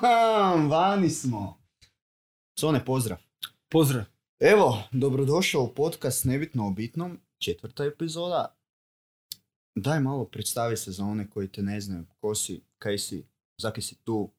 Bam, 0.00 0.70
vani 0.70 1.10
smo. 1.10 1.58
Sone, 2.60 2.84
pozdrav. 2.84 3.18
Pozdrav. 3.68 4.04
Evo, 4.40 4.82
dobrodošao 4.92 5.62
u 5.62 5.74
podcast 5.74 6.24
Nebitno 6.24 6.66
o 6.66 6.70
bitnom, 6.70 7.20
četvrta 7.38 7.84
epizoda. 7.84 8.56
Daj 9.74 10.00
malo 10.00 10.24
predstavi 10.24 10.76
se 10.76 10.92
za 10.92 11.04
one 11.04 11.30
koji 11.30 11.48
te 11.48 11.62
ne 11.62 11.80
znaju. 11.80 12.04
Ko 12.20 12.34
si, 12.34 12.60
kaj 12.78 12.98
si, 12.98 13.26
zaki 13.58 13.82
si 13.82 13.96
tu. 14.04 14.30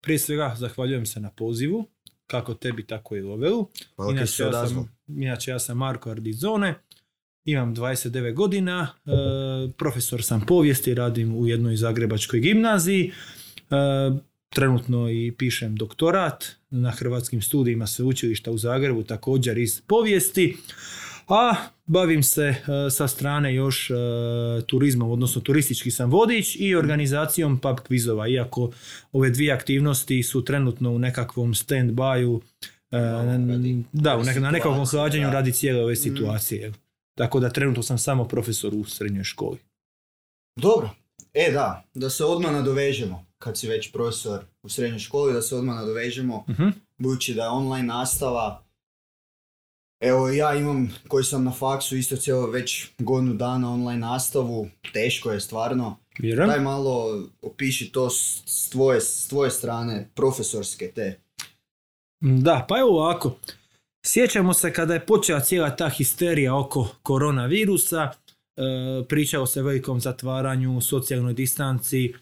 Prije 0.00 0.18
svega 0.18 0.54
zahvaljujem 0.58 1.06
se 1.06 1.20
na 1.20 1.30
pozivu, 1.30 1.86
kako 2.26 2.54
tebi, 2.54 2.86
tako 2.86 3.16
i 3.16 3.20
Lovelu. 3.20 3.68
Hvala 3.96 4.12
Inače, 4.12 4.42
ja 4.42 4.66
sam, 4.66 4.96
inače 5.08 5.50
ja 5.50 5.58
sam 5.58 5.78
Marko 5.78 6.10
Ardizone, 6.10 6.74
imam 7.44 7.76
29 7.76 8.34
godina, 8.34 8.88
e, 9.06 9.10
profesor 9.78 10.22
sam 10.22 10.46
povijesti, 10.46 10.94
radim 10.94 11.36
u 11.36 11.46
jednoj 11.46 11.76
zagrebačkoj 11.76 12.40
gimnaziji. 12.40 13.12
E, 13.70 14.29
trenutno 14.50 15.10
i 15.10 15.32
pišem 15.32 15.76
doktorat 15.76 16.44
na 16.70 16.90
Hrvatskim 16.90 17.42
studijima 17.42 17.86
sveučilišta 17.86 18.50
u 18.50 18.58
Zagrebu, 18.58 19.02
također 19.02 19.58
iz 19.58 19.80
povijesti. 19.80 20.56
A 21.28 21.54
bavim 21.86 22.22
se 22.22 22.42
e, 22.44 22.56
sa 22.90 23.08
strane 23.08 23.54
još 23.54 23.90
e, 23.90 23.94
turizmom, 24.66 25.10
odnosno 25.10 25.40
turistički 25.42 25.90
sam 25.90 26.10
vodič 26.10 26.56
i 26.56 26.74
organizacijom 26.74 27.58
pub 27.58 27.76
kvizova, 27.78 28.28
iako 28.28 28.70
ove 29.12 29.30
dvije 29.30 29.52
aktivnosti 29.52 30.22
su 30.22 30.44
trenutno 30.44 30.90
u 30.90 30.98
nekakvom 30.98 31.54
stand-byu, 31.54 32.40
e, 32.90 32.98
da, 33.92 34.16
u 34.16 34.22
nek- 34.22 34.40
na 34.40 34.50
nekakvom 34.50 34.86
hlađenju 34.86 35.26
da. 35.26 35.32
radi 35.32 35.52
cijele 35.52 35.82
ove 35.82 35.92
Mm. 35.92 35.96
situacije. 35.96 36.72
Tako 37.14 37.40
da 37.40 37.50
trenutno 37.50 37.82
sam 37.82 37.98
samo 37.98 38.24
profesor 38.24 38.74
u 38.74 38.84
srednjoj 38.84 39.24
školi. 39.24 39.58
Dobro. 40.56 40.90
E 41.34 41.50
da, 41.52 41.84
da 41.94 42.10
se 42.10 42.24
odmah 42.24 42.52
nadovežemo. 42.52 43.29
Kad 43.42 43.58
si 43.58 43.68
već 43.68 43.92
profesor 43.92 44.44
u 44.62 44.68
srednjoj 44.68 44.98
školi, 44.98 45.32
da 45.32 45.42
se 45.42 45.56
odmah 45.56 45.76
nadovežemo. 45.76 46.44
Mhm. 46.48 46.68
Budući 46.98 47.34
da 47.34 47.42
je 47.42 47.48
online 47.48 47.86
nastava. 47.86 48.64
Evo 50.00 50.28
ja 50.28 50.54
imam, 50.54 50.94
koji 51.08 51.24
sam 51.24 51.44
na 51.44 51.52
faksu 51.52 51.96
isto 51.96 52.16
cijelo 52.16 52.50
već 52.50 52.88
godinu 52.98 53.34
dana 53.34 53.72
online 53.72 54.00
nastavu. 54.00 54.68
Teško 54.92 55.32
je 55.32 55.40
stvarno. 55.40 55.96
Vjerujem. 56.18 56.50
Daj 56.50 56.60
malo 56.60 57.22
opiši 57.42 57.92
to 57.92 58.10
s, 58.10 58.68
tvoje, 58.70 59.00
s 59.00 59.28
tvoje 59.28 59.50
strane, 59.50 60.10
profesorske 60.14 60.92
te. 60.94 61.20
Da, 62.20 62.66
pa 62.68 62.78
evo 62.78 62.90
ovako. 62.90 63.36
Sjećamo 64.06 64.52
se 64.52 64.72
kada 64.72 64.94
je 64.94 65.06
počela 65.06 65.40
cijela 65.40 65.76
ta 65.76 65.88
histerija 65.88 66.56
oko 66.56 66.88
koronavirusa, 67.02 68.10
e, 68.56 68.62
pričalo 69.08 69.46
se 69.46 69.60
o 69.60 69.64
velikom 69.64 70.00
zatvaranju, 70.00 70.80
socijalnoj 70.80 71.32
distanci, 71.32 72.14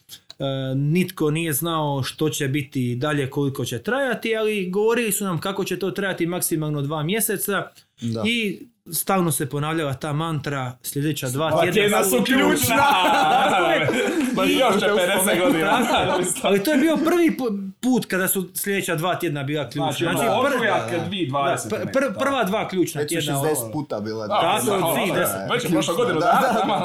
nitko 0.76 1.30
nije 1.30 1.52
znao 1.52 2.02
što 2.02 2.28
će 2.28 2.48
biti 2.48 2.96
dalje, 2.96 3.30
koliko 3.30 3.64
će 3.64 3.78
trajati, 3.78 4.36
ali 4.36 4.70
govorili 4.70 5.12
su 5.12 5.24
nam 5.24 5.38
kako 5.38 5.64
će 5.64 5.78
to 5.78 5.90
trajati 5.90 6.26
maksimalno 6.26 6.82
dva 6.82 7.02
mjeseca 7.02 7.68
Da. 8.00 8.22
i 8.26 8.60
stalno 8.92 9.32
se 9.32 9.48
ponavljala 9.48 9.94
ta 9.94 10.12
mantra 10.12 10.78
sljedeća 10.82 11.28
dva 11.28 11.50
tjedna. 11.52 11.72
tjedna 11.72 12.04
su 12.04 12.22
ključna! 12.24 12.76
Pa 14.36 14.44
još 14.44 14.74
će 14.74 14.86
50 14.86 15.40
godina. 15.40 15.78
Ali 16.42 16.64
to 16.64 16.72
je 16.72 16.78
bio 16.78 16.96
prvi 16.96 17.30
pu- 17.30 17.70
put 17.82 18.06
kada 18.06 18.28
su 18.28 18.48
sljedeća 18.54 18.94
dva 18.94 19.14
tjedna 19.14 19.42
bila 19.42 19.64
ključna. 19.64 19.92
Znači, 19.92 20.04
Znači, 20.04 20.18
ono, 20.18 20.42
pr- 20.42 20.54
ožujak 20.54 20.90
da, 20.90 20.98
da. 20.98 21.04
2020. 21.06 21.68
da, 21.70 21.76
pr- 21.90 22.18
prva 22.18 22.44
dva 22.44 22.68
ključna 22.68 23.00
Već 23.00 23.10
su 23.10 23.14
tjedna. 23.16 23.34
60 23.34 23.72
puta 23.72 24.00
bila. 24.00 24.26
Da, 24.26 24.40
Tako, 24.40 24.66
da, 24.66 24.76
od 24.76 25.08
da. 25.08 25.48
Već 25.54 25.66
prošla 25.68 25.94
godina. 25.94 26.20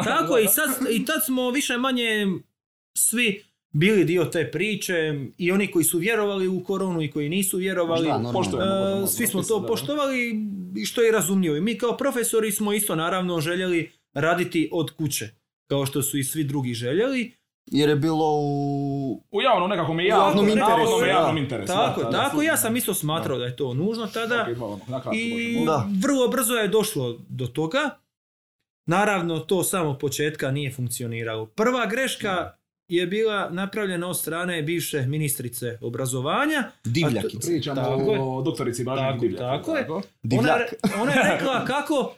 Tako 0.03 0.37
i, 0.37 0.47
sad, 0.47 0.69
i 0.91 1.05
tad 1.05 1.25
smo 1.25 1.49
više 1.49 1.77
manje 1.77 2.27
svi 2.97 3.43
bili 3.73 4.05
dio 4.05 4.25
te 4.25 4.51
priče 4.51 5.19
i 5.37 5.51
oni 5.51 5.71
koji 5.71 5.85
su 5.85 5.97
vjerovali 5.97 6.47
u 6.47 6.63
koronu 6.63 7.01
i 7.01 7.11
koji 7.11 7.29
nisu 7.29 7.57
vjerovali. 7.57 8.07
Da, 8.07 8.13
normalno. 8.13 8.39
Poštujemo. 8.39 8.71
E, 8.71 8.79
normalno, 8.79 9.07
svi 9.07 9.27
smo 9.27 9.43
to 9.43 9.59
da. 9.59 9.67
poštovali 9.67 10.35
i 10.75 10.85
što 10.85 11.01
je 11.01 11.11
razumljivo. 11.11 11.55
I 11.55 11.61
mi 11.61 11.77
kao 11.77 11.97
profesori 11.97 12.51
smo 12.51 12.73
isto 12.73 12.95
naravno 12.95 13.41
željeli 13.41 13.91
raditi 14.13 14.69
od 14.71 14.91
kuće, 14.91 15.29
kao 15.69 15.85
što 15.85 16.01
su 16.01 16.17
i 16.17 16.23
svi 16.23 16.43
drugi 16.43 16.73
željeli. 16.73 17.33
Jer 17.71 17.89
je 17.89 17.95
bilo 17.95 18.25
u... 18.39 19.23
U 19.31 19.41
javnom 19.41 19.69
nekakvom 19.69 19.99
javnom 19.99 20.27
javnom 20.27 20.49
interesu, 20.49 21.05
javnom 21.07 21.37
interesu. 21.37 21.73
Tako, 21.73 22.03
da, 22.03 22.09
da, 22.09 22.23
tako, 22.23 22.37
da, 22.37 22.43
ja 22.43 22.57
sam 22.57 22.75
isto 22.75 22.93
smatrao 22.93 23.37
da 23.37 23.45
je 23.45 23.55
to 23.55 23.73
nužno 23.73 24.07
tada. 24.07 24.47
Ok, 24.51 24.57
malo, 24.57 24.79
nakratko 24.87 25.15
I 25.15 25.65
vrlo 26.01 26.27
brzo 26.27 26.53
je 26.53 26.67
došlo 26.67 27.19
do 27.29 27.47
toga. 27.47 27.89
Naravno, 28.85 29.39
to 29.39 29.63
samo 29.63 29.97
početka 29.97 30.51
nije 30.51 30.71
funkcioniralo. 30.71 31.45
Prva 31.45 31.85
greška 31.85 32.57
je 32.93 33.07
bila 33.07 33.49
napravljena 33.49 34.07
od 34.07 34.19
strane 34.19 34.61
bivše 34.61 35.01
ministrice 35.01 35.77
obrazovanja. 35.81 36.63
Divljaki. 36.83 37.27
A 37.27 37.29
to- 37.31 37.37
Pričamo 37.39 37.81
o 38.19 38.41
doktorici 38.41 38.83
Blaženki 38.83 39.09
Tako, 39.09 39.21
Divljak. 39.21 39.39
tako 39.55 39.75
je. 39.77 40.39
Ona, 40.39 40.57
ona 41.01 41.11
je 41.13 41.31
rekla 41.31 41.65
kako 41.73 42.15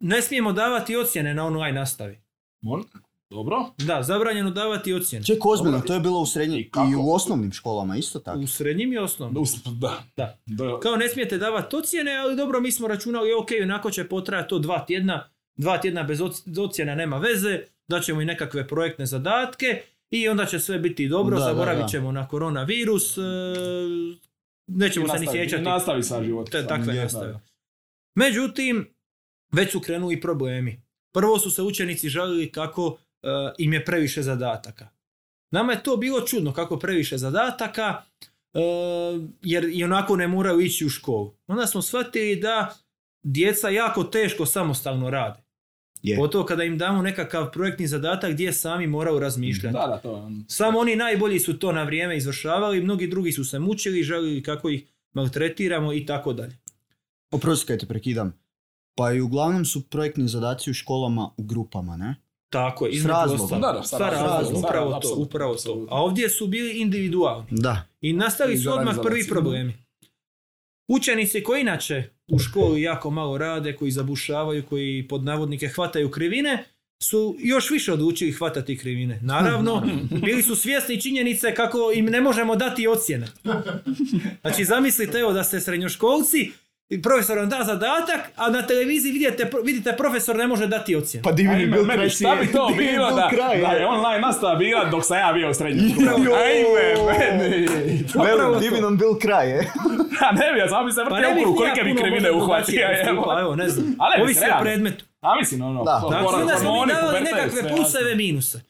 ne 0.00 0.22
smijemo 0.22 0.52
davati 0.52 0.96
ocjene 0.96 1.34
na 1.34 1.46
online 1.46 1.72
nastavi. 1.72 2.18
Mon- 2.62 2.84
Dobro. 3.30 3.56
Da, 3.78 4.02
zabranjeno 4.02 4.50
davati 4.50 4.94
ocjene. 4.94 5.24
Ček, 5.24 5.46
ozbiljno, 5.46 5.80
to 5.80 5.94
je 5.94 6.00
bilo 6.00 6.20
u 6.20 6.26
srednjim 6.26 6.60
I 6.60 6.94
u 6.96 7.10
osnovnim 7.10 7.52
školama 7.52 7.96
isto 7.96 8.18
tako. 8.18 8.38
U 8.38 8.46
srednjim 8.46 8.92
i 8.92 8.98
osnovnim. 8.98 9.44
Da. 9.70 10.02
Da. 10.16 10.38
Da. 10.46 10.80
Kao 10.80 10.96
ne 10.96 11.08
smijete 11.08 11.38
davati 11.38 11.76
ocjene, 11.76 12.16
ali 12.16 12.36
dobro, 12.36 12.60
mi 12.60 12.72
smo 12.72 12.88
računali, 12.88 13.32
ok, 13.34 13.48
onako 13.62 13.90
će 13.90 14.04
potrajati 14.04 14.48
to 14.48 14.58
dva 14.58 14.78
tjedna, 14.80 15.28
dva 15.56 15.78
tjedna 15.78 16.02
bez 16.02 16.18
oc- 16.18 16.60
ocjena 16.60 16.94
nema 16.94 17.18
veze, 17.18 17.60
daćemo 17.90 18.20
i 18.20 18.24
nekakve 18.24 18.68
projektne 18.68 19.06
zadatke 19.06 19.82
i 20.10 20.28
onda 20.28 20.46
će 20.46 20.60
sve 20.60 20.78
biti 20.78 21.08
dobro, 21.08 21.38
Da, 21.38 21.44
da, 21.44 21.50
zaboravit 21.50 21.82
da. 21.82 21.88
ćemo 21.88 22.12
na 22.12 22.28
koronavirus, 22.28 23.18
e, 23.18 23.20
nećemo 24.68 25.08
se 25.08 25.14
ni 25.14 25.18
Nastavi- 25.20 25.32
sjećati 25.32 25.62
Nastavi 25.62 26.02
sa 26.02 26.22
život. 26.24 26.50
te 26.50 26.66
takve 26.66 26.94
je, 26.94 27.02
nastave. 27.02 27.40
Međutim, 28.14 28.94
već 29.52 29.72
su 29.72 29.80
krenuli 29.80 30.20
problemi. 30.20 30.82
Prvo 31.14 31.38
su 31.38 31.50
se 31.50 31.62
učenici 31.62 32.08
žalili 32.08 32.52
kako 32.52 32.98
e, 33.22 33.26
im 33.58 33.72
je 33.72 33.84
previše 33.84 34.22
zadataka. 34.22 34.88
Nama 35.50 35.72
je 35.72 35.82
to 35.82 35.96
bilo 35.96 36.20
čudno 36.20 36.52
kako 36.52 36.78
previše 36.78 37.18
zadataka, 37.18 38.02
e, 38.54 38.60
jer 39.42 39.64
i 39.72 39.84
onako 39.84 40.16
ne 40.16 40.28
moraju 40.28 40.60
ići 40.60 40.86
u 40.86 40.88
školu. 40.88 41.34
Onda 41.46 41.66
smo 41.66 41.82
shvatili 41.82 42.36
da 42.36 42.74
djeca 43.22 43.68
jako 43.68 44.04
teško 44.04 44.46
samostalno 44.46 45.10
rade. 45.10 45.40
Je. 46.02 46.16
Pogotovo 46.16 46.44
kada 46.44 46.64
im 46.64 46.78
damo 46.78 47.02
nekakav 47.02 47.50
projektni 47.52 47.86
zadatak 47.86 48.32
gdje 48.32 48.52
sami 48.52 48.86
moraju 48.86 49.18
razmišljati. 49.18 49.72
Da, 49.72 49.86
da, 49.86 49.98
to 49.98 50.16
je 50.16 50.22
on. 50.22 50.44
Samo 50.48 50.78
oni 50.78 50.96
najbolji 50.96 51.38
su 51.38 51.58
to 51.58 51.72
na 51.72 51.82
vrijeme 51.82 52.16
izvršavali, 52.16 52.82
mnogi 52.82 53.06
drugi 53.06 53.32
su 53.32 53.44
se 53.44 53.58
mučili, 53.58 54.02
žalili 54.02 54.42
kako 54.42 54.70
ih 54.70 54.84
maltretiramo 55.12 55.92
i 55.92 56.06
tako 56.06 56.32
dalje. 56.32 56.56
Oprosti 57.30 57.66
kaj 57.66 57.78
te 57.78 57.86
prekidam. 57.86 58.40
Pa 58.94 59.12
i 59.12 59.20
uglavnom 59.20 59.64
su 59.64 59.88
projektni 59.88 60.28
zadaci 60.28 60.70
u 60.70 60.74
školama 60.74 61.30
u 61.36 61.42
grupama, 61.42 61.96
ne? 61.96 62.14
Tako 62.50 62.86
je, 62.86 62.92
između 62.92 63.38
sa 63.82 63.96
upravo 64.54 65.00
to, 65.02 65.14
upravo 65.16 65.54
to. 65.54 65.86
A 65.90 66.02
ovdje 66.02 66.28
su 66.28 66.46
bili 66.46 66.80
individualni. 66.80 67.46
Da. 67.50 67.82
I 68.00 68.12
nastali 68.12 68.58
su 68.58 68.72
odmah 68.72 68.96
prvi 69.02 69.28
problemi. 69.28 69.74
Učenici 70.88 71.42
koji 71.42 71.60
inače 71.60 72.10
u 72.30 72.38
školi 72.38 72.82
jako 72.82 73.10
malo 73.10 73.38
rade, 73.38 73.76
koji 73.76 73.90
zabušavaju, 73.90 74.62
koji 74.68 75.06
pod 75.08 75.24
navodnike 75.24 75.68
hvataju 75.68 76.10
krivine, 76.10 76.64
su 77.02 77.36
još 77.38 77.70
više 77.70 77.92
odlučili 77.92 78.32
hvatati 78.32 78.78
krivine. 78.78 79.18
Naravno, 79.22 79.86
bili 80.26 80.42
su 80.42 80.56
svjesni 80.56 81.00
činjenice 81.00 81.54
kako 81.54 81.92
im 81.94 82.04
ne 82.04 82.20
možemo 82.20 82.56
dati 82.56 82.86
ocjene. 82.86 83.26
Znači, 84.40 84.64
zamislite 84.64 85.18
evo 85.18 85.32
da 85.32 85.44
ste 85.44 85.60
srednjoškolci, 85.60 86.50
i 86.90 87.02
profesor 87.02 87.38
vam 87.38 87.48
da 87.48 87.62
zadatak, 87.64 88.20
a 88.36 88.50
na 88.50 88.66
televiziji 88.66 89.12
vidite, 89.12 89.50
vidite 89.64 89.96
profesor 89.96 90.36
ne 90.36 90.46
može 90.46 90.66
dati 90.66 90.96
ocjenu. 90.96 91.22
Pa 91.24 91.32
divni 91.32 91.54
Ajme, 91.54 91.82
meni, 91.82 92.10
šta 92.10 92.36
bi 92.40 92.52
to 92.52 92.70
bilo 92.78 93.10
da, 93.10 93.30
da 93.60 93.72
je 93.72 93.86
online 93.86 94.20
nastava 94.20 94.54
bila 94.54 94.84
dok 94.84 95.04
sam 95.04 95.18
ja 95.18 95.32
bio 95.32 95.50
u 95.50 95.54
srednjoj 95.54 95.90
školi? 95.90 96.06
Ajme, 96.06 96.94
meni. 97.06 97.66
Velim, 98.26 98.52
to. 98.52 98.60
divi 98.60 98.80
nam 98.80 98.96
bil 98.96 99.14
kraj, 99.20 99.50
je. 99.50 99.58
A 100.28 100.32
ne 100.32 100.52
bi, 100.52 100.58
ja 100.58 100.68
sam 100.68 100.86
bi 100.86 100.92
se 100.92 101.00
Pa 101.08 101.14
vrtio 101.14 101.34
ni 101.34 101.40
ja 101.40 101.46
kolike 101.46 101.82
bi 101.84 101.94
krivine 101.96 102.32
uhvatio. 102.32 102.74
drugačije 102.74 103.06
evo. 103.40 103.56
ne 103.56 103.68
znam. 103.68 103.96
Ali 103.98 104.22
Ovisi 104.22 104.44
o 104.58 104.62
predmetu. 104.62 105.04
A 105.20 105.36
mislim, 105.36 105.62
ono, 105.62 105.84
Da. 105.84 106.02
Znači, 106.08 106.34
onda 106.40 106.56
smo 106.56 106.86
mi 106.86 106.92
davali 106.92 107.20
nekakve 107.20 107.68
pluseve, 107.68 108.10
jasno. 108.10 108.16
minuse. 108.16 108.60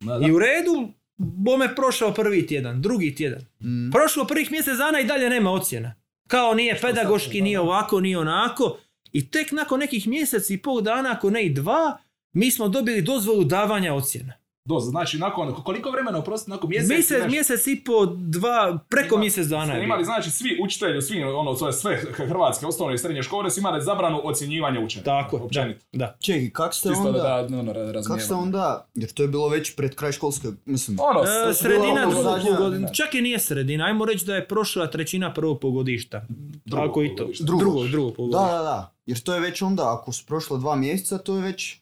Da, 0.00 0.18
da. 0.18 0.26
I 0.26 0.32
u 0.32 0.38
redu, 0.38 0.88
bome 1.16 1.74
prošao 1.74 2.14
prvi 2.14 2.46
tjedan, 2.46 2.82
drugi 2.82 3.14
tjedan. 3.14 3.40
Mm. 3.60 3.90
Prošlo 3.90 4.24
prvih 4.24 4.50
mjesec 4.52 4.76
dana 4.78 5.00
i 5.00 5.04
dalje 5.04 5.30
nema 5.30 5.50
ocjena. 5.50 5.99
Kao 6.30 6.54
nije 6.54 6.78
pedagoški, 6.80 7.40
nije 7.40 7.60
ovako, 7.60 8.00
nije 8.00 8.18
onako. 8.18 8.78
I 9.12 9.30
tek 9.30 9.52
nakon 9.52 9.80
nekih 9.80 10.08
mjeseci 10.08 10.54
i 10.54 10.62
pol 10.62 10.80
dana, 10.80 11.12
ako 11.12 11.30
ne 11.30 11.42
i 11.46 11.54
dva, 11.54 11.98
mi 12.32 12.50
smo 12.50 12.68
dobili 12.68 13.02
dozvolu 13.02 13.44
davanja 13.44 13.94
ocjena. 13.94 14.39
Doza. 14.64 14.90
Znači, 14.90 15.18
nakon, 15.18 15.54
koliko 15.54 15.90
vremena, 15.90 16.18
oprosti, 16.18 16.50
nakon 16.50 16.70
mjesec? 16.70 16.88
Mjesec, 16.88 17.10
nešto- 17.10 17.30
mjesec 17.30 17.66
i 17.66 17.84
po, 17.84 18.06
dva, 18.06 18.78
preko 18.88 19.14
Ima- 19.14 19.20
mjesec 19.20 19.46
dana 19.46 19.74
Ste 19.74 19.82
imali, 19.84 20.04
znači, 20.04 20.30
svi 20.30 20.58
učitelji, 20.64 21.02
svi, 21.02 21.22
ono, 21.22 21.54
to 21.54 21.66
je 21.66 21.72
sve 21.72 21.96
hrvatske 22.12 22.66
osnovne 22.66 22.94
i 22.94 22.98
srednje 22.98 23.22
škole 23.22 23.50
su 23.50 23.60
imali 23.60 23.82
zabranu 23.82 24.20
ocjenjivanja 24.24 24.80
učenika. 24.80 25.10
Tako, 25.10 25.36
je, 25.36 25.40
da, 25.40 25.44
Općenito. 25.44 25.80
da. 25.92 26.16
Čekaj, 26.20 26.50
kak 26.50 26.74
ste 26.74 26.88
Čisto 26.88 27.06
onda... 27.06 27.18
da, 27.18 27.46
da, 27.48 27.58
ono, 27.58 28.02
Kak 28.08 28.22
ste 28.22 28.34
onda... 28.34 28.88
Jer 28.94 29.12
to 29.12 29.22
je 29.22 29.28
bilo 29.28 29.48
već 29.48 29.76
pred 29.76 29.94
kraj 29.94 30.12
školske... 30.12 30.48
Mislim... 30.64 30.98
Ono, 31.00 31.20
E, 31.50 31.54
sredina 31.54 32.02
ono 32.06 32.38
drugog 32.38 32.74
čak 32.94 33.14
i 33.14 33.20
nije 33.20 33.38
sredina, 33.38 33.84
ajmo 33.84 34.04
reći 34.04 34.26
da 34.26 34.34
je 34.34 34.48
prošla 34.48 34.86
trećina 34.86 35.34
prvog 35.34 35.60
polugodišta. 35.60 36.26
Drugog 36.64 36.90
Ako 36.90 37.02
i 37.02 37.16
to. 37.16 37.28
Drugog, 37.40 37.88
Drugog. 37.88 37.88
drugog 37.88 38.32
Da, 38.32 38.38
da, 38.38 38.62
da. 38.62 38.94
Jer 39.06 39.20
to 39.20 39.34
je 39.34 39.40
već 39.40 39.62
onda, 39.62 39.94
ako 39.94 40.12
su 40.12 40.26
prošla 40.26 40.58
dva 40.58 40.76
mjeseca, 40.76 41.18
to 41.18 41.36
je 41.36 41.42
već 41.42 41.79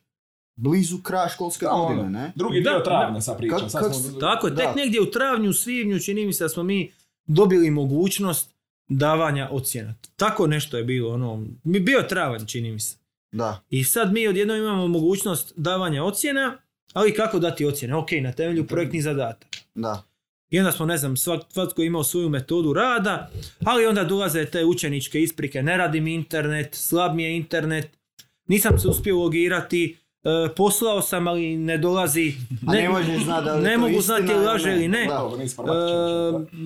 blizu 0.58 0.98
kraja 0.98 1.28
školske 1.28 1.64
Da, 1.64 1.72
ono, 1.72 1.86
godine, 1.86 2.10
ne? 2.12 2.32
Drugi 2.34 2.60
dio 2.60 2.80
travnja 2.80 3.20
sad 3.20 3.38
pričam. 3.38 3.58
Kak- 3.58 3.68
sad 3.68 3.82
kak 3.82 3.94
smo- 3.94 4.18
Tako 4.20 4.46
je, 4.46 4.56
tek 4.56 4.64
Da. 4.66 4.74
negdje 4.74 5.00
u 5.00 5.06
travnju, 5.06 5.52
svibnju 5.52 6.00
čini 6.00 6.26
mi 6.26 6.32
se 6.32 6.44
da 6.44 6.48
smo 6.48 6.62
mi 6.62 6.92
dobili 7.26 7.70
mogućnost 7.70 8.50
davanja 8.88 9.48
ocjena. 9.50 9.94
Tako 10.16 10.46
nešto 10.46 10.76
je 10.76 10.84
bilo, 10.84 11.14
ono, 11.14 11.44
mi 11.64 11.80
bio 11.80 12.02
travanj 12.02 12.46
čini 12.46 12.72
mi 12.72 12.80
se. 12.80 12.96
Da. 13.32 13.60
I 13.70 13.84
sad 13.84 14.12
mi 14.12 14.28
odjednom 14.28 14.56
imamo 14.56 14.88
mogućnost 14.88 15.52
davanja 15.56 16.04
ocjena, 16.04 16.56
ali 16.92 17.14
kako 17.14 17.38
dati 17.38 17.64
ocjene? 17.66 17.94
Ok, 17.94 18.08
na 18.12 18.32
temelju 18.32 18.66
projektnih 18.66 19.02
zadataka. 19.02 19.58
Da. 19.74 20.02
I 20.50 20.58
onda 20.58 20.72
smo, 20.72 20.86
ne 20.86 20.96
znam, 20.96 21.16
svak, 21.16 21.40
svatko 21.48 21.82
je 21.82 21.86
imao 21.86 22.04
svoju 22.04 22.28
metodu 22.28 22.72
rada, 22.72 23.30
ali 23.60 23.86
onda 23.86 24.04
dolaze 24.04 24.44
te 24.44 24.64
učeničke 24.64 25.22
isprike, 25.22 25.62
ne 25.62 25.76
radi 25.76 26.00
mi 26.00 26.14
internet, 26.14 26.74
slab 26.74 27.14
mi 27.14 27.22
je 27.22 27.36
internet, 27.36 27.98
nisam 28.46 28.78
se 28.78 28.88
uspio 28.88 29.18
logirati, 29.18 29.96
e, 30.24 30.54
poslao 30.56 31.02
sam, 31.02 31.28
ali 31.28 31.56
ne 31.56 31.78
dolazi. 31.78 32.32
A 32.66 32.72
ne 32.72 32.88
možeš 32.88 33.24
znati 33.24 33.44
da 33.44 33.54
li 33.54 33.62
ne 33.62 33.74
to 33.74 33.80
mogu 33.80 33.98
istina 33.98 34.16
znati 34.16 34.32
ili 34.32 34.44
laže 34.44 34.68
ne. 34.68 34.76
ili 34.76 34.88
ne. 34.88 35.08
Informatičar, 35.42 35.98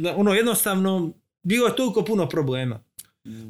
E, 0.05 0.15
ono 0.17 0.35
jednostavno, 0.35 1.13
bilo 1.43 1.67
je 1.67 1.77
toliko 1.77 2.05
puno 2.05 2.29
problema. 2.29 2.81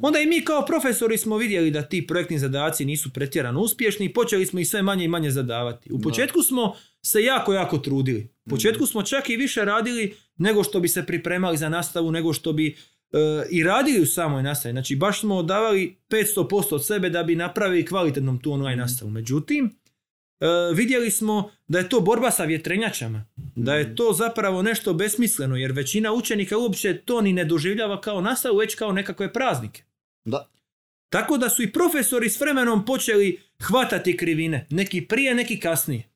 Onda 0.01 0.19
i 0.19 0.25
mi 0.25 0.45
kao 0.45 0.65
profesori 0.65 1.17
smo 1.17 1.37
vidjeli 1.37 1.71
da 1.71 1.81
ti 1.81 2.07
projektni 2.07 2.39
zadaci 2.39 2.85
nisu 2.85 3.13
pretjerano 3.13 3.61
uspješni 3.61 4.05
i 4.05 4.13
počeli 4.13 4.45
smo 4.45 4.59
ih 4.59 4.69
sve 4.69 4.81
manje 4.81 5.05
i 5.05 5.07
manje 5.07 5.31
zadavati. 5.31 5.93
U 5.93 6.01
početku 6.01 6.41
smo 6.41 6.75
se 7.01 7.23
jako, 7.23 7.53
jako 7.53 7.77
trudili. 7.77 8.29
U 8.45 8.49
početku 8.49 8.85
smo 8.85 9.03
čak 9.03 9.29
i 9.29 9.37
više 9.37 9.65
radili 9.65 10.15
nego 10.37 10.63
što 10.63 10.79
bi 10.79 10.87
se 10.87 11.05
pripremali 11.05 11.57
za 11.57 11.69
nastavu, 11.69 12.11
nego 12.11 12.33
što 12.33 12.53
bi 12.53 12.67
e, 12.67 13.17
i 13.49 13.63
radili 13.63 14.01
u 14.01 14.05
samoj 14.05 14.43
nastavi. 14.43 14.73
Znači 14.73 14.95
baš 14.95 15.19
smo 15.19 15.43
davali 15.43 15.97
500% 16.09 16.75
od 16.75 16.85
sebe 16.85 17.09
da 17.09 17.23
bi 17.23 17.35
napravili 17.35 17.85
kvalitetnom 17.85 18.39
tu 18.39 18.51
online 18.51 18.75
nastavu. 18.75 19.11
Međutim, 19.11 19.65
e, 19.65 19.82
vidjeli 20.73 21.11
smo 21.11 21.51
da 21.67 21.79
je 21.79 21.89
to 21.89 21.99
borba 21.99 22.31
sa 22.31 22.43
vjetrenjačama. 22.43 23.25
Da 23.55 23.75
je 23.75 23.95
to 23.95 24.13
zapravo 24.13 24.61
nešto 24.61 24.93
besmisleno 24.93 25.55
jer 25.55 25.71
većina 25.71 26.13
učenika 26.13 26.57
uopće 26.57 26.97
to 26.97 27.21
ni 27.21 27.33
ne 27.33 27.45
doživljava 27.45 28.01
kao 28.01 28.21
nastavu, 28.21 28.57
već 28.57 28.75
kao 28.75 28.91
nekakve 28.91 29.33
praznike. 29.33 29.83
Da. 30.25 30.49
Tako 31.09 31.37
da 31.37 31.49
su 31.49 31.63
i 31.63 31.71
profesori 31.71 32.29
s 32.29 32.39
vremenom 32.39 32.85
počeli 32.85 33.39
hvatati 33.61 34.17
krivine. 34.17 34.67
Neki 34.69 35.07
prije, 35.07 35.35
neki 35.35 35.59
kasnije. 35.59 36.09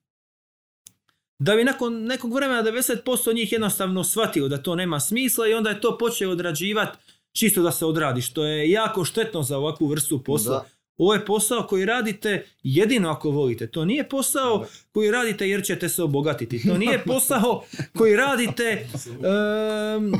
Da 1.39 1.55
bi 1.55 1.63
nakon 1.63 2.03
nekog 2.03 2.33
vremena 2.33 2.63
90% 2.63 3.35
njih 3.35 3.51
jednostavno 3.51 4.03
shvatilo 4.03 4.47
da 4.47 4.63
to 4.63 4.75
nema 4.75 4.99
smisla 4.99 5.47
i 5.47 5.53
onda 5.53 5.69
je 5.69 5.81
to 5.81 5.97
počeo 5.97 6.31
odrađivati 6.31 6.97
čisto 7.31 7.61
da 7.61 7.71
se 7.71 7.85
odradi, 7.85 8.21
što 8.21 8.45
je 8.45 8.71
jako 8.71 9.05
štetno 9.05 9.43
za 9.43 9.57
ovakvu 9.57 9.87
vrstu 9.87 10.23
posla. 10.23 10.53
Da. 10.53 10.65
Ovo 10.97 11.13
je 11.13 11.25
posao 11.25 11.67
koji 11.67 11.85
radite 11.85 12.45
jedino 12.63 13.09
ako 13.09 13.29
volite. 13.29 13.67
To 13.67 13.85
nije 13.85 14.09
posao 14.09 14.65
koji 14.91 15.11
radite 15.11 15.49
jer 15.49 15.63
ćete 15.63 15.89
se 15.89 16.03
obogatiti. 16.03 16.67
To 16.67 16.77
nije 16.77 17.03
posao 17.05 17.63
koji 17.97 18.15
radite 18.15 18.63
em, 18.63 20.11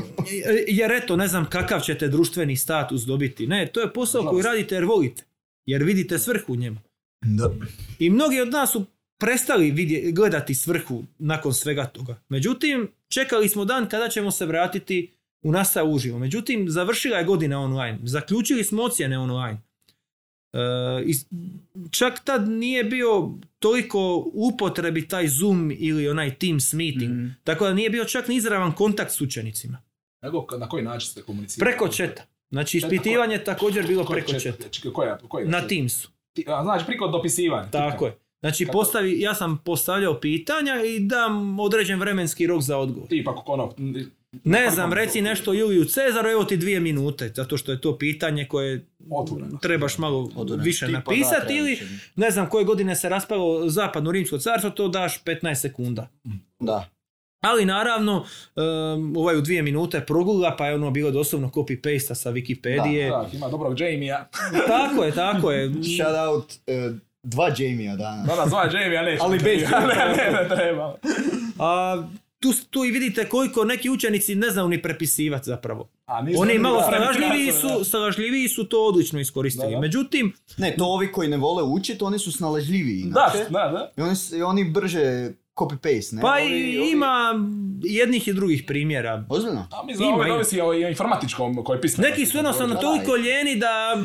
jer 0.68 0.92
eto 0.92 1.16
ne 1.16 1.28
znam 1.28 1.46
kakav 1.50 1.80
ćete 1.80 2.08
društveni 2.08 2.56
status 2.56 3.02
dobiti. 3.02 3.46
Ne, 3.46 3.66
to 3.66 3.80
je 3.80 3.92
posao 3.92 4.22
koji 4.22 4.42
radite 4.42 4.74
jer 4.74 4.84
volite. 4.84 5.24
Jer 5.66 5.82
vidite 5.82 6.18
svrhu 6.18 6.52
u 6.52 6.56
njemu. 6.56 6.78
Da. 7.20 7.50
I 7.98 8.10
mnogi 8.10 8.40
od 8.40 8.48
nas 8.48 8.72
su 8.72 8.84
prestali 9.18 9.70
vidje, 9.70 10.12
gledati 10.12 10.54
svrhu 10.54 11.04
nakon 11.18 11.54
svega 11.54 11.84
toga. 11.84 12.20
Međutim, 12.28 12.90
čekali 13.08 13.48
smo 13.48 13.64
dan 13.64 13.88
kada 13.88 14.08
ćemo 14.08 14.30
se 14.30 14.46
vratiti 14.46 15.12
u 15.42 15.52
nastavu 15.52 15.94
uživo. 15.94 16.18
Međutim, 16.18 16.70
završila 16.70 17.18
je 17.18 17.24
godina 17.24 17.60
online. 17.60 17.98
Zaključili 18.02 18.64
smo 18.64 18.82
ocjene 18.82 19.18
online. 19.18 19.67
E, 20.52 20.58
i 21.06 21.14
čak 21.90 22.24
tad 22.24 22.48
nije 22.48 22.84
bio 22.84 23.30
toliko 23.58 24.30
upotrebi 24.34 25.08
taj 25.08 25.28
Zoom 25.28 25.72
ili 25.78 26.08
onaj 26.08 26.34
Teams 26.34 26.72
meeting. 26.72 27.10
Mhm. 27.10 27.26
Tako 27.44 27.64
da 27.64 27.72
nije 27.74 27.90
bio 27.90 28.04
čak 28.04 28.28
ni 28.28 28.36
izravan 28.36 28.72
kontakt 28.72 29.12
s 29.12 29.20
učenicima. 29.20 29.78
Nego, 30.22 30.46
na 30.58 30.68
koji 30.68 30.82
način 30.84 31.10
ste 31.10 31.22
komunicirali? 31.22 31.70
Preko 31.72 31.88
četa. 31.88 32.22
Znači, 32.50 32.78
ispitivanje 32.78 33.34
je 33.34 33.44
također 33.44 33.86
bilo 33.86 34.04
Koji 34.04 34.22
preko 34.22 34.40
četa. 34.40 34.68
Čekaj, 34.68 34.92
koja, 34.92 35.18
koja, 35.18 35.48
Na 35.48 35.66
Teamsu. 35.68 36.08
Ti- 36.32 36.44
a, 36.48 36.62
Znači, 36.62 36.86
priko 36.86 37.08
dopisivanja. 37.08 37.70
Tako 37.70 38.06
je. 38.06 38.16
Znači, 38.40 38.64
Kako? 38.64 38.78
postavi, 38.78 39.20
ja 39.20 39.34
sam 39.34 39.58
postavljao 39.64 40.20
pitanja 40.20 40.82
i 40.84 41.00
dam 41.00 41.60
određen 41.60 42.00
vremenski 42.00 42.46
rok 42.46 42.62
za 42.62 42.78
odgovor. 42.78 43.08
Tipa, 43.08 43.34
kako 43.34 43.52
ono... 43.52 43.74
Ne 44.44 44.70
znam, 44.70 44.92
reci 44.92 45.22
nešto 45.22 45.52
Juliju 45.52 45.84
Cezaru, 45.84 46.28
evo 46.28 46.44
ti 46.44 46.56
dvije 46.56 46.80
minute, 46.80 47.32
zato 47.36 47.56
što 47.56 47.72
je 47.72 47.80
to 47.80 47.98
pitanje 47.98 48.44
koje 48.44 48.86
Otvoreno. 49.10 49.58
trebaš 49.58 49.98
malo 49.98 50.30
Otvoreno. 50.36 50.64
više 50.64 50.86
Tipa, 50.86 50.98
da, 50.98 50.98
napisati 50.98 51.46
treba 51.46 51.58
ili 51.58 51.78
ne 52.16 52.30
znam 52.30 52.48
koje 52.48 52.64
godine 52.64 52.96
se 52.96 53.08
raspalo 53.08 53.68
zapadno 53.68 54.12
rimsko 54.12 54.38
carstvo, 54.38 54.70
to 54.70 54.88
daš 54.88 55.24
15 55.24 55.54
sekunda. 55.54 56.08
Da. 56.60 56.88
Ali 57.40 57.64
naravno, 57.64 58.24
um, 58.56 59.16
ovaj 59.16 59.36
u 59.36 59.40
dvije 59.40 59.62
minute 59.62 60.00
progula, 60.00 60.56
pa 60.56 60.66
je 60.66 60.74
ono 60.74 60.90
bilo 60.90 61.10
doslovno 61.10 61.48
copy-paste 61.48 62.14
sa 62.14 62.30
Wikipedije. 62.30 63.10
Da, 63.10 63.28
ima 63.32 63.48
dobrog 63.48 63.80
Jamie-a. 63.80 64.28
Tako 64.68 65.04
je, 65.04 65.12
tako 65.12 65.52
je. 65.52 65.70
Shout 65.70 66.16
out 66.28 66.52
eh, 66.66 66.90
dva 67.22 67.50
Jamie-a 67.58 67.96
danas. 67.96 68.26
Da, 68.26 68.36
da, 68.36 68.48
zva 68.48 68.70
Jamie-a 68.72 69.02
neće. 69.02 69.22
Ali 69.22 69.38
bez 69.38 69.62
ne, 69.70 70.14
ne, 70.16 70.42
ne, 70.42 70.56
treba. 70.56 70.96
A, 71.58 72.02
tu, 72.40 72.52
tu 72.70 72.84
i 72.84 72.90
vidite 72.90 73.24
koliko 73.26 73.64
neki 73.64 73.90
učenici 73.90 74.34
ne 74.34 74.50
znaju 74.50 74.68
ni 74.68 74.82
prepisivati 74.82 75.44
zapravo. 75.44 75.88
A, 76.06 76.22
nisu- 76.22 76.40
Oni 76.40 76.58
malo 76.58 76.82
snalažljiviji 76.82 77.52
su, 77.52 77.84
snalažljiviji 77.84 78.48
su 78.48 78.64
to 78.64 78.84
odlično 78.84 79.20
iskoristili. 79.20 79.66
Da, 79.66 79.70
da. 79.70 79.80
Međutim, 79.80 80.32
Ne, 80.56 80.74
to 80.78 80.84
ovi 80.86 81.12
koji 81.12 81.28
ne 81.28 81.36
vole 81.36 81.62
učiti, 81.64 82.04
oni 82.04 82.18
su 82.18 82.32
snalažljiviji. 82.32 83.02
Da, 83.04 83.32
inače. 83.34 83.50
da, 83.50 83.58
da. 83.68 83.92
I 83.96 84.02
oni, 84.02 84.14
i 84.34 84.42
oni 84.42 84.64
brže 84.64 85.30
copy-paste, 85.58 86.12
ne? 86.12 86.22
pa 86.22 86.28
Ovi- 86.30 86.46
i 86.70 86.78
ovi- 86.78 86.90
ima 86.90 87.34
jednih 87.80 88.28
i 88.28 88.32
drugih 88.32 88.64
primjera. 88.64 89.24
Ozbiljno? 89.28 89.66
A 89.72 89.84
mi 89.84 89.92
Ima, 89.94 90.24
ima. 90.24 90.34
ovisi 90.34 90.60
o 90.60 90.72
informatičkom 90.74 91.64
koji 91.64 91.80
pismo. 91.80 92.02
Neki 92.02 92.26
su 92.26 92.36
jednostavno 92.36 92.74
Da, 92.74 92.80
toliko 92.80 93.10
da. 93.12 93.16
ljeni 93.18 93.56
da... 93.56 93.96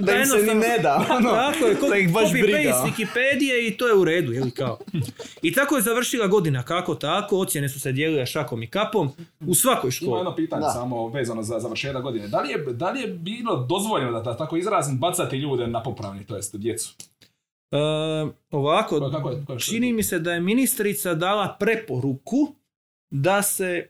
Da 0.00 0.14
im 0.14 0.26
se 0.26 0.36
ni 0.38 0.54
ne 0.54 0.78
da, 0.78 1.06
ono, 1.10 1.30
Tako 1.42 1.66
je, 1.66 1.74
da 1.90 1.96
ih 1.96 2.12
baš 2.12 2.24
copy 2.24 2.42
briga. 2.42 2.70
paste 2.70 2.88
Wikipedije 2.88 3.68
i 3.68 3.76
to 3.76 3.88
je 3.88 3.94
u 3.94 4.04
redu, 4.04 4.32
je 4.32 4.40
li 4.40 4.50
kao. 4.52 4.78
I 5.42 5.52
tako 5.52 5.76
je 5.76 5.82
završila 5.82 6.26
godina, 6.26 6.62
kako 6.62 6.94
tako, 6.94 7.38
ocjene 7.38 7.68
su 7.68 7.80
se 7.80 7.92
dijelile 7.92 8.26
šakom 8.26 8.62
i 8.62 8.66
kapom 8.66 9.10
u 9.40 9.54
svakoj 9.54 9.88
Ima 9.88 9.90
školi. 9.90 10.18
jedno 10.18 10.34
pitanje 10.36 10.62
Da. 10.62 10.68
samo 10.70 11.08
vezano 11.08 11.42
za 11.42 11.60
završetak 11.60 12.02
godine. 12.02 12.28
Da 12.28 12.40
li, 12.40 12.50
je, 12.50 12.58
da 12.58 12.90
li 12.90 13.00
je 13.00 13.06
bilo 13.08 13.56
dozvoljeno 13.58 14.12
da, 14.12 14.20
da 14.22 14.36
tako 14.36 14.56
izrazim 14.56 14.98
bacati 14.98 15.36
ljude 15.36 15.66
na 15.66 15.82
popravni, 15.82 16.26
to 16.26 16.36
jest 16.36 16.56
djecu? 16.56 16.94
E, 17.74 17.78
ovako, 18.50 18.98
Kako- 18.98 19.10
kako 19.12 19.30
je- 19.30 19.36
kako 19.36 19.52
je- 19.52 19.58
čini 19.60 19.92
mi 19.92 20.02
se 20.02 20.18
da 20.18 20.32
je 20.32 20.40
ministrica 20.42 21.14
dala 21.14 21.56
preporuku 21.60 22.54
da 23.10 23.42
se 23.42 23.86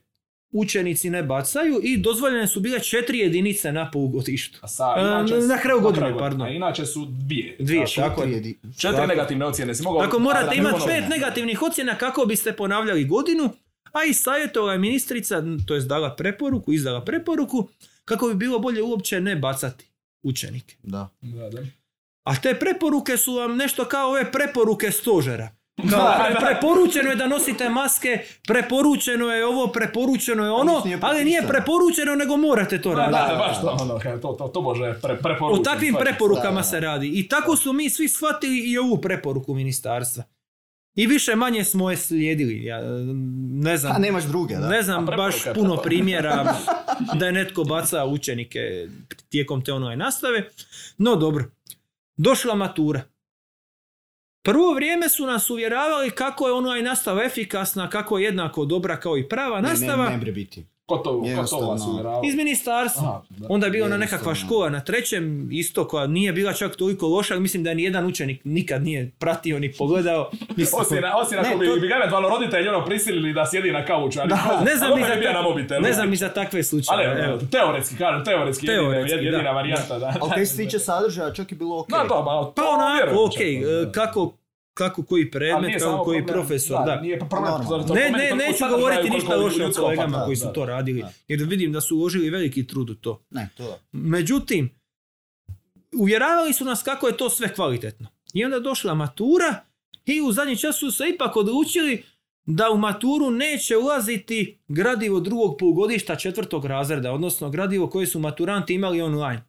učenici 0.52 1.10
ne 1.10 1.22
bacaju 1.22 1.80
i 1.82 1.96
dozvoljene 1.96 2.46
su 2.46 2.60
bile 2.60 2.80
četiri 2.80 3.18
jedinice 3.18 3.72
na 3.72 3.90
polugodištu. 3.90 4.58
A 4.62 4.68
sa, 4.68 4.84
E, 4.96 5.00
inače, 5.00 5.36
na 5.38 5.58
kraju 5.58 5.80
godine, 5.80 6.18
pardon. 6.18 6.42
A 6.42 6.50
inače 6.50 6.86
su 6.86 7.06
dvije. 7.06 7.56
Dvije, 7.58 7.84
tako 7.96 8.22
je. 8.22 8.28
Četiri 8.28 8.40
jedi- 8.42 8.74
Četiri 8.74 8.96
Tako. 8.96 9.06
negativne 9.06 9.46
ocjene 9.46 9.74
si 9.74 9.82
mogao... 9.82 10.02
Ako 10.02 10.16
a, 10.16 10.20
morate 10.20 10.56
imati 10.56 10.80
pet 10.86 11.04
negativnih 11.10 11.62
ocjena 11.62 11.94
kako 11.94 12.24
biste 12.24 12.52
ponavljali 12.52 13.04
godinu, 13.06 13.50
a 13.92 14.04
i 14.04 14.14
savjetovala 14.14 14.72
je 14.72 14.78
ministrica, 14.78 15.34
to 15.66 15.74
je 15.74 15.80
dala 15.82 16.10
preporuku, 16.12 16.72
izdala 16.72 17.00
preporuku, 17.02 17.68
kako 18.04 18.28
bi 18.28 18.34
bilo 18.36 18.58
bolje 18.58 18.82
uopće 18.82 19.20
ne 19.20 19.36
bacati 19.36 19.84
učenike. 20.22 20.74
Da. 20.82 21.08
Da, 21.22 21.50
da. 21.50 21.62
A 22.24 22.36
te 22.36 22.54
preporuke 22.54 23.16
su 23.16 23.34
vam 23.34 23.56
nešto 23.56 23.84
kao 23.84 24.08
ove 24.08 24.32
preporuke 24.32 24.90
stožera. 24.90 25.48
Kao, 25.90 26.00
pre- 26.00 26.40
preporučeno 26.40 27.10
je 27.10 27.16
da 27.16 27.26
nosite 27.26 27.68
maske, 27.68 28.18
preporučeno 28.46 29.26
je 29.26 29.46
ovo, 29.46 29.66
preporučeno 29.66 30.44
je 30.44 30.50
ono, 30.50 30.72
ali 31.00 31.24
nije 31.24 31.42
preporučeno 31.42 32.14
nego 32.14 32.36
morate 32.36 32.82
to 32.82 32.90
Da, 32.90 32.96
raditi. 32.96 33.18
da, 33.28 33.38
baš 33.38 33.60
to, 33.60 33.76
ono, 33.80 33.98
kao 33.98 34.18
to, 34.18 34.32
to, 34.32 34.48
to 34.48 34.62
može 34.62 34.94
pre, 35.02 35.18
O 35.40 35.58
takvim 35.58 35.94
preporukama 35.94 36.44
Da, 36.44 36.50
da, 36.50 36.56
da. 36.56 36.62
se 36.62 36.80
radi. 36.80 37.10
I 37.10 37.28
tako 37.28 37.56
su 37.56 37.72
mi 37.72 37.90
svi 37.90 38.08
shvatili 38.08 38.58
i 38.60 38.78
ovu 38.78 38.96
preporuku 38.98 39.54
ministarstva. 39.54 40.24
I 40.94 41.06
više 41.06 41.34
manje 41.34 41.64
smo 41.64 41.90
je 41.90 41.96
slijedili. 41.96 42.64
Ja, 42.64 42.80
ne 43.52 43.76
znam, 43.76 43.96
A 43.96 43.98
nemaš 43.98 44.24
druge, 44.24 44.54
da. 44.54 44.68
ne 44.68 44.82
znam 44.82 45.06
baš 45.06 45.34
puno 45.54 45.76
primjera 45.76 46.54
da 47.14 47.26
je 47.26 47.32
netko 47.32 47.64
bacao 47.64 48.08
učenike 48.08 48.88
tijekom 49.28 49.64
te 49.64 49.72
online 49.72 49.96
nastave. 49.96 50.48
No 50.98 51.16
dobro. 51.16 51.44
Došla 52.16 52.54
matura. 52.54 53.02
Prvo 54.42 54.74
vrijeme 54.74 55.08
su 55.08 55.26
nas 55.26 55.50
uvjeravali 55.50 56.10
kako 56.10 56.46
je 56.46 56.52
online 56.52 56.82
nastava 56.82 57.24
efikasna, 57.24 57.90
kako 57.90 58.18
je 58.18 58.24
jednako 58.24 58.64
dobra 58.64 59.00
kao 59.00 59.18
i 59.18 59.28
prava 59.28 59.60
Ne, 59.60 59.68
nastava. 59.68 60.04
Ne, 60.04 60.10
ne 60.10 60.18
bre 60.18 60.32
biti. 60.32 60.66
Ko 60.86 60.96
to, 60.96 61.10
ko 61.36 61.46
to 61.48 61.58
vas? 61.60 61.82
Iz 62.24 62.34
ministarstva. 62.34 63.02
Aha, 63.04 63.22
da. 63.30 63.46
Onda 63.50 63.66
je 63.66 63.70
bila 63.70 63.86
ona 63.86 63.96
nekakva 63.96 64.34
škola 64.34 64.70
na 64.70 64.80
trećem, 64.80 65.48
isto 65.52 65.88
koja 65.88 66.06
nije 66.06 66.32
bila 66.32 66.52
čak 66.52 66.76
toliko 66.76 67.06
loša, 67.08 67.34
ali 67.34 67.40
mislim 67.40 67.64
da 67.64 67.74
ni 67.74 67.82
jedan 67.82 68.06
učenik 68.06 68.40
nikad 68.44 68.82
nije 68.82 69.10
pratio 69.18 69.58
ni 69.58 69.72
pogledao. 69.72 70.30
Mislim, 70.56 70.80
Osim, 70.80 70.98
osim 71.16 71.38
ako 71.38 71.48
Ne, 71.48 71.56
bi, 71.56 71.66
to- 71.66 71.76
bi 71.76 71.88
ga 71.88 71.94
eventualno 71.94 72.28
roditelji 72.28 72.68
ono 72.68 72.84
prisilili 72.84 73.32
da 73.32 73.46
sjedi 73.46 73.70
na 73.70 73.84
kauču, 73.84 74.20
ali 74.20 74.28
ne 74.64 74.76
znam, 74.76 74.92
ali 74.92 75.00
ni 75.00 75.08
za, 75.22 75.32
na 75.32 75.42
mobitelu. 75.42 75.82
ne 75.82 75.92
znam 75.92 76.10
ni 76.10 76.16
za 76.16 76.28
takve 76.30 76.56
Ali 76.56 76.64
slučajeve. 76.64 77.12
evo, 77.14 77.24
evo. 77.26 77.38
teoretski, 77.46 77.96
kažem, 77.96 78.24
teoretski, 78.24 78.66
Teoretski, 78.66 79.10
jedina, 79.12 79.22
jedina 79.28 79.42
da. 79.44 79.50
varijanta. 79.52 79.98
Da, 79.98 80.14
Ali 80.20 80.30
kaj 80.30 80.46
se 80.46 80.56
tiče 80.56 80.78
sadržaja, 80.78 81.32
čak 81.32 81.52
je 81.52 81.56
bilo 81.56 81.78
ok. 81.80 81.88
To, 81.88 81.96
ma, 81.96 82.04
Pa 82.46 82.52
to 82.52 82.68
onako, 82.68 83.24
ok, 83.24 83.34
kako, 83.92 84.32
kako 84.74 85.02
koji 85.02 85.30
predmet, 85.30 85.82
kako 85.82 86.04
koji 86.04 86.18
problem- 86.18 86.32
profesor, 86.34 86.78
da. 86.86 87.00
Nije 87.00 87.18
pa 87.18 87.26
problem, 87.26 87.52
Ne, 87.94 88.10
ne, 88.10 88.46
neću 88.46 88.64
govoriti 88.70 89.10
ništa 89.10 89.36
loše 89.36 89.64
o 89.66 89.70
kolegama 89.70 90.02
faktora, 90.04 90.24
koji 90.24 90.36
su 90.36 90.44
da. 90.44 90.52
to 90.52 90.66
radili, 90.66 91.00
Da. 91.00 91.12
jer 91.28 91.42
vidim 91.42 91.72
da 91.72 91.80
su 91.80 91.96
uložili 91.96 92.30
veliki 92.30 92.66
trud 92.66 92.90
u 92.90 92.94
to. 92.94 93.24
Ne, 93.30 93.48
to 93.56 93.62
da. 93.64 93.78
Međutim, 93.92 94.70
uvjeravali 95.98 96.52
su 96.52 96.64
nas 96.64 96.82
kako 96.82 97.06
je 97.06 97.16
to 97.16 97.30
sve 97.30 97.54
kvalitetno. 97.54 98.06
I 98.34 98.44
onda 98.44 98.56
je 98.56 98.60
došla 98.62 98.94
matura 98.94 99.54
i 100.06 100.20
u 100.20 100.32
zadnji 100.32 100.56
čas 100.56 100.78
su 100.78 100.90
se 100.90 101.04
ipak 101.14 101.36
odlučili 101.36 102.02
da 102.46 102.70
u 102.70 102.76
maturu 102.78 103.30
neće 103.30 103.76
ulaziti 103.76 104.58
gradivo 104.68 105.20
drugog 105.20 105.56
polugodišta 105.58 106.16
četvrtog 106.16 106.64
razreda, 106.64 107.12
odnosno 107.12 107.50
gradivo 107.50 107.86
koje 107.90 108.06
su 108.06 108.18
maturanti 108.18 108.74
imali 108.74 109.02
online. 109.02 109.42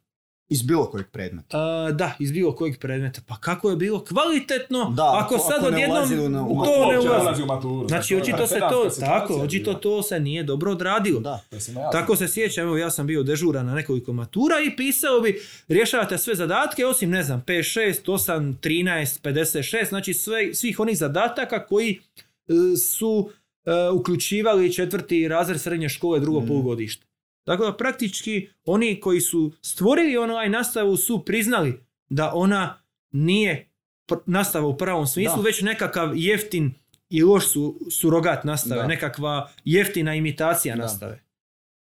Iz 0.50 0.62
bilo 0.62 0.86
kojeg 0.86 1.08
predmeta. 1.08 1.58
A, 1.58 1.92
da, 1.92 2.12
iz 2.20 2.32
bilo 2.32 2.52
kojeg 2.52 2.80
predmeta. 2.80 3.22
Pa 3.28 3.36
kako 3.36 3.70
je 3.70 3.76
bilo 3.76 4.00
kvalitetno 4.02 4.92
Da, 4.92 5.12
ako 5.16 5.36
ako 5.36 5.44
sad 5.44 5.62
ne 5.64 5.68
odjednom 5.68 6.02
u- 6.42 6.54
u- 6.54 6.66
to 6.66 6.92
ne 6.92 7.00
ulazi. 7.02 7.44
u 7.44 7.46
maturu. 7.46 7.88
Znači, 7.88 8.16
očito 8.16 8.38
se 8.40 8.60
to, 8.62 8.70
situacija 8.82 9.08
tako, 9.10 9.36
očito 9.36 9.70
bila. 9.72 9.80
to 9.80 10.04
se 10.04 10.20
nije 10.20 10.44
dobro 10.44 10.72
odradilo. 10.72 11.20
Da. 11.20 11.44
Tako 11.92 12.16
se 12.16 12.28
sjećam, 12.28 12.64
evo 12.64 12.78
ja 12.78 12.92
sam 12.92 13.08
bio 13.08 13.24
dežuran 13.24 13.66
na 13.66 13.76
nekoliko 13.76 14.14
matura 14.14 14.56
i 14.62 14.76
pisao 14.76 15.22
bi, 15.22 15.40
rješavate 15.68 16.18
sve 16.18 16.36
zadatke, 16.36 16.86
osim 16.86 17.10
ne 17.10 17.24
znam, 17.24 17.42
5, 17.42 17.80
6, 17.80 18.08
8, 18.08 18.56
13, 18.56 19.22
56, 19.22 19.86
znači 19.86 20.14
sve, 20.14 20.54
svih 20.54 20.80
onih 20.80 20.98
zadataka 20.98 21.66
koji 21.66 22.00
e, 22.48 22.54
su 22.78 23.30
e, 23.66 23.90
uključivali 23.90 24.74
četvrti 24.74 25.28
razred 25.28 25.62
srednje 25.62 25.90
škole 25.90 26.20
drugo 26.20 26.40
Mm. 26.40 26.48
polugodište. 26.48 27.06
Tako 27.46 27.66
da 27.66 27.74
praktički 27.74 28.50
oni 28.66 29.00
koji 29.00 29.22
su 29.22 29.52
stvorili 29.62 30.18
online 30.18 30.50
nastavu 30.50 30.98
su 30.98 31.26
priznali 31.26 31.80
da 32.10 32.32
ona 32.34 32.78
nije 33.12 33.70
pr- 34.08 34.22
nastava 34.26 34.68
u 34.68 34.78
pravom 34.78 35.08
smislu, 35.08 35.36
Da. 35.36 35.42
već 35.42 35.62
nekakav 35.62 36.12
jeftin 36.16 36.74
i 37.10 37.24
loš 37.24 37.48
su, 37.48 37.80
surogat 37.92 38.44
nastave, 38.44 38.82
Da. 38.82 38.88
nekakva 38.88 39.50
jeftina 39.66 40.16
imitacija 40.16 40.76
Da. 40.76 40.82
nastave. 40.82 41.22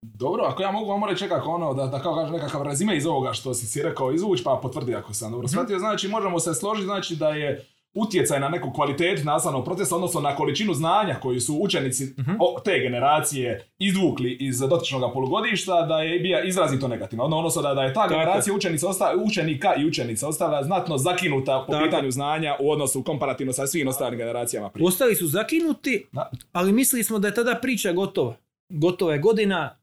Dobro, 0.03 0.45
ako 0.45 0.63
ja 0.63 0.73
mogu 0.73 0.91
vam 0.91 1.05
reći 1.05 1.25
nekako 1.25 1.51
ono, 1.51 1.75
da, 1.75 1.87
da 1.87 2.01
kao 2.01 2.15
kažem 2.15 2.33
nekakav 2.33 2.63
rezime 2.63 2.97
iz 2.97 3.07
ovoga 3.07 3.33
što 3.33 3.55
si 3.55 3.67
si 3.67 3.83
rekao 3.83 4.13
izvući, 4.13 4.45
pa 4.45 4.61
potvrdi 4.63 4.95
ako 4.95 5.15
sam 5.15 5.27
Mhm. 5.27 5.33
dobro 5.33 5.49
shvatio, 5.49 5.79
znači 5.79 6.09
možemo 6.09 6.41
se 6.41 6.55
složiti 6.55 6.85
znači 6.85 7.17
da 7.17 7.29
je 7.29 7.67
utjecaj 7.97 8.41
na 8.41 8.49
neku 8.49 8.73
kvalitetu 8.73 9.25
nastavnog 9.25 9.65
procesa, 9.65 9.95
odnosno 9.95 10.21
na 10.21 10.37
količinu 10.37 10.75
znanja 10.75 11.15
koju 11.23 11.41
su 11.41 11.59
učenici 11.61 12.15
o, 12.41 12.61
te 12.65 12.79
generacije 12.79 13.67
izvukli 13.79 14.37
iz 14.41 14.59
dotičnog 14.59 15.13
polugodišta, 15.13 15.83
da 15.83 16.01
je 16.01 16.21
bio 16.21 16.45
izrazito 16.45 16.89
negativno. 16.89 17.25
Ono, 17.25 17.37
odnosno 17.37 17.63
da, 17.63 17.75
da 17.75 17.83
je 17.83 17.95
ta 17.95 18.01
Tako. 18.03 18.15
generacija 18.15 18.55
učenica 18.55 18.89
osta, 18.89 19.15
učenika 19.25 19.75
i 19.75 19.87
učenica 19.87 20.29
ostala 20.29 20.63
znatno 20.65 20.99
zakinuta 20.99 21.65
po 21.67 21.73
Tako. 21.73 21.85
pitanju 21.85 22.11
znanja 22.11 22.57
u 22.61 22.71
odnosu 22.71 23.03
komparativno 23.03 23.53
sa 23.53 23.67
svim 23.67 23.89
ostalim 23.89 24.19
generacijama 24.19 24.71
prije. 24.71 24.87
Ostali 24.87 25.15
su 25.15 25.27
zakinuti, 25.27 26.07
Da. 26.13 26.31
ali 26.53 26.73
mislili 26.73 27.05
smo 27.05 27.19
da 27.19 27.29
je 27.29 27.35
tada 27.35 27.59
priča 27.63 27.93
gotova. 27.93 28.37
Gotova 28.69 29.13
je 29.13 29.19
godina, 29.19 29.79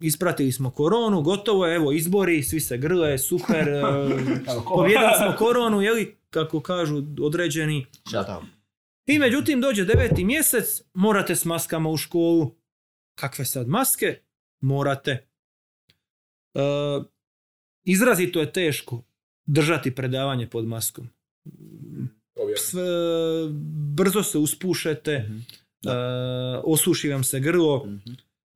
ispratili 0.00 0.52
smo 0.52 0.70
koronu, 0.70 1.22
gotovo 1.22 1.66
je, 1.66 1.76
evo 1.76 1.92
izbori, 1.92 2.42
svi 2.42 2.60
se 2.60 2.78
grle, 2.78 3.18
super, 3.18 3.68
e, 3.68 3.82
pobjedili 4.74 5.12
smo 5.16 5.34
koronu, 5.38 5.82
jeli, 5.82 6.16
kako 6.32 6.60
kažu 6.60 6.96
određeni. 7.20 7.86
Up. 8.06 8.44
I 9.06 9.18
međutim 9.18 9.60
dođe 9.60 9.84
deveti 9.84 10.24
mjesec, 10.24 10.82
morate 10.94 11.36
s 11.36 11.44
maskama 11.44 11.90
u 11.90 11.96
školu. 11.96 12.50
Kakve 13.14 13.44
sad 13.44 13.68
maske? 13.68 14.18
Morate. 14.60 15.10
E, 16.54 16.60
izrazito 17.84 18.40
je 18.40 18.52
teško 18.52 19.02
držati 19.46 19.94
predavanje 19.94 20.46
pod 20.46 20.66
maskom. 20.66 21.08
Sve, 22.58 22.82
brzo 23.94 24.22
se 24.22 24.38
uspušete, 24.38 25.18
Mhm. 25.18 25.36
e, 25.36 25.92
osuši 26.64 27.08
vam 27.08 27.24
se 27.24 27.40
grlo, 27.40 27.84
Mhm. 27.86 27.96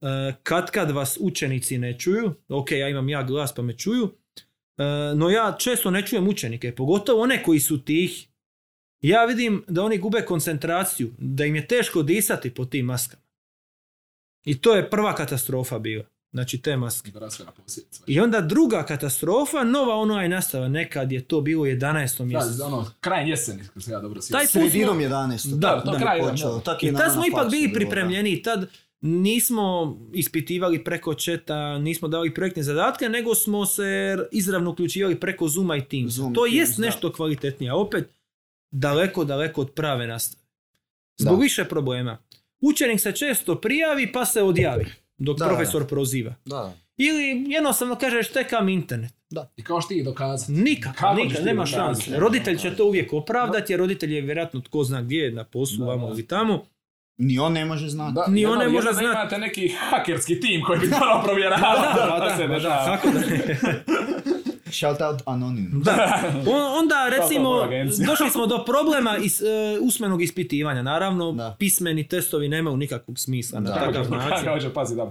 e, 0.03 0.35
kad 0.43 0.71
kad 0.71 0.91
vas 0.91 1.19
učenici 1.21 1.79
ne 1.79 1.99
čuju, 1.99 2.35
ok, 2.49 2.71
ja 2.71 2.89
imam 2.89 3.09
ja 3.09 3.23
glas 3.23 3.55
pa 3.55 3.63
me 3.63 3.79
čuju, 3.79 4.11
no 5.17 5.31
ja 5.31 5.57
često 5.59 5.91
ne 5.91 6.07
čujem 6.07 6.29
učenike, 6.29 6.75
pogotovo 6.75 7.23
one 7.23 7.43
koji 7.43 7.61
su 7.61 7.85
tih. 7.85 8.27
Ja 9.01 9.25
vidim 9.25 9.65
da 9.69 9.83
oni 9.83 9.99
gube 9.99 10.23
koncentraciju, 10.23 11.13
da 11.19 11.45
im 11.45 11.57
je 11.57 11.69
teško 11.69 12.03
disati 12.03 12.55
po 12.55 12.65
tim 12.65 12.87
maskama. 12.87 13.23
I 14.45 14.61
to 14.61 14.75
je 14.75 14.91
prva 14.91 15.15
katastrofa 15.15 15.79
bila, 15.79 16.05
znači 16.33 16.63
te 16.63 16.77
maske. 16.77 17.13
I 18.07 18.21
onda 18.21 18.41
druga 18.41 18.83
katastrofa, 18.83 19.65
nova 19.65 19.95
online 19.95 20.29
nastava, 20.29 20.69
nekad 20.69 21.13
je 21.13 21.25
to 21.25 21.41
bilo 21.41 21.63
u 21.63 21.67
11. 21.67 22.25
mjesecu. 22.25 22.59
Da, 22.59 22.67
ono, 22.67 22.91
kraj 23.01 23.31
jeseni, 23.31 23.63
se 23.77 23.93
ja 23.93 24.01
dobro 24.01 24.23
sjećam. 24.23 24.47
Sredinom 24.47 24.95
smo- 24.95 25.03
11. 25.03 25.59
Da, 25.59 25.83
to 25.85 25.91
da. 25.93 25.99
kraj, 25.99 26.19
da, 26.21 26.25
da. 26.65 26.79
Je 26.83 26.91
I 26.91 26.95
tad 26.95 27.13
smo 27.13 27.27
ipak 27.27 27.51
bili 27.51 27.69
da. 27.69 27.75
pripremljeni, 27.75 28.43
tad 28.43 28.69
nismo 29.01 29.99
ispitivali 30.13 30.85
preko 30.85 31.15
četa, 31.15 31.79
nismo 31.79 32.09
davali 32.09 32.35
projektne 32.35 32.63
zadatke, 32.63 33.09
nego 33.09 33.35
smo 33.35 33.67
se 33.67 34.17
izravno 34.33 34.71
uključivali 34.71 35.21
preko 35.21 35.49
Zooma 35.49 35.77
i 35.77 35.85
Teams. 35.85 36.13
Zoom, 36.13 36.35
to 36.35 36.43
Teams, 36.43 36.55
jest 36.57 36.81
da. 36.81 36.87
nešto 36.87 37.13
kvalitetnije, 37.13 37.71
a 37.71 37.77
opet 37.77 38.09
daleko, 38.71 39.25
daleko 39.25 39.61
od 39.61 39.71
prave 39.71 40.07
nastave. 40.07 40.43
Zbog 41.17 41.37
Da. 41.37 41.43
više 41.43 41.65
problema. 41.65 42.19
Učenik 42.61 43.01
se 43.01 43.13
često 43.13 43.55
prijavi 43.55 44.13
pa 44.13 44.25
se 44.25 44.43
odjavi 44.43 44.87
dok 45.19 45.39
Da, 45.39 45.47
profesor 45.47 45.87
proziva. 45.87 46.35
Da. 46.45 46.75
Ili 46.97 47.45
jednostavno 47.49 47.95
kažeš 47.97 48.29
tekam 48.29 48.69
internet. 48.69 49.13
I 49.57 49.63
kao 49.63 49.81
što 49.81 49.89
ti 49.89 50.03
dokazati. 50.03 50.53
Nikad, 50.53 50.93
ti 51.37 51.43
nema 51.43 51.67
šanse. 51.67 52.19
Roditelj 52.19 52.59
će 52.59 52.77
to 52.77 52.85
uvijek 52.85 53.13
opravdati, 53.13 53.73
jer 53.73 53.81
roditelj 53.81 54.15
je 54.15 54.21
vjerojatno 54.21 54.61
tko 54.61 54.85
zna 54.85 55.03
gdje, 55.03 55.31
na 55.31 55.45
poslu, 55.45 55.79
Da, 55.79 55.85
vamo 55.85 56.07
da. 56.07 56.13
ili 56.13 56.27
tamo. 56.27 56.65
Ni 57.19 57.39
on 57.39 57.53
ne 57.53 57.65
može 57.65 57.89
znati. 57.89 58.15
Da, 58.15 58.25
Ni 58.29 58.47
on 58.47 58.59
ne 58.59 58.69
može 58.69 58.87
da 58.87 58.93
znati. 58.93 59.07
imate 59.07 59.39
neki 59.39 59.69
hakerski 59.91 60.41
tim 60.41 60.63
koji 60.67 60.81
bi 60.81 60.91
to 60.91 61.23
provjeravao. 61.25 61.73
Da, 61.77 62.19
da, 62.21 62.25
da, 62.29 62.37
se 62.37 62.47
da, 62.47 62.55
dešava. 62.55 62.85
kako 62.85 63.09
da 63.09 63.21
ne. 63.21 63.59
Shout 64.69 65.01
out 65.01 65.23
anonim. 65.27 65.71
Da. 65.75 66.23
On- 66.49 66.79
Onda 66.79 67.09
recimo 67.11 67.69
došli 68.07 68.31
smo 68.31 68.47
do 68.47 68.65
problema 68.65 69.17
is, 69.17 69.41
e, 69.41 69.45
usmenog 69.81 70.23
ispitivanja. 70.23 70.83
Naravno, 70.83 71.33
Da. 71.33 71.57
pismeni 71.59 72.05
testovi 72.05 72.49
nemaju 72.49 72.77
nikakvog 72.77 73.19
smisla 73.19 73.61
na 73.61 73.71
Da. 73.71 73.75
Kako 73.75 73.93
takav 73.93 74.11
način. 74.11 74.61
Će 74.61 74.75
paziti 74.75 74.99
na, 74.99 75.05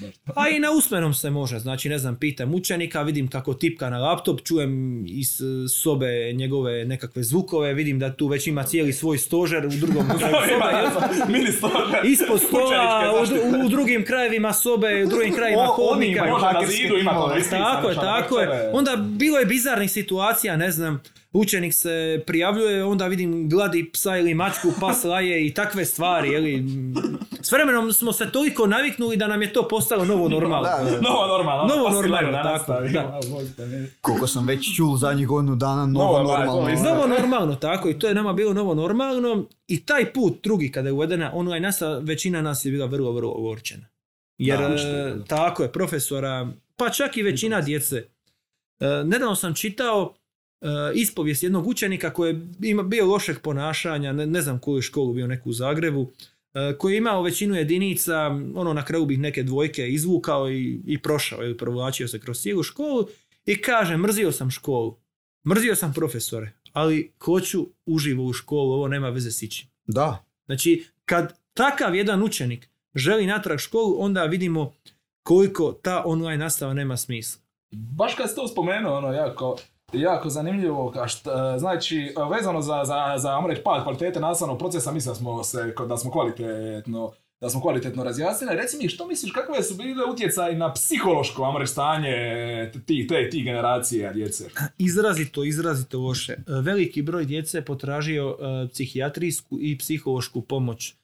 na. 0.00 0.32
A 0.36 0.48
i 0.48 0.58
na 0.58 0.70
usmenom 0.70 1.14
se 1.14 1.30
može. 1.30 1.58
Znači, 1.58 1.88
ne 1.88 1.98
znam, 1.98 2.16
pitam 2.16 2.54
učenika, 2.54 3.02
vidim 3.02 3.28
kako 3.28 3.54
tipka 3.54 3.90
na 3.90 3.98
laptop, 3.98 4.40
čujem 4.42 4.70
iz 5.08 5.40
e, 5.40 5.44
sobe 5.70 6.06
njegove 6.32 6.84
nekakve 6.84 7.22
zvukove, 7.22 7.74
vidim 7.74 7.98
da 7.98 8.12
tu 8.12 8.26
već 8.26 8.46
ima 8.46 8.62
cijeli 8.62 8.92
svoj 8.92 9.18
stožer 9.18 9.66
u 9.66 9.70
drugom 9.70 10.06
kraju 10.18 10.34
sobe. 10.48 11.32
Mini 11.32 11.52
stožer. 11.52 12.00
Ispod 12.04 12.40
stola, 12.40 13.12
u, 13.62 13.66
u 13.66 13.68
drugim 13.68 14.04
krajevima 14.04 14.52
sobe, 14.52 15.04
u 15.04 15.08
drugim 15.08 15.34
krajevima 15.34 15.62
oni 15.62 15.88
hodnika. 16.14 16.24
na 16.52 16.66
zidu 16.66 16.96
ima 16.96 17.12
ispisano, 17.38 17.64
Tako 17.64 17.88
je, 17.88 17.94
tako 17.94 18.28
to 18.30 18.40
je. 18.40 18.69
Onda 18.72 18.96
bilo 18.96 19.38
je 19.38 19.46
bizarnih 19.46 19.90
situacija, 19.90 20.56
ne 20.56 20.70
znam, 20.70 21.02
učenik 21.32 21.74
se 21.74 22.22
prijavljuje, 22.26 22.84
onda 22.84 23.06
vidim 23.06 23.48
gladi 23.48 23.90
psa 23.92 24.16
ili 24.16 24.34
mačku, 24.34 24.68
pas 24.80 25.04
laje 25.04 25.46
i 25.46 25.54
takve 25.54 25.84
stvari, 25.84 26.28
jeli. 26.28 26.64
S 27.42 27.52
vremenom 27.52 27.92
smo 27.92 28.12
se 28.12 28.30
toliko 28.32 28.66
naviknuli 28.66 29.16
da 29.16 29.26
nam 29.26 29.42
je 29.42 29.52
to 29.52 29.68
postalo 29.68 30.04
novo 30.04 30.28
normalno. 30.28 30.62
Da, 30.62 30.90
da. 30.90 31.00
Novo 31.00 31.26
normalno. 31.26 31.74
Novo 31.74 31.84
pa 31.88 31.90
si 31.90 32.08
normalno, 32.08 32.42
tako, 32.42 32.72
da. 32.92 33.20
Koliko 34.00 34.26
sam 34.26 34.46
već 34.46 34.76
čul 34.76 34.96
zadnjih 34.96 35.28
godinu 35.28 35.56
dana, 35.56 35.86
novo 35.86 36.18
Novo, 36.18 36.32
da, 36.32 36.44
normalno. 36.44 36.68
je 36.68 36.76
Novo 36.76 37.06
normalno, 37.06 37.54
tako 37.54 37.88
i 37.88 37.98
to 37.98 38.08
je 38.08 38.14
nama 38.14 38.32
bilo 38.32 38.52
novo 38.52 38.74
normalno 38.74 39.44
i 39.68 39.84
taj 39.84 40.12
put 40.12 40.42
drugi 40.42 40.72
kada 40.72 40.88
je 40.88 40.92
uvedena 40.92 41.30
online 41.34 41.60
nastava, 41.60 41.98
većina 41.98 42.42
nas 42.42 42.64
je 42.64 42.72
bila 42.72 42.86
vrlo, 42.86 43.12
vrlo 43.12 43.32
ogorčena. 43.32 43.86
Jer 44.38 44.58
Da, 44.58 44.64
e, 44.64 44.78
je, 44.78 45.14
da. 45.14 45.24
tako 45.24 45.62
je, 45.62 45.72
profesora, 45.72 46.48
pa 46.76 46.90
čak 46.90 47.16
i 47.16 47.22
većina 47.22 47.60
djece. 47.60 48.04
E, 48.80 49.04
nedavno 49.04 49.34
sam 49.34 49.54
čitao 49.54 50.14
e, 50.60 50.66
ispovijest 50.94 51.42
jednog 51.42 51.66
učenika 51.66 52.12
koji 52.12 52.32
je 52.32 52.70
ima, 52.70 52.82
bio 52.82 53.06
lošeg 53.06 53.38
ponašanja, 53.40 54.12
ne, 54.12 54.26
ne 54.26 54.42
znam 54.42 54.58
koju 54.58 54.82
školu 54.82 55.12
bio 55.14 55.26
neku 55.26 55.50
u 55.50 55.52
Zagrebu, 55.52 56.10
e, 56.54 56.74
koji 56.78 56.92
je 56.92 56.98
imao 56.98 57.22
većinu 57.22 57.54
jedinica, 57.54 58.26
ono 58.54 58.72
na 58.72 58.84
kraju 58.84 59.06
bih 59.06 59.18
neke 59.18 59.42
dvojke 59.42 59.88
izvukao 59.88 60.50
i, 60.50 60.80
i 60.86 60.98
prošao, 60.98 61.44
ili 61.44 61.56
provlačio 61.56 62.08
se 62.08 62.20
kroz 62.20 62.40
cijelu 62.40 62.62
školu 62.62 63.08
i 63.46 63.60
kaže, 63.62 63.96
mrzio 63.96 64.32
sam 64.32 64.50
školu, 64.50 64.96
mrzio 65.48 65.76
sam 65.76 65.92
profesore, 65.92 66.52
ali 66.72 67.12
hoću 67.24 67.66
uživo 67.86 68.24
u 68.24 68.32
školu, 68.32 68.72
ovo 68.72 68.88
nema 68.88 69.08
veze 69.08 69.30
s 69.30 69.42
ičim. 69.42 69.68
Da. 69.86 70.24
Znači, 70.46 70.84
kad 71.04 71.38
takav 71.54 71.94
jedan 71.94 72.22
učenik 72.22 72.68
želi 72.94 73.26
natrag 73.26 73.58
školu, 73.58 73.96
onda 73.98 74.24
vidimo 74.24 74.72
koliko 75.22 75.72
ta 75.72 76.02
online 76.06 76.38
nastava 76.38 76.74
nema 76.74 76.96
smisla. 76.96 77.42
Baš 77.72 78.14
kad 78.14 78.30
si 78.30 78.36
to 78.36 78.48
spomenuo, 78.48 78.96
ono, 78.96 79.12
jako, 79.12 79.56
jako 79.92 80.28
zanimljivo, 80.28 80.90
ka 80.90 81.08
šta, 81.08 81.58
znači, 81.58 82.14
vezano 82.30 82.62
za, 82.62 82.84
za, 82.84 83.14
za 83.18 83.36
ajmo 83.36 83.48
pad 83.64 83.82
kvalitete 83.82 84.20
nastavnog 84.20 84.58
procesa, 84.58 84.92
mislim 84.92 85.12
da 85.12 85.18
smo 85.18 85.44
se, 85.44 85.74
da 85.88 85.96
smo 85.96 86.10
kvalitetno, 86.10 87.12
da 87.40 87.50
smo 87.50 87.60
kvalitetno 87.60 88.04
razjasnili. 88.04 88.56
Reci 88.56 88.76
mi, 88.76 88.88
što 88.88 89.06
misliš, 89.06 89.32
kakve 89.32 89.62
su 89.62 89.74
bile 89.74 90.04
utjecaj 90.12 90.56
na 90.56 90.72
psihološko, 90.72 91.54
reći, 91.58 91.72
stanje 91.72 92.12
ti, 92.86 93.06
te, 93.06 93.30
ti 93.30 93.42
generacije 93.42 94.12
djece? 94.12 94.44
Izrazito, 94.78 95.44
izrazito 95.44 95.98
loše. 95.98 96.36
Veliki 96.46 97.02
broj 97.02 97.24
djece 97.24 97.58
je 97.58 97.64
potražio 97.64 98.36
e, 98.40 98.68
psihijatrijsku 98.68 99.58
i 99.60 99.78
psihološku 99.78 100.42
pomoć 100.42 100.90
e, 100.90 100.94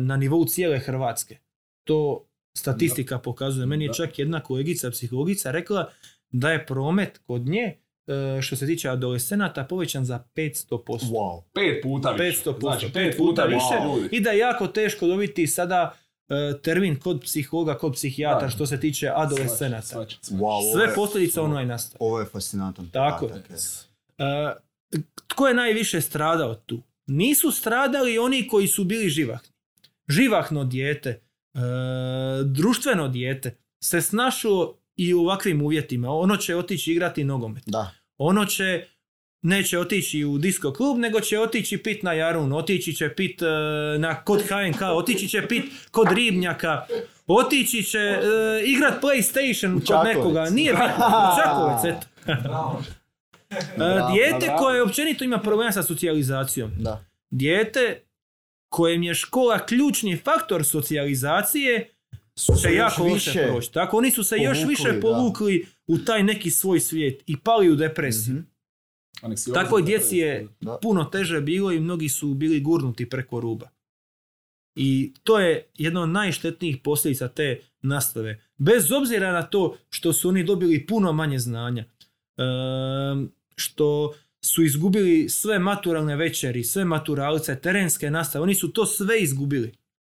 na 0.00 0.16
nivou 0.16 0.44
cijele 0.44 0.78
Hrvatske. 0.78 1.38
To 1.84 2.24
statistika 2.54 3.18
pokazuje. 3.18 3.66
Meni 3.66 3.84
je 3.84 3.88
Da. 3.88 3.94
čak 3.94 4.18
jedna 4.18 4.40
kolegica, 4.40 4.90
psihologica, 4.90 5.50
rekla 5.50 5.90
da 6.30 6.50
je 6.50 6.66
promet 6.66 7.18
kod 7.18 7.42
nje, 7.42 7.76
e, 8.06 8.42
što 8.42 8.56
se 8.56 8.66
tiče 8.66 8.88
adolescenata, 8.88 9.64
povećan 9.64 10.04
za 10.04 10.24
500%. 10.34 11.06
Wow. 11.06 11.42
Pet 11.54 11.82
puta 11.82 12.10
više. 12.10 12.24
500%, 12.44 12.60
Znači, 12.60 12.92
pet 12.92 13.16
puta 13.16 13.44
više. 13.44 13.74
ljudi. 13.86 14.08
I 14.12 14.20
da 14.20 14.30
je 14.30 14.38
jako 14.38 14.66
teško 14.68 15.06
dobiti 15.06 15.46
sada 15.46 15.96
e, 16.28 16.34
termin 16.58 16.96
kod 16.96 17.20
psihologa, 17.20 17.74
kod 17.74 17.92
psihijatra 17.92 18.40
Da. 18.40 18.50
što 18.50 18.66
se 18.66 18.80
tiče 18.80 19.10
adolescenata. 19.10 20.06
Wow, 20.22 20.72
Sve 20.72 20.84
je- 20.84 20.94
posljedice 20.94 21.40
online 21.40 21.66
nastave. 21.66 21.96
Ovo 22.00 22.20
je 22.20 22.26
fascinantan 22.26 22.88
Tako 22.88 23.28
podatak. 23.28 23.50
E, 24.18 24.52
tko 25.26 25.48
je 25.48 25.54
najviše 25.54 26.00
stradao 26.00 26.54
tu? 26.56 26.82
Nisu 27.06 27.50
stradali 27.50 28.18
oni 28.18 28.48
koji 28.48 28.66
su 28.68 28.84
bili 28.84 29.08
živahni. 29.08 29.48
Živahno 30.08 30.64
dijete, 30.64 31.20
društveno 32.44 33.08
dijete 33.08 33.56
se 33.82 34.00
snašlo 34.00 34.78
i 34.96 35.14
u 35.14 35.20
ovakvim 35.20 35.62
uvjetima. 35.62 36.10
Ono 36.10 36.36
će 36.36 36.56
otići 36.56 36.92
igrati 36.92 37.24
nogomet. 37.24 37.62
Da. 37.66 37.90
Ono 38.18 38.44
će 38.46 38.84
neće 39.42 39.78
otići 39.78 40.24
u 40.24 40.38
disco 40.38 40.72
klub, 40.72 40.98
nego 40.98 41.20
će 41.20 41.38
otići 41.38 41.78
pit 41.78 42.02
na 42.02 42.12
Jarun, 42.12 42.52
otići 42.52 42.92
će 42.92 43.14
pit 43.14 43.42
e, 43.42 43.46
na 43.98 44.24
kod 44.24 44.42
HNK, 44.42 44.82
otići 44.82 45.28
će 45.28 45.46
pit 45.48 45.64
kod 45.90 46.08
Ribnjaka, 46.12 46.86
otići 47.26 47.82
će 47.82 47.98
e, 47.98 48.20
igrat 48.64 49.02
PlayStation 49.02 49.74
kod 49.74 49.86
Čakovec. 49.86 50.16
nekoga. 50.16 50.44
Nije 50.50 50.72
bitno, 50.80 51.06
u 51.06 51.42
Čakovec, 51.42 51.84
eto. 51.84 52.06
E, 53.50 54.12
dijete 54.12 54.52
koje 54.58 54.82
općenito 54.82 55.24
ima 55.24 55.38
problema 55.38 55.72
sa 55.72 55.82
socijalizacijom. 55.82 56.70
Da. 56.78 57.04
Dijete 57.30 58.02
kojem 58.70 59.02
je 59.02 59.14
škola 59.14 59.66
ključni 59.66 60.16
faktor 60.16 60.64
socijalizacije 60.64 61.90
Su 62.36 62.52
će 62.62 62.74
jako 62.74 63.04
loše 63.04 63.46
proći. 63.46 63.72
Tako 63.72 63.96
oni 63.96 64.10
su 64.10 64.24
se 64.24 64.36
još 64.36 64.58
povukli, 64.58 64.70
više 64.70 64.92
da. 64.92 65.00
povukli 65.00 65.66
u 65.86 65.98
taj 65.98 66.22
neki 66.22 66.50
svoj 66.50 66.80
svijet 66.80 67.22
i 67.26 67.36
pali 67.36 67.70
u 67.70 67.76
depresiju. 67.76 68.34
Mhm. 68.34 68.44
Aneksioza, 69.22 69.62
Takvoj 69.62 69.82
djeci 69.82 70.16
je 70.16 70.48
Da. 70.60 70.78
puno 70.82 71.04
teže 71.04 71.40
bilo 71.40 71.72
i 71.72 71.80
mnogi 71.80 72.08
su 72.08 72.34
bili 72.34 72.60
gurnuti 72.60 73.08
preko 73.08 73.40
ruba. 73.40 73.68
I 74.74 75.12
to 75.22 75.38
je 75.40 75.66
jedna 75.74 76.02
od 76.02 76.08
najštetnijih 76.08 76.78
posljedica 76.84 77.28
te 77.28 77.60
nastave. 77.82 78.42
Bez 78.56 78.92
obzira 78.92 79.32
na 79.32 79.42
to 79.42 79.76
što 79.90 80.12
su 80.12 80.28
oni 80.28 80.44
dobili 80.44 80.86
puno 80.86 81.12
manje 81.12 81.38
znanja, 81.38 81.84
ehm, 82.38 83.24
što 83.56 84.14
su 84.42 84.62
izgubili 84.62 85.28
sve 85.28 85.58
maturalne 85.58 86.16
večeri, 86.16 86.64
sve 86.64 86.84
maturalce, 86.84 87.56
terenske 87.56 88.10
nastave, 88.10 88.42
oni 88.42 88.54
su 88.54 88.72
to 88.72 88.86
sve 88.86 89.20
izgubili. 89.20 89.72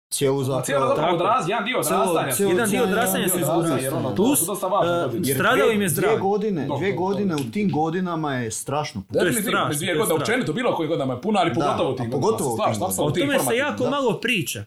Cijelu 0.10 0.44
Cijelo 0.44 0.44
zapravo. 0.46 0.88
zapravo 0.88 0.96
Tako. 0.96 1.16
odraz, 1.16 1.50
jedan 1.50 1.66
dio 1.66 1.80
odrastanja. 1.80 2.32
cijelo- 2.32 2.50
Jedan 2.50 2.70
dio 2.70 2.84
odrastanja 2.84 3.30
su 3.30 3.40
izgubili. 3.40 3.88
ono, 3.88 4.16
Plus, 4.16 4.40
godine. 4.46 5.28
Jer 5.28 5.36
Stradao 5.36 5.56
dvije- 5.58 5.66
im 5.66 5.82
je 5.82 5.88
Dvije 5.88 5.90
zdravlje. 5.90 6.20
godine, 6.20 6.68
Dok- 6.68 6.78
dvije 6.78 6.94
godine 6.94 7.36
u 7.36 7.52
tim 7.52 7.72
godinama 7.72 8.34
je 8.34 8.52
strašno. 8.54 9.04
To 9.14 9.20
je 9.20 9.34
strašno, 9.34 9.74
dvije 9.76 9.96
godine, 9.96 10.16
općenito 10.16 10.54
bilo 10.54 10.76
koje 10.76 10.88
godinama 10.88 11.14
je 11.14 11.22
puno, 11.22 11.40
ali 11.40 11.54
pogotovo 11.54 11.92
u 11.92 11.96
tim 11.96 12.12
pogotovo 12.12 12.54
u 12.54 12.58
godinama. 12.58 12.86
O 13.00 13.12
tome 13.12 13.40
se 13.42 13.56
jako 13.56 13.86
malo 13.86 14.20
priča. 14.20 14.60
E, 14.60 14.66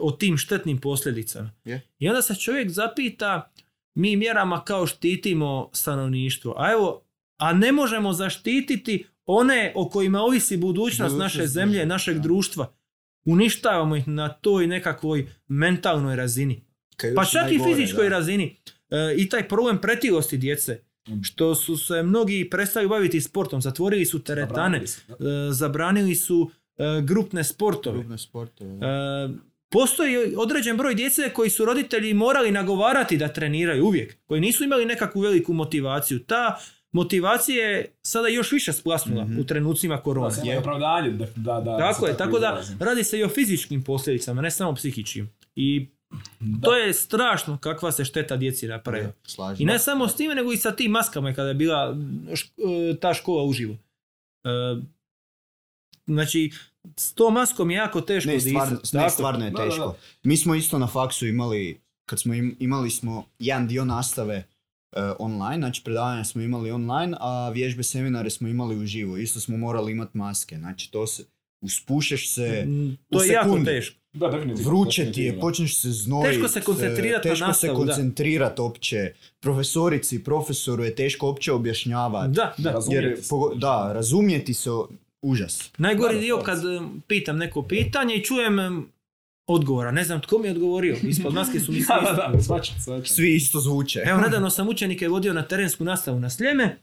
o 0.00 0.10
tim 0.12 0.36
štetnim 0.36 0.78
posljedicama. 0.78 1.50
Je. 1.64 1.86
I 1.98 2.08
onda 2.08 2.22
se 2.22 2.34
čovjek 2.34 2.70
zapita, 2.70 3.50
mi 3.94 4.16
mjerama 4.16 4.60
kao 4.60 4.86
štitimo 4.86 5.68
stanovništvo, 5.72 6.54
a 6.58 6.72
evo, 6.72 7.00
a 7.42 7.52
ne 7.52 7.72
možemo 7.72 8.12
zaštititi 8.12 9.06
one 9.26 9.72
o 9.74 9.88
kojima 9.88 10.20
ovisi 10.20 10.56
budućnost 10.56 11.16
naše 11.18 11.46
zemlje, 11.46 11.86
našeg 11.86 12.18
društva. 12.18 12.72
Uništavamo 13.24 13.96
ih 13.96 14.08
na 14.08 14.28
toj 14.28 14.66
nekakvoj 14.66 15.26
mentalnoj 15.48 16.16
razini. 16.16 16.64
Pa 17.16 17.24
čak 17.24 17.52
i 17.52 17.60
fizičkoj 17.64 18.08
da. 18.08 18.16
razini. 18.16 18.56
E, 18.90 19.14
I 19.16 19.28
taj 19.28 19.48
problem 19.48 19.78
pretilosti 19.80 20.38
djece. 20.38 20.80
Mm. 21.08 21.22
Što 21.22 21.54
su 21.54 21.76
se 21.76 22.02
mnogi 22.02 22.48
prestali 22.50 22.88
baviti 22.88 23.20
sportom, 23.20 23.62
zatvorili 23.62 24.04
su 24.04 24.24
teretane, 24.24 24.80
Zabranili 24.86 24.86
su, 24.86 25.00
e, 25.12 25.52
zabranili 25.52 26.14
su 26.14 26.50
e, 26.76 26.84
grupne 27.02 27.44
sportove. 27.44 27.98
Grupne 27.98 28.18
sportove, 28.18 28.76
da. 28.76 29.30
Postoji 29.70 30.34
određen 30.36 30.76
broj 30.76 30.94
djece 30.94 31.30
koji 31.34 31.50
su 31.50 31.64
roditelji 31.64 32.14
morali 32.14 32.50
nagovarati 32.50 33.16
da 33.16 33.28
treniraju 33.28 33.84
uvijek, 33.84 34.16
koji 34.26 34.40
nisu 34.40 34.64
imali 34.64 34.86
nekakvu 34.86 35.20
veliku 35.20 35.52
motivaciju. 35.52 36.18
Ta 36.18 36.58
motivacija 36.92 37.66
je 37.68 37.92
sada 38.02 38.28
još 38.28 38.52
više 38.52 38.72
splasnula 38.72 39.24
Mhm. 39.24 39.38
u 39.38 39.44
trenucima 39.44 39.96
Da, 39.96 40.02
korone. 40.02 40.30
samo 40.30 40.50
je 40.50 40.58
opravdanje, 40.58 41.10
da, 41.10 41.26
da, 41.26 41.60
da 41.60 41.78
Tako 41.78 42.06
je, 42.06 42.16
tako 42.16 42.38
da 42.38 42.48
radi 42.80 43.04
se 43.04 43.18
i 43.18 43.24
o 43.24 43.28
fizičkim 43.28 43.82
posljedicama, 43.82 44.42
ne 44.42 44.50
samo 44.50 44.74
psihičkim. 44.74 45.30
I 45.56 45.86
to 46.62 46.76
je 46.76 46.92
strašno 46.94 47.58
kakva 47.58 47.92
se 47.92 48.04
šteta 48.04 48.36
djeci. 48.36 48.66
Da, 48.66 48.82
slažem. 49.24 49.62
I 49.62 49.66
ne 49.66 49.78
samo 49.78 50.08
s 50.08 50.16
time, 50.16 50.34
nego 50.34 50.52
i 50.52 50.56
sa 50.56 50.70
tim 50.72 50.90
maskama 50.90 51.32
kada 51.32 51.48
je 51.48 51.54
bila 51.54 51.94
šk- 52.26 52.50
e, 52.90 52.96
ta 52.96 53.14
škola 53.14 53.44
uživo. 53.44 53.76
E, 54.44 54.48
znači, 56.06 56.50
s 56.96 57.14
tom 57.14 57.34
maskom 57.34 57.70
je 57.70 57.76
jako 57.76 58.00
teško 58.00 58.30
Ne, 58.30 58.40
stvarno, 58.40 58.76
disati. 58.76 58.96
ne, 58.96 59.10
stvarno 59.10 59.44
je 59.44 59.50
Da, 59.50 59.56
da, 59.56 59.64
da. 59.64 59.70
teško. 59.70 59.96
Mi 60.22 60.36
smo 60.36 60.54
isto 60.54 60.78
na 60.78 60.86
faksu 60.86 61.26
imali, 61.26 61.80
kad 62.06 62.20
smo 62.20 62.34
im- 62.34 62.56
imali 62.58 62.90
smo 62.90 63.24
jedan 63.38 63.68
dio 63.68 63.84
nastave 63.84 64.44
online, 65.18 65.56
znači 65.58 65.82
predavanja 65.84 66.24
smo 66.24 66.42
imali 66.42 66.70
online, 66.70 67.16
a 67.20 67.50
vježbe 67.50 67.82
seminare 67.82 68.30
smo 68.30 68.48
imali 68.48 68.76
uživo. 68.76 69.16
Isto 69.16 69.40
smo 69.40 69.56
morali 69.56 69.92
imati 69.92 70.18
maske, 70.18 70.56
znači 70.56 70.90
to 70.90 71.06
se, 71.06 71.24
uspušeš 71.60 72.34
se, 72.34 72.64
Mm, 72.66 72.88
u 72.88 72.96
To 73.10 73.22
je 73.22 73.28
jako 73.28 73.58
teško. 73.64 73.96
Da, 74.12 74.28
definitivno. 74.28 74.70
vruće 74.70 75.12
ti 75.12 75.22
je, 75.22 75.40
počneš 75.40 75.76
se 75.76 75.90
znojiti. 75.90 76.32
Teško 76.32 76.48
se 76.50 76.60
koncentrirati 76.62 77.28
na 77.28 77.32
Teško 77.32 77.44
se 77.44 77.48
nastavu, 77.48 77.74
da. 77.76 77.86
koncentrirati 77.86 78.60
opće. 78.60 79.12
Profesorici, 79.40 80.18
profesoru 80.20 80.84
je 80.84 80.94
teško 80.94 81.28
opće 81.28 81.52
objašnjavati. 81.52 82.32
Da, 82.32 82.54
da. 82.58 82.72
Razumijeti 82.72 83.06
Jer, 83.08 83.18
se. 83.18 83.28
pogo- 83.28 83.54
da, 83.54 83.92
razumjeti 83.92 84.54
se 84.54 84.70
užas. 85.22 85.70
Najgori 85.78 86.20
dio 86.20 86.38
kad 86.38 86.58
em, 86.66 87.02
pitam 87.02 87.36
neko 87.36 87.62
pitanje 87.62 88.14
i 88.14 88.24
čujem 88.24 88.58
em, 88.58 88.86
odgovora. 89.46 89.90
Ne 89.90 90.04
znam 90.04 90.20
tko 90.20 90.38
mi 90.38 90.46
je 90.46 90.52
odgovorio. 90.52 90.96
Ispod 91.02 91.34
maske 91.34 91.60
su 91.60 91.72
mi 91.72 91.80
svi 91.82 91.86
Da, 91.96 92.12
da, 92.12 92.32
da. 92.88 93.04
Svi 93.04 93.34
isto 93.34 93.60
zvuče. 93.60 94.02
Evo, 94.04 94.20
nedavno 94.20 94.50
sam 94.50 94.68
učenike 94.68 95.08
vodio 95.08 95.32
na 95.32 95.42
terensku 95.42 95.84
nastavu 95.84 96.20
na 96.20 96.30
Sljeme, 96.30 96.78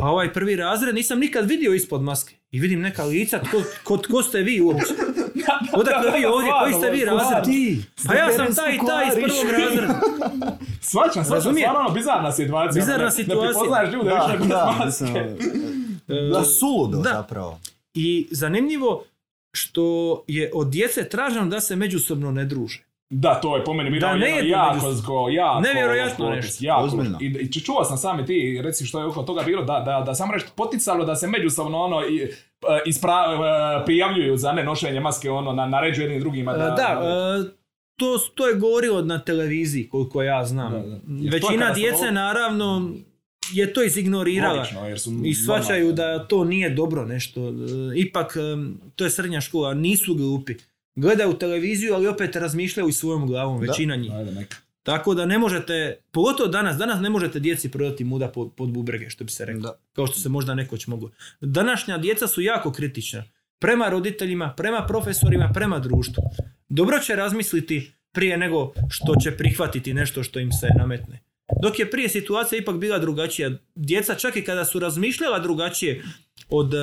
a 0.00 0.10
ovaj 0.10 0.32
prvi 0.32 0.56
razred 0.56 0.94
nisam 0.94 1.18
nikad 1.18 1.48
vidio 1.48 1.74
ispod 1.74 2.02
maske. 2.02 2.34
I 2.50 2.60
vidim 2.60 2.80
neka 2.80 3.04
lica, 3.04 3.38
tko, 3.40 3.56
tko, 3.74 3.96
tko 3.96 4.22
ste 4.22 4.38
vi 4.38 4.60
uopće? 4.60 4.92
Odakle 5.72 6.18
vi 6.18 6.24
ovdje, 6.24 6.50
koji 6.60 6.74
ste 6.74 6.90
vi 6.90 7.04
razred? 7.04 7.44
ti? 7.44 7.82
Pa 8.06 8.14
ja 8.14 8.32
sam 8.32 8.54
taj 8.54 8.74
i 8.74 8.78
taj 8.78 9.06
iz 9.08 9.14
prvog 9.14 9.52
razreda. 9.52 10.00
Svačam, 10.82 11.12
svačam, 11.14 11.34
Razumijete? 11.34 11.60
stvarno 11.62 11.80
ono 11.80 11.94
bizarna 11.94 12.32
situacija. 12.32 12.80
Bizarna 12.82 12.98
Ne- 12.98 13.04
Ne 13.04 13.10
situacija. 13.10 13.50
prepoznaješ 13.52 13.92
ljude 13.94 14.10
Da, 14.10 14.24
više 14.26 14.38
bez 14.38 14.48
da, 14.48 14.74
maske. 14.78 15.18
E, 16.08 16.28
da, 16.28 16.44
suludo 16.44 16.98
Da. 16.98 17.10
zapravo. 17.10 17.60
I 17.94 18.28
zanimljivo 18.30 19.04
što 19.54 20.24
je 20.28 20.50
od 20.54 20.68
djece 20.70 21.08
traženo 21.08 21.46
da 21.46 21.60
se 21.60 21.76
međusobno 21.76 22.30
ne 22.30 22.44
druže. 22.44 22.84
Da, 23.10 23.34
to 23.34 23.56
je 23.56 23.64
po 23.64 23.74
meni 23.74 23.90
bilo 23.90 24.00
Da, 24.08 24.16
ne 24.16 24.30
jedno 24.30 24.50
jako, 24.50 24.92
zgo, 24.92 25.28
jako, 25.30 25.60
Nevjerojatno 25.60 26.30
nešto. 26.30 26.64
jako 26.64 26.84
Ozbiljno. 26.84 27.18
I, 27.20 27.26
I 27.26 27.60
čuo 27.60 27.84
sam 27.84 27.98
sami 27.98 28.26
ti, 28.26 28.60
reci 28.64 28.86
što 28.86 28.98
je 29.00 29.06
oko 29.06 29.22
toga 29.22 29.42
bilo, 29.42 29.62
da, 29.62 29.80
da, 29.80 30.02
da 30.06 30.14
sam 30.14 30.30
reći 30.30 30.46
poticalo 30.56 31.04
da 31.04 31.16
se 31.16 31.26
međusobno 31.26 31.78
ono, 31.78 32.02
i, 32.06 32.22
e, 32.22 32.28
ispra, 32.86 33.12
e, 33.12 33.84
prijavljuju 33.84 34.36
za 34.36 34.52
nenošenje 34.52 35.00
maske, 35.00 35.30
ono, 35.30 35.52
na, 35.52 35.66
naređuju 35.66 36.04
jednim 36.04 36.20
drugima. 36.20 36.52
E, 36.52 36.58
Da, 36.58 36.70
Da, 36.70 37.44
to, 37.96 38.18
to 38.34 38.48
je 38.48 38.54
govorilo 38.54 39.02
na 39.02 39.18
televiziji, 39.18 39.88
koliko 39.88 40.22
ja 40.22 40.44
znam. 40.44 40.72
Da, 40.72 40.78
da. 40.78 41.30
Većina 41.30 41.72
djece, 41.74 42.04
ovo- 42.04 42.10
naravno, 42.10 42.90
je 43.52 43.72
to 43.72 43.82
izignorirala. 43.82 44.54
Logično, 44.54 44.88
jer 44.88 45.00
su 45.00 45.22
I 45.24 45.34
shvaćaju 45.34 45.92
da 45.92 46.26
to 46.26 46.44
nije 46.44 46.70
dobro 46.70 47.04
nešto. 47.04 47.48
E, 47.48 47.52
Ipak, 47.96 48.36
em, 48.36 48.80
to 48.96 49.04
je 49.04 49.10
srednja 49.10 49.40
škola, 49.40 49.74
nisu 49.74 50.14
glupi. 50.14 50.54
Gledaju 50.96 51.32
televiziju, 51.38 51.94
ali 51.94 52.06
opet 52.06 52.36
razmišljaju 52.36 52.88
i 52.88 52.92
svojom 52.92 53.26
glavom, 53.26 53.60
Da. 53.60 53.66
većina 53.66 53.96
njih. 53.96 54.12
Ajde, 54.12 54.32
neka. 54.32 54.56
Tako 54.82 55.14
da 55.14 55.26
ne 55.26 55.38
možete, 55.38 55.96
pogotovo 56.10 56.48
danas, 56.48 56.76
danas 56.76 57.00
ne 57.00 57.10
možete 57.10 57.40
djeci 57.40 57.70
prodati 57.70 58.04
muda 58.04 58.28
pod, 58.28 58.52
pod 58.56 58.68
bubrege, 58.68 59.10
što 59.10 59.24
bi 59.24 59.30
se 59.30 59.44
reklo. 59.44 59.62
Da. 59.62 59.78
Kao 59.92 60.06
što 60.06 60.18
se 60.18 60.28
možda 60.28 60.54
nekoć 60.54 60.86
moglo. 60.86 61.10
Današnja 61.40 61.98
djeca 61.98 62.26
su 62.26 62.40
jako 62.40 62.72
kritična. 62.72 63.24
Prema 63.58 63.88
roditeljima, 63.88 64.54
prema 64.56 64.86
profesorima, 64.86 65.50
prema 65.54 65.78
društvu. 65.78 66.24
Dobro 66.68 66.98
će 66.98 67.16
razmisliti 67.16 67.92
prije 68.12 68.38
nego 68.38 68.72
što 68.90 69.14
će 69.22 69.36
prihvatiti 69.36 69.94
nešto 69.94 70.22
što 70.22 70.38
im 70.38 70.52
se 70.52 70.68
nametne. 70.78 71.20
Dok 71.62 71.78
je 71.78 71.90
prije 71.90 72.08
situacija 72.08 72.58
ipak 72.58 72.76
bila 72.76 72.98
drugačija. 72.98 73.50
Djeca 73.74 74.14
čak 74.14 74.36
i 74.36 74.44
kada 74.44 74.64
su 74.64 74.78
razmišljala 74.78 75.38
drugačije 75.38 76.04
od 76.48 76.74
e, 76.74 76.78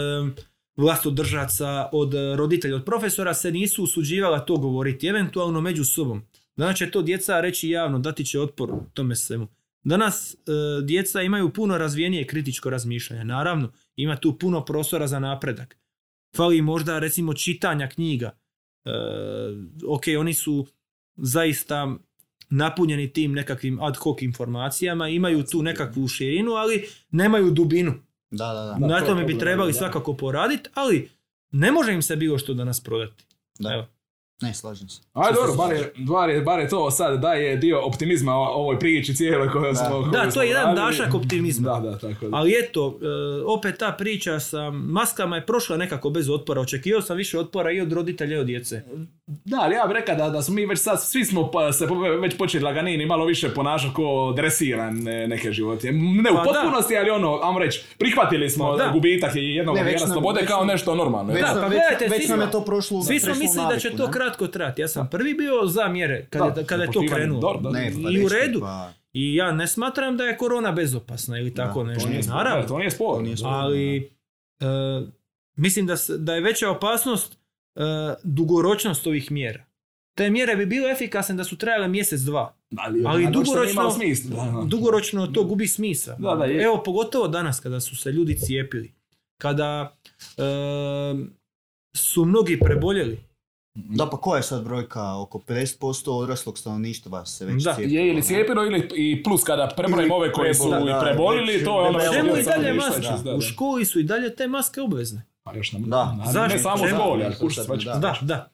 vlastodržaca, 0.75 1.89
od 1.91 2.13
e, 2.13 2.35
roditelja, 2.35 2.75
od 2.75 2.85
profesora 2.85 3.33
se 3.33 3.51
nisu 3.51 3.83
usuđivala 3.83 4.39
to 4.39 4.57
govoriti, 4.57 5.07
eventualno 5.07 5.61
među 5.61 5.85
sobom. 5.85 6.21
Danas 6.55 6.77
će 6.77 6.91
to 6.91 7.01
djeca 7.01 7.41
reći 7.41 7.69
javno, 7.69 7.99
dati 7.99 8.25
će 8.25 8.39
otpor 8.39 8.71
tome 8.93 9.15
svemu. 9.15 9.47
Danas 9.83 10.33
e, 10.33 10.37
djeca 10.83 11.21
imaju 11.21 11.53
puno 11.53 11.77
razvijenije 11.77 12.27
kritičko 12.27 12.69
razmišljanje. 12.69 13.23
Naravno, 13.23 13.71
ima 13.95 14.15
tu 14.15 14.39
puno 14.39 14.65
prostora 14.65 15.07
za 15.07 15.19
napredak. 15.19 15.77
Fali 16.35 16.61
možda 16.61 16.99
recimo 16.99 17.33
čitanja 17.33 17.87
knjiga. 17.87 18.31
E, 18.85 18.91
ok, 19.87 20.03
oni 20.19 20.33
su 20.33 20.67
zaista 21.15 21.95
napunjeni 22.51 23.13
tim 23.13 23.33
nekakvim 23.33 23.79
ad 23.81 23.97
hoc 23.97 24.21
informacijama, 24.21 25.07
imaju 25.07 25.43
tu 25.43 25.61
nekakvu 25.61 26.07
širinu, 26.07 26.51
ali 26.51 26.87
nemaju 27.11 27.51
dubinu. 27.51 27.93
Da, 28.31 28.53
da, 28.53 28.77
da. 28.79 28.87
Na 28.87 29.05
tome 29.05 29.23
bi 29.23 29.39
trebali 29.39 29.73
svakako 29.73 30.13
poraditi, 30.13 30.69
ali 30.73 31.09
ne 31.51 31.71
može 31.71 31.93
im 31.93 32.01
se 32.01 32.15
bilo 32.15 32.37
što 32.37 32.53
danas 32.53 32.83
prodati. 32.83 33.23
Da. 33.59 33.73
Evo. 33.73 33.87
Ne, 34.41 34.53
slažem 34.53 34.89
se. 34.89 35.01
Aj 35.13 35.33
dobro, 35.33 35.53
bar 35.55 35.73
je, 35.73 35.93
bar, 35.97 36.29
je, 36.29 36.41
bar 36.41 36.59
je 36.59 36.69
to 36.69 36.91
sad 36.91 37.19
daje 37.19 37.55
dio 37.57 37.81
optimizma 37.81 38.33
o- 38.33 38.45
ovoj 38.45 38.79
priči 38.79 39.15
cijeloj 39.15 39.49
koju 39.49 39.63
Da. 39.63 39.75
smo 39.75 39.89
koju 39.91 40.11
Da, 40.11 40.31
to 40.31 40.41
je 40.41 40.49
jedan 40.49 40.65
radili. 40.65 40.85
dašak 40.87 41.13
optimizma. 41.15 41.69
Da, 41.69 41.79
da, 41.81 41.97
tako 41.99 42.27
da. 42.27 42.37
Ali 42.37 42.53
eto, 42.59 42.99
e, 43.01 43.05
opet 43.47 43.77
ta 43.77 43.91
priča 43.91 44.39
sa 44.39 44.69
maskama 44.71 45.35
je 45.35 45.45
prošla 45.45 45.77
nekako 45.77 46.09
bez 46.09 46.29
otpora. 46.29 46.61
Očekivao 46.61 47.01
sam 47.01 47.17
više 47.17 47.39
otpora 47.39 47.71
i 47.71 47.81
od 47.81 47.93
roditelja 47.93 48.35
i 48.35 48.39
od 48.39 48.45
djece. 48.45 48.83
Da, 49.27 49.57
ali 49.59 49.75
ja 49.75 49.85
bih 49.85 49.95
rekao 49.95 50.15
da, 50.17 50.29
da 50.29 50.41
smo 50.41 50.53
mi 50.55 50.65
već 50.65 50.79
sad, 50.79 51.03
svi 51.03 51.25
smo 51.25 51.51
pa, 51.51 51.71
se 51.71 51.87
po- 51.87 51.95
već 51.99 52.37
počeli 52.37 52.63
laganini 52.63 53.05
malo 53.05 53.25
više 53.25 53.49
ponašati 53.49 53.93
ko 53.93 54.33
dresiran 54.35 54.95
neke 55.27 55.51
životinje. 55.51 55.91
Ne 55.93 56.31
u 56.31 56.35
Pa 56.35 56.43
da. 56.43 56.49
potpunosti, 56.51 56.97
ali 56.97 57.09
ono, 57.09 57.39
ajmo 57.43 57.59
reći, 57.59 57.83
prihvatili 57.97 58.49
smo 58.49 58.65
Pa 58.67 58.77
da. 58.77 58.89
gubitak 58.89 59.31
jednog 59.35 59.75
Ne, 59.77 59.99
slobode 59.99 60.39
već 60.39 60.49
kao 60.49 60.65
nešto 60.65 60.95
normalno. 60.95 61.33
Već, 61.33 61.41
Da. 61.41 61.47
Da, 61.47 61.53
pa 61.53 61.67
već, 61.67 61.71
gledajte, 61.71 62.07
već 62.09 62.27
nam 62.29 62.41
je 62.41 62.51
to 62.51 62.61
prošlo 62.61 63.01
Svi 63.01 63.19
smo 63.19 63.35
mislili 63.35 63.65
da 63.69 63.79
će 63.79 63.89
to 63.91 64.05
ne? 64.05 64.11
Kratko 64.31 64.47
trati. 64.49 64.81
Ja 64.81 64.87
sam 64.87 65.07
prvi 65.09 65.33
bio 65.33 65.65
za 65.65 65.87
mjere 65.87 66.25
kad, 66.29 66.53
Da, 66.53 66.59
je, 66.61 66.67
kada 66.67 66.83
je 66.83 66.91
to 66.91 67.03
krenulo. 67.09 67.61
pa 67.63 67.79
I 68.11 68.25
u 68.25 68.29
redu. 68.29 68.59
pa- 68.59 68.91
I 69.13 69.35
ja 69.35 69.51
ne 69.51 69.67
smatram 69.67 70.17
da 70.17 70.23
je 70.23 70.37
korona 70.37 70.71
bezopasna 70.71 71.39
ili 71.39 71.53
tako 71.53 71.79
Da, 71.79 71.89
to 71.89 71.93
nešto. 71.93 72.09
nije. 72.09 72.21
Naravno. 72.23 72.67
To 72.67 72.77
nije 72.77 72.91
spor. 72.91 73.23
Ali 73.43 73.97
e, 73.97 74.65
mislim 75.55 75.85
da, 75.87 75.95
da 76.17 76.35
je 76.35 76.41
veća 76.41 76.69
opasnost 76.69 77.37
e, 77.75 77.81
dugoročnost 78.23 79.07
ovih 79.07 79.31
mjera. 79.31 79.63
Te 80.17 80.29
mjere 80.29 80.55
bi 80.55 80.65
bile 80.65 80.91
efikasne 80.91 81.35
da 81.35 81.43
su 81.43 81.57
trajale 81.57 81.87
mjesec, 81.87 82.21
dva. 82.21 82.55
Ali, 82.77 83.03
Ali 83.05 83.25
ali 83.25 83.33
dugoročno... 83.33 83.83
Da, 84.25 84.35
da. 84.35 84.63
Dugoročno 84.65 85.27
to 85.27 85.43
gubi 85.43 85.67
smisao. 85.67 86.15
Da, 86.19 86.35
da, 86.35 86.45
je. 86.45 86.63
Evo, 86.63 86.83
pogotovo 86.85 87.27
danas 87.27 87.59
kada 87.59 87.79
su 87.79 87.95
se 87.95 88.11
ljudi 88.11 88.37
cijepili. 88.37 88.93
Kada 89.37 89.97
e, 90.37 90.41
su 91.93 92.25
mnogi 92.25 92.59
preboljeli. 92.59 93.19
Da, 93.73 94.05
pa 94.05 94.17
koja 94.17 94.37
je 94.37 94.43
sad 94.43 94.63
brojka? 94.63 95.15
Oko 95.15 95.39
50% 95.39 96.09
odraslog 96.11 96.57
stanovništva 96.57 97.25
se 97.25 97.45
već 97.45 97.63
Da, 97.63 97.73
cijepilo, 97.73 97.95
Je 97.95 98.09
ili 98.09 98.23
cijepilo 98.23 98.65
ili 98.65 98.89
i 98.95 99.23
plus 99.23 99.43
kada 99.43 99.73
prebrojimo 99.77 100.15
ove 100.15 100.31
koji 100.31 100.53
su 100.53 100.63
prebola, 100.63 100.81
i 100.81 100.93
da, 100.93 100.99
prebolili, 101.01 101.63
to 101.63 101.81
je 101.81 101.87
ono... 101.87 101.99
debelo. 101.99 102.13
Čemu 102.13 102.37
i 102.37 102.43
dalje 102.43 102.73
maske? 102.73 103.01
da, 103.01 103.21
da. 103.23 103.35
U 103.35 103.41
školi 103.41 103.85
su 103.85 103.99
i 103.99 104.03
dalje 104.03 104.35
te 104.35 104.47
maske 104.47 104.81
obvezne. 104.81 105.25
Pa 105.43 105.55
još 105.55 105.71
nam, 105.71 105.83
Da. 105.83 106.13
na- 106.13 106.25
Zašto? 106.25 106.47
Ne 106.47 106.59
samo 106.59 106.87
školi, 106.87 107.23
Da, 107.23 107.31
ali 107.69 107.83
da. 107.85 107.93
Da, 107.93 108.17
da. 108.21 108.51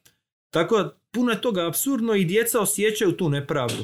Tako 0.50 0.78
da 0.78 0.90
puno 1.12 1.32
je 1.32 1.42
toga 1.42 1.68
absurdno 1.68 2.14
i 2.14 2.26
djeca 2.26 2.60
osjećaju 2.60 3.12
tu 3.12 3.30
nepravdu. 3.30 3.84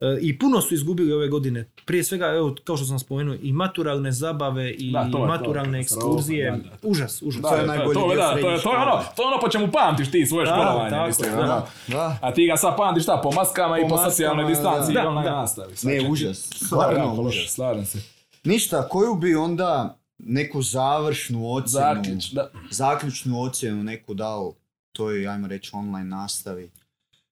E, 0.00 0.18
I 0.20 0.38
puno 0.38 0.60
su 0.60 0.74
izgubili 0.74 1.12
ove 1.12 1.28
godine. 1.28 1.70
Prije 1.84 2.04
svega, 2.04 2.26
evo, 2.26 2.54
kao 2.64 2.76
što 2.76 2.86
sam 2.86 2.98
spomenuo, 2.98 3.36
i 3.42 3.52
maturalne 3.52 4.12
zabave 4.12 4.70
i 4.70 4.92
Da, 4.92 5.00
to 5.02 5.06
je 5.08 5.12
to. 5.12 5.26
maturalne 5.26 5.78
Katastrofa, 5.78 6.06
ekskurzije. 6.06 6.50
da, 6.50 6.56
da. 6.56 6.70
Užas, 6.82 7.22
užas. 7.22 7.42
Da, 7.42 7.48
To 7.48 7.54
je 7.54 7.60
to, 7.60 7.66
najbolji 7.66 7.94
to, 7.94 8.08
da, 8.08 8.30
to, 8.32 8.36
je, 8.50 8.62
to, 8.62 8.72
je 8.72 8.78
ono, 8.78 9.02
to 9.16 9.22
je 9.22 9.28
ono 9.28 9.40
po 9.40 9.48
čemu 9.48 9.68
pamtiš 9.72 10.10
ti 10.10 10.26
svoje 10.26 10.46
Da, 10.46 10.52
školovanje, 10.52 10.90
tako, 10.90 11.06
mislim. 11.06 11.30
da. 11.32 11.40
ono. 11.44 11.62
Da. 11.88 12.18
A 12.22 12.34
ti 12.34 12.46
ga 12.46 12.56
sad 12.56 12.76
pamtiš 12.76 13.02
šta, 13.02 13.20
po 13.22 13.30
maskama 13.30 13.78
i 13.78 13.82
Po 13.82 13.88
po 13.88 13.94
maskama, 13.94 14.10
socijalnoj 14.10 14.46
distanci 14.46 14.92
da. 14.92 15.00
i 15.00 15.06
online 15.06 15.24
Da, 15.24 15.30
da. 15.30 15.40
nastavi. 15.40 15.74
Ne, 15.82 16.08
užas. 16.10 16.50
Stvarno 16.56 17.14
užas. 17.14 17.44
Slažem 17.48 17.84
se. 17.84 17.98
Ništa, 18.44 18.88
koju 18.88 19.14
bi 19.14 19.34
onda 19.34 19.98
neku 20.18 20.62
završnu 20.62 21.52
ocjenu, 21.52 21.68
Zaključ, 21.94 22.24
da. 22.24 22.50
zaključnu 22.70 23.42
ocjenu 23.42 23.82
neku 23.82 24.14
dao 24.14 24.54
toj, 24.92 25.28
ajmo 25.28 25.46
reći, 25.48 25.70
online 25.72 26.04
nastavi? 26.06 26.70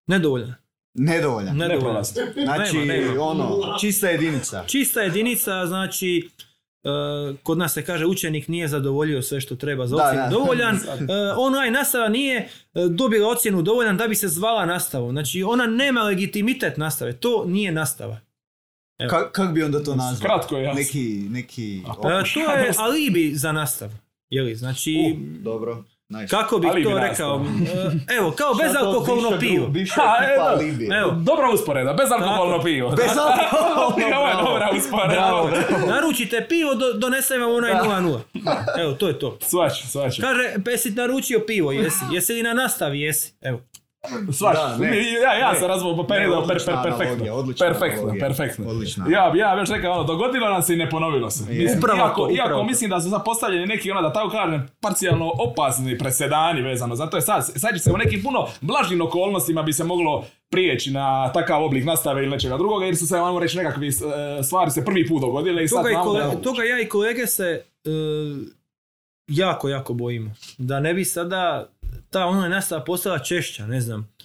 Nedovoljan. 0.07 0.55
Nedovoljan. 0.97 1.57
Nedovoljan. 1.57 2.05
Znači, 2.05 2.77
Nema, 2.77 2.93
nema. 3.09 3.23
ono, 3.23 3.77
čista 3.81 4.09
jedinica. 4.09 4.65
Čista 4.67 5.01
jedinica, 5.01 5.67
znači, 5.67 6.31
e, 6.85 6.89
kod 7.43 7.59
nas 7.59 7.73
se 7.75 7.85
kaže 7.85 8.07
učenik 8.07 8.49
nije 8.49 8.69
zadovoljio 8.69 9.23
sve 9.23 9.41
što 9.41 9.57
treba 9.57 9.87
za 9.87 9.97
ocjenu 9.97 10.23
da. 10.23 10.29
dovoljan. 10.31 10.77
E, 11.01 11.33
online 11.37 11.71
nastava 11.71 12.09
nije 12.09 12.37
e, 12.39 12.49
dobila 12.91 13.29
ocjenu 13.29 13.63
dovoljan 13.63 13.97
da 13.97 14.09
bi 14.09 14.15
se 14.15 14.29
zvala 14.29 14.67
nastavom. 14.67 15.11
Znači, 15.11 15.43
ona 15.43 15.67
nema 15.67 16.03
legitimitet 16.03 16.77
nastave. 16.77 17.13
To 17.13 17.45
nije 17.47 17.73
nastava. 17.73 18.21
Evo. 18.99 19.11
Ka- 19.11 19.31
kak 19.33 19.53
bi 19.53 19.63
onda 19.63 19.85
to 19.85 19.95
nazvao? 19.97 20.29
Kratko 20.29 20.57
jasno. 20.57 20.81
Neki, 20.81 21.27
neki... 21.31 21.83
A, 21.89 21.95
to 21.95 22.11
je 22.11 22.73
alibi 22.79 23.35
za 23.35 23.53
nastavu. 23.53 23.93
Jeli, 24.31 24.55
znači, 24.55 25.17
Dobro, 25.43 25.85
nice. 26.09 26.31
kako 26.31 26.59
bih 26.59 26.71
to 26.85 26.99
rekao? 26.99 27.45
E, 28.11 28.17
Evo, 28.17 28.31
kao 28.31 28.55
bezalkoholno 28.63 29.39
pivo. 29.41 29.73
Evo. 31.01 31.11
Dobra 31.13 31.51
usporeda, 31.55 31.93
bezalkoholno 31.93 32.63
pivo. 32.63 32.91
Bezalkoholno, 32.91 33.83
Ovo 33.87 34.01
je 34.01 34.07
bravo. 34.07 34.43
dobra 34.49 34.71
usporeda. 34.79 35.13
Bravo, 35.13 35.47
bravo. 35.47 35.87
naručite 35.87 36.47
pivo, 36.49 36.75
do, 36.75 36.93
donesem 36.93 37.41
vam 37.41 37.51
onaj 37.51 37.73
0-0. 37.73 38.19
Evo, 38.81 38.93
to 38.93 39.09
je 39.09 39.19
to. 39.19 39.39
Svač, 39.43 39.73
svač. 39.85 40.21
Kaže, 40.21 40.55
jesi 40.67 40.91
naručio 40.91 41.41
pivo, 41.47 41.73
jesi? 41.73 42.05
Jesi 42.13 42.33
li 42.33 42.43
na 42.43 42.53
nastavi, 42.53 43.01
jesi? 43.01 43.35
Evo. 43.41 43.61
Svač. 44.33 44.55
Da, 44.57 44.77
ne. 44.79 44.87
Ja, 45.15 45.35
ja 45.35 45.53
Ne. 45.53 45.59
sam 45.59 45.69
razvoj 45.69 45.93
Ne, 45.93 45.97
per, 45.99 46.07
per, 46.19 46.31
odlična 46.31 46.57
per, 46.75 46.83
perfektno. 46.83 47.05
analogija, 47.05 47.35
odlična 47.35 47.67
Perfektno, 47.67 47.99
analogija. 47.99 48.27
perfektno. 48.29 48.69
Odlična. 48.69 49.05
Ja, 49.09 49.33
ja 49.37 49.59
još 49.59 49.71
rekao, 49.71 49.93
ono, 49.93 50.05
dogodilo 50.05 50.49
nam 50.49 50.63
se 50.63 50.75
i 50.75 50.77
ne 50.77 50.91
ponovilo 50.91 51.31
se. 51.31 51.45
Mislim, 51.45 51.79
Upravo 51.79 51.99
iako, 51.99 52.15
to, 52.17 52.23
upravo 52.23 52.37
iako 52.37 52.49
to. 52.51 52.65
mislim 52.65 52.91
da 52.91 53.01
su 53.01 53.11
sad 53.11 53.25
postavljeni 53.25 53.67
neki, 53.67 53.91
ono, 53.91 54.03
da 54.03 54.13
tako 54.13 54.31
kažem, 54.31 54.67
parcijalno 54.81 55.33
opasni 55.41 55.99
presedani 55.99 56.63
vezano. 56.63 56.95
Zato 56.97 57.17
je 57.17 57.23
sad, 57.23 57.47
sad 57.47 57.73
će 57.73 57.79
se 57.79 57.93
u 57.93 57.97
nekim 57.97 58.23
puno 58.23 58.47
blažim 58.61 59.01
okolnostima 59.01 59.63
bi 59.63 59.73
se 59.73 59.85
moglo 59.85 60.25
prijeći 60.51 60.91
na 60.91 61.07
takav 61.29 61.65
oblik 61.65 61.85
nastave 61.85 62.23
ili 62.23 62.31
nečega 62.31 62.57
drugoga, 62.57 62.85
jer 62.85 62.97
su 62.97 63.07
se, 63.07 63.17
ajmo 63.17 63.39
reći, 63.39 63.57
nekakvi 63.57 63.89
e, 63.89 63.93
stvari 64.43 64.71
se 64.71 64.85
prvi 64.85 65.09
put 65.09 65.21
dogodile 65.21 65.65
i 65.65 65.69
sad 65.69 65.79
Toga, 65.79 65.91
i 65.91 65.93
znamo 65.93 66.13
da 66.13 66.21
kole- 66.21 66.31
je 66.31 66.43
toga 66.43 66.63
ja 66.65 66.81
i 66.81 66.87
kolege 66.87 67.27
se 67.27 67.45
e, 67.85 67.91
jako, 69.29 69.69
jako 69.69 69.95
bojimo. 69.95 70.31
Da 70.59 70.81
ne 70.81 70.95
bi 70.95 71.05
sada 71.05 71.69
ta 72.11 72.27
online 72.27 72.49
nastava 72.49 72.85
postala 72.85 73.19
češća, 73.19 73.67
ne 73.67 73.81
znam. 73.81 74.17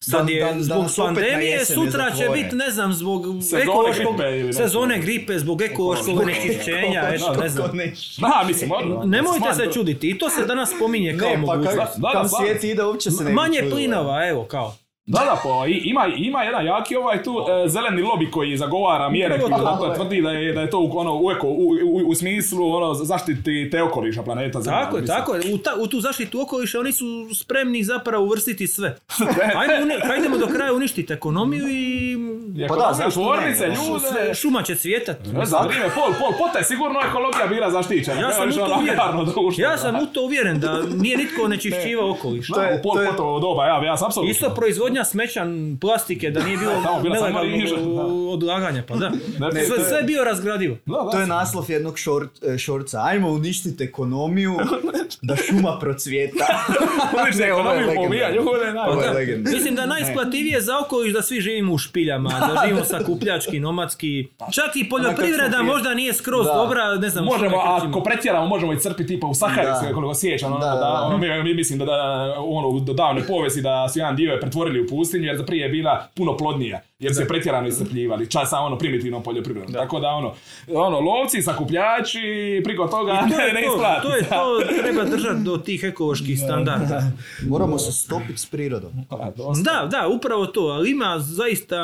Sad 0.00 0.26
Da- 0.26 0.32
je 0.32 0.44
da- 0.44 0.52
da 0.52 0.62
zbog 0.62 0.86
pandemije, 0.98 1.50
jesen 1.50 1.76
sutra 1.76 2.10
će 2.10 2.28
biti, 2.34 2.56
ne 2.56 2.70
znam, 2.70 2.92
zbog 2.92 3.24
Sezone 3.42 3.62
ekološkog, 3.62 4.16
gripe 4.16 4.30
ili 4.30 4.42
nešto. 4.42 4.62
sezone 4.62 4.98
gripe, 4.98 5.38
zbog 5.38 5.62
ekološkog 5.62 6.18
onečišćenja, 6.18 7.02
eto, 7.04 7.34
ne 7.34 7.48
znam. 7.48 7.70
Da, 8.18 8.44
mislim, 8.46 8.72
ono, 8.72 9.04
Nemojte 9.04 9.54
se 9.56 9.72
čuditi, 9.72 10.10
i 10.10 10.18
to 10.18 10.30
se 10.30 10.44
danas 10.46 10.70
spominje 10.70 11.16
kao 11.18 11.28
Ne, 11.28 11.34
pa 11.34 11.40
mogućnost. 11.40 11.76
kak, 11.78 11.88
Da, 12.14 12.20
da, 12.22 12.28
svijet 12.28 12.64
ide, 12.64 12.84
uopće 12.84 13.10
se 13.10 13.24
ne 13.24 13.32
Manje 13.32 13.60
plinova, 13.70 14.28
evo, 14.28 14.44
kao. 14.44 14.76
Da, 15.06 15.18
da, 15.20 15.40
pa 15.44 15.48
ima, 15.66 16.06
ima 16.08 16.42
jedan 16.42 16.66
jaki 16.66 16.96
ovaj 16.96 17.22
tu 17.22 17.30
e, 17.64 17.68
zeleni 17.68 18.02
lobby 18.02 18.30
koji 18.30 18.56
zagovara 18.56 19.08
mjere 19.08 19.40
koji 19.40 19.52
to. 19.52 19.58
zato 19.60 19.94
tvrdi 19.94 20.22
da 20.22 20.30
je, 20.30 20.52
da 20.52 20.60
je 20.60 20.70
to 20.70 20.78
u, 20.80 20.90
ono, 20.92 21.16
u, 21.16 21.30
eko, 21.30 21.46
u, 21.48 21.52
u, 21.84 22.02
u 22.06 22.14
smislu 22.14 22.72
ono, 22.72 22.94
zaštiti 22.94 23.70
te 23.70 23.82
okoliša 23.82 24.22
planeta 24.22 24.60
Zemlja. 24.60 24.80
Tako 24.80 24.96
je, 24.96 25.06
tako 25.06 25.34
je. 25.34 25.54
U, 25.54 25.58
ta- 25.58 25.76
u 25.76 25.86
tu 25.86 26.00
zaštitu 26.00 26.40
okoliša 26.40 26.80
oni 26.80 26.92
su 26.92 27.04
spremni 27.34 27.84
zapravo 27.84 28.24
uvrstiti 28.24 28.66
sve. 28.66 28.96
Ajmo, 29.58 29.74
uni- 29.84 30.06
hajdemo 30.06 30.38
do 30.38 30.46
kraja 30.46 30.72
uništiti 30.72 31.12
ekonomiju 31.12 31.68
i 31.68 32.12
I 32.56 32.66
Pa 32.68 32.74
da, 32.76 33.10
tvornice, 33.10 33.64
Ono, 33.66 33.74
ljude. 33.88 34.34
šuma 34.34 34.62
će 34.62 34.74
cvjetat. 34.74 35.16
Ne 35.28 35.46
znam, 35.46 35.66
vrijeme, 35.66 35.90
pol, 35.90 36.12
pol, 36.20 36.32
pota 36.38 36.58
je 36.58 36.64
sigurno 36.64 37.00
ekologija 37.02 37.46
bila 37.46 37.70
zaštićena. 37.70 38.20
Ja 38.20 38.32
sam 38.32 38.48
u 38.48 38.52
to 38.52 38.64
ono 38.64 38.74
uvjeren. 38.76 39.00
društvo, 39.26 39.52
Ja 39.58 39.70
da. 39.70 39.76
sam 39.76 39.94
u 39.96 40.06
to 40.06 40.22
uvjeren 40.22 40.60
da 40.60 40.82
nije 40.94 41.16
nitko 41.16 41.42
onečišćivao 41.42 42.10
okoliš. 42.10 42.50
U 42.50 42.54
pol 42.82 42.94
to 42.94 43.02
je- 43.02 43.40
doba, 43.40 43.66
ja, 43.66 43.84
ja 43.84 43.96
sam 43.96 44.06
apsolutno. 44.06 44.30
Isto 44.30 44.50
proizvodnja 44.50 44.91
proizvodnja 44.92 45.04
smeća, 45.04 45.46
plastike, 45.80 46.30
da 46.30 46.44
nije 46.44 46.56
bilo 46.58 46.72
nelegalnog 47.02 48.32
odlaganja, 48.32 48.82
pa 48.88 48.96
da. 48.96 49.08
Ne, 49.08 49.64
Sve, 49.64 49.76
to 49.76 49.82
je- 49.82 49.88
sve 49.88 49.98
je 49.98 50.04
bio 50.04 50.24
razgradivo. 50.24 50.76
Da, 50.86 50.92
da. 51.04 51.10
To 51.10 51.20
je 51.20 51.26
naslov 51.26 51.70
jednog 51.70 51.98
šort, 51.98 52.30
e, 52.44 52.58
šorca. 52.58 53.00
Ajmo 53.04 53.28
uništiti 53.28 53.84
ekonomiju 53.84 54.52
da 55.28 55.36
šuma 55.36 55.78
procvjeta. 55.80 56.44
Uništiti 57.22 57.42
Ne, 57.42 57.48
ekonomiju 57.48 57.88
je. 58.12 59.36
Mislim 59.38 59.74
da 59.74 59.82
je 59.82 59.88
najisplativije 59.88 60.60
za 60.60 60.72
okoliš 60.86 61.12
da 61.12 61.22
svi 61.22 61.40
živimo 61.40 61.72
u 61.72 61.78
špiljama, 61.78 62.30
da 62.30 62.62
živimo 62.64 62.84
sakupljački, 62.84 63.60
nomadski. 63.60 64.28
Čak 64.52 64.76
i 64.76 64.88
poljoprivreda 64.88 65.62
možda 65.62 65.94
nije 65.94 66.14
skroz 66.14 66.46
dobra, 66.46 66.94
ne 66.94 67.08
znam 67.08 67.24
Možemo, 67.24 67.56
ako 67.56 68.02
pretjeramo, 68.02 68.46
možemo 68.46 68.72
i 68.72 68.78
crpiti 68.78 69.06
tipa 69.06 69.26
u 69.26 69.34
Sahari, 69.34 69.94
koliko 69.94 70.14
sjećam, 70.14 70.52
ono, 70.52 70.66
ono, 71.06 71.18
mi, 71.18 71.42
mi 71.42 71.54
mislim 71.54 71.78
da, 71.78 71.84
da 71.84 72.34
ono, 72.38 72.80
do 72.80 72.92
davne 72.92 73.26
povijesti 73.26 73.62
da 73.62 73.88
su 73.88 73.98
jedan 73.98 74.16
dio 74.16 74.32
je 74.32 74.40
pretvorili 74.40 74.81
u 74.84 74.88
pustinju, 74.88 75.24
jer 75.24 75.46
prije 75.46 75.62
je 75.62 75.68
bila 75.68 76.08
puno 76.16 76.36
plodnija, 76.36 76.80
jer 76.98 77.14
se 77.14 77.28
pretjerano 77.28 77.68
iscrpljivali, 77.68 78.30
čas 78.30 78.50
sa 78.50 78.58
ono 78.58 78.78
primitivnom 78.78 79.22
poljoprivredom. 79.22 79.72
Tako 79.74 80.00
da 80.00 80.08
ono, 80.08 80.34
ono, 80.68 81.00
lovci, 81.00 81.42
sakupljači, 81.42 82.20
priko 82.64 82.86
toga 82.86 83.12
To 83.12 83.26
ne, 83.26 83.52
ne 83.60 83.62
to, 83.66 83.74
isplati. 83.74 84.02
to 84.08 84.16
je 84.16 84.22
to, 84.22 84.82
treba 84.82 85.04
držati 85.04 85.42
do 85.42 85.56
tih 85.56 85.84
ekoloških 85.84 86.38
standarda. 86.40 87.02
Moramo 87.48 87.78
se 87.78 87.92
stopiti 87.92 88.38
s 88.38 88.46
prirodom. 88.46 88.92
A, 89.10 89.30
dosta. 89.36 89.62
Da, 89.72 89.86
da, 89.86 90.08
upravo 90.08 90.46
to, 90.46 90.60
ali 90.60 90.90
ima 90.90 91.18
zaista 91.18 91.76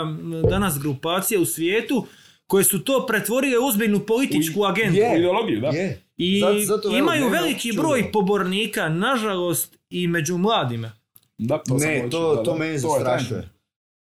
danas 0.51 0.79
grupacije 0.79 1.39
u 1.39 1.45
svijetu 1.45 2.07
koje 2.47 2.65
su 2.65 2.85
to 2.85 3.07
pretvorile 3.07 3.59
u 3.59 3.67
ozbiljnu 3.67 4.01
političku 4.01 4.65
agendu. 4.65 4.97
Je. 4.99 5.19
Ideologiju, 5.19 5.61
da. 5.61 5.71
I 6.17 6.41
Zato- 6.41 6.59
zato 6.59 6.89
velim, 6.89 7.05
imaju 7.05 7.29
veliki 7.29 7.73
broj 7.77 8.13
pobornika, 8.13 8.89
nažalost, 8.89 9.79
i 9.91 10.07
među 10.07 10.39
mladima. 10.39 10.93
Da, 11.38 11.59
to 11.59 11.79
sam 11.79 11.88
Ne, 11.88 11.98
hoću, 11.98 12.11
to, 12.11 12.35
da, 12.37 12.42
to 12.44 12.64
je 12.64 12.79
zastrašuje. 12.79 13.48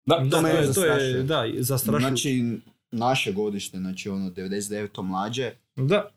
Da, 0.06 0.16
to 0.32 0.48
je, 0.48 0.74
to 0.74 0.86
je, 0.86 1.24
da, 1.24 1.44
zastrašuje. 1.60 2.00
Znači, 2.02 2.60
naše 2.92 3.32
godište, 3.32 3.78
znači 3.78 4.10
ono 4.10 4.30
99. 4.30 5.02
mlađe, 5.02 5.52
Da, 5.76 6.10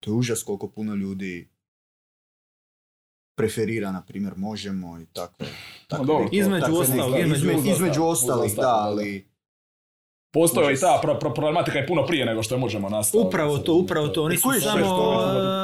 to 0.00 0.10
je 0.10 0.14
užas 0.14 0.42
koliko 0.42 0.68
puno 0.68 0.94
ljudi 0.94 1.48
preferira, 3.34 3.92
na 3.92 4.02
primjer, 4.02 4.32
možemo 4.36 5.00
i 5.00 5.06
tako. 5.06 5.44
tako 5.86 6.04
dobro, 6.04 6.28
Između 6.32 6.64
ostalog, 6.72 7.10
neke- 7.12 7.22
između 7.22 7.40
izme- 7.40 7.54
ostalog. 7.54 7.76
između 7.76 8.02
ostalih, 8.04 8.56
da. 8.56 8.74
ali 8.74 9.26
Postoji 10.30 10.74
i 10.74 10.78
ta 10.78 11.00
pro- 11.02 11.14
pro- 11.14 11.30
problematika 11.30 11.78
je 11.78 11.86
puno 11.86 12.06
prije 12.06 12.26
nego 12.26 12.42
što 12.42 12.54
je 12.54 12.58
možemo 12.58 12.88
nastaviti. 12.88 13.28
upravo 13.28 13.58
to, 13.58 13.74
upravo 13.74 14.08
to. 14.08 14.22
Oni 14.22 14.36
su 14.36 14.48
samo 14.62 14.84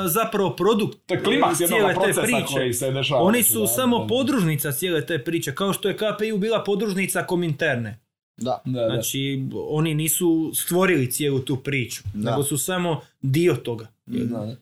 e, 0.04 0.08
zapravo 0.08 0.50
produkt 0.50 0.98
To 1.06 1.14
je 1.14 1.22
klimaks 1.22 1.58
cijele 1.58 1.94
te 1.94 2.22
priče. 2.22 2.44
koji 2.52 2.74
se 2.74 2.90
dešava. 2.90 3.22
Oni 3.22 3.42
su 3.42 3.60
da, 3.60 3.66
samo 3.66 3.98
da, 3.98 4.06
podružnica 4.06 4.72
cijele 4.72 5.06
te 5.06 5.18
priče, 5.18 5.54
kao 5.54 5.72
što 5.72 5.88
je 5.88 5.96
KPU 5.96 6.38
bila 6.38 6.64
podružnica 6.64 7.22
Kominterne. 7.22 8.00
da. 8.36 8.62
Da, 8.64 8.80
da. 8.80 8.86
Znači, 8.86 9.42
oni 9.68 9.94
nisu 9.94 10.50
stvorili 10.54 11.10
cijelu 11.10 11.38
tu 11.38 11.56
priču, 11.56 12.02
Da. 12.14 12.30
nego 12.30 12.42
su 12.42 12.58
samo 12.58 13.00
dio 13.22 13.54
toga. 13.54 13.86
Da. 14.06 14.56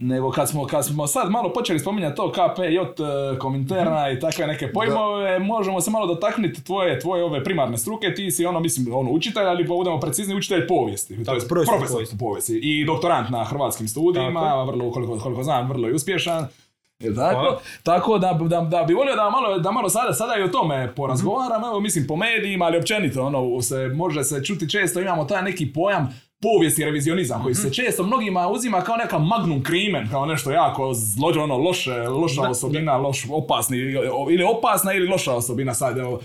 Nego 0.00 0.30
kad 0.30 0.48
smo, 0.48 0.66
kad 0.66 0.86
smo 0.86 1.06
sad 1.06 1.30
malo 1.30 1.52
počeli 1.52 1.78
spominjati 1.78 2.16
to 2.16 2.32
KP, 2.32 2.58
J, 2.58 2.80
e, 2.80 3.38
Kominterna 3.38 4.10
i 4.10 4.20
takve 4.20 4.46
neke 4.46 4.72
pojmove, 4.72 5.38
možemo 5.38 5.80
se 5.80 5.90
malo 5.90 6.06
dotaknuti 6.06 6.64
tvoje, 6.64 7.00
tvoje 7.00 7.24
ove 7.24 7.44
primarne 7.44 7.78
struke, 7.78 8.14
ti 8.14 8.30
si 8.30 8.46
ono, 8.46 8.60
mislim, 8.60 8.94
ono, 8.94 9.10
učitelj, 9.10 9.46
ali 9.46 9.64
budemo 9.64 10.00
precizni, 10.00 10.34
učitelj 10.34 10.66
povijesti, 10.66 11.24
to 11.24 11.34
je 11.34 11.40
profesor 11.48 11.48
profesor 11.48 11.88
povijesti. 11.88 12.18
povijesti. 12.18 12.58
i 12.62 12.84
doktorant 12.84 13.30
na 13.30 13.44
hrvatskim 13.44 13.88
studijima, 13.88 14.40
Tako 14.40 14.64
vrlo, 14.64 14.90
koliko, 14.90 15.18
koliko 15.18 15.42
znam, 15.42 15.68
vrlo 15.68 15.88
je 15.88 15.94
uspješan. 15.94 16.46
Jel 16.98 17.14
tako? 17.14 17.40
Hvala. 17.40 17.60
Tako 17.82 18.18
da, 18.18 18.38
da, 18.42 18.60
da 18.60 18.84
bi 18.84 18.94
volio 18.94 19.16
da 19.16 19.30
malo, 19.30 19.58
da 19.58 19.70
malo 19.70 19.88
sada, 19.88 20.12
sada 20.12 20.36
i 20.36 20.42
o 20.42 20.48
tome 20.48 20.92
porazgovaram, 20.96 21.64
evo 21.64 21.80
mislim 21.80 22.06
po 22.06 22.16
medijima, 22.16 22.64
ali 22.64 22.78
općenito, 22.78 23.22
ono, 23.22 23.62
se, 23.62 23.88
može 23.94 24.24
se 24.24 24.44
čuti 24.44 24.70
često, 24.70 25.00
imamo 25.00 25.24
taj 25.24 25.42
neki 25.42 25.72
pojam 25.72 26.08
povijesti 26.42 26.84
revizionizam, 26.84 27.42
koji 27.42 27.54
se 27.54 27.72
često 27.72 28.02
mnogima 28.02 28.48
uzima 28.48 28.80
kao 28.80 28.96
neka 28.96 29.18
magnum 29.18 29.64
crimen, 29.64 30.08
kao 30.10 30.26
nešto 30.26 30.50
jako 30.50 30.94
zlođe, 30.94 31.40
ono, 31.40 31.56
loše, 31.56 31.94
loša 31.94 32.42
osobina, 32.42 32.96
loš, 32.96 33.26
opasni, 33.30 33.78
ili 34.30 34.44
opasna 34.58 34.92
ili 34.92 35.08
loša 35.08 35.34
osobina, 35.34 35.74
sad, 35.74 35.98
evo, 35.98 36.20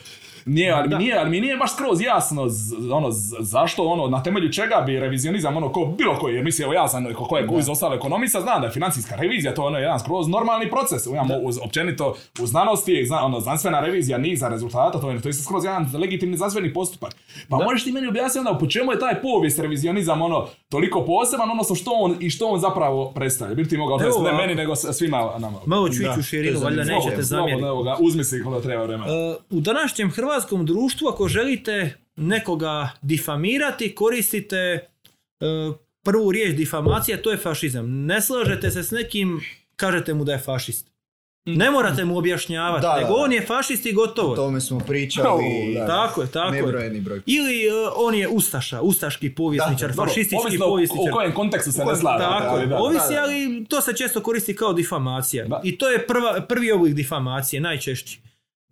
nije, 0.45 0.71
ali, 0.71 0.89
mi 0.89 0.97
nije, 0.97 1.17
ali 1.17 1.29
mi 1.29 1.41
nije 1.41 1.58
baš 1.58 1.73
skroz 1.73 2.01
jasno 2.01 2.49
z- 2.49 2.62
ono, 2.91 3.12
z- 3.12 3.36
zašto, 3.39 3.84
ono, 3.84 4.08
na 4.08 4.23
temelju 4.23 4.51
čega 4.51 4.84
bi 4.86 4.99
revizionizam, 4.99 5.58
ono, 5.58 5.71
ko, 5.71 5.86
bilo 5.88 6.15
koji, 6.15 6.36
jer 6.36 6.43
mislim, 6.43 6.63
evo 6.65 6.73
ja 6.73 6.88
sam, 6.88 7.06
ko, 7.08 7.25
ko 7.25 7.38
je 7.38 7.60
iz 7.60 7.69
ostale 7.69 7.95
ekonomista, 7.95 8.41
znam 8.41 8.62
da 8.62 8.67
je 8.67 8.73
financijska 8.73 9.15
revizija, 9.15 9.53
to 9.53 9.62
je 9.62 9.67
ono 9.67 9.77
jedan 9.77 9.99
skroz 9.99 10.27
normalni 10.27 10.69
proces, 10.69 11.06
imamo 11.06 11.34
uz, 11.38 11.58
općenito 11.60 12.15
u 12.39 12.47
znanosti, 12.47 13.06
zna, 13.06 13.25
ono, 13.25 13.39
znanstvena 13.39 13.79
revizija 13.79 14.17
niza 14.17 14.49
rezultata, 14.49 14.99
to 14.99 15.12
je, 15.12 15.21
to 15.21 15.29
je 15.29 15.34
skroz 15.34 15.65
jedan 15.65 15.89
legitimni 15.95 16.38
znanstveni 16.38 16.73
postupak. 16.73 17.15
Pa 17.49 17.58
možeš 17.58 17.84
ti 17.84 17.91
meni 17.91 18.08
objasniti 18.08 18.39
onda 18.39 18.60
po 18.60 18.67
čemu 18.67 18.91
je 18.91 18.99
taj 18.99 19.21
povijest 19.21 19.60
revizionizam, 19.60 20.21
ono, 20.21 20.47
toliko 20.69 21.01
poseban, 21.01 21.51
odnosno 21.51 21.75
što 21.75 21.91
on, 21.93 22.15
i 22.19 22.29
što 22.29 22.47
on 22.47 22.60
zapravo 22.60 23.12
predstavlja, 23.12 23.56
bi 23.56 23.67
ti 23.67 23.77
mogao 23.77 23.95
objasniti, 23.95 24.23
ne 24.25 24.34
meni, 24.34 24.56
nego 24.56 24.75
svima 24.75 25.17
nama. 25.38 25.58
Malo 25.65 25.89
ću 25.89 26.03
Da, 26.03 26.10
ići 26.10 26.19
u 26.19 26.23
širinu, 26.23 26.60
valjda 26.60 26.84
nećete 26.86 27.21
zamjeriti. 27.21 27.65
evo 27.65 27.84
ga, 27.84 27.97
uzmi 27.99 28.23
si 28.23 28.43
koliko 28.43 28.62
treba 28.62 28.84
vremena. 28.84 29.06
E, 29.08 29.36
U 29.49 29.60
današnjem 29.62 30.12
hrvatskom 30.12 30.33
društvu, 30.63 31.08
ako 31.08 31.28
želite 31.28 31.93
nekoga 32.15 32.89
difamirati, 33.02 33.96
koristite 33.96 34.56
e, 34.56 34.86
prvu 36.04 36.32
riječ 36.32 36.56
difamacija, 36.56 37.22
to 37.22 37.32
je 37.32 37.38
fašizam. 37.38 38.06
Ne 38.06 38.22
slažete 38.22 38.72
se 38.72 38.84
s 38.84 38.91
nekim, 38.91 39.41
kažete 39.76 40.13
mu 40.13 40.24
da 40.24 40.32
je 40.32 40.39
fašist. 40.39 40.93
Ne 41.46 41.72
morate 41.72 42.06
mu 42.06 42.17
objašnjavati, 42.17 42.82
Da, 42.82 42.88
da, 42.88 42.96
nego 42.96 43.08
da. 43.10 43.15
on 43.15 43.34
je 43.34 43.41
fašist 43.41 43.86
i 43.86 43.93
gotovo. 43.93 44.32
O 44.32 44.36
tome 44.36 44.62
smo 44.62 44.80
pričali 44.80 45.28
Oh, 45.30 45.41
da. 45.76 45.88
Tako 45.88 46.22
je, 46.22 46.28
tako 46.28 46.56
je. 46.56 46.63
broj. 47.02 47.22
Ili 47.26 47.62
e, 47.62 47.69
on 47.96 48.15
je 48.15 48.28
ustaša, 48.28 48.82
ustaški 48.82 49.30
povjesničar, 49.32 49.89
Dobro, 49.89 50.06
fašistički 50.06 50.36
ovisno 50.39 50.65
o- 50.65 50.69
povjesničar. 50.69 51.10
O 51.10 51.15
kojem 51.15 51.34
kontekstu 51.34 51.72
se 51.72 51.78
ne 51.80 51.96
slažete. 51.96 52.24
Tako 52.30 52.46
je, 52.48 52.52
ali 52.54 52.67
da. 52.67 52.78
ovisi, 52.78 53.06
da, 53.10 53.15
da. 53.15 53.22
ali 53.22 53.65
to 53.65 53.82
se 53.82 53.93
često 53.93 54.22
koristi 54.22 54.56
kao 54.56 54.74
difamacija. 54.74 55.46
Da. 55.46 55.62
I 55.63 55.78
to 55.78 55.89
je 55.89 56.08
prva, 56.08 56.41
prvi 56.41 56.72
oblik 56.72 56.93
difamacije, 56.93 57.60
najčešći. 57.62 58.19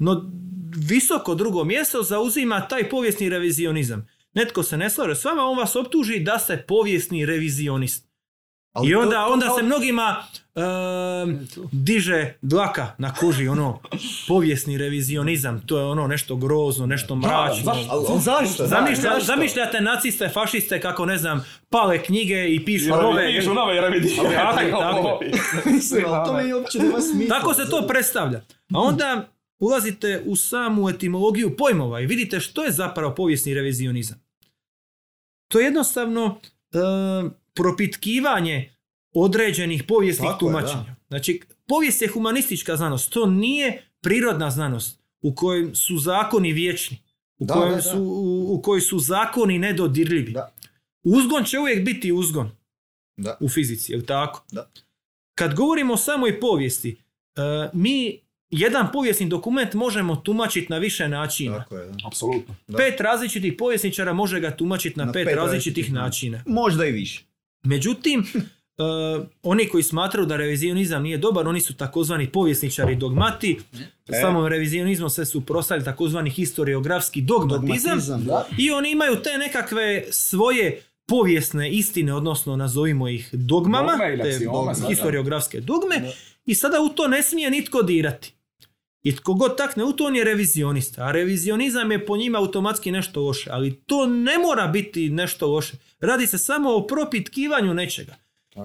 No, 0.01 0.31
visoko 0.77 1.35
drugo 1.35 1.63
mjesto 1.63 2.03
zauzima 2.03 2.61
taj 2.61 2.89
povijesni 2.89 3.29
revizionizam. 3.29 4.07
Netko 4.33 4.63
se 4.63 4.77
ne 4.77 4.89
slaže 4.89 5.15
s 5.15 5.25
vama, 5.25 5.43
on 5.43 5.57
vas 5.57 5.75
optuži 5.75 6.19
da 6.19 6.39
ste 6.39 6.57
povijesni 6.59 7.25
revizionist. 7.25 8.11
Ali 8.73 8.89
I 8.89 8.93
to- 8.93 8.99
onda, 8.99 9.15
to 9.17 9.33
onda 9.33 9.45
kao- 9.45 9.57
se 9.57 9.63
mnogima 9.63 10.23
ehm, 10.55 11.35
diže 11.71 12.33
dlaka 12.41 12.95
na 12.97 13.13
koži, 13.13 13.47
ono, 13.47 13.79
povijesni 14.27 14.77
revizionizam, 14.77 15.61
to 15.61 15.77
je 15.77 15.85
ono 15.85 16.07
nešto 16.07 16.35
grozno, 16.35 16.85
nešto 16.85 17.15
mračno. 17.15 17.63
zašto? 17.65 18.19
Zašto? 18.19 18.67
Zamišlja, 18.67 19.11
zamišljate 19.19 19.81
naciste, 19.81 20.29
fašiste 20.29 20.81
kako 20.81 21.05
ne 21.05 21.17
znam, 21.17 21.45
pale 21.69 22.03
knjige 22.03 22.47
i 22.47 22.65
pišu 22.65 22.89
Nove, 22.89 23.03
nove. 23.03 23.27
pišu 23.29 23.53
nove 23.53 23.81
revidije. 23.81 24.15
Tako 24.15 24.69
tako 24.71 25.19
Mislim, 25.65 26.03
ali 26.07 26.25
to 26.27 26.37
mi 26.37 26.53
uopće 26.53 26.79
nema 26.79 27.01
smisla. 27.01 27.37
Tako 27.37 27.53
se 27.53 27.69
to 27.69 27.87
predstavlja. 27.87 28.37
A 28.73 28.79
onda 28.79 29.27
ulazite 29.61 30.23
u 30.25 30.35
samu 30.35 30.89
etimologiju 30.89 31.57
pojmova 31.57 32.01
i 32.01 32.05
vidite 32.05 32.39
što 32.39 32.63
je 32.63 32.71
zapravo 32.71 33.15
povijesni 33.15 33.53
revizionizam. 33.53 34.23
To 35.47 35.59
je 35.59 35.65
jednostavno 35.65 36.39
e, 36.71 36.77
propitkivanje 37.53 38.75
određenih 39.13 39.83
povijesnih 39.83 40.29
Tako 40.29 40.45
je, 40.45 40.51
tumačenja. 40.51 40.95
Znači, 41.07 41.41
povijest 41.67 42.01
je 42.01 42.07
humanistička 42.07 42.75
znanost, 42.75 43.13
to 43.13 43.25
nije 43.25 43.83
prirodna 44.01 44.51
znanost 44.51 45.01
u 45.21 45.35
kojem 45.35 45.75
su 45.75 45.97
zakoni 45.97 46.53
vječni, 46.53 46.97
u, 47.37 47.45
Da, 47.45 47.53
kojem 47.53 47.69
da, 47.69 47.75
da. 47.75 47.81
Su, 47.81 47.97
u, 47.99 48.53
u 48.53 48.61
kojoj 48.61 48.81
su 48.81 48.99
zakoni 48.99 49.59
nedodirljivi. 49.59 50.31
Da. 50.31 50.53
Uzgon 51.03 51.43
će 51.43 51.59
uvijek 51.59 51.85
biti 51.85 52.11
uzgon 52.11 52.51
Da. 53.17 53.37
u 53.39 53.49
fizici, 53.49 53.91
jel 53.91 54.01
tako? 54.01 54.43
Da. 54.51 54.71
Kad 55.35 55.55
govorimo 55.55 55.93
o 55.93 55.97
samoj 55.97 56.39
povijesti, 56.39 56.97
e, 57.35 57.41
mi 57.73 58.21
jedan 58.51 58.91
povijesni 58.93 59.29
dokument 59.29 59.73
možemo 59.73 60.15
tumačiti 60.15 60.67
na 60.69 60.77
više 60.77 61.07
načina. 61.07 61.57
Tako 61.57 61.77
je, 61.77 61.87
da. 61.87 62.07
Apsolutno. 62.07 62.55
Da. 62.67 62.77
Pet 62.77 63.01
različitih 63.01 63.53
povjesničara 63.57 64.13
može 64.13 64.39
ga 64.39 64.51
tumačiti 64.51 64.99
na, 64.99 65.05
Na 65.05 65.11
pet, 65.11 65.27
pet 65.27 65.35
različitih 65.35 65.83
različitih 65.83 65.93
načina. 65.93 66.43
Možda 66.45 66.85
i 66.85 66.91
više. 66.91 67.23
Međutim, 67.63 68.19
e, 68.33 68.83
oni 69.43 69.67
koji 69.67 69.83
smatraju 69.83 70.25
da 70.25 70.37
revizionizam 70.37 71.03
nije 71.03 71.17
dobar, 71.17 71.47
oni 71.47 71.61
su 71.61 71.73
takozvani 71.73 72.27
povjesničari 72.27 72.95
dogmati. 72.95 73.59
E. 74.07 74.19
Samom 74.21 74.47
revizionizmom 74.47 75.09
se 75.09 75.25
suprotstavili 75.25 75.85
takozvani 75.85 76.29
historiografski 76.29 77.21
dogmatizam. 77.21 77.99
Dogmatizam, 77.99 78.25
da. 78.25 78.47
I 78.57 78.71
oni 78.71 78.91
imaju 78.91 79.15
te 79.15 79.37
nekakve 79.37 80.03
svoje 80.11 80.81
povijesne 81.05 81.71
istine, 81.71 82.13
odnosno 82.13 82.55
nazovimo 82.55 83.07
ih 83.07 83.29
dogmama, 83.33 83.91
Dogme 83.91 84.13
ili 84.13 84.23
te 84.23 84.45
da. 84.81 84.87
historiografske 84.87 85.61
dogme, 85.61 86.11
i 86.45 86.55
sada 86.55 86.81
u 86.81 86.89
to 86.89 87.07
ne 87.07 87.23
smije 87.23 87.51
nitko 87.51 87.81
dirati. 87.81 88.33
I 89.03 89.15
tko 89.15 89.33
god 89.33 89.57
takne 89.57 89.83
u 89.83 89.93
to, 89.93 90.05
on 90.05 90.15
je 90.15 90.23
revizionist. 90.23 90.99
A 90.99 91.11
revizionizam 91.11 91.91
je 91.91 92.05
po 92.05 92.17
njima 92.17 92.37
automatski 92.37 92.91
nešto 92.91 93.21
loše. 93.21 93.49
Ali 93.53 93.75
to 93.85 94.07
ne 94.07 94.37
mora 94.37 94.67
biti 94.67 95.09
nešto 95.09 95.47
loše. 95.47 95.73
Radi 95.99 96.27
se 96.27 96.37
samo 96.37 96.69
o 96.75 96.87
propitkivanju 96.87 97.73
nečega. 97.73 98.15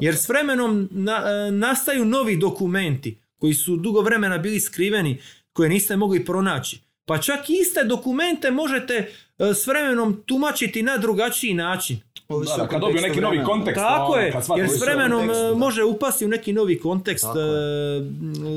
Jer 0.01 0.17
s 0.17 0.29
vremenom 0.29 0.89
na- 0.91 1.23
e, 1.27 1.51
nastaju 1.51 2.05
novi 2.05 2.37
dokumenti 2.37 3.19
koji 3.39 3.55
su 3.55 3.77
dugo 3.77 4.01
vremena 4.01 4.39
bili 4.39 4.61
skriveni, 4.61 5.19
koje 5.53 5.69
niste 5.69 5.97
mogli 5.97 6.25
pronaći. 6.25 6.79
Pa 7.05 7.19
čak 7.19 7.51
i 7.51 7.59
iste 7.61 7.85
dokumente 7.85 8.51
možete 8.51 8.95
e, 8.95 9.11
s 9.55 9.67
vremenom 9.67 10.23
tumačiti 10.27 10.83
na 10.83 10.97
drugačiji 10.99 11.55
način. 11.55 12.01
Ovisi 12.29 12.53
Da, 12.57 12.69
kad 12.69 12.81
dobiju 12.81 13.03
neki 13.03 13.21
novi 13.21 13.37
vremena. 13.37 13.45
kontekst. 13.45 13.77
Tako 13.77 14.13
ono, 14.13 14.21
je, 14.21 14.33
jer 14.57 14.69
s 14.69 14.81
vremenom 14.81 15.31
e, 15.31 15.35
može 15.57 15.85
upasti 15.85 16.25
u 16.25 16.29
neki 16.29 16.53
novi 16.53 16.79
kontekst 16.79 17.25
e, 17.27 17.31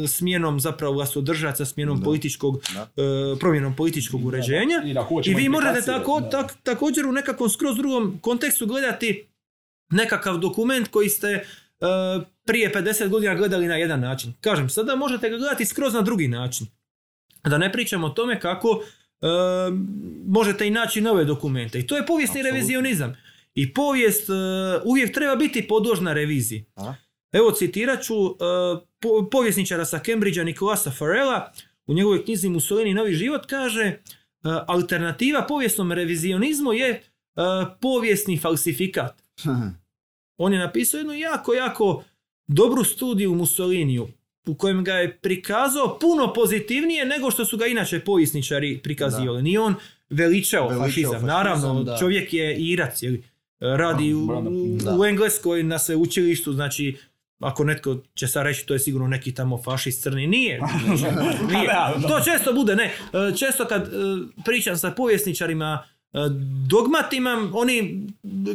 smjenom 0.08 0.60
zapravo 0.60 0.94
glasodržaca, 0.94 1.66
smjenom 1.66 2.00
Da. 2.00 2.04
političkog, 2.04 2.60
Da. 2.74 2.82
e, 3.04 3.40
promjenom 3.40 3.76
političkog 3.76 4.26
uređenja. 4.26 4.84
I, 5.26 5.34
vi 5.34 5.50
možete 5.50 5.82
tako, 5.82 6.22
tak- 6.22 6.54
također 6.64 7.06
u 7.06 7.12
nekakvom 7.12 7.50
skroz 7.50 7.78
drugom 7.78 8.18
kontekstu 8.22 8.66
gledati 8.66 9.28
nekakav 9.92 10.38
dokument 10.38 10.88
koji 10.88 11.10
ste 11.10 11.28
e, 11.28 11.44
prije 12.46 12.74
50 12.74 13.08
godina 13.08 13.36
gledali 13.36 13.68
na 13.68 13.76
jedan 13.76 14.00
način. 14.00 14.34
Kažem, 14.42 14.70
sada 14.70 14.96
možete 14.96 15.30
ga 15.30 15.38
gledati 15.38 15.66
skroz 15.66 15.94
na 15.94 16.02
drugi 16.02 16.28
način. 16.28 16.68
Da 17.44 17.58
ne 17.58 17.72
pričamo 17.72 18.08
o 18.08 18.12
tome 18.12 18.40
kako 18.40 18.82
možete 20.26 20.68
i 20.68 20.72
naći 20.72 21.02
nove 21.02 21.26
dokumente. 21.26 21.80
I 21.80 21.88
to 21.88 21.98
je 21.98 22.06
povijesni 22.06 22.42
revizionizam. 22.42 23.16
I 23.60 23.74
povijest 23.74 24.30
e, 24.30 24.34
uvijek 24.86 25.14
treba 25.14 25.36
biti 25.36 25.68
podložna 25.68 26.14
reviziji. 26.14 26.66
A? 26.76 26.94
Evo 27.32 27.52
citirat 27.52 28.04
ću 28.04 28.14
e, 28.16 28.30
po- 29.00 29.30
povjesničara 29.32 29.86
sa 29.86 30.00
Cambridgea 30.00 30.44
Nikolasa 30.44 30.92
Farrella 30.92 31.52
u 31.88 31.94
njegovoj 31.94 32.24
knjizi 32.26 32.50
Mussolini 32.50 32.94
Novi 32.94 33.14
život 33.14 33.46
kaže 33.46 33.84
e, 33.84 33.98
alternativa 34.68 35.42
povijesnom 35.42 35.92
revizionizmu 35.92 36.74
je 36.74 37.02
povijesni 37.82 38.38
falsifikat. 38.38 39.24
On 40.38 40.54
je 40.54 40.60
napisao 40.60 40.98
jednu 40.98 41.14
jako, 41.14 41.54
jako 41.54 42.04
dobru 42.48 42.84
studiju 42.84 43.36
Mussoliniju 43.36 44.08
u 44.48 44.56
kojem 44.56 44.84
ga 44.84 44.94
je 44.94 45.18
prikazao 45.18 46.00
puno 46.00 46.34
pozitivnije 46.34 47.06
nego 47.06 47.32
što 47.32 47.46
su 47.46 47.58
ga 47.58 47.66
inače 47.66 48.00
povjesničari 48.00 48.80
prikazivali. 48.84 49.44
Nije 49.44 49.60
on 49.60 49.76
veličao, 50.10 50.68
Veličao 50.68 50.88
fašizam. 50.88 51.12
fašizam, 51.12 51.28
Naravno, 51.28 51.84
da. 51.84 51.98
čovjek 51.98 52.34
je 52.34 52.58
Irac, 52.58 53.04
jeli, 53.04 53.24
radi 53.60 54.14
u, 54.14 54.28
Da. 54.84 54.98
u 55.00 55.06
Engleskoj 55.06 55.64
na 55.64 55.80
sveučilištu, 55.80 56.54
znači 56.54 56.98
ako 57.40 57.64
netko 57.64 57.98
će 58.14 58.28
sad 58.28 58.44
reći 58.44 58.66
to 58.66 58.74
je 58.74 58.80
sigurno 58.80 59.08
neki 59.08 59.34
tamo 59.34 59.62
fašist 59.62 60.04
crni, 60.04 60.28
nije. 60.28 60.60
nije. 61.54 61.68
Da, 61.68 61.94
da. 61.98 62.08
To 62.08 62.20
često 62.20 62.54
bude, 62.54 62.76
ne. 62.76 62.84
E, 62.84 63.38
Često 63.38 63.66
kad 63.66 63.82
e, 63.82 63.90
pričam 64.46 64.78
sa 64.78 64.92
povjesničarima 64.92 65.84
e, 66.14 66.18
dogmatima, 66.70 67.50
oni 67.54 68.08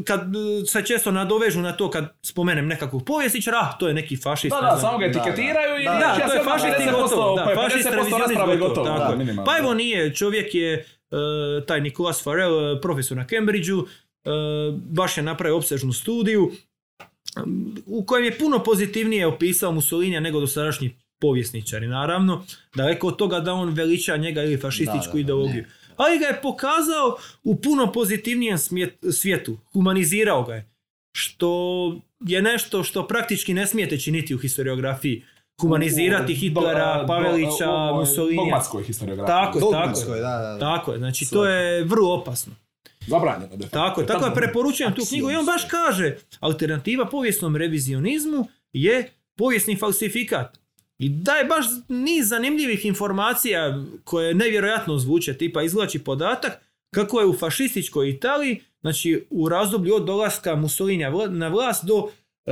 kad 0.05 0.21
se 0.69 0.83
često 0.83 1.11
nadovežu 1.11 1.61
na 1.61 1.73
to 1.73 1.91
kad 1.91 2.13
spomenem 2.23 2.67
nekakvog 2.67 3.05
povjesničara, 3.05 3.59
ah, 3.63 3.79
to 3.79 3.89
je 3.89 3.95
neki 3.95 4.17
fašist. 4.17 4.57
Da, 4.61 4.71
da, 4.71 4.77
samo 4.81 4.99
ga 4.99 5.07
etiketiraju 5.07 5.81
i 5.81 5.85
Da, 5.85 5.93
Da, 5.93 6.17
ja 6.21 6.29
to 6.29 6.35
je 6.35 6.45
fašist 6.45 6.81
i 6.81 6.83
50%, 6.83 7.03
gotovo. 7.03 7.37
Da, 7.37 7.45
pa 7.45 7.51
je 7.51 7.57
fašist 7.57 7.89
50% 7.89 7.91
revizionist 7.91 8.29
rasprave 8.29 8.57
gotovo. 8.57 8.87
gotovo. 8.87 8.99
tako 8.99 9.25
da. 9.25 9.45
Pa 9.45 9.59
evo 9.59 9.75
nije, 9.75 10.15
čovjek 10.15 10.55
je, 10.55 10.87
taj 11.67 11.81
Nikolas 11.81 12.25
Farrell, 12.25 12.81
profesor 12.81 13.17
na 13.17 13.27
Cambridgeu, 13.27 13.87
baš 14.75 15.17
je 15.17 15.23
napravio 15.23 15.57
opsežnu 15.57 15.93
studiju 15.93 16.53
u 17.87 18.05
kojem 18.07 18.25
je 18.25 18.39
puno 18.39 18.63
pozitivnije 18.63 19.27
opisao 19.27 19.73
Mussolinija 19.73 20.21
nego 20.21 20.41
dosadašnji 20.41 20.97
povjesničari. 21.21 21.87
Naravno, 21.87 22.45
daleko 22.75 23.07
od 23.07 23.17
toga 23.17 23.41
da 23.41 23.53
on 23.53 23.71
veliča 23.71 24.17
njega 24.17 24.43
ili 24.43 24.61
fašističku 24.61 24.99
Da, 24.99 25.11
da, 25.11 25.13
da, 25.13 25.21
ideologiju. 25.21 25.65
Ali 25.97 26.19
ga 26.19 26.27
je 26.27 26.41
pokazao 26.43 27.17
u 27.45 27.57
puno 27.57 27.93
pozitivnijem 27.93 28.59
svijetu. 29.13 29.59
Humanizirao 29.73 30.43
ga 30.43 30.55
je. 30.55 30.71
Što 31.17 31.51
je 32.21 32.43
nešto 32.43 32.85
što 32.85 33.07
praktički 33.07 33.55
ne 33.55 33.67
smijete 33.67 33.99
činiti 33.99 34.35
u 34.35 34.39
historiografiji. 34.39 35.25
Humanizirati 35.61 36.35
Hitlera, 36.35 37.05
Pavelića, 37.07 37.93
Mussolinija. 37.95 38.45
Dogmatskoj 38.45 38.85
historiografiji. 38.85 39.35
Tako 39.35 39.59
je, 39.59 39.65
tako 39.73 40.15
je. 40.15 40.21
da, 40.21 40.39
da, 40.39 40.53
da. 40.53 40.59
Tako 40.59 40.93
je, 40.93 40.99
znači 40.99 41.31
to 41.31 41.47
je 41.47 41.85
vrlo 41.85 42.15
opasno. 42.15 42.55
Zabranjeno. 43.07 43.57
Tako 43.71 44.01
je, 44.01 44.07
tako 44.07 44.27
je, 44.27 44.35
preporučujem 44.35 44.95
tu 44.95 45.03
knjigu 45.09 45.31
i 45.31 45.37
on 45.37 45.47
baš 45.47 45.65
kaže, 45.65 46.17
alternativa 46.41 47.05
povijesnom 47.07 47.57
revizionizmu 47.57 48.47
je 48.73 49.11
povijesni 49.37 49.77
falsifikat. 49.77 50.59
I 50.99 51.09
daje 51.09 51.45
baš 51.45 51.67
niz 51.89 52.29
zanimljivih 52.29 52.85
informacija 52.85 53.85
koje 54.05 54.35
nevjerojatno 54.35 54.99
zvuče, 54.99 55.35
tipa 55.35 55.63
izvlači 55.63 55.99
podatak 55.99 56.61
kako 56.95 57.21
je 57.21 57.27
u 57.27 57.37
fašističkoj 57.37 58.11
Italiji, 58.11 58.61
znači 58.81 59.27
u 59.31 59.49
razdoblju 59.49 59.95
od 59.95 60.05
dolaska 60.05 60.57
Mussolinija 60.57 61.13
na 61.29 61.49
vlast 61.49 61.85
do 61.85 62.09
e, 62.09 62.51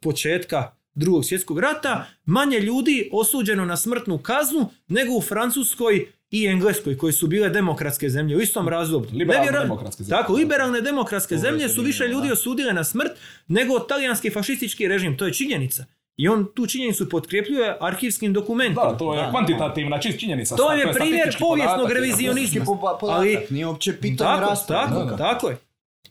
početka 0.00 0.72
drugog 0.94 1.24
svjetskog 1.24 1.58
rata, 1.58 2.06
manje 2.24 2.58
ljudi 2.58 3.08
osuđeno 3.12 3.64
na 3.64 3.76
smrtnu 3.76 4.18
kaznu 4.18 4.70
nego 4.88 5.16
u 5.16 5.20
Francuskoj 5.20 6.12
i 6.30 6.46
Engleskoj, 6.46 6.98
koje 6.98 7.12
su 7.12 7.26
bile 7.26 7.48
demokratske 7.48 8.08
zemlje 8.08 8.36
u 8.36 8.40
istom 8.40 8.68
razdoblju. 8.68 9.10
Liberalne 9.12 9.52
demokratske 9.52 10.02
zemlje. 10.04 10.20
Tako, 10.20 10.32
liberalne 10.32 10.80
demokratske 10.80 11.36
zemlje 11.36 11.68
su 11.68 11.82
više 11.82 12.08
ljudi 12.08 12.32
osudile 12.32 12.72
na 12.72 12.84
smrt 12.84 13.12
nego 13.48 13.78
talijanski 13.78 14.30
fašistički 14.30 14.88
režim. 14.88 15.16
To 15.16 15.26
je 15.26 15.32
činjenica. 15.32 15.84
I 16.16 16.28
on 16.28 16.46
tu 16.54 16.66
činjenicu 16.66 17.08
potkrepljuje 17.08 17.76
arhivskim 17.80 18.32
dokumentima. 18.32 18.82
Da, 18.84 18.98
to 18.98 19.14
je 19.14 19.22
Da. 19.22 19.30
kvantitativna 19.30 19.98
čist 20.00 20.20
činjenica. 20.20 20.56
To 20.56 20.72
je 20.72 20.92
primjer 20.92 21.36
povijesnog 21.38 21.90
revizionizma. 21.92 22.64
Ali- 23.02 23.38
nije 23.50 23.66
uopće 23.66 23.92
pitanje 23.92 24.16
Tako, 24.16 24.54
tako, 24.68 25.16
tako 25.18 25.48
je. 25.48 25.56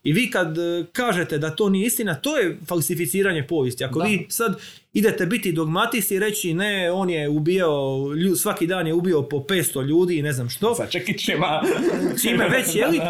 I 0.03 0.13
vi 0.13 0.31
kad 0.31 0.57
e, 0.57 0.61
kažete 0.91 1.37
da 1.37 1.49
to 1.49 1.69
nije 1.69 1.85
istina, 1.85 2.15
to 2.15 2.37
je 2.37 2.57
falsificiranje 2.65 3.43
povijesti. 3.43 3.83
Ako 3.83 3.99
Da. 3.99 4.05
vi 4.05 4.25
sad 4.29 4.59
idete 4.93 5.25
biti 5.25 5.51
dogmatisti 5.51 6.15
i 6.15 6.19
reći 6.19 6.53
ne, 6.53 6.91
on 6.91 7.09
je 7.09 7.29
ubijao, 7.29 8.05
svaki 8.35 8.67
dan 8.67 8.87
je 8.87 8.93
ubio 8.93 9.21
po 9.21 9.37
500 9.39 9.55
ljudi 9.81 10.17
i 10.17 10.21
ne 10.21 10.33
znam 10.33 10.49
što, 10.49 10.75
Sa 10.75 10.85
čekićima. 10.87 11.61
čime 12.21 12.49
već, 12.49 12.75
jeli, 12.75 12.97
e, 12.97 13.01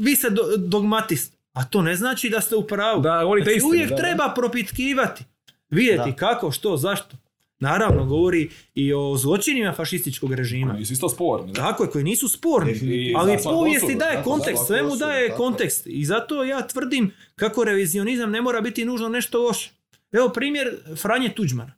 vi 0.00 0.16
ste 0.16 0.30
do- 0.30 0.56
dogmatist. 0.58 1.32
A 1.52 1.64
to 1.64 1.82
ne 1.82 1.96
znači 1.96 2.28
da 2.28 2.40
ste 2.40 2.56
u 2.56 2.62
pravu. 2.62 3.00
Da, 3.02 3.22
Znači, 3.36 3.50
istinu, 3.50 3.66
uvijek 3.66 3.88
da, 3.88 3.96
da. 3.96 4.02
treba 4.02 4.32
propitkivati. 4.36 5.24
Vidjeti 5.70 6.10
Da. 6.10 6.16
kako, 6.16 6.50
što, 6.50 6.76
zašto. 6.76 7.16
Naravno, 7.60 8.04
govori 8.04 8.50
i 8.74 8.92
o 8.92 9.16
zločinima 9.16 9.72
fašističkog 9.72 10.32
režima. 10.34 10.72
Nisu 10.72 10.92
isto 10.92 11.08
sporni. 11.08 11.52
Tako 11.52 11.82
je, 11.84 11.90
koji 11.90 12.04
nisu 12.04 12.28
sporni. 12.28 12.72
Definitivno. 12.72 13.18
Ali 13.18 13.36
povijesti 13.44 13.94
daje 13.94 14.16
tako, 14.16 14.30
kontekst, 14.30 14.66
svemu 14.66 14.96
daje 14.96 15.28
tako. 15.28 15.42
kontekst. 15.42 15.86
I 15.86 16.04
zato 16.04 16.44
ja 16.44 16.66
tvrdim 16.66 17.12
kako 17.36 17.64
revizionizam 17.64 18.30
ne 18.30 18.42
mora 18.42 18.60
biti 18.60 18.84
nužno 18.84 19.08
nešto 19.08 19.42
loše. 19.42 19.70
Evo 20.12 20.28
primjer 20.28 20.68
Franje 20.96 21.28
Tuđmana. 21.28 21.72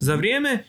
Za 0.00 0.14
vrijeme 0.14 0.50
e, 0.52 0.64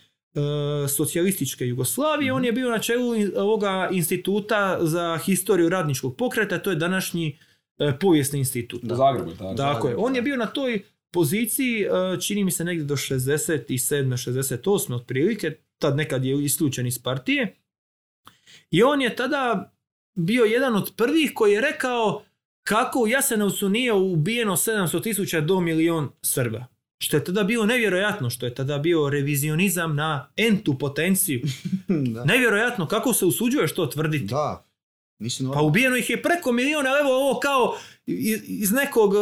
socijalističke 0.87 1.65
Jugoslavije 1.65 2.31
Mhm. 2.31 2.35
on 2.37 2.45
je 2.45 2.51
bio 2.51 2.69
na 2.69 2.79
čelu 2.79 3.13
ovoga 3.37 3.89
instituta 3.91 4.77
za 4.81 5.19
historiju 5.25 5.69
radničkog 5.69 6.15
pokreta, 6.17 6.59
to 6.59 6.69
je 6.69 6.75
današnji 6.75 7.37
e, 7.79 7.93
povijesni 7.99 8.39
institut. 8.39 8.83
U 8.83 8.95
Zagrebu 8.95 9.31
tako. 9.57 9.87
Je. 9.87 9.95
On 9.97 10.15
je 10.15 10.21
bio 10.21 10.37
na 10.37 10.45
toj 10.45 10.81
poziciji, 11.13 11.81
e, 11.83 11.89
čini 12.21 12.43
mi 12.43 12.51
se 12.51 12.63
negdje 12.63 12.85
do 12.85 12.95
67. 12.95 14.17
68. 14.17 14.93
otprilike, 14.93 15.57
tad 15.79 15.95
nekad 15.95 16.25
je 16.25 16.43
isključen 16.43 16.87
iz 16.87 17.03
partije. 17.03 17.55
I 18.71 18.83
on 18.83 19.01
je 19.01 19.15
tada 19.15 19.73
bio 20.15 20.43
jedan 20.43 20.75
od 20.75 20.93
prvih 20.95 21.31
koji 21.35 21.53
je 21.53 21.61
rekao 21.61 22.23
kako 22.63 22.99
u 22.99 23.07
Jasenovcu 23.07 23.69
nije 23.69 23.93
ubijeno 23.93 24.55
700 24.55 25.03
tisuća 25.03 25.41
do 25.41 25.59
milion 25.59 26.09
Srba. 26.21 26.65
Što 26.97 27.17
je 27.17 27.23
tada 27.23 27.43
bilo 27.43 27.65
nevjerojatno, 27.65 28.29
što 28.29 28.45
je 28.45 28.55
tada 28.55 28.77
bio 28.77 29.09
revizionizam 29.09 29.95
na 29.95 30.31
entu 30.37 30.77
potenciju. 30.77 31.41
da. 32.13 32.25
Nevjerojatno, 32.25 32.87
kako 32.87 33.13
se 33.13 33.25
usuđuješ 33.25 33.73
to 33.73 33.85
tvrditi? 33.85 34.25
Da. 34.25 34.65
Nisi 35.19 35.43
Pa 35.53 35.61
ubijeno 35.61 35.95
ih 35.97 36.09
je 36.09 36.21
preko 36.21 36.51
milijuna, 36.51 36.89
evo 37.01 37.11
ovo 37.11 37.39
kao 37.39 37.75
iz, 38.47 38.71
nekog, 38.71 39.13
eh, 39.15 39.19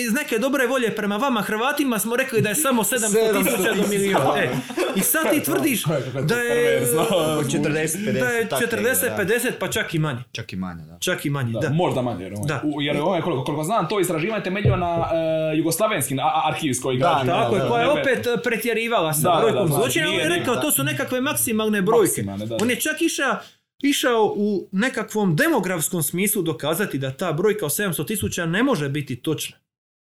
iz 0.00 0.12
neke 0.12 0.38
dobre 0.38 0.66
volje 0.66 0.90
prema 0.90 1.16
vama 1.16 1.40
Hrvatima 1.42 1.98
smo 1.98 2.16
rekli 2.16 2.40
da 2.40 2.48
je 2.48 2.54
samo 2.54 2.82
700 2.92 2.98
tisuća 3.44 3.74
do 3.74 3.88
milijuna. 3.88 4.32
E, 4.36 4.50
I 4.96 5.00
sad 5.00 5.30
ti 5.30 5.42
tvrdiš 5.44 5.84
da 6.22 6.34
je, 6.36 6.66
Perverzno. 6.70 7.02
Oko 7.02 7.12
40, 7.42 7.68
50. 7.68 8.12
da 8.12 8.26
je 8.26 8.48
tak 8.48 8.60
40, 8.62 8.72
negdje, 8.74 9.24
da. 9.24 9.34
50 9.34 9.52
pa 9.60 9.68
čak 9.68 9.94
i 9.94 9.98
manje. 9.98 10.18
Čak 10.32 10.52
i 10.52 10.56
manje, 10.56 10.84
da. 10.84 10.98
Čak 10.98 11.24
i 11.24 11.30
manje, 11.30 11.52
da. 11.52 11.60
Da, 11.60 11.70
možda 11.70 12.02
manje. 12.02 12.24
Jer, 12.24 12.32
ovaj, 12.32 12.46
Da. 12.48 12.62
u- 12.66 12.82
jer 12.82 12.96
ovaj, 12.98 13.20
koliko, 13.20 13.44
koliko 13.44 13.64
znam, 13.64 13.88
to 13.88 14.00
istraživanje 14.00 14.42
temeljio 14.44 14.76
na 14.76 15.08
e, 15.52 15.56
jugoslavenskim 15.56 16.18
arhivskoj 16.44 16.96
građi. 16.96 17.26
Tako 17.26 17.54
je, 17.54 17.60
da, 17.60 17.68
koja 17.68 17.80
je 17.80 17.86
da. 17.86 17.92
opet 17.92 18.42
pretjerivala 18.42 19.14
sa 19.14 19.20
Da, 19.20 19.30
da, 19.30 19.40
brojkom 19.40 19.58
da, 19.60 19.68
da, 19.68 19.74
zločina. 19.74 20.08
On 20.08 20.14
je 20.14 20.28
rekao, 20.28 20.54
da. 20.54 20.60
to 20.60 20.70
su 20.70 20.84
nekakve 20.84 21.20
maksimalne 21.20 21.82
brojke. 21.82 22.22
Da. 22.22 22.56
On 22.62 22.70
je 22.70 22.76
čak 22.76 23.02
išao 23.02 23.36
išao 23.82 24.34
u 24.36 24.68
nekakvom 24.72 25.36
demografskom 25.36 26.02
smislu 26.02 26.42
dokazati 26.42 26.98
da 26.98 27.16
ta 27.16 27.32
brojka 27.32 27.66
od 27.66 27.72
700 27.72 28.06
tisuća 28.06 28.46
ne 28.46 28.62
može 28.62 28.88
biti 28.88 29.22
točna. 29.22 29.56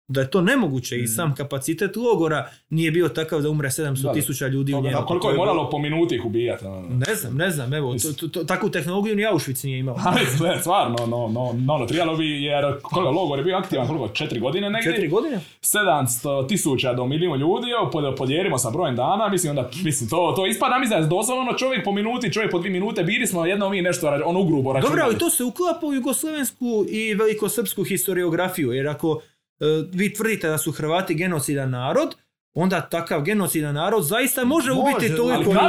Da 0.07 0.21
je 0.21 0.29
to 0.29 0.41
nemoguće 0.41 0.95
Mm. 0.95 1.03
i 1.03 1.07
sam 1.07 1.35
kapacitet 1.35 1.95
logora 1.95 2.49
nije 2.69 2.91
bio 2.91 3.09
takav 3.09 3.41
da 3.41 3.49
umre 3.49 3.69
700 3.69 4.01
Da, 4.01 4.07
da. 4.07 4.13
tisuća 4.13 4.47
ljudi 4.47 4.73
u 4.73 4.81
njemu. 4.81 4.97
koliko 5.07 5.29
je 5.29 5.37
moralo 5.37 5.69
po 5.69 5.79
minuti 5.79 6.15
ih 6.15 6.25
ubijati. 6.25 6.65
ono. 6.65 6.87
Ne 6.89 7.15
znam, 7.15 7.35
ne 7.35 7.49
znam, 7.51 7.73
evo, 7.73 7.95
to, 8.19 8.27
to, 8.27 8.43
takvu 8.43 8.69
tehnologiju 8.69 9.15
ni 9.15 9.23
Auschwitz 9.23 9.65
nije 9.65 9.79
imao. 9.79 9.95
Ali 10.05 10.25
sve, 10.37 10.57
stvarno, 10.59 10.95
no, 10.99 11.27
no, 11.27 11.53
no, 11.65 11.77
no, 11.77 11.85
trebalo 11.85 12.17
bi, 12.17 12.43
jer 12.43 12.65
koliko 12.81 13.11
logor 13.11 13.39
je 13.39 13.43
bio 13.43 13.57
aktivan, 13.57 13.87
koliko, 13.87 14.07
četiri 14.07 14.39
godine 14.39 14.69
negdje? 14.69 14.91
Četiri 14.91 15.07
godine? 15.07 15.39
700 15.61 16.47
tisuća 16.47 16.93
do 16.93 17.05
milijun 17.05 17.39
ljudi, 17.39 17.67
podijelimo 18.17 18.57
sa 18.57 18.69
brojem 18.69 18.95
dana, 18.95 19.29
mislim, 19.29 19.49
onda, 19.49 19.69
mislim, 19.83 20.09
to, 20.09 20.33
to 20.35 20.47
ispada, 20.47 20.79
mislim, 20.79 21.01
da 21.01 21.07
doslovno 21.07 21.41
ono 21.41 21.53
čovjek 21.53 21.83
po 21.83 21.91
minuti, 21.91 22.33
čovjek 22.33 22.51
po 22.51 22.59
dvije 22.59 22.71
minute, 22.71 23.03
bili 23.03 23.27
smo 23.27 23.45
jedno 23.45 23.69
mi 23.69 23.81
nešto, 23.81 24.07
ono 24.25 24.39
ugrubo 24.39 24.73
računali. 24.73 24.91
Dobro, 24.91 25.05
ali 25.05 25.17
to 25.17 25.29
se 25.29 25.43
uklapa 25.43 25.85
u 25.87 25.93
jugoslovensku 25.93 26.85
i 26.89 27.13
velikosrpsku 27.13 27.83
historiografiju, 27.83 28.71
jer 28.71 28.87
ako 28.87 29.21
vi 29.93 30.13
tvrdite 30.13 30.47
da 30.47 30.57
su 30.57 30.71
Hrvati 30.71 31.15
genocidan 31.15 31.69
narod, 31.69 32.15
onda 32.57 32.81
takav 32.81 33.21
genocidan 33.21 33.75
narod 33.75 34.03
zaista 34.03 34.45
može, 34.45 34.69
Može, 34.69 34.81
ubiti 34.81 35.15
toliko 35.15 35.41
ljudi. 35.43 35.59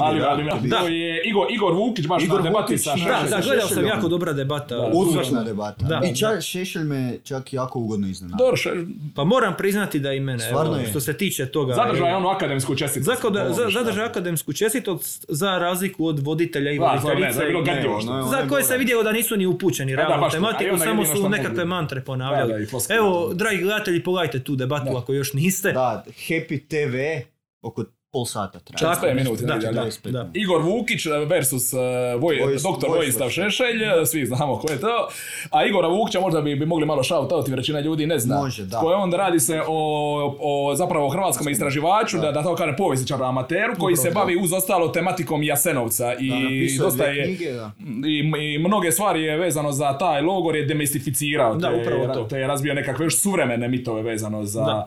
ali, 0.00 0.20
da. 0.20 0.28
ali, 0.28 0.48
ali, 0.50 0.68
Da. 0.68 0.78
to 0.78 0.88
je 0.88 1.22
Igor, 1.24 1.46
Igor 1.50 1.74
Vukić 1.74 2.06
baš 2.06 2.22
Igor 2.24 2.38
na 2.38 2.44
debati 2.44 2.78
sa 2.78 2.90
da, 2.90 2.96
Šešeljom. 2.96 3.24
Da, 3.24 3.36
da, 3.36 3.42
gledao 3.42 3.68
sam 3.68 3.86
jako 3.86 4.08
dobra 4.08 4.32
debata. 4.32 4.76
Odlična 4.78 5.44
debata. 5.44 5.86
Da. 5.86 6.00
I 6.04 6.16
čak, 6.16 6.42
Šešelj 6.42 6.82
me 6.84 7.18
čak 7.24 7.52
jako 7.52 7.78
ugodno 7.78 8.08
iznenadio. 8.08 8.36
Dobro, 8.38 8.56
še- 8.56 8.70
Pa 9.14 9.24
moram 9.24 9.54
priznati 9.56 9.98
da 9.98 10.12
i 10.12 10.20
mene, 10.20 10.38
Stvarno 10.40 10.72
evo, 10.72 10.80
je. 10.80 10.86
što 10.86 11.00
se 11.00 11.12
tiče 11.14 11.46
toga. 11.46 11.74
zadržao 11.74 12.06
je 12.06 12.10
evo, 12.10 12.18
onu 12.18 12.28
akademsku. 12.28 12.74
Zako 12.96 13.30
da, 13.30 13.42
Ovo, 13.42 13.52
za, 13.54 13.70
šta. 13.70 13.78
zadržao 13.78 14.06
akademsku 14.06 14.52
čestitost 14.52 15.24
za 15.28 15.58
razliku 15.58 16.06
od 16.06 16.18
voditelja 16.18 16.70
i 16.70 16.74
ne, 16.74 16.80
voditeljice. 16.80 17.46
ono 17.88 18.12
ono 18.12 18.26
za 18.26 18.36
je 18.36 18.48
koje 18.48 18.64
se 18.64 18.78
vidjelo 18.78 19.02
da 19.02 19.12
nisu 19.12 19.36
ni 19.36 19.46
upućeni 19.46 19.92
da, 19.92 19.96
realno 19.98 20.28
tematiku, 20.30 20.78
samo 20.78 21.04
su 21.06 21.28
nekakve 21.28 21.64
mantre 21.64 22.00
ponavljali. 22.00 22.66
Evo, 22.88 23.30
dragi 23.34 23.58
gledatelji, 23.58 24.02
pogledajte 24.02 24.38
tu 24.40 24.56
debatu 24.56 24.96
ako 24.96 25.12
još 25.12 25.32
niste. 25.32 25.72
Da, 25.72 26.04
Happy 26.36 26.68
TV 26.68 27.24
oko 27.62 27.84
pol 28.12 28.24
sata 28.24 28.58
traje. 28.60 28.78
Čak- 28.78 29.02
45 29.02 29.14
minuta, 29.14 29.42
da, 29.44 29.54
da, 29.54 29.72
da. 29.72 30.10
da. 30.12 30.30
Igor 30.34 30.62
Vukić 30.62 31.06
versus 31.26 31.72
uh, 31.72 31.78
Voj, 32.22 32.36
Vojs- 32.36 32.62
doktor 32.62 32.90
Vojislav 32.90 32.96
Vojislav 32.96 33.30
Šešelj, 33.30 34.06
svi 34.06 34.26
znamo 34.26 34.58
ko 34.58 34.72
je 34.72 34.80
to. 34.80 35.08
A 35.50 35.64
Igora 35.64 35.88
Vukića 35.88 36.20
možda 36.20 36.40
bi, 36.40 36.56
bi 36.56 36.66
mogli 36.66 36.86
malo 36.86 37.02
jer 37.48 37.56
većina 37.56 37.80
ljudi 37.80 38.06
ne 38.06 38.18
zna. 38.18 38.36
Može, 38.36 38.64
da. 38.64 38.78
Ko 38.78 38.90
je 38.90 38.96
on, 38.96 39.12
radi 39.12 39.40
se 39.40 39.60
o, 39.66 40.36
o 40.40 40.74
zapravo 40.74 41.08
hrvatskom 41.08 41.48
istraživaču, 41.48 42.18
da, 42.18 42.32
da 42.32 42.42
to 42.42 42.54
kaže 42.54 42.76
povjesničaru 42.76 43.24
amateru, 43.24 43.74
koji 43.78 43.96
se 43.96 44.10
bavi 44.10 44.36
uz 44.36 44.52
ostalo 44.52 44.88
tematikom 44.88 45.42
Jasenovca 45.42 46.14
i 46.20 46.26
je 46.26 46.78
dosta 46.78 47.04
je... 47.04 47.24
knjige, 47.24 47.52
da. 47.52 47.72
I, 48.06 48.18
I 48.54 48.58
mnoge 48.58 48.92
stvari 48.92 49.22
je 49.22 49.36
vezano 49.36 49.72
za 49.72 49.98
taj 49.98 50.22
logor 50.22 50.56
je 50.56 50.64
demistificirao, 50.64 51.54
Da, 51.54 51.70
te, 51.70 51.80
upravo 51.80 52.14
to. 52.14 52.24
te 52.24 52.38
je 52.38 52.46
razbio 52.46 52.74
nekakve 52.74 53.04
još 53.06 53.20
suvremene 53.20 53.68
mitove 53.68 54.02
vezano 54.02 54.44
za, 54.44 54.64
Da. 54.64 54.86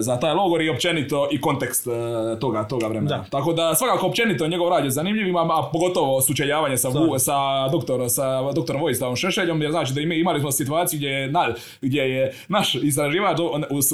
Za 0.00 0.16
taj 0.16 0.34
logor 0.34 0.62
i 0.62 0.70
općenito 0.70 1.28
i 1.30 1.40
kontekst 1.40 1.86
e, 1.86 1.90
toga, 2.40 2.64
toga 2.64 2.86
vremena. 2.86 3.08
Da. 3.08 3.24
Tako 3.30 3.52
da 3.52 3.74
svakako 3.74 4.06
općenito 4.06 4.46
njegov 4.46 4.68
rad 4.68 4.84
je 4.84 4.90
zanimljiv, 4.90 5.38
a, 5.38 5.42
a 5.42 5.70
pogotovo 5.72 6.20
sučeljavanje 6.20 6.76
sa, 6.76 6.88
sa, 7.18 7.32
doktor, 7.68 8.00
sa 8.08 8.52
doktorom 8.52 8.82
Vojislavom 8.82 9.16
Šešeljom, 9.16 9.62
jer 9.62 9.70
znači 9.70 9.94
da 9.94 10.00
imi- 10.00 10.20
imali 10.20 10.40
smo 10.40 10.52
situaciju 10.52 10.98
gdje 10.98 11.08
je, 11.08 11.30
na, 11.30 11.48
gdje 11.80 12.00
je 12.02 12.34
naš 12.48 12.74
istraživač 12.74 13.38
u, 13.38 13.44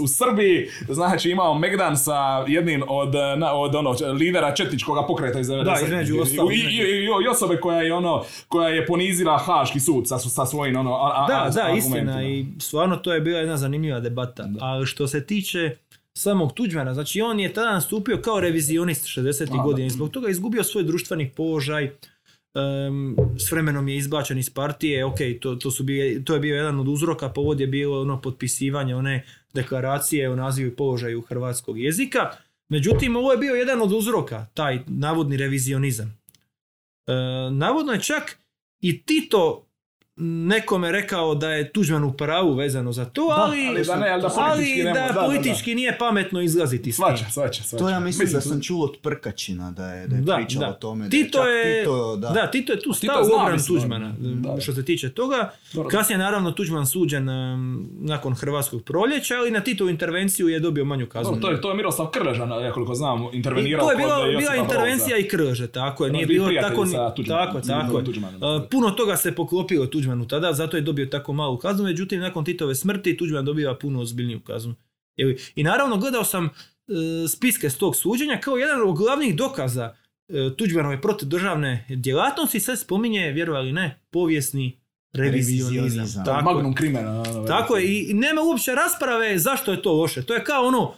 u, 0.03 0.09
Srbiji 0.09 0.67
znači 0.89 1.31
imao 1.31 1.55
Megdan 1.55 1.97
sa 1.97 2.15
jednim 2.47 2.83
od, 2.89 3.15
na, 3.37 3.53
od 3.53 3.75
ono, 3.75 3.91
lidera 4.13 4.55
četničkog 4.55 4.99
pokreta 5.07 5.41
iz 5.41 5.49
90-ih. 5.49 5.65
između 5.85 6.15
I, 6.53 6.57
i, 6.57 6.77
i, 6.77 7.05
i 7.25 7.29
osobe 7.31 7.57
koja 7.57 7.81
je 7.81 7.95
ono 7.95 8.23
koja 8.49 8.69
je 8.69 8.87
ponizila 8.87 9.39
Haški 9.39 9.81
sud 9.81 10.09
sa, 10.09 10.19
sa 10.19 10.47
svojim 10.47 10.77
ono 10.77 10.95
a, 10.95 11.13
a, 11.15 11.27
Da, 11.29 11.35
a- 11.37 11.51
da, 11.51 11.71
istina 11.71 12.23
i 12.25 12.47
stvarno 12.59 12.97
to 12.97 13.13
je 13.13 13.21
bila 13.21 13.39
jedna 13.39 13.57
zanimljiva 13.57 14.01
debata. 14.01 14.49
Ali 14.61 14.87
što 14.87 15.07
se 15.07 15.27
tiče 15.27 15.76
samog 16.17 16.53
Tuđmana, 16.53 16.95
znači 16.95 17.21
on 17.21 17.41
je 17.41 17.53
tada 17.53 17.73
nastupio 17.73 18.21
kao 18.23 18.41
revizionist 18.41 19.07
60. 19.07 19.61
A, 19.61 19.63
godina 19.63 19.87
i 19.87 19.91
zbog 19.91 20.11
toga 20.11 20.29
je 20.29 20.31
izgubio 20.31 20.65
svoj 20.65 20.85
društveni 20.85 21.31
položaj. 21.37 21.85
Em, 21.85 23.17
s 23.39 23.53
vremenom 23.53 23.89
je 23.89 23.97
izbačen 23.97 24.39
iz 24.39 24.51
partije, 24.51 25.05
ok, 25.05 25.19
to, 25.41 25.55
to, 25.55 25.71
su 25.71 25.85
bile, 25.85 26.25
to 26.25 26.35
je 26.35 26.41
bio 26.41 26.57
jedan 26.57 26.81
od 26.81 26.89
uzroka, 26.89 27.29
povod 27.29 27.61
je 27.61 27.67
bilo 27.67 28.01
ono 28.01 28.21
potpisivanje 28.21 28.97
one 28.97 29.25
deklaracije 29.55 30.31
o 30.31 30.37
nazivu 30.37 30.69
i 30.69 30.77
položaju 30.77 31.21
hrvatskog 31.21 31.79
jezika. 31.79 32.31
Međutim, 32.69 33.17
ovo 33.17 33.33
je 33.33 33.39
bio 33.39 33.55
jedan 33.55 33.83
od 33.83 33.93
uzroka, 33.93 34.47
taj 34.55 34.81
navodni 34.87 35.37
revizionizam. 35.37 36.19
E, 37.07 37.13
navodno 37.51 37.93
je 37.93 38.03
čak 38.03 38.39
i 38.81 39.03
Tito 39.03 39.66
nekome 40.19 40.93
rekao 40.93 41.35
da 41.35 41.51
je 41.51 41.73
Tuđman 41.73 42.05
u 42.05 42.13
pravu 42.13 42.55
vezano 42.55 42.93
za 42.93 43.05
to, 43.05 43.29
ali, 43.37 43.67
ali 43.69 43.85
da 43.85 43.97
ne, 43.97 44.11
ali 44.11 44.23
da 44.23 44.29
politički 44.29 44.81
ali 44.81 44.95
da 44.95 45.01
da, 45.01 45.13
da, 45.13 45.27
politički 45.27 45.75
nije 45.75 45.99
pametno 45.99 46.41
izlaziti 46.41 46.93
s 46.93 46.97
tim. 46.97 47.05
Svača, 47.05 47.25
svača, 47.31 47.63
svača. 47.63 47.85
To 47.85 47.91
ja 47.91 48.01
mislim, 48.01 48.29
da 48.33 48.41
tu- 48.41 48.49
sam 48.49 48.61
čuo 48.63 48.85
od 48.85 48.97
Prkačina 49.03 49.71
da 49.71 49.93
je, 49.93 50.07
da 50.09 50.17
je 50.17 50.23
Da, 50.23 50.37
pričao 50.37 50.61
da. 50.61 50.69
o 50.69 50.73
tome. 50.73 51.11
Tito 51.11 51.43
da 51.43 51.49
je, 51.49 51.81
Tito, 51.81 52.17
da. 52.17 52.29
da. 52.29 52.51
Tito 52.51 52.73
je 52.73 52.81
tu 52.81 52.93
stao 52.93 53.23
u 53.23 53.41
obran 53.41 53.53
mislim, 53.53 53.81
Tuđmana, 53.81 54.15
da, 54.19 54.53
da. 54.55 54.61
što 54.61 54.73
se 54.73 54.85
tiče 54.85 55.11
toga. 55.11 55.51
Dobro. 55.73 55.89
Kasnije 55.89 56.15
je 56.15 56.19
naravno 56.19 56.51
Tuđman 56.53 56.87
suđen 56.87 57.29
em, 57.29 57.89
nakon 58.01 58.35
Hrvatskog 58.35 58.83
proljeća, 58.83 59.35
ali 59.35 59.51
na 59.51 59.61
Titovu 59.61 59.91
intervenciju 59.91 60.49
je 60.49 60.61
dobio 60.61 60.85
manju 60.85 61.07
kaznu. 61.07 61.33
Dobro, 61.33 61.41
to 61.41 61.51
je, 61.51 61.61
to 61.61 61.71
je 61.71 61.77
Miroslav 61.77 62.07
Krležan, 62.07 62.51
ja 62.51 62.73
koliko 62.73 62.95
znam, 62.95 63.23
I 63.23 63.37
intervenirao 63.37 63.87
to 63.87 63.91
je 63.91 63.97
bila, 63.97 64.27
bila 64.39 64.57
intervencija 64.57 65.19
i 65.19 65.29
krže, 65.29 65.67
tako 65.67 66.05
je. 66.05 66.11
Ono 66.11 66.17
Nije 66.17 66.27
bilo 66.27 66.51
tako, 66.61 66.87
tako, 67.27 67.61
tako 67.61 68.03
Uh, 68.37 68.69
puno 68.71 68.91
toga 68.91 69.17
se 69.17 69.35
poklopilo 69.35 69.87
Tuđmanu 70.07 70.29
tada, 70.29 70.53
zato 70.53 70.77
je 70.77 70.81
dobio 70.81 71.07
tako 71.07 71.33
malu 71.33 71.59
kaznu, 71.59 71.85
međutim 71.85 72.21
nakon 72.21 72.45
Titove 72.45 72.75
smrti 72.75 73.17
Tuđman 73.17 73.45
dobiva 73.45 73.79
puno 73.79 74.01
ozbiljniju 74.01 74.41
kaznu. 74.41 74.75
I 75.55 75.63
naravno 75.63 75.97
gledao 75.97 76.25
sam 76.25 76.45
e, 76.45 76.51
spiske 77.29 77.71
s 77.71 77.79
tog 77.79 77.97
suđenja 77.97 78.41
kao 78.41 78.57
jedan 78.57 78.83
od 78.89 78.97
glavnih 78.97 79.37
dokaza 79.37 79.97
e, 80.29 80.57
Tuđmanove 80.57 81.01
protudržavne 81.01 81.87
djelatnosti 81.89 82.61
se 82.61 82.77
spominje, 82.77 83.33
vjerovali 83.33 83.73
ne, 83.73 84.01
povijesni 84.11 84.81
revizionizam. 85.13 85.77
Revizionizam. 85.77 86.25
Tako, 86.25 86.39
je. 86.39 86.55
Magnum 86.55 86.75
krimena. 86.75 87.23
ono, 87.23 87.47
Tako 87.47 87.77
je, 87.77 87.85
i 87.85 88.11
i 88.11 88.15
nema 88.15 88.43
uopće 88.43 88.75
rasprave 88.75 89.39
zašto 89.39 89.73
je 89.73 89.83
to 89.83 89.93
loše. 89.93 90.23
To 90.23 90.35
je 90.35 90.45
kao 90.45 90.67
ono, 90.67 90.95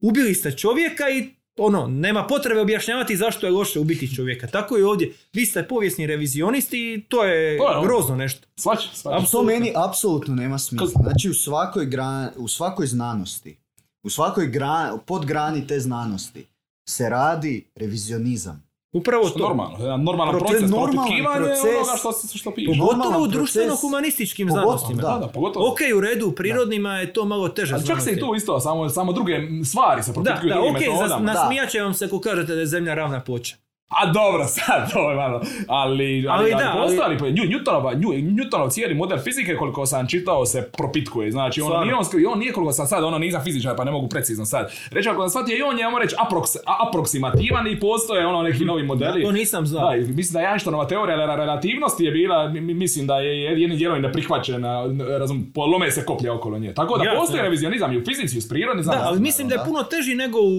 ubili 0.00 0.34
ste 0.34 0.56
čovjeka 0.56 1.10
i 1.10 1.30
ono, 1.56 1.86
nema 1.86 2.26
potrebe 2.26 2.60
objašnjavati 2.60 3.16
zašto 3.16 3.46
je 3.46 3.52
loše 3.52 3.80
ubiti 3.80 4.14
čovjeka. 4.14 4.46
Tako 4.46 4.78
i 4.78 4.82
ovdje. 4.82 5.14
Vi 5.32 5.46
ste 5.46 5.68
povijesni 5.68 6.06
revizionisti 6.06 6.94
i 6.94 7.04
to 7.08 7.24
je 7.24 7.58
To 7.58 7.64
je 7.70 7.76
ono. 7.76 7.82
grozno 7.82 8.16
nešto. 8.16 8.48
Svača. 8.56 8.88
Apsolutno. 8.90 9.26
To 9.30 9.42
meni 9.42 9.72
apsolutno 9.76 10.34
nema 10.34 10.58
smisla. 10.58 11.02
Znači 11.02 11.28
u 11.30 11.34
svakoj, 11.34 11.86
gra, 11.86 12.32
u 12.36 12.48
svakoj 12.48 12.86
znanosti, 12.86 13.56
u 14.02 14.10
svakoj 14.10 14.46
gra, 14.46 14.98
podgrani 15.06 15.66
te 15.66 15.80
znanosti 15.80 16.46
se 16.88 17.08
radi 17.08 17.64
revizionizam. 17.74 18.71
Upravo 18.94 19.24
Što 19.24 19.38
to. 19.38 19.48
normalno, 19.48 19.76
jedan 19.80 20.02
normalan 20.02 20.34
Proces- 20.34 20.48
proces 20.50 20.70
normalan 20.70 21.08
proces. 21.34 21.64
onoga 21.66 21.96
što, 21.98 22.12
se- 22.12 22.38
što 22.38 22.50
piše. 22.52 22.70
Pogotovo- 22.72 23.18
u 23.18 23.26
društveno-humanističkim 23.28 24.50
znanostima. 24.50 25.02
Da, 25.02 25.18
da, 25.18 25.26
pogotovo. 25.28 25.68
Ok, 25.68 25.78
u 25.96 26.00
redu, 26.00 26.28
u 26.28 26.32
prirodnima 26.32 26.92
je 26.94 27.12
to 27.12 27.24
malo 27.24 27.48
teže 27.50 27.74
Ali 27.74 27.86
čak 27.86 28.00
se 28.00 28.12
i 28.12 28.20
tu 28.20 28.34
isto, 28.34 28.60
samo, 28.60 28.88
samo 28.88 29.12
druge 29.12 29.32
stvari 29.64 30.02
se 30.02 30.10
Da, 30.10 30.14
propitkuju 30.14 30.48
da, 30.48 30.54
drugim 30.54 30.74
ok, 30.74 30.80
za, 30.80 30.90
metodama. 30.92 31.32
nasmijat 31.32 31.70
će 31.70 31.80
vam 31.80 31.94
se 31.94 32.04
ako 32.04 32.20
kažete 32.20 32.54
da 32.54 32.60
je 32.60 32.66
zemlja 32.66 32.94
ravna 32.94 33.20
ploča. 33.20 33.56
A 33.94 34.06
dobro, 34.08 34.44
sad 34.46 34.80
to 34.92 35.10
je 35.10 35.16
malo. 35.16 35.40
Ali, 35.68 35.92
ali, 36.20 36.28
Ali 36.28 36.52
ali, 36.52 36.64
da, 36.64 36.70
ali- 36.70 36.82
postoji, 36.82 37.00
ali 37.02 37.32
Nju- 37.32 37.48
Newtonova, 37.48 37.94
Nju, 37.94 38.08
Newtonov 38.08 38.70
cijeli 38.70 38.94
model 38.94 39.18
fizike 39.18 39.56
koliko 39.56 39.86
sam 39.86 40.08
čitao 40.08 40.46
se 40.46 40.70
propitkuje. 40.72 41.30
Znači, 41.30 41.60
ono, 41.60 41.68
Stvarno. 41.68 41.84
nije 41.84 42.26
on, 42.26 42.32
on 42.32 42.38
nije 42.38 42.52
koliko 42.52 42.72
sam 42.72 42.86
sad, 42.86 43.04
ono 43.04 43.18
nisam 43.18 43.44
fizičar 43.44 43.76
pa 43.76 43.84
ne 43.84 43.90
mogu 43.90 44.08
precizno 44.08 44.44
sad. 44.44 44.72
Reći 44.90 45.08
ako 45.08 45.20
sam 45.20 45.30
shvatio 45.30 45.58
i 45.58 45.62
on 45.62 45.78
je, 45.78 45.84
ajmo 45.84 45.98
reći, 45.98 46.14
aproks, 46.18 46.50
aproksimativan 46.88 47.66
i 47.68 47.80
postoje 47.80 48.26
ono 48.26 48.42
neki 48.42 48.64
novi 48.64 48.82
modeli. 48.84 49.22
To 49.22 49.32
nisam 49.32 49.66
znao. 49.66 49.90
Da, 49.90 49.96
i 49.96 50.00
mislim 50.02 50.32
da 50.32 50.40
je 50.40 50.50
Einsteinova 50.50 50.86
teorija 50.86 51.16
rela- 51.18 51.36
relativnosti 51.36 52.04
je 52.04 52.10
bila, 52.12 52.48
mi- 52.48 52.60
mi- 52.60 52.74
mislim 52.74 53.06
da 53.06 53.16
je 53.16 53.32
jednim 53.52 53.78
dijelom 53.78 54.00
neprihvaćena, 54.02 54.84
razum, 55.10 55.50
polome 55.54 55.90
se 55.90 56.04
koplje 56.04 56.30
okolo 56.30 56.58
nje. 56.58 56.74
Tako 56.74 56.98
da 56.98 57.04
Jasno, 57.04 57.20
postoji 57.20 57.36
jasno. 57.36 57.44
revizionizam 57.44 57.92
i 57.92 57.98
u 57.98 58.04
fizici 58.04 58.36
i 58.36 58.40
u 58.40 58.48
prirodni 58.48 58.78
Da, 58.78 58.82
znanosti. 58.82 59.08
ali 59.08 59.20
mislim 59.20 59.48
da 59.48 59.54
je 59.54 59.58
da. 59.58 59.64
puno 59.64 59.82
teži 59.82 60.14
nego 60.14 60.38
u 60.40 60.54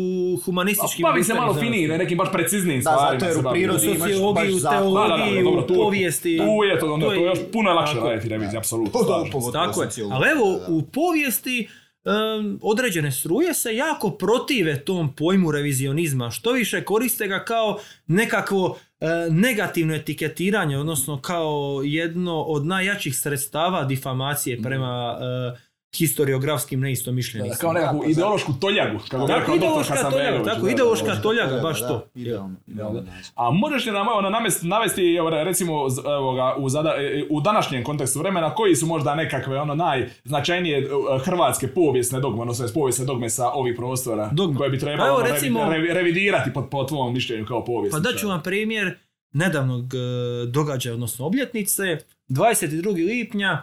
humanističkim 0.45 1.03
Bavi 1.03 1.23
se 1.23 1.27
društvenim 1.27 1.41
malo 1.43 1.59
finije, 1.61 1.97
nekim 1.97 2.17
baš 2.17 2.31
preciznijim 2.31 2.81
Da, 2.81 2.91
stvarima. 2.91 3.22
Zato 3.25 3.37
jer 3.37 3.47
u 3.47 3.51
prirodi 3.51 3.85
imaš 3.87 3.99
sociologiju, 4.01 4.33
baš 4.45 4.61
zakon. 4.61 4.77
teologiju, 4.77 5.17
Da, 5.17 5.25
da, 5.25 5.35
da, 5.35 5.41
dobro, 5.43 5.61
tu- 5.63 5.73
povijesti. 5.75 6.37
Tu 6.37 6.63
je 6.63 6.79
to, 6.79 6.93
onda, 6.93 7.05
To 7.05 7.09
to 7.09 7.15
je- 7.15 7.23
još 7.23 7.39
puno 7.53 7.69
je 7.69 7.75
lakše 7.75 7.95
raditi 7.99 8.29
reviziju, 8.29 8.57
apsolutno. 8.57 8.99
Tako 9.53 9.81
je. 9.83 9.89
Ali 10.11 10.29
evo, 10.29 10.59
u 10.69 10.81
povijesti 10.83 11.67
određene 12.61 13.11
struje 13.11 13.53
se 13.53 13.75
jako 13.75 14.09
protive 14.11 14.75
tom 14.77 15.13
pojmu 15.13 15.51
revizionizma. 15.51 16.31
Što 16.31 16.51
više 16.51 16.83
koriste 16.83 17.27
ga 17.27 17.39
kao 17.39 17.77
nekakvo 18.07 18.77
e, 18.99 19.05
negativno 19.29 19.95
etiketiranje, 19.95 20.77
odnosno 20.77 21.21
kao 21.21 21.53
jedno 21.85 22.41
od 22.41 22.65
najjačih 22.65 23.15
sredstava 23.15 23.83
difamacije 23.83 24.61
prema 24.61 25.17
e, 25.53 25.72
historiografskim 25.95 26.79
Da, 26.79 26.83
neistomišljenicima. 26.83 27.57
Kao 27.57 27.73
nekakvu 27.73 27.99
Tako, 27.99 28.11
ideološku 28.11 28.53
toljagu. 28.53 28.99
Kako 28.99 29.27
Tako, 29.27 29.39
rekao 29.39 29.39
doktor 29.39 29.55
ideološka 29.57 30.09
toljaga, 30.09 30.37
tako, 30.39 30.55
da, 30.55 30.61
da, 30.61 30.71
ideološka 30.71 31.07
da. 31.07 31.21
toljaga, 31.21 31.59
baš 31.59 31.79
to. 31.79 32.07
Idealno, 32.15 32.55
idealno 32.67 32.99
Da. 33.01 33.05
naziv. 33.07 33.31
A 33.35 33.51
možeš 33.51 33.85
li 33.85 33.91
nam 33.91 34.07
evo, 34.07 34.21
navesti, 34.63 35.15
evo, 35.15 35.29
recimo, 35.31 35.73
evo 36.07 36.55
u, 36.57 36.69
zada, 36.69 36.89
e, 36.91 37.23
u 37.29 37.41
današnjem 37.41 37.83
kontekstu 37.83 38.19
vremena, 38.19 38.49
koji 38.51 38.75
su 38.75 38.85
možda 38.85 39.15
nekakve 39.15 39.59
ono 39.59 39.75
najznačajnije 39.75 40.79
e, 40.79 40.85
hrvatske 41.19 41.67
povijesne 41.67 42.19
dogme, 42.19 42.41
odnosno 42.41 42.65
povijesne 42.73 43.05
dogme 43.05 43.29
sa 43.29 43.49
ovih 43.49 43.75
prostora, 43.77 44.29
Dogme. 44.29 44.57
koje 44.57 44.69
bi 44.69 44.79
Pa 44.79 44.85
trebalo 44.85 45.07
evo, 45.07 45.17
ono, 45.17 45.25
revi- 45.25 45.33
recimo- 45.33 45.59
revi- 45.61 45.93
revidirati 45.93 46.53
po, 46.53 46.61
po 46.63 46.83
tvom 46.83 47.13
mišljenju 47.13 47.45
kao 47.45 47.65
povijest. 47.65 47.93
Pa 47.93 47.99
daću 48.01 48.27
vam 48.27 48.43
primjer 48.43 48.97
nedavnog 49.33 49.93
e, 49.93 49.97
događaja, 50.45 50.93
odnosno 50.93 51.25
obljetnice, 51.25 51.97
22. 52.29 52.95
lipnja, 52.97 53.61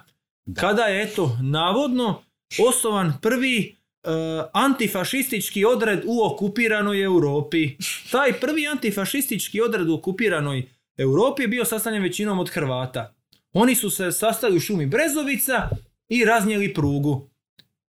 kada 0.55 0.83
je, 0.83 1.03
eto, 1.03 1.39
navodno 1.43 2.23
osnovan 2.69 3.13
prvi 3.23 3.59
e, 3.59 4.09
antifašistički 4.53 5.65
odred 5.65 6.03
u 6.07 6.25
okupiranoj 6.25 7.03
Europi. 7.03 7.77
Taj 8.11 8.33
prvi 8.33 8.67
antifašistički 8.67 9.61
odred 9.61 9.89
u 9.89 9.95
okupiranoj 9.95 10.69
Europi 10.97 11.43
je 11.43 11.49
bio 11.49 11.65
sastavljen 11.65 12.03
većinom 12.03 12.39
od 12.39 12.51
Hrvata. 12.51 13.15
Oni 13.53 13.75
su 13.75 13.91
se 13.91 14.13
sastali 14.13 14.57
u 14.57 14.61
šumi 14.61 14.87
Brezovica 14.87 15.69
i 16.09 16.25
raznijeli 16.25 16.75
prugu. 16.75 17.31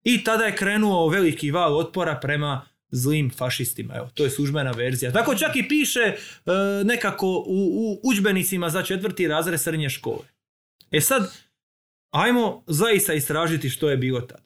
I 0.04 0.24
tada 0.24 0.44
je 0.44 0.56
krenuo 0.56 1.08
veliki 1.08 1.50
val 1.50 1.78
otpora 1.78 2.18
prema 2.22 2.66
zlim 2.90 3.30
fašistima. 3.30 3.94
Evo, 3.96 4.08
to 4.14 4.24
je 4.24 4.30
službena 4.30 4.70
verzija. 4.70 5.12
Tako 5.12 5.34
čak 5.34 5.56
i 5.56 5.68
piše 5.68 6.00
e, 6.00 6.16
nekako 6.84 7.26
u, 7.26 7.44
u 7.46 8.00
udžbenicima 8.02 8.70
za 8.70 8.82
četvrti 8.82 9.28
razred 9.28 9.60
srednje 9.60 9.90
škole. 9.90 10.24
E 10.90 11.00
sad, 11.00 11.32
ajmo 12.12 12.62
zaista 12.66 13.14
istražiti 13.14 13.70
što 13.70 13.90
je 13.90 13.96
bilo 13.96 14.20
tada. 14.20 14.42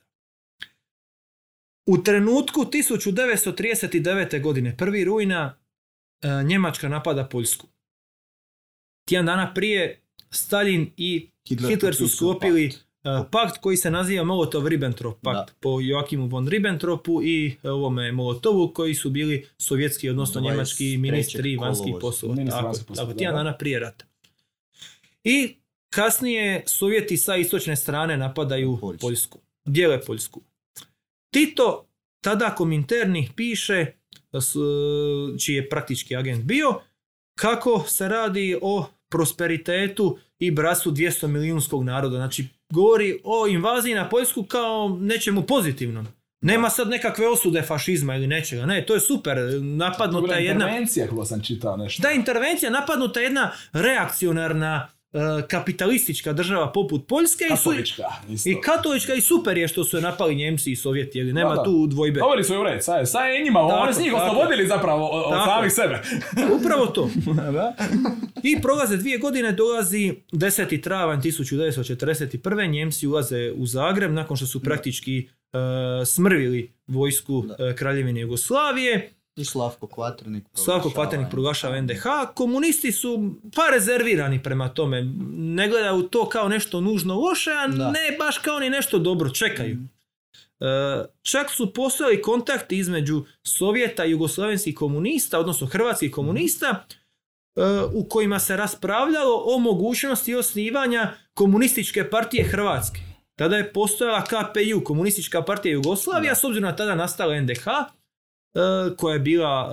U 1.87 1.99
trenutku 2.03 2.61
1939. 2.61 4.43
godine, 4.43 4.77
1. 4.79 5.05
rujna, 5.05 5.57
e, 6.23 6.29
Njemačka 6.45 6.89
napada 6.89 7.25
Poljsku. 7.25 7.67
Tjedan 9.09 9.27
dana 9.27 9.55
prije 9.55 10.01
Stalin 10.31 10.91
i 10.97 11.31
Hitler 11.49 11.71
Hitler 11.71 11.95
su 11.95 12.09
sklopili 12.09 12.71
pakt. 12.71 13.25
uh, 13.25 13.27
pakt 13.31 13.59
koji 13.61 13.77
se 13.77 13.91
naziva 13.91 14.25
Molotov-Ribbentrop 14.25 15.15
pakt 15.23 15.51
Da. 15.51 15.55
po 15.61 15.81
Joakimu 15.81 16.27
von 16.27 16.49
Ribbentropu 16.49 17.23
i 17.23 17.57
uh, 17.63 17.71
ovome 17.71 18.13
Molotovu 18.13 18.73
koji 18.75 18.95
su 18.95 19.11
bili 19.11 19.47
sovjetski, 19.59 20.09
odnosno 20.11 20.41
23. 20.41 20.45
njemački 20.51 20.97
ministri 20.99 21.57
vanjskih 21.57 21.95
poslova. 22.01 22.37
Tako, 22.51 22.95
tako, 22.95 23.13
da. 23.13 23.33
dana 23.33 23.57
prije 23.57 23.81
rata. 23.81 24.05
I 25.25 25.57
kasnije 25.97 26.63
Sovjeti 26.67 27.17
sa 27.17 27.37
istočne 27.37 27.77
strane 27.77 28.17
napadaju 28.17 28.79
Poljsku. 28.81 29.07
Poljsku. 29.07 29.39
Dijele 29.69 30.01
Poljsku. 30.01 30.43
Tito 31.35 31.87
tada 32.25 32.55
kominterni 32.55 33.31
piše, 33.37 33.87
čiji 35.45 35.55
je 35.55 35.69
praktički 35.69 36.17
agent 36.17 36.45
bio, 36.45 36.81
kako 37.39 37.85
se 37.89 38.09
radi 38.09 38.59
o 38.63 38.87
prosperitetu 39.11 40.19
i 40.39 40.51
bratstvu 40.51 40.93
200 40.93 41.27
milijunskog 41.27 41.85
naroda. 41.85 42.17
Znači, 42.17 42.47
govori 42.73 43.21
o 43.25 43.47
invaziji 43.47 43.95
na 43.95 44.09
Poljsku 44.09 44.43
kao 44.43 44.99
nečemu 45.01 45.43
pozitivnom. 45.43 46.07
Nema 46.41 46.71
sad 46.71 46.89
nekakve 46.89 47.29
osude 47.29 47.63
fašizma 47.63 48.17
ili 48.17 48.27
nečega. 48.27 48.67
Ne, 48.67 48.87
to 48.87 48.95
je 48.95 49.01
super. 49.01 49.39
Napadnuta 49.63 50.35
je 50.35 50.45
jedna... 50.45 50.65
intervencija 50.65 51.09
sam 51.25 51.43
čitao 51.43 51.77
nešto. 51.77 52.03
Da, 52.03 52.11
intervencija, 52.11 52.71
napadnuta 52.71 53.21
je 53.21 53.25
jedna 53.25 53.53
reakcionarna 53.73 54.96
kapitalistička 55.49 56.33
država 56.33 56.73
poput 56.73 57.07
Poljske 57.09 57.45
i, 57.45 57.57
su, 57.57 57.71
Katolička, 57.71 58.03
i 58.45 58.61
katolička 58.61 59.15
i 59.15 59.21
super 59.21 59.59
je 59.59 59.69
što 59.69 59.85
su 59.85 59.97
je 59.97 60.03
napali 60.03 60.35
Njemci 60.35 60.73
i 60.73 60.77
Sovjeti, 60.77 61.19
jer 61.19 61.35
nema 61.35 61.51
Da, 61.51 61.57
da. 61.57 61.65
tu 61.65 61.87
dvojbe. 61.87 62.21
Doveli 62.21 62.45
su 62.45 62.53
je 62.53 62.59
u 62.59 62.63
red, 62.63 62.85
sad 62.85 63.01
je, 63.01 63.07
sad 63.07 63.27
je 63.31 63.45
njima, 63.45 63.69
Tako, 63.69 63.83
oni 63.83 63.95
su 63.95 64.01
njih 64.01 64.13
tako. 64.13 64.25
oslobodili 64.25 64.67
zapravo 64.67 65.07
od, 65.09 65.33
Tako. 65.33 65.51
samih 65.51 65.73
sebe. 65.73 66.03
Upravo 66.61 66.87
to. 66.87 67.11
da? 67.53 67.75
I 68.43 68.61
prolaze 68.63 68.97
dvije 68.97 69.19
godine, 69.19 69.53
dolazi 69.53 70.15
10. 70.33 70.83
travanj 70.83 71.21
1941. 71.21 72.71
Njemci 72.71 73.07
ulaze 73.07 73.53
u 73.57 73.67
Zagreb 73.67 74.13
nakon 74.13 74.37
što 74.37 74.47
su 74.47 74.63
praktički 74.63 75.19
e, 75.53 75.57
smrvili 76.07 76.75
vojsku 76.87 77.45
e, 77.59 77.75
Kraljevine 77.77 78.21
Jugoslavije. 78.21 79.11
I 79.37 79.45
Slavko 79.45 79.87
Kvaternik. 79.87 80.45
Slavko 80.55 80.91
Kvaternik 80.91 81.31
proglašava 81.31 81.81
NDH. 81.81 82.05
Komunisti 82.35 82.93
su 82.93 83.35
pa 83.55 83.63
rezervirani 83.73 84.43
prema 84.43 84.69
tome. 84.69 85.03
Ne 85.37 85.69
gledaju 85.69 86.03
to 86.03 86.29
kao 86.29 86.49
nešto 86.49 86.81
nužno 86.81 87.15
loše, 87.15 87.51
a 87.51 87.69
Da. 87.69 87.91
ne 87.91 88.17
baš 88.19 88.39
kao 88.39 88.59
ni 88.59 88.71
nešto 88.71 88.99
dobro. 88.99 89.31
Čekaju. 89.31 89.79
E, 90.61 90.67
čak 91.23 91.51
su 91.51 91.73
postojali 91.73 92.23
kontakti 92.23 92.79
između 92.79 93.25
Sovjeta 93.43 94.05
i 94.05 94.11
jugoslavenskih 94.11 94.75
komunista, 94.75 95.39
odnosno 95.39 95.67
hrvatskih 95.67 96.11
komunista, 96.13 96.85
e, 97.57 97.61
u 97.95 98.09
kojima 98.09 98.39
se 98.39 98.57
raspravljalo 98.57 99.43
o 99.47 99.59
mogućnosti 99.59 100.35
osnivanja 100.35 101.13
komunističke 101.35 102.11
partije 102.11 102.45
Hrvatske. 102.45 103.01
Tada 103.35 103.57
je 103.57 103.73
postojala 103.73 104.25
KPU, 104.25 104.85
komunistička 104.85 105.43
partija 105.43 105.73
Jugoslavija, 105.73 106.35
s 106.35 106.45
obzirom 106.45 106.71
na 106.71 106.77
tada 106.77 106.95
nastala 106.95 107.41
NDH, 107.41 107.65
koja 108.97 109.13
je 109.13 109.21
bila 109.21 109.73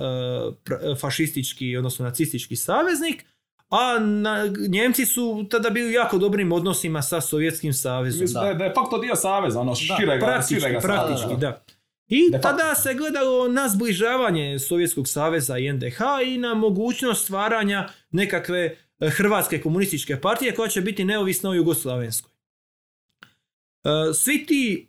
e, 0.66 0.94
fašistički, 1.00 1.76
odnosno 1.76 2.04
nacistički 2.04 2.56
saveznik, 2.56 3.24
a 3.68 3.98
na, 3.98 4.52
Njemci 4.68 5.06
su 5.06 5.46
tada 5.50 5.70
bili 5.70 5.88
u 5.88 5.92
jako 5.92 6.18
dobrim 6.18 6.52
odnosima 6.52 7.02
sa 7.02 7.20
Sovjetskim 7.20 7.72
savezom. 7.72 8.20
Mislim 8.20 8.42
da 8.42 8.48
je, 8.48 8.54
da 8.54 8.64
je 8.64 8.72
fakto 8.74 8.98
dio 8.98 9.16
saveza, 9.16 9.60
ono, 9.60 9.74
širega, 9.74 10.26
Praktički, 10.26 10.54
širega 10.60 10.80
saveza. 10.80 11.02
praktički, 11.04 11.40
da, 11.40 11.50
da. 11.50 11.64
I 12.08 12.30
De 12.30 12.40
tada 12.40 12.74
se 12.74 12.94
gledalo 12.94 13.48
na 13.48 13.68
zbližavanje 13.68 14.58
Sovjetskog 14.58 15.08
saveza 15.08 15.58
i 15.58 15.72
NDH 15.72 15.98
i 16.26 16.38
na 16.38 16.54
mogućnost 16.54 17.24
stvaranja 17.24 17.88
nekakve 18.10 18.76
e, 19.00 19.10
Hrvatske 19.10 19.60
komunističke 19.60 20.20
partije 20.20 20.54
koja 20.54 20.68
će 20.68 20.80
biti 20.80 21.04
neovisna 21.04 21.50
o 21.50 21.54
Jugoslavenskoj. 21.54 22.32
E, 23.84 23.88
Svi 24.14 24.46
ti 24.46 24.88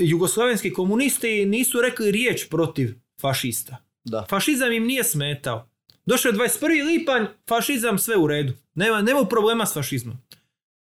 jugoslavenski 0.00 0.72
komunisti 0.72 1.46
nisu 1.46 1.80
rekli 1.80 2.10
riječ 2.10 2.48
protiv 2.48 2.94
fašista. 3.20 3.76
Da. 4.04 4.26
Fašizam 4.30 4.72
im 4.72 4.84
nije 4.84 5.04
smetao. 5.04 5.70
Došao 6.06 6.28
je 6.28 6.34
21. 6.34 6.86
lipanj, 6.86 7.26
fašizam 7.48 7.98
sve 7.98 8.16
u 8.16 8.26
redu. 8.26 8.52
Nema, 8.74 9.02
nema 9.02 9.24
problema 9.24 9.66
s 9.66 9.74
fašizmom. 9.74 10.16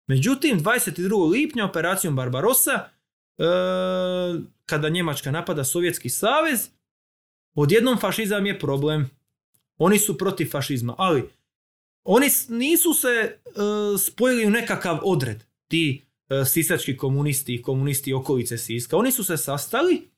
Međutim, 0.08 0.60
22. 0.60 1.32
lipnja 1.32 1.66
operacijom 1.66 2.16
Barbarossa, 2.16 2.72
e, 2.72 3.44
kada 4.66 4.90
Njemačka 4.90 5.32
napada 5.32 5.64
Sovjetski 5.64 6.10
savez, 6.10 6.70
odjednom 7.56 7.98
fašizam 7.98 8.46
je 8.46 8.60
problem. 8.60 9.10
Oni 9.78 10.00
su 10.00 10.18
protiv 10.18 10.50
fašizma, 10.50 10.96
ali 10.98 11.30
oni 12.04 12.28
nisu 12.50 12.94
se 12.94 13.08
e, 13.08 13.38
spojili 13.98 14.46
u 14.46 14.50
nekakav 14.50 15.00
odred, 15.04 15.44
ti 15.68 16.05
sisački 16.46 16.98
komunisti 16.98 17.56
i 17.56 17.62
komunisti 17.62 18.14
okolice 18.14 18.58
Siska. 18.58 18.98
Oni 18.98 19.12
su 19.12 19.24
se 19.24 19.38
sastali 19.38 20.10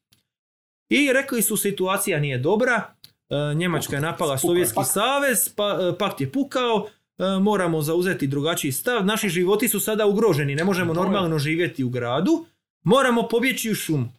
i 0.90 1.14
rekli 1.14 1.42
su 1.42 1.58
situacija 1.58 2.20
nije 2.20 2.38
dobra, 2.38 2.94
e, 3.30 3.56
Njemačka 3.56 3.96
je 3.96 4.02
napala 4.02 4.38
Sovjetski 4.38 4.84
savez, 4.84 5.50
pa, 5.56 5.80
e, 5.82 5.98
pakt 5.98 6.22
je 6.22 6.32
pukao, 6.32 6.88
e, 7.18 7.24
moramo 7.40 7.82
zauzeti 7.82 8.28
drugačiji 8.28 8.72
stav, 8.72 9.06
naši 9.06 9.30
životi 9.30 9.68
su 9.68 9.80
sada 9.80 10.06
ugroženi, 10.06 10.56
ne 10.56 10.64
možemo 10.64 10.94
normalno 10.94 11.40
živjeti 11.40 11.84
u 11.84 11.90
gradu, 11.90 12.46
moramo 12.84 13.28
pobjeći 13.28 13.72
u 13.72 13.76
šumu. 13.76 14.10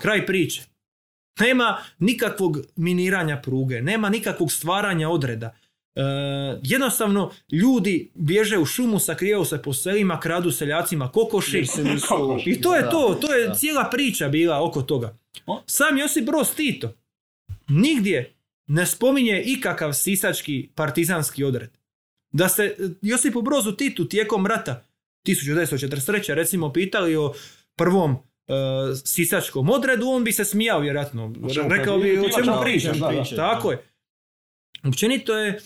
Kraj 0.00 0.26
priče. 0.26 0.62
Nema 1.40 1.78
nikakvog 1.98 2.58
miniranja 2.76 3.40
pruge, 3.40 3.82
nema 3.82 4.08
nikakvog 4.08 4.52
stvaranja 4.52 5.08
odreda. 5.08 5.54
E, 5.94 6.02
jednostavno, 6.62 7.30
ljudi 7.52 8.10
bježe 8.14 8.58
u 8.58 8.64
šumu, 8.64 8.98
sakrijaju 8.98 9.44
se 9.44 9.62
po 9.62 9.72
selima, 9.72 10.20
kradu 10.20 10.50
seljacima 10.50 11.08
kokoši. 11.08 11.64
I 12.46 12.60
to 12.60 12.74
je 12.76 12.90
to, 12.90 13.18
to 13.20 13.34
je 13.34 13.46
Da. 13.48 13.54
cijela 13.54 13.84
priča 13.90 14.28
bila 14.28 14.64
oko 14.64 14.82
toga. 14.82 15.16
Sam 15.66 15.98
Josip 15.98 16.24
Broz 16.26 16.50
Tito 16.54 16.92
nigdje 17.68 18.34
ne 18.66 18.86
spominje 18.86 19.42
ikakav 19.46 19.92
sisački 19.92 20.68
partizanski 20.74 21.44
odred. 21.44 21.70
Da 22.32 22.48
se 22.48 22.76
Josipu 23.02 23.42
Brozu 23.42 23.72
Titu 23.72 24.04
tijekom 24.08 24.46
rata 24.46 24.84
1943. 25.26 26.34
recimo 26.34 26.72
pitali 26.72 27.16
o 27.16 27.32
prvom 27.76 28.12
e, 28.12 28.18
sisačkom 29.04 29.70
odredu, 29.70 30.08
on 30.08 30.24
bi 30.24 30.32
se 30.32 30.44
smijao 30.44 30.80
vjerojatno. 30.80 31.32
Rekao 31.68 31.98
bi 31.98 32.18
o 32.18 32.28
čemu 32.36 32.52
pričaš. 32.62 32.98
da. 32.98 33.08
Tako 33.36 33.70
je. 33.70 33.91
Općenito 34.88 35.38
je 35.38 35.48
e, 35.50 35.58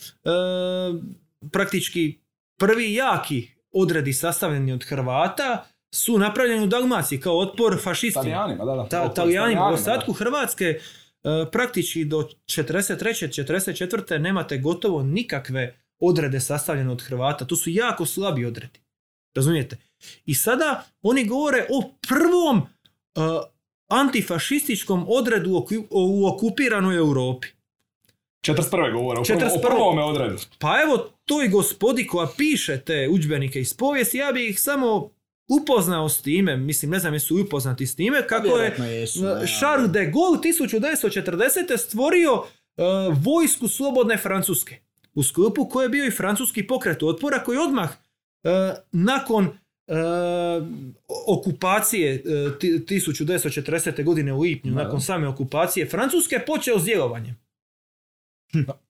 praktički 1.51 2.19
prvi 2.59 2.93
jaki 2.93 3.51
odredi 3.71 4.13
sastavljeni 4.13 4.71
od 4.71 4.83
Hrvata 4.83 5.65
su 5.93 6.17
napravljeni 6.17 6.63
u 6.63 6.67
Dalmaciji 6.67 7.19
kao 7.19 7.39
otpor 7.39 7.81
fašistima. 7.83 8.23
Talijanima, 8.23 8.65
da, 8.65 8.75
da. 8.75 8.89
Ta, 8.89 9.13
Talijanima, 9.13 9.69
u 9.69 9.73
ostatku 9.73 10.13
Hrvatske 10.13 10.65
e, 10.65 10.79
praktički 11.51 12.05
do 12.05 12.29
43. 12.45 13.43
44. 13.43 14.17
nemate 14.17 14.57
gotovo 14.57 15.03
nikakve 15.03 15.79
odrede 15.99 16.39
sastavljene 16.39 16.91
od 16.91 17.01
Hrvata. 17.01 17.45
To 17.45 17.55
su 17.55 17.69
jako 17.69 18.05
slabi 18.05 18.45
odredi. 18.45 18.79
Razumijete? 19.35 19.77
I 20.25 20.35
sada 20.35 20.83
oni 21.01 21.25
govore 21.25 21.65
o 21.69 21.89
prvom 22.09 22.61
antifašističkom 23.87 25.05
odredu 25.09 25.65
u 25.89 26.27
okupiranoj 26.27 26.97
Europi. 26.97 27.47
41. 28.41 28.93
govore, 28.93 29.19
o, 29.19 29.23
prvom- 29.23 29.41
41.. 29.41 29.57
o 29.57 29.61
prvome 29.61 30.03
odredu. 30.03 30.35
Pa 30.59 30.81
evo 30.81 31.09
toj 31.25 31.47
gospodi 31.47 32.07
koja 32.07 32.27
piše 32.37 32.79
te 32.79 33.07
udžbenike 33.11 33.59
iz 33.61 33.73
povijesti, 33.73 34.17
ja 34.17 34.31
bih 34.31 34.49
ih 34.49 34.61
samo 34.61 35.09
upoznao 35.61 36.09
s 36.09 36.21
time, 36.21 36.57
mislim 36.57 36.91
ne 36.91 36.99
znam 36.99 37.13
jesu 37.13 37.35
li 37.35 37.41
upoznati 37.41 37.87
s 37.87 37.95
time, 37.95 38.27
kako 38.27 38.47
je 38.47 38.75
jesu, 38.91 39.19
Charles 39.59 39.91
de 39.91 40.05
Gaulle 40.05 40.39
1940. 40.39 41.77
stvorio 41.77 42.43
e, 42.77 42.81
vojsku 43.15 43.67
slobodne 43.67 44.17
Francuske. 44.17 44.75
U 45.13 45.23
sklopu 45.23 45.65
koje 45.65 45.85
je 45.85 45.89
bio 45.89 46.05
i 46.05 46.11
francuski 46.11 46.67
pokret 46.67 47.03
otpora 47.03 47.43
koji 47.43 47.57
odmah 47.57 47.89
e, 48.43 48.49
nakon 48.91 49.45
e, 49.45 49.93
okupacije 51.27 52.13
e, 52.15 52.19
ti- 52.59 52.85
1940. 52.87 54.03
godine 54.03 54.33
u 54.33 54.39
lipnju, 54.39 54.71
nakon 54.73 55.01
same 55.01 55.27
okupacije 55.27 55.89
Francuske, 55.89 56.39
počeo 56.47 56.79
s 56.79 56.85
djelovanjem. 56.85 57.35
No. 58.67 58.86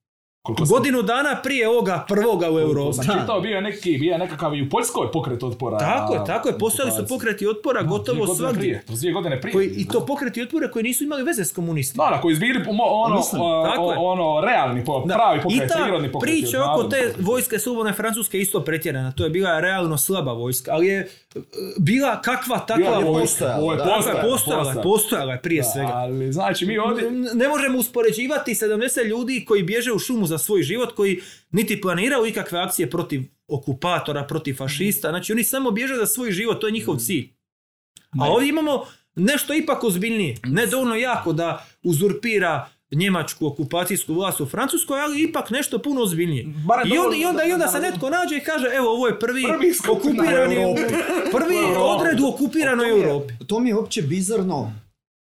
Koliko 0.47 0.65
sam- 0.65 0.73
Godinu 0.73 1.01
dana 1.03 1.35
prije 1.37 1.69
ovoga 1.69 2.05
prvoga 2.07 2.47
u 2.47 2.59
Europi. 2.59 2.93
sam 2.95 3.05
čitao, 3.05 3.41
bio 3.41 3.55
je 3.55 3.61
neki, 3.61 3.97
bio 3.97 4.11
je 4.11 4.17
nekakav 4.17 4.55
i 4.55 4.61
u 4.61 4.69
Poljskoj 4.69 5.11
pokret 5.11 5.43
otpora. 5.43 5.77
Tako 5.79 6.13
je, 6.13 6.19
tako 6.25 6.49
je. 6.49 6.57
Postojali 6.57 6.91
su 6.93 7.07
pokreti 7.07 7.47
otpora 7.47 7.81
dvije 7.81 7.89
gotovo 7.89 8.27
svagdje. 8.27 8.59
prije, 8.59 8.83
to 8.83 8.93
dvije 8.93 9.13
godine 9.13 9.41
prije. 9.41 9.53
Koji, 9.53 9.67
I 9.67 9.87
to 9.87 10.05
pokreti 10.05 10.41
otpora 10.41 10.71
koji 10.71 10.83
nisu 10.83 11.03
imali 11.03 11.23
veze 11.23 11.45
s 11.45 11.51
komunistima. 11.51 12.03
Da, 12.03 12.09
da, 12.09 12.21
koji 12.21 12.35
su 12.35 12.39
bili 12.39 12.63
ono, 12.69 13.15
Mislim, 13.15 13.41
o- 13.41 13.93
ono, 13.99 14.41
realni, 14.41 14.85
po, 14.85 14.99
Da. 15.01 15.13
pravi 15.15 15.39
I 15.39 15.41
pokret, 15.43 15.69
ta 15.69 15.83
prirodni 15.83 16.11
pokret. 16.11 16.33
priča 16.33 16.57
oko 16.63 16.83
te 16.83 17.13
vojske 17.19 17.59
slobodne 17.59 17.93
Francuske 17.93 18.39
isto 18.39 18.61
pretjerana. 18.61 19.11
To 19.11 19.23
je 19.23 19.29
bila 19.29 19.59
realno 19.59 19.97
slaba 19.97 20.33
vojska, 20.33 20.71
ali 20.71 20.87
je 20.87 20.99
e, 21.35 21.39
bila 21.79 22.21
kakva 22.21 22.59
takva 22.59 22.75
Bila 22.77 22.99
vojska. 22.99 23.21
postojala, 23.21 23.73
je 23.73 23.77
postojala, 23.77 24.21
postojala, 24.23 24.59
je, 24.61 24.73
postojala. 24.73 24.83
postojala 24.83 25.33
je 25.33 25.41
prije 25.41 25.61
Da, 25.61 25.67
svega. 25.67 25.91
Ali, 25.93 26.33
znači, 26.33 26.65
mi 26.65 26.77
ovdje... 26.77 27.11
Ne 27.11 27.47
možemo 27.47 27.77
uspoređivati 27.77 28.51
70 28.53 28.67
ljudi 29.05 29.45
koji 29.45 29.63
bježe 29.63 29.91
u 29.91 29.99
šumu 29.99 30.25
za 30.25 30.36
svoj 30.37 30.63
život, 30.63 30.91
koji 30.91 31.21
niti 31.51 31.81
planiraju 31.81 32.25
ikakve 32.25 32.59
akcije 32.59 32.89
protiv 32.89 33.21
okupatora, 33.47 34.23
protiv 34.23 34.55
fašista. 34.55 35.09
Znači 35.09 35.31
oni 35.31 35.43
samo 35.43 35.71
bježe 35.71 35.95
za 35.95 36.05
svoj 36.05 36.31
život, 36.31 36.61
to 36.61 36.67
je 36.67 36.71
njihov 36.71 36.97
cilj. 36.97 37.29
A 38.13 38.25
ovdje 38.25 38.49
imamo 38.49 38.85
nešto 39.15 39.53
ipak 39.53 39.83
ozbiljnije. 39.83 40.35
Ne 40.43 40.65
dovoljno 40.65 40.95
jako 40.95 41.33
da 41.33 41.65
uzurpira 41.83 42.67
njemačku 42.91 43.47
okupacijsku 43.47 44.13
vlast 44.13 44.41
u 44.41 44.45
Francuskoj, 44.45 45.01
ali 45.01 45.23
ipak 45.23 45.49
nešto 45.49 45.79
puno 45.79 46.01
ozbiljnije. 46.01 46.43
I 46.85 46.97
onda, 46.97 47.15
i 47.15 47.25
onda, 47.25 47.37
da- 47.37 47.43
i 47.43 47.51
onda 47.51 47.65
da- 47.65 47.71
se 47.71 47.79
netko 47.79 48.09
nađe 48.09 48.37
i 48.37 48.41
kaže 48.41 48.67
evo 48.67 48.89
ovo 48.89 49.07
je 49.07 49.19
prvi, 49.19 49.43
Prvi 49.43 49.73
okupirani 49.89 50.55
Europi. 50.55 50.81
prvi 51.37 51.55
odred 51.77 52.19
u 52.19 52.27
okupiranoj 52.27 52.85
To 52.85 52.95
mi 52.95 52.99
je- 52.99 53.03
Europi. 53.03 53.33
To 53.47 53.59
mi 53.59 53.69
je 53.69 53.75
uopće 53.75 54.01
bizarno 54.01 54.73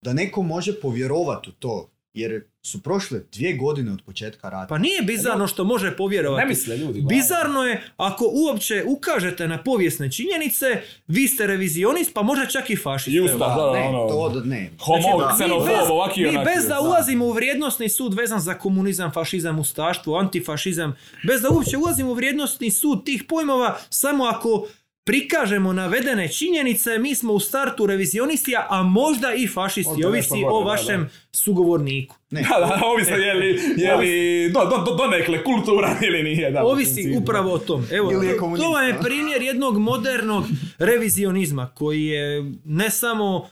da 0.01 0.13
neko 0.13 0.41
može 0.41 0.73
povjerovati 0.73 1.49
u 1.49 1.53
to. 1.53 1.88
Jer 2.13 2.41
su 2.61 2.81
prošle 2.81 3.19
dvije 3.31 3.53
godine 3.53 3.91
od 3.91 4.01
početka 4.01 4.49
rata. 4.49 4.67
Pa 4.67 4.77
nije 4.77 5.01
bizarno 5.01 5.47
što 5.47 5.63
može 5.63 5.97
povjerovati. 5.97 6.41
Ne 6.41 6.47
misle 6.47 6.77
ljudi. 6.77 7.01
Bizarno 7.01 7.63
je 7.63 7.83
ako 7.97 8.25
uopće 8.27 8.83
ukažete 8.87 9.47
na 9.47 9.57
povijesne 9.59 10.11
činjenice, 10.11 10.65
vi 11.07 11.27
ste 11.27 11.47
revizionist, 11.47 12.13
pa 12.13 12.21
možda 12.21 12.45
čak 12.45 12.69
i 12.69 12.75
fašist. 12.75 13.17
Ustav, 13.25 13.51
Evo. 13.51 13.65
da, 13.65 13.73
ne, 13.73 13.87
ono- 13.87 14.07
to 14.07 14.29
da 14.31 14.45
ne. 14.45 14.71
Homo, 14.79 15.01
Znači, 15.01 15.39
da. 15.39 15.47
Mi 15.47 15.65
bez- 15.65 15.89
ovaki 15.89 16.21
i 16.21 16.23
Mi 16.23 16.29
onaki. 16.29 16.45
bez 16.47 16.63
da 16.63 16.73
Da. 16.73 16.81
ulazimo 16.81 17.25
u 17.25 17.31
vrijednostni 17.31 17.89
sud 17.89 18.13
vezan 18.13 18.39
za 18.39 18.53
komunizam, 18.53 19.11
fašizam, 19.11 19.59
ustaštvo, 19.59 20.17
antifašizam, 20.17 20.95
bez 21.23 21.41
da 21.41 21.49
uopće 21.49 21.77
ulazimo 21.77 22.11
u 22.11 22.15
vrijednostni 22.15 22.71
sud 22.71 23.05
tih 23.05 23.23
pojmova, 23.23 23.77
samo 23.89 24.23
ako 24.25 24.67
prikažemo 25.09 25.73
navedene 25.73 26.27
činjenice, 26.27 26.97
mi 26.97 27.15
smo 27.15 27.33
u 27.33 27.39
startu 27.39 27.85
revizionisti, 27.85 28.53
a 28.69 28.83
možda 28.83 29.33
i 29.33 29.47
fašisti, 29.47 30.03
ovisi 30.05 30.43
o 30.47 30.59
da, 30.59 30.69
vašem 30.69 31.09
sugovorniku. 31.31 32.15
Ne, 32.29 32.41
Da, 32.41 32.59
da, 32.59 32.81
ovisno 32.85 33.15
je 33.15 33.33
li, 33.33 33.59
je 33.77 33.95
li 33.95 34.49
do, 34.49 34.59
do, 34.59 34.77
do, 34.77 34.95
donekle 34.95 35.43
kulturan 35.43 35.97
ili 36.01 36.23
nije. 36.23 36.51
Da, 36.51 36.63
Ovisi 36.63 37.15
upravo 37.17 37.53
o 37.53 37.57
tom. 37.57 37.85
Evo, 37.91 38.11
to- 38.57 38.71
vam 38.71 38.87
je 38.87 38.99
primjer 39.01 39.41
jednog 39.41 39.77
modernog 39.77 40.43
revizionizma 40.77 41.71
koji 41.75 42.05
je 42.05 42.51
ne 42.65 42.89
samo 42.89 43.49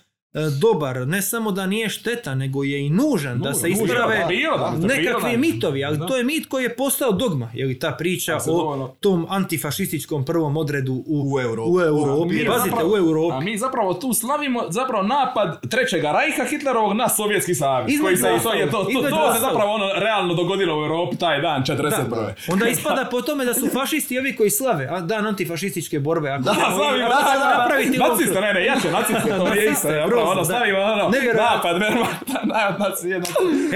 dobar, 0.52 0.98
ne 1.00 1.22
samo 1.22 1.52
da 1.52 1.66
nije 1.66 1.90
šteta, 1.90 2.36
nego 2.36 2.64
je 2.64 2.82
i 2.82 2.90
nužan 2.92 3.40
da 3.40 3.54
se 3.54 3.70
Nužan, 3.70 3.86
isprave 3.86 4.18
da, 4.18 4.28
prirodan, 4.28 4.82
da, 4.82 4.88
nekakvi 4.88 5.04
prirodan. 5.06 5.40
mitovi, 5.42 5.86
ali 5.86 5.98
Da. 5.98 6.06
to 6.06 6.18
je 6.18 6.24
mit 6.26 6.46
koji 6.46 6.64
je 6.64 6.76
postao 6.76 7.12
dogma. 7.14 7.50
Je 7.54 7.66
li 7.66 7.80
ta 7.80 7.92
priča 7.92 8.32
Da 8.34 8.44
o 8.44 8.46
dovoljno- 8.48 8.88
tom 8.90 9.28
antifašističkom 9.30 10.26
prvom 10.26 10.58
odredu 10.58 10.94
u, 10.94 11.04
U 11.28 11.40
Europi. 11.42 11.70
u 11.70 11.82
Europi. 11.82 12.34
Mi 12.34 12.46
Pazite, 12.48 12.70
zapravo- 12.70 12.94
u 12.94 12.98
Europi. 12.98 13.34
A 13.34 13.40
mi 13.42 13.58
zapravo 13.58 13.94
tu 13.94 14.14
slavimo 14.14 14.64
zapravo 14.70 15.04
napad 15.06 15.70
trećega 15.70 16.12
rajha 16.12 16.44
Hitlerovog 16.46 16.94
na 16.94 17.10
Sovjetski 17.10 17.56
savez. 17.56 17.92
Koji 18.02 18.18
se, 18.18 18.24
to, 18.44 18.54
je, 18.54 18.66
to, 18.66 18.84
to, 18.84 19.10
to 19.10 19.34
se 19.34 19.40
zapravo 19.42 19.72
ono 19.72 19.94
realno 19.96 20.34
dogodilo 20.34 20.76
u 20.76 20.84
Europi 20.84 21.18
taj 21.18 21.42
dan 21.42 21.64
41. 21.64 21.80
Da, 22.10 22.16
da. 22.16 22.34
Onda 22.50 22.68
ispada 22.70 23.08
po 23.12 23.22
tome 23.22 23.46
da 23.46 23.54
su 23.54 23.68
fašisti 23.70 24.20
ovi 24.20 24.36
koji 24.36 24.50
slave, 24.50 24.88
a 24.88 25.00
dan 25.02 25.28
antifašističke 25.28 26.00
borbe. 26.00 26.30
Ako 26.30 26.44
Da, 26.44 26.54
slavimo, 26.54 27.10
da, 27.10 27.16
da, 27.16 27.40
da, 27.40 27.58
napraviti 27.58 27.98
da, 27.98 28.06
ovo- 28.06 28.14
naciste, 28.14 30.02
grozno, 30.18 30.32
ono, 30.32 30.42
da. 30.42 30.46
stavimo 30.46 30.80
ono, 30.80 31.10
Nevjerojatno. 31.10 31.56
napad, 31.56 31.76
Wehrmachta, 31.82 32.40
na, 32.44 32.86
naci, 32.86 33.10
jedna, 33.10 33.28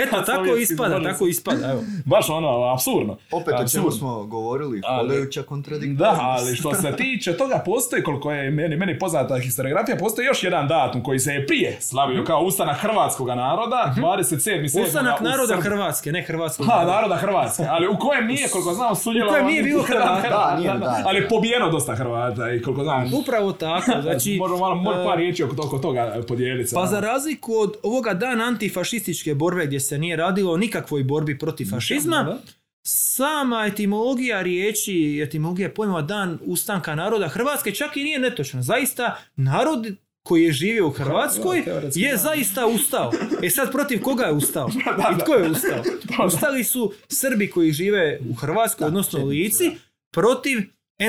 Eto, 0.03 0.21
tako 0.21 0.55
ispada, 0.55 1.03
tako 1.03 1.27
ispada. 1.27 1.71
Evo. 1.71 1.81
Baš 2.05 2.29
ono, 2.29 2.73
apsurdno. 2.73 3.17
Opet 3.31 3.53
o 3.59 3.67
čemu 3.67 3.91
smo 3.91 4.23
govorili, 4.23 4.81
hodajuća 4.99 5.43
kontradiktornost. 5.43 6.19
Da, 6.19 6.25
ali 6.25 6.55
što 6.55 6.73
se 6.73 6.95
tiče 6.95 7.37
toga, 7.37 7.61
postoji, 7.65 8.03
koliko 8.03 8.31
je 8.31 8.51
meni, 8.51 8.75
meni 8.75 8.99
poznata 8.99 9.37
historiografija, 9.37 9.97
postoji 9.97 10.25
još 10.25 10.43
jedan 10.43 10.67
datum 10.67 11.03
koji 11.03 11.19
se 11.19 11.31
je 11.31 11.47
prije 11.47 11.77
slavio 11.79 12.23
kao 12.23 12.41
ustanak 12.41 12.77
hrvatskog 12.77 13.27
naroda, 13.27 13.93
27. 13.97 14.83
Ustanak 14.83 15.21
naroda 15.21 15.61
Hrvatske, 15.61 16.11
ne 16.11 16.21
Hrvatskog 16.23 16.65
Ha, 16.65 16.75
naroda. 16.75 16.91
naroda 16.91 17.15
Hrvatske, 17.15 17.63
ali 17.69 17.87
u 17.87 17.97
kojem 17.99 18.27
nije, 18.27 18.49
koliko 18.49 18.73
znam, 18.73 18.95
sudjelovao... 18.95 19.31
U 19.31 19.33
kojem 19.33 19.47
nije 19.47 19.63
bilo 19.63 19.83
Hrvata. 19.83 20.21
jedan 20.23 20.29
Da, 20.29 20.55
nije, 20.57 20.73
da, 20.73 21.01
Ali 21.05 21.27
pobijeno 21.29 21.69
dosta 21.69 21.95
Hrvata 21.95 22.51
i 22.51 22.61
koliko 22.61 22.83
znam... 22.83 23.13
Upravo 23.13 23.51
tako, 23.51 23.91
znači... 24.05 24.37
Možemo 24.39 24.75
malo 24.75 25.01
e, 25.01 25.05
par 25.05 25.17
riječi 25.17 25.43
oko 25.43 25.77
toga 25.77 26.21
podijeliti. 26.32 26.69
se, 26.69 26.75
Pa 26.75 26.86
za 26.86 26.99
razliku 26.99 27.53
od 27.53 27.75
ovoga 27.84 28.13
dana 28.13 28.43
antifašističke 28.43 29.36
borbe 29.36 29.65
gdje 29.65 29.79
se 29.79 29.97
nije 29.97 30.15
radilo 30.15 30.53
o 30.53 30.57
nikakvoj 30.57 31.03
borbi 31.03 31.38
protiv 31.38 31.69
fašizma, 31.69 32.38
sama 32.84 33.65
etimologija 33.65 34.41
riječi, 34.41 35.21
etimologija 35.23 35.69
pojmova 35.69 36.01
dan 36.01 36.39
ustanka 36.45 36.95
naroda 36.95 37.27
Hrvatske 37.27 37.71
čak 37.71 37.97
i 37.97 38.03
nije 38.03 38.19
netočna. 38.19 38.61
Zaista 38.61 39.17
narod 39.36 39.88
koji 40.23 40.43
je 40.43 40.51
živio 40.51 40.88
u 40.88 40.91
Hrvatskoj 40.91 41.63
je 41.95 42.17
zaista 42.17 42.67
ustao. 42.67 43.11
E 43.43 43.49
sad 43.49 43.71
protiv 43.71 44.01
koga 44.01 44.23
je 44.23 44.32
ustao? 44.32 44.69
I 45.15 45.19
tko 45.19 45.34
je 45.34 45.51
ustao? 45.51 45.84
Ustali 46.27 46.63
su 46.63 46.93
Srbi 47.07 47.49
koji 47.49 47.71
žive 47.71 48.19
u 48.29 48.34
Hrvatskoj, 48.34 48.88
odnosno 48.88 49.19
u 49.19 49.27
Lici, 49.27 49.71
protiv 50.13 50.57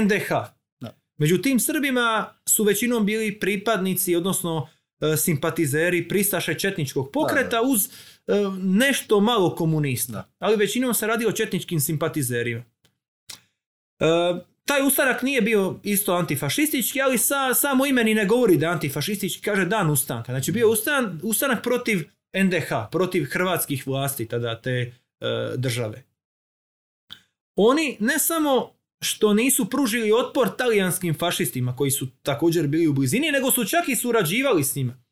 NDH. 0.02 0.32
Među 1.18 1.38
tim 1.42 1.60
Srbima 1.60 2.34
su 2.48 2.64
većinom 2.64 3.06
bili 3.06 3.38
pripadnici, 3.40 4.16
odnosno 4.16 4.68
simpatizeri 5.16 6.08
pristaše 6.08 6.54
četničkog 6.54 7.10
pokreta 7.12 7.62
uz 7.62 7.86
e, 7.86 7.90
nešto 8.62 9.20
malo 9.20 9.54
komunista. 9.54 10.32
Ali 10.38 10.56
većinom 10.56 10.94
se 10.94 11.06
radi 11.06 11.26
o 11.26 11.32
četničkim 11.32 11.80
simpatizerima. 11.80 12.64
E, 14.00 14.06
taj 14.64 14.86
ustanak 14.86 15.22
nije 15.22 15.40
bio 15.40 15.80
isto 15.82 16.14
antifašistički, 16.14 17.02
ali 17.02 17.18
sa, 17.18 17.54
samo 17.54 17.86
ime 17.86 18.04
ni 18.04 18.14
ne 18.14 18.26
govori 18.26 18.56
da 18.56 18.66
je 18.66 18.72
antifašistički, 18.72 19.42
kaže 19.42 19.64
dan 19.64 19.90
ustanka. 19.90 20.32
Znači 20.32 20.52
bio 20.52 20.70
ustan, 20.70 21.20
ustanak 21.22 21.62
protiv 21.62 21.98
NDH, 22.44 22.68
protiv 22.90 23.24
hrvatskih 23.32 23.86
vlasti 23.86 24.28
tada 24.28 24.60
te 24.60 24.70
e, 24.70 24.92
države. 25.56 26.04
Oni 27.56 27.96
ne 28.00 28.18
samo 28.18 28.81
što 29.02 29.34
nisu 29.34 29.70
pružili 29.70 30.12
otpor 30.12 30.56
talijanskim 30.56 31.14
fašistima 31.14 31.76
koji 31.76 31.90
su 31.90 32.06
također 32.22 32.66
bili 32.66 32.86
u 32.86 32.92
blizini, 32.92 33.30
nego 33.32 33.50
su 33.50 33.64
čak 33.64 33.88
i 33.88 33.96
surađivali 33.96 34.64
s 34.64 34.74
njima. 34.74 35.02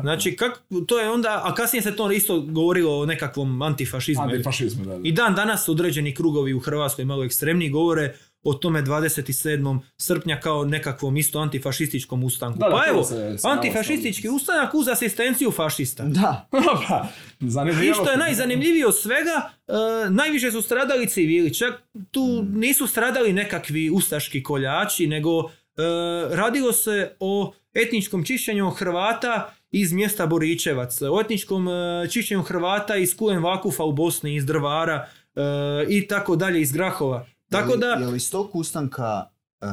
Znači, 0.00 0.36
kak, 0.36 0.62
to 0.86 0.98
je 1.00 1.10
onda, 1.10 1.40
a 1.44 1.54
kasnije 1.54 1.82
se 1.82 1.96
to 1.96 2.12
isto 2.12 2.40
govorilo 2.40 3.00
o 3.00 3.06
nekakvom 3.06 3.62
antifašizmu. 3.62 4.22
Antifašizmu, 4.22 4.84
da, 4.84 4.98
da. 4.98 5.08
I 5.08 5.12
dan 5.12 5.34
danas 5.34 5.68
određeni 5.68 6.14
krugovi 6.14 6.54
u 6.54 6.60
Hrvatskoj 6.60 7.04
malo 7.04 7.24
ekstremniji 7.24 7.70
govore 7.70 8.16
o 8.46 8.54
tome 8.54 8.82
27. 8.82 9.78
srpnja 9.96 10.40
kao 10.40 10.64
nekakvom 10.64 11.16
isto 11.16 11.38
antifašističkom 11.38 12.24
ustanku. 12.24 12.58
Da, 12.58 12.68
da, 12.68 12.76
pa 12.76 12.88
evo, 12.88 13.04
se- 13.04 13.36
antifašistički 13.44 14.28
ustanak 14.28 14.74
uz 14.74 14.88
asistenciju 14.88 15.50
fašista. 15.50 16.04
Da. 16.04 16.48
I 17.90 17.94
što 17.94 18.10
je 18.10 18.16
najzanimljivije 18.16 18.86
od 18.86 18.98
svega, 18.98 19.50
e, 19.68 19.72
najviše 20.10 20.50
su 20.50 20.62
stradali 20.62 21.08
civili. 21.08 21.54
Čak 21.54 21.74
tu 22.10 22.44
nisu 22.52 22.86
stradali 22.86 23.32
nekakvi 23.32 23.90
ustaški 23.90 24.42
koljači, 24.42 25.06
nego 25.06 25.40
e, 25.40 25.46
radilo 26.30 26.72
se 26.72 27.10
o 27.20 27.52
etničkom 27.74 28.24
čišćenju 28.24 28.70
Hrvata 28.70 29.54
iz 29.70 29.92
mjesta 29.92 30.26
Boričevac, 30.26 31.02
o 31.02 31.20
etničkom 31.20 31.68
e, 31.68 32.08
čišćenju 32.10 32.42
Hrvata 32.42 32.96
iz 32.96 33.16
Kulen 33.16 33.42
Vakufa 33.42 33.84
u 33.84 33.92
Bosni, 33.92 34.34
iz 34.34 34.46
Drvara 34.46 35.08
i 35.88 36.06
tako 36.08 36.36
dalje, 36.36 36.60
iz 36.60 36.72
Grahova. 36.72 37.26
Tako 37.50 37.70
je 37.70 37.74
li, 37.74 37.80
da, 37.80 37.86
je 37.86 38.06
li 38.06 38.16
iz 38.16 38.30
tog 38.30 38.56
ustanka 38.56 39.24
uh, 39.60 39.68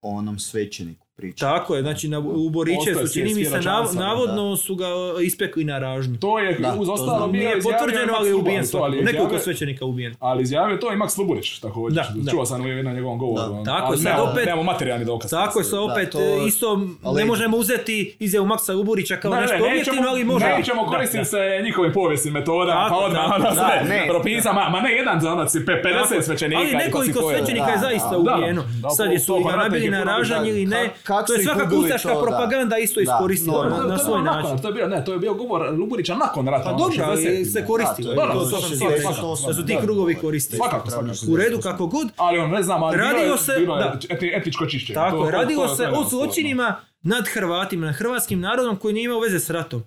o 0.00 0.16
onom 0.16 0.38
svećeniku 0.38 1.03
priča. 1.16 1.46
Tako 1.48 1.74
je, 1.76 1.82
znači 1.82 2.08
na, 2.08 2.18
u 2.18 2.50
Boriće 2.50 2.94
su, 2.96 3.12
čini 3.14 3.34
mi 3.34 3.44
se, 3.44 3.60
nav- 3.60 3.94
navodno 3.94 4.56
su 4.56 4.74
ga 4.74 4.86
e, 4.86 5.24
ispekli 5.24 5.64
na 5.64 5.78
ražnju. 5.78 6.18
To 6.18 6.38
je 6.38 6.54
Da, 6.54 6.74
uz 6.74 6.86
to 6.86 6.92
ostalo 6.92 7.28
bio 7.28 7.38
Nije 7.40 7.60
potvrđeno, 7.62 8.12
ali 8.16 8.28
je 8.28 8.34
ubijen 8.34 8.62
to, 8.62 8.66
svakako. 8.68 9.02
Nekoliko 9.02 9.38
svećenika 9.38 9.84
ubijen. 9.84 10.14
Ali 10.20 10.42
izjavio 10.42 10.76
to 10.76 10.92
i 10.92 10.96
Max 10.96 11.18
Luburić 11.18 11.58
također. 11.58 11.94
Da, 11.96 12.12
da. 12.14 12.30
Čuo 12.30 12.44
sam 12.44 12.66
jednom 12.66 12.94
njegovom 12.94 13.18
govoru. 13.18 13.42
Da. 13.42 13.50
ono. 13.50 13.64
Tako, 13.64 13.86
Ali 13.86 13.98
sad 13.98 14.06
nemamo- 14.06 14.32
opet- 14.32 14.46
Nemamo 14.46 14.62
materijalni 14.64 15.04
dokaz. 15.04 15.30
Tako 15.30 15.58
je, 15.60 15.64
sad 15.64 15.78
Da, 15.78 15.84
opet 15.84 16.10
to- 16.10 16.20
e, 16.20 16.46
isto 16.46 16.66
ali- 17.02 17.16
ne 17.16 17.24
možemo 17.24 17.56
uzeti 17.56 18.16
izjavu 18.20 18.46
Maksa 18.46 18.72
Luburića 18.72 19.16
kao 19.16 19.30
Ne, 19.30 19.36
ne, 19.36 19.42
nešto 19.42 19.54
nećemo- 19.56 19.70
objektivno, 19.70 20.08
ali 20.08 20.24
možemo. 20.24 20.56
Nećemo 20.58 20.82
Da, 20.82 20.88
koristiti 20.88 21.18
da. 21.18 21.24
se 21.24 21.38
njihovim 21.64 21.92
povijesnim 21.92 22.32
metodama, 22.34 22.82
Tako, 22.82 22.90
pa 22.90 23.06
odmah 23.06 23.20
tako, 23.20 23.34
ono 23.36 23.44
da, 23.44 23.54
sve 23.54 23.88
ne. 23.90 24.06
propisa, 24.08 24.52
ma, 24.52 24.80
ne 24.80 24.92
jedan 24.92 25.20
za 25.20 25.32
ono, 25.32 25.48
si 25.48 25.58
pe- 25.60 25.82
50 25.82 26.02
Tako 26.02 26.14
je. 26.14 26.22
svećenika. 26.22 26.60
Ali 26.60 26.72
pa 26.72 26.78
nekoliko 26.78 27.20
svećenika 27.30 27.66
je 27.66 27.74
Da, 27.74 27.80
zaista 27.80 28.10
da, 28.10 28.18
ubijeno. 28.18 28.62
da, 28.82 28.90
Sad 28.90 29.06
to- 29.06 29.12
je 29.12 29.18
su 29.20 29.26
to 29.26 29.38
ih 29.40 29.46
nabili 29.56 29.84
je 29.84 29.90
na 29.90 30.00
puno 30.00 30.12
ražanje 30.12 30.50
ili 30.50 30.66
ne. 30.66 30.90
Kak- 31.04 31.16
kak 31.16 31.26
To 31.26 31.32
je 31.32 31.36
su 31.36 31.40
ih 31.40 31.46
svakako 31.46 31.66
ubili, 31.68 31.84
ustaška 31.84 32.08
to 32.08 32.14
da. 32.16 32.20
propaganda 32.22 32.78
isto 32.78 33.00
iskoristila 33.00 33.68
na, 33.68 33.76
na 33.84 33.98
svoj 33.98 34.22
način. 34.22 34.58
To 34.58 34.68
je 34.68 34.74
bio, 34.74 34.88
ne, 34.88 35.04
to 35.04 35.12
je 35.12 35.18
bio 35.18 35.34
govor 35.34 35.72
Luburića 35.72 36.14
nakon 36.16 36.46
rata. 36.46 36.64
Pa 36.64 36.70
ono, 36.70 36.78
dobro, 36.80 37.04
ali 37.04 37.22
60. 37.22 37.52
se 37.52 37.66
koristilo. 37.66 38.08
Da, 38.08 38.16
to 38.16 38.22
je 38.22 38.28
to, 38.28 38.32
bilo 38.34 38.44
to 38.44 38.60
sam 38.60 38.70
68, 38.70 38.76
htio 38.76 38.90
reći. 38.90 39.06
68, 39.06 39.46
Da 39.46 39.54
su 39.54 39.66
ti 39.66 39.76
krugovi 39.82 40.14
koristili. 40.16 40.56
Svakako. 40.58 40.88
U 41.28 41.36
redu 41.36 41.60
kako 41.60 41.86
god. 41.86 42.08
Ali 42.16 42.38
on 42.38 42.50
ne 42.50 42.62
znam, 42.62 42.82
ali 42.82 42.98
je- 43.22 43.38
se- 43.38 43.56
bilo 43.58 43.76
je 43.76 43.84
da. 43.84 43.98
eti- 44.10 44.32
etničko 44.34 44.66
čišćenje. 44.66 44.94
Tako 44.94 45.30
radilo 45.30 45.68
se 45.68 45.88
o 45.88 46.04
zločinima 46.04 46.76
nad 47.02 47.24
Hrvatima, 47.26 47.86
nad 47.86 47.94
hrvatskim 47.94 48.40
narodom 48.40 48.76
koji 48.76 48.94
nije 48.94 49.04
imao 49.04 49.20
veze 49.20 49.40
s 49.40 49.50
ratom. 49.50 49.82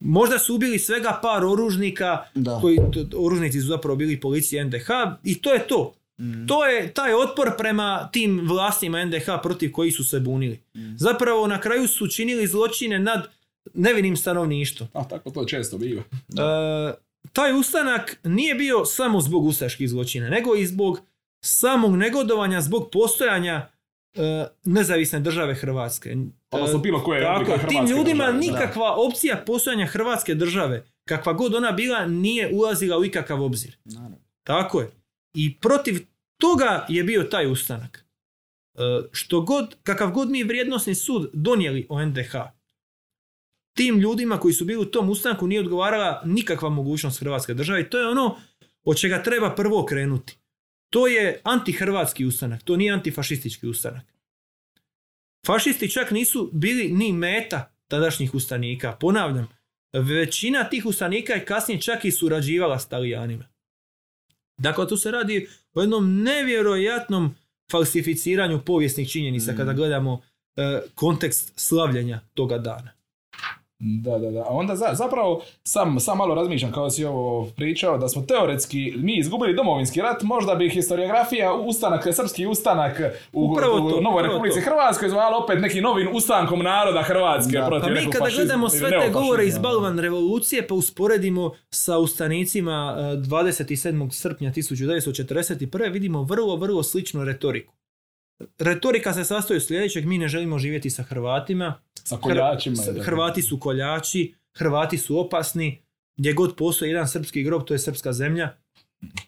Možda 0.00 0.38
su 0.38 0.54
ubili 0.54 0.78
svega 0.78 1.18
par 1.22 1.44
oružnika, 1.44 2.18
Da. 2.34 2.58
koji, 2.60 2.78
oružnici 3.18 3.60
su 3.60 3.66
zapravo 3.66 3.96
bili 3.96 4.20
policije 4.20 4.64
NDH 4.64 4.88
i 5.24 5.42
to 5.42 5.52
je 5.52 5.58
to. 5.60 5.94
Mm. 6.18 6.46
To 6.46 6.66
je 6.66 6.92
taj 6.92 7.14
otpor 7.14 7.50
prema 7.58 8.08
tim 8.12 8.40
vlastima 8.48 9.04
NDH 9.04 9.26
protiv 9.42 9.72
koji 9.72 9.90
su 9.90 10.04
se 10.04 10.20
bunili. 10.20 10.60
Zapravo 10.96 11.46
na 11.46 11.60
kraju 11.60 11.88
su 11.88 12.06
činili 12.08 12.46
zločine 12.46 12.98
nad 12.98 13.28
nevinim 13.74 14.16
stanovništvom. 14.16 14.88
A 14.92 15.08
tako 15.08 15.30
to 15.30 15.44
često 15.44 15.78
biva. 15.78 16.02
E, 16.02 16.94
taj 17.32 17.52
ustanak 17.52 18.18
nije 18.24 18.54
bio 18.54 18.84
samo 18.84 19.20
zbog 19.20 19.44
ustaških 19.44 19.88
zločina, 19.88 20.28
nego 20.28 20.56
i 20.56 20.66
zbog 20.66 21.00
samog 21.44 21.96
negodovanja, 21.96 22.60
zbog 22.60 22.88
postojanja 22.92 23.68
e, 24.14 24.46
nezavisne 24.64 25.20
države 25.20 25.54
Hrvatske. 25.54 26.16
Odnosno 26.50 26.78
E, 26.78 26.82
bilo 26.82 27.04
koje 27.04 27.22
tako, 27.22 27.34
oblika 27.34 27.52
je, 27.52 27.58
tim 27.58 27.76
Hrvatske 27.76 27.96
ljudima 27.96 28.24
države, 28.24 28.32
da. 28.32 28.38
nikakva 28.38 28.94
opcija 28.96 29.42
postojanja 29.46 29.86
Hrvatske 29.86 30.34
države, 30.34 30.84
kakva 31.04 31.32
god 31.32 31.54
ona 31.54 31.72
bila, 31.72 32.06
nije 32.06 32.50
ulazila 32.52 32.98
u 32.98 33.04
ikakav 33.04 33.42
obzir. 33.42 33.76
Naravno. 33.84 34.16
Tako 34.42 34.80
je. 34.80 34.90
I 35.34 35.58
protiv 35.60 36.06
toga 36.40 36.86
je 36.88 37.04
bio 37.04 37.22
taj 37.22 37.50
ustanak. 37.52 38.04
E, 38.74 38.78
što 39.12 39.40
god, 39.40 39.76
kakav 39.82 40.10
god 40.10 40.30
mi 40.30 40.44
vrijednosni 40.44 40.94
sud 40.94 41.30
donijeli 41.32 41.86
o 41.88 42.04
NDH, 42.04 42.34
tim 43.76 43.98
ljudima 43.98 44.38
koji 44.38 44.54
su 44.54 44.64
bili 44.64 44.82
u 44.82 44.90
tom 44.90 45.10
ustanku 45.10 45.46
nije 45.46 45.60
odgovarala 45.60 46.22
nikakva 46.24 46.68
mogućnost 46.68 47.20
Hrvatske 47.20 47.54
države 47.54 47.80
i 47.80 47.90
to 47.90 47.98
je 47.98 48.08
ono 48.08 48.36
od 48.84 49.00
čega 49.00 49.22
treba 49.22 49.54
prvo 49.54 49.84
krenuti. 49.84 50.38
To 50.90 51.06
je 51.06 51.40
antihrvatski 51.44 52.24
ustanak, 52.24 52.62
to 52.62 52.76
nije 52.76 52.92
antifašistički 52.92 53.66
ustanak. 53.66 54.14
Fašisti 55.46 55.90
čak 55.90 56.10
nisu 56.10 56.50
bili 56.52 56.88
ni 56.92 57.12
meta 57.12 57.74
tadašnjih 57.88 58.34
ustanika. 58.34 58.96
Ponavljam, 59.00 59.48
većina 59.92 60.68
tih 60.68 60.86
ustanika 60.86 61.32
je 61.32 61.44
kasnije 61.44 61.80
čak 61.80 62.04
i 62.04 62.10
surađivala 62.10 62.78
s 62.78 62.88
talijanima. 62.88 63.53
Dakle, 64.58 64.88
tu 64.88 64.96
se 64.96 65.10
radi 65.10 65.48
o 65.74 65.80
jednom 65.80 66.22
nevjerojatnom 66.22 67.34
falsificiranju 67.70 68.64
povijesnih 68.64 69.10
činjenica 69.10 69.52
Mm. 69.52 69.56
kada 69.56 69.72
gledamo 69.72 70.20
e, 70.56 70.80
kontekst 70.94 71.52
slavljenja 71.56 72.20
toga 72.34 72.58
dana. 72.58 72.90
Da, 73.86 74.18
da, 74.18 74.30
da. 74.30 74.40
A 74.40 74.48
onda 74.48 74.76
za, 74.76 74.88
zapravo 74.92 75.42
sam, 75.64 76.00
sam 76.00 76.18
malo 76.18 76.34
razmišljam 76.34 76.72
kao 76.72 76.90
si 76.90 77.04
ovo 77.04 77.46
pričao 77.56 77.98
da 77.98 78.08
smo 78.08 78.22
teoretski 78.22 78.94
mi 78.96 79.18
izgubili 79.18 79.54
domovinski 79.54 80.00
rat, 80.00 80.22
možda 80.22 80.54
bi 80.54 80.70
historiografija, 80.70 81.54
ustanak, 81.54 82.06
srpski 82.12 82.46
ustanak 82.46 83.00
u, 83.32 83.44
Upravo 83.52 83.86
u 83.86 83.90
to, 83.90 84.00
Novoj 84.00 84.20
upravo 84.20 84.22
Republici 84.22 84.64
to. 84.64 84.70
Hrvatskoj 84.70 85.08
zvala 85.08 85.38
opet 85.44 85.60
neki 85.60 85.80
novim 85.80 86.08
ustankom 86.14 86.62
naroda 86.62 87.02
Hrvatske 87.02 87.58
Da. 87.58 87.66
protiv 87.66 87.94
Pa 87.94 88.00
mi 88.00 88.10
kada 88.10 88.30
gledamo 88.36 88.68
sve 88.68 88.90
te 88.90 89.10
govore 89.12 89.46
iz 89.46 89.58
Balvan 89.58 89.98
revolucije 89.98 90.66
pa 90.68 90.74
usporedimo 90.74 91.52
sa 91.70 91.98
ustanicima 91.98 92.96
e, 92.98 93.02
27. 93.16 94.10
srpnja 94.10 94.50
1941. 94.50 95.92
vidimo 95.92 96.22
vrlo, 96.22 96.56
vrlo 96.56 96.82
sličnu 96.82 97.24
retoriku. 97.24 97.74
Retorika 98.58 99.12
se 99.12 99.24
sastoji 99.24 99.56
od 99.56 99.66
sljedećeg, 99.66 100.06
mi 100.06 100.18
ne 100.18 100.28
želimo 100.28 100.58
živjeti 100.58 100.90
sa 100.90 101.02
Hrvatima, 101.02 101.80
Sa 102.04 102.16
koljačima. 102.16 102.76
Hr- 102.76 102.98
i. 102.98 103.00
Hrvati 103.00 103.42
su 103.42 103.60
koljači, 103.60 104.34
Hrvati 104.54 104.98
su 104.98 105.18
opasni, 105.18 105.82
gdje 106.16 106.32
god 106.32 106.56
postoji 106.56 106.90
jedan 106.90 107.08
srpski 107.08 107.42
grob, 107.42 107.64
to 107.64 107.74
je 107.74 107.78
srpska 107.78 108.12
zemlja. 108.12 108.56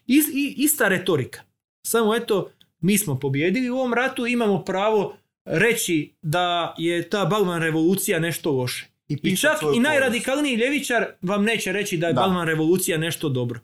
Is, 0.06 0.24
i, 0.34 0.54
ista 0.56 0.88
retorika. 0.88 1.40
Samo 1.86 2.14
eto, 2.14 2.50
mi 2.80 2.98
smo 2.98 3.18
pobjedili 3.18 3.70
u 3.70 3.76
ovom 3.76 3.94
ratu, 3.94 4.26
imamo 4.26 4.64
pravo 4.64 5.16
reći 5.44 6.14
da 6.22 6.74
je 6.78 7.10
ta 7.10 7.24
Balvan 7.24 7.62
revolucija 7.62 8.18
nešto 8.18 8.52
loše. 8.52 8.86
I 9.08 9.16
pisat 9.16 9.52
čak 9.52 9.58
i 9.58 9.60
povijest. 9.60 9.82
najradikalniji 9.82 10.56
ljevičar 10.56 11.06
vam 11.22 11.44
neće 11.44 11.72
reći 11.72 11.96
da 11.96 12.06
je 12.06 12.12
Da. 12.12 12.20
Balvan 12.20 12.46
revolucija 12.46 12.98
nešto 12.98 13.28
dobro. 13.28 13.60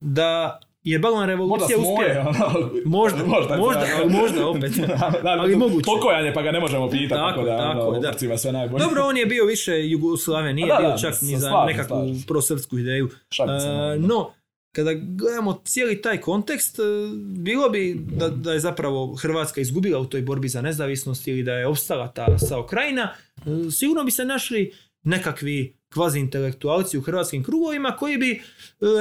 Da 0.00 0.60
je 0.82 0.98
Možda 0.98 1.26
revolucija 1.26 1.78
uspjela. 1.78 2.28
ono, 2.28 2.70
Možda, 2.98 3.24
možda, 3.24 3.56
možda 4.08 4.46
opet. 4.46 4.72
Ali 5.38 5.56
moguće. 5.56 5.84
Pokojan 5.84 6.24
je 6.24 6.34
pa 6.34 6.42
ga 6.42 6.52
ne 6.52 6.60
možemo 6.60 6.90
pitati. 6.90 7.08
Tako 7.20 7.30
Tako, 7.30 7.44
da, 7.44 7.56
tako 7.56 7.80
ono, 7.80 8.00
da. 8.00 8.38
sve 8.38 8.52
najbolje. 8.52 8.84
Dobro, 8.84 9.04
on 9.04 9.16
je 9.16 9.26
bio 9.26 9.44
više 9.44 9.88
Jugoslaven, 9.88 10.54
nije 10.56 10.72
A 10.72 10.74
da, 10.74 10.80
bio 10.80 10.90
da, 10.90 10.96
čak 10.96 11.14
ni 11.22 11.36
za 11.36 11.48
slažem, 11.48 11.66
nekakvu 11.76 11.96
slažem 11.96 12.14
se. 12.14 12.26
prosrpsku 12.26 12.78
ideju. 12.78 13.08
Ono. 13.38 13.96
no, 13.98 14.30
kada 14.72 14.94
gledamo 14.94 15.60
cijeli 15.64 16.02
taj 16.02 16.20
kontekst, 16.20 16.78
e, 16.78 16.82
bilo 17.38 17.68
bi 17.68 17.96
da, 17.98 18.28
da 18.28 18.52
je 18.52 18.60
zapravo 18.60 19.14
Hrvatska 19.14 19.60
izgubila 19.60 20.00
u 20.00 20.06
toj 20.06 20.22
borbi 20.22 20.48
za 20.48 20.62
nezavisnost 20.62 21.28
ili 21.28 21.42
da 21.42 21.52
je 21.52 21.66
opstala 21.66 22.08
ta 22.08 22.38
SAO 22.38 22.66
krajina, 22.66 23.14
e, 23.36 23.70
sigurno 23.70 24.04
bi 24.04 24.10
se 24.10 24.24
našli 24.24 24.72
nekakvi 25.02 25.77
kvazi 25.90 26.20
intelektualci 26.20 26.98
u 26.98 27.02
hrvatskim 27.02 27.44
krugovima 27.44 27.90
koji 27.90 28.18
bi 28.18 28.30
e, 28.32 28.40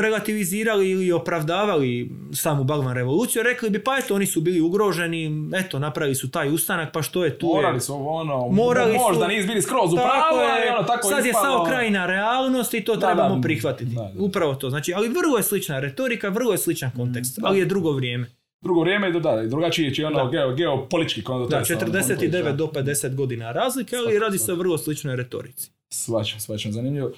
relativizirali 0.01 0.89
ili 0.89 1.11
opravdavali 1.11 2.09
samu 2.33 2.63
Balvan 2.63 2.95
revoluciju, 2.95 3.43
rekli 3.43 3.69
bi 3.69 3.79
pa 3.79 3.97
eto 3.97 4.15
oni 4.15 4.25
su 4.25 4.41
bili 4.41 4.61
ugroženi, 4.61 5.31
eto 5.55 5.79
napravili 5.79 6.15
su 6.15 6.31
taj 6.31 6.49
ustanak, 6.49 6.93
pa 6.93 7.01
što 7.01 7.25
je 7.25 7.37
tu 7.37 7.47
je? 7.47 7.53
Morali 7.53 7.81
su 7.81 7.93
ovo 7.93 8.11
ono, 8.11 8.47
Morali 8.47 8.93
su- 8.93 8.99
možda 8.99 9.27
nisu 9.27 9.47
bili 9.47 9.61
skroz 9.61 9.93
u 9.93 9.95
Tako 9.95 10.07
pravu, 10.09 10.39
je, 10.57 10.71
ono 10.71 10.83
tako 10.83 11.07
sad 11.07 11.25
je 11.25 11.29
ispalo. 11.29 11.55
sao 11.55 11.65
krajina 11.65 12.05
realnost 12.07 12.73
i 12.73 12.81
to 12.81 12.95
Da, 12.95 12.99
trebamo 13.01 13.35
da. 13.35 13.41
prihvatiti. 13.41 13.91
Da, 13.91 14.01
da. 14.03 14.11
Upravo 14.17 14.55
to. 14.55 14.69
Znači, 14.69 14.93
ali 14.93 15.07
vrlo 15.09 15.37
je 15.37 15.43
slična 15.43 15.79
retorika, 15.79 16.29
vrlo 16.29 16.51
je 16.51 16.57
sličan 16.57 16.91
kontekst, 16.91 17.39
da. 17.39 17.47
ali 17.47 17.59
je 17.59 17.65
drugo 17.65 17.91
vrijeme. 17.91 18.27
Drugo 18.61 18.81
vrijeme, 18.81 19.11
da, 19.11 19.19
da, 19.21 19.43
drugačiji 19.43 19.91
će 19.91 20.05
ono 20.05 20.23
Da. 20.23 20.29
geo, 20.31 20.53
geopolitički 20.53 21.21
Da, 21.21 21.25
kontekst. 21.25 21.71
ono, 21.71 21.79
49 21.81 22.17
kontekst, 22.43 22.55
do 22.55 22.67
50 22.73 23.15
godina 23.15 23.51
razlike, 23.51 23.95
ali 23.97 24.19
radi 24.19 24.37
se 24.37 24.53
o 24.53 24.55
vrlo 24.55 24.77
sličnoj 24.77 25.15
retorici. 25.15 25.71
Svačam, 25.89 26.39
svačam, 26.39 26.71
zanimljivo. 26.71 27.11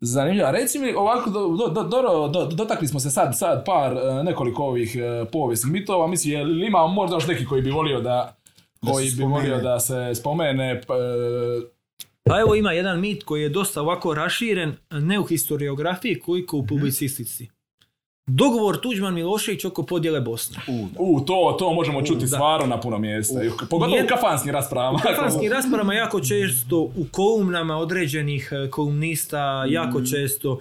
Zanimljivo. 0.00 0.46
A 0.46 0.50
reci 0.50 0.78
mi 0.78 0.92
ovako, 0.94 1.30
do, 1.30 1.48
do, 1.48 1.68
do, 1.68 1.82
do, 1.84 2.28
do- 2.28 2.46
dotakli 2.46 2.88
smo 2.88 3.00
se 3.00 3.10
sad, 3.10 3.38
sad 3.38 3.64
par, 3.64 3.92
e, 3.92 4.24
nekoliko 4.24 4.62
ovih 4.64 4.96
e, 4.96 5.24
povijesnih 5.24 5.72
mitova. 5.72 6.06
Mislim, 6.06 6.34
je 6.34 6.44
li 6.44 6.66
ima 6.66 6.86
možda 6.86 7.16
još 7.16 7.26
neki 7.26 7.44
koji 7.46 7.62
bi 7.62 7.70
volio 7.70 8.00
da, 8.00 8.36
Da 8.82 8.92
koji 8.92 9.10
se 9.10 9.16
bi 9.16 9.22
volio 9.22 9.58
da 9.58 9.80
se 9.80 10.12
spomene, 10.14 10.80
pa, 10.86 10.94
e, 10.94 11.00
Pa 12.24 12.40
evo 12.40 12.54
ima 12.54 12.72
jedan 12.72 13.00
mit 13.00 13.24
koji 13.24 13.42
je 13.42 13.48
dosta 13.48 13.80
ovako 13.80 14.14
raširen, 14.14 14.76
ne 14.90 15.18
u 15.18 15.24
historiografiji, 15.24 16.18
koliko 16.18 16.56
u 16.56 16.66
publicistici. 16.66 17.48
Dogovor 18.32 18.76
Tuđman 18.78 19.14
Milošević 19.14 19.64
oko 19.64 19.82
podjele 19.82 20.20
Bosne. 20.20 20.56
U, 20.68 20.86
u, 20.98 21.20
to, 21.20 21.56
to 21.58 21.72
možemo 21.72 22.02
čuti 22.02 22.20
da. 22.20 22.26
stvarno 22.26 22.66
na 22.66 22.80
puno 22.80 22.98
mjesta. 22.98 23.40
Pogotovo 23.70 23.96
Jed- 23.96 24.04
u 24.04 24.08
kafanskim 24.08 24.50
raspravama. 24.52 24.98
U 24.98 25.02
kafanskim 25.04 25.52
raspravama 25.52 25.94
jako 25.94 26.20
često 26.20 26.78
u 26.78 27.06
kolumnama 27.10 27.76
određenih 27.76 28.48
e, 28.52 28.70
kolumnista, 28.70 29.40
jako 29.64 30.02
često 30.02 30.58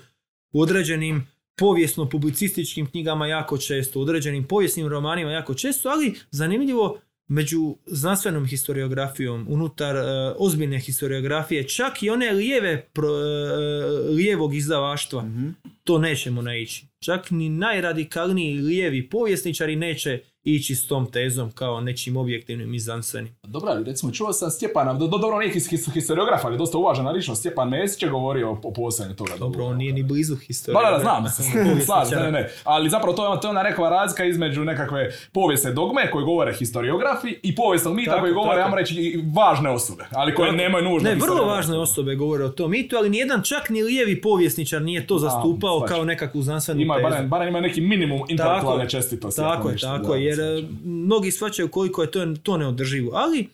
u 0.52 0.62
određenim 0.62 1.28
povijesno-publicističkim 1.58 2.86
knjigama 2.86 3.28
jako 3.28 3.58
često, 3.58 4.00
u 4.00 4.04
određenim 4.04 4.44
povijesnim 4.44 4.88
romanima 4.88 5.32
jako 5.32 5.54
često, 5.54 5.90
ali 5.90 6.14
zanimljivo 6.32 6.98
među 7.28 7.76
znanstvenom 7.86 8.46
historiografijom, 8.46 9.46
unutar 9.50 9.96
e, 9.96 10.02
ozbiljne 10.38 10.80
historiografije, 10.80 11.68
čak 11.68 12.04
i 12.04 12.10
one 12.10 12.32
lijeve, 12.32 12.88
pro- 12.94 13.10
e, 13.10 14.10
lijevog 14.10 14.56
izdavaštva, 14.56 15.24
Mhm. 15.24 15.50
to 15.84 15.98
nećemo 15.98 16.42
naići. 16.42 16.86
Čak 17.00 17.32
ni 17.32 17.50
najradikalniji 17.50 18.54
lijevi 18.54 19.10
povjesničari 19.10 19.76
neće 19.76 20.24
ići 20.50 20.76
s 20.76 20.88
tom 20.88 21.06
tezom 21.06 21.52
kao 21.52 21.82
nečim 21.82 22.18
objektivnim 22.18 22.74
i 22.74 22.80
znanstvenim. 22.80 23.36
Dobro, 23.44 23.72
ali 23.72 23.84
recimo 23.84 24.12
čuo 24.12 24.34
sam 24.34 24.50
Stjepana, 24.50 24.94
do, 24.94 25.08
do- 25.08 25.18
dobro 25.18 25.50
his, 25.50 25.70
historiograf, 25.94 26.46
ali 26.46 26.58
dosta 26.58 26.78
uvažena 26.78 27.12
ličnost, 27.12 27.40
Stjepan 27.40 27.70
Mesić 27.70 28.04
je 28.04 28.10
govorio 28.10 28.50
o, 28.50 28.60
o 28.64 28.74
postojanju 28.74 29.16
toga. 29.16 29.32
Dobro, 29.40 29.66
on 29.66 29.78
nije 29.78 29.94
ni 29.94 30.04
blizu 30.04 30.36
Ba, 30.36 30.40
historije. 30.42 30.86
da, 30.86 30.92
da, 30.92 31.00
znam, 31.00 31.26
slažem, 31.86 32.20
ne, 32.20 32.32
ne. 32.32 32.50
Ali 32.64 32.90
zapravo 32.90 33.14
to 33.14 33.34
je, 33.34 33.42
to 33.42 33.48
je 33.48 33.52
ona 33.52 33.64
nekakva 33.64 33.90
razlika 33.90 34.26
između 34.26 34.64
nekakve 34.64 35.10
povijesne 35.32 35.72
dogme 35.72 36.12
koje 36.12 36.26
govore 36.26 36.54
historiografi 36.54 37.36
i 37.44 37.56
povijesnog 37.56 37.96
mita 37.96 38.12
Tako, 38.12 38.22
koji 38.22 38.34
govore, 38.34 38.62
ajmo 38.62 38.76
reći, 38.76 38.96
i 38.96 39.24
važne 39.36 39.70
osobe, 39.70 40.06
ali 40.12 40.36
koje 40.36 40.52
nemaju 40.52 40.84
nužno 40.84 41.10
Ne, 41.10 41.16
vrlo 41.16 41.46
važne 41.46 41.78
osobe 41.78 42.16
govore 42.16 42.44
o 42.44 42.50
tom 42.50 42.72
mitu, 42.72 42.96
ali 42.96 43.10
nijedan 43.10 43.42
čak 43.44 43.70
ni 43.70 43.84
lijevi 43.84 44.22
povjesničar 44.22 44.82
nije 44.82 45.08
to 45.08 45.18
zastupao 45.18 45.78
shvaćam. 45.80 45.96
kao 45.96 46.06
nekakvu 46.06 46.42
znanstvenu 46.42 46.82
Ima, 46.82 46.96
tezu. 46.96 47.10
barem, 47.10 47.30
barem 47.30 47.48
ima 47.48 47.62
neki 47.62 47.82
minimum 47.82 48.22
intelektualne 48.28 48.90
čestitosti. 48.90 49.42
Tako 49.42 49.60
ako 49.60 49.70
je, 49.70 49.78
tako 49.78 50.16
je, 50.16 50.26
jer 50.26 50.39
e, 50.40 50.64
mnogi 50.84 51.32
shvaćaju 51.32 51.68
koliko 51.70 52.02
je 52.02 52.12
to, 52.12 52.26
to 52.44 52.58
neodrživo. 52.58 53.12
Ali, 53.14 53.50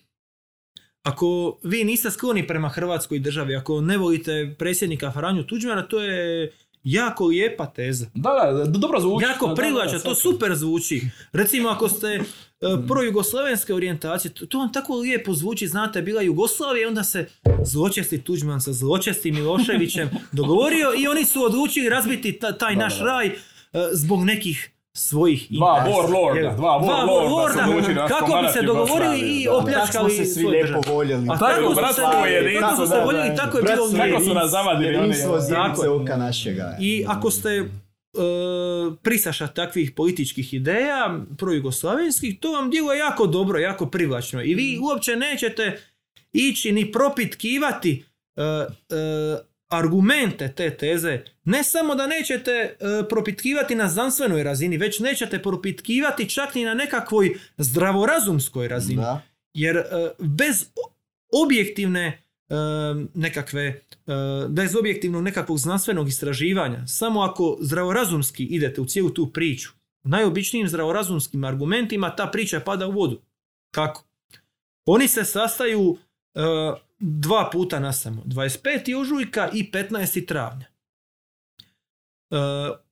ako 1.04 1.58
vi 1.64 1.84
niste 1.84 2.12
skloni 2.12 2.48
prema 2.48 2.70
Hrvatskoj 2.70 3.20
državi, 3.20 3.56
ako 3.56 3.82
ne 3.82 3.98
volite 3.98 4.56
predsjednika 4.60 5.12
Franju 5.12 5.44
Tuđmana, 5.44 5.88
to 5.88 6.02
je 6.02 6.52
jako 6.84 7.26
lijepa 7.26 7.66
teza. 7.66 8.06
Da, 8.14 8.30
da, 8.30 8.52
da, 8.52 8.66
dobro 8.66 9.00
zvuči. 9.00 9.24
Jako 9.26 9.46
Da, 9.48 9.54
da, 9.54 9.62
privlača, 9.62 9.98
da, 9.98 10.04
to 10.04 10.16
super 10.16 10.56
zvuči. 10.56 11.02
Recimo 11.32 11.70
ako 11.70 11.90
ste 11.90 12.08
e, 12.08 12.22
projugoslavenske 12.88 13.74
orijentacije, 13.74 14.34
to, 14.34 14.46
to 14.46 14.60
vam 14.60 14.74
tako 14.74 14.96
lijepo 14.96 15.34
zvuči, 15.34 15.68
znate, 15.68 16.02
bila 16.02 16.22
Jugoslavija 16.22 16.88
onda 16.88 17.04
se 17.04 17.28
zločesti 17.64 18.22
Tuđman 18.22 18.62
sa 18.62 18.74
zločestim 18.74 19.36
Miloševićem 19.36 20.10
dogovorio 20.32 20.94
i 20.98 21.08
oni 21.08 21.26
su 21.26 21.44
odlučili 21.44 21.90
razbiti 21.90 22.40
ta- 22.40 22.58
taj 22.58 22.76
Da, 22.76 22.82
naš 22.82 22.98
da. 23.00 23.06
raj 23.06 23.28
e, 23.28 23.34
zbog 23.94 24.24
nekih 24.24 24.70
svojih 24.98 25.48
Dva 25.50 25.78
interesa. 25.78 26.00
warlorda, 26.00 26.56
dva 26.56 26.80
warlorda 26.80 28.08
kako 28.08 28.42
bi 28.42 28.48
se 28.54 28.62
dogovorili 28.62 29.20
i 29.20 29.44
smo 29.44 29.58
opljačkali 29.58 30.12
se 30.12 30.26
svi 30.26 30.46
lijepo 30.46 30.68
državu. 30.68 30.96
voljeli. 30.96 31.28
A 31.30 31.38
Tako, 31.38 31.46
tako 31.46 31.70
su 31.70 31.76
bratstvo 31.76 32.86
se, 32.86 32.92
tako 32.92 33.06
voljeli, 33.06 33.30
da. 33.30 33.36
tako 33.36 33.58
je 33.58 33.64
bilo. 33.64 34.12
Kako 34.12 34.24
su 34.24 34.34
nas 34.34 34.52
zavadili. 34.52 34.94
Jedinstvo 34.94 35.40
Tako 35.50 36.02
oka 36.02 36.18
našega. 36.18 36.78
I 36.80 37.06
ako 37.08 37.32
ste 37.32 37.50
e, 37.50 37.66
prisaša 39.02 39.48
takvih 39.48 39.92
političkih 39.92 40.54
ideja, 40.54 41.20
projugoslavenskih, 41.38 42.40
to 42.40 42.52
vam 42.52 42.70
djeluje 42.70 43.00
jako 43.00 43.28
dobro, 43.28 43.60
jako 43.60 43.86
privlačno. 43.86 44.44
I 44.44 44.56
vi 44.56 44.80
uopće 44.82 45.16
nećete 45.16 45.80
ići 46.34 46.72
ni 46.72 46.92
propitkivati 46.92 48.06
e, 48.36 48.42
e, 48.42 49.55
argumente 49.68 50.54
te 50.56 50.78
teze. 50.78 51.20
Ne 51.44 51.64
samo 51.64 51.96
da 51.96 52.08
nećete 52.08 52.52
e, 52.52 52.76
propitkivati 53.10 53.76
na 53.76 53.90
znanstvenoj 53.90 54.44
razini, 54.44 54.78
već 54.78 55.00
nećete 55.00 55.42
propitkivati 55.42 56.30
čak 56.30 56.56
ni 56.56 56.66
na 56.66 56.74
nekakvoj 56.74 57.40
zdravorazumskoj 57.58 58.68
razini. 58.68 59.02
Da. 59.02 59.22
Jer 59.54 59.78
e, 59.78 59.84
bez 60.20 60.66
objektivne 61.44 62.06
e, 62.06 62.56
nekakve, 63.14 63.64
e, 63.64 63.82
bez 64.50 64.76
objektivnog 64.76 65.24
nekakvog 65.24 65.58
znanstvenog 65.58 66.08
istraživanja, 66.08 66.88
samo 66.88 67.22
ako 67.22 67.58
zdravorazumski 67.62 68.44
idete 68.44 68.82
u 68.82 68.86
cijelu 68.86 69.10
tu 69.10 69.32
priču, 69.34 69.70
najobičnijim 70.04 70.68
zdravorazumskim 70.68 71.44
argumentima 71.44 72.16
ta 72.16 72.28
priča 72.28 72.60
pada 72.60 72.88
u 72.88 72.92
vodu. 72.92 73.22
Kako? 73.72 74.04
Oni 74.86 75.08
se 75.08 75.24
sastaju 75.24 75.98
e, 76.36 76.42
dva 77.00 77.50
puta 77.52 77.80
na 77.80 77.94
samo, 77.94 78.24
25. 78.26 79.00
ožujka 79.00 79.50
i 79.54 79.72
15. 79.72 80.28
travnja. 80.28 80.66
E, 80.66 82.36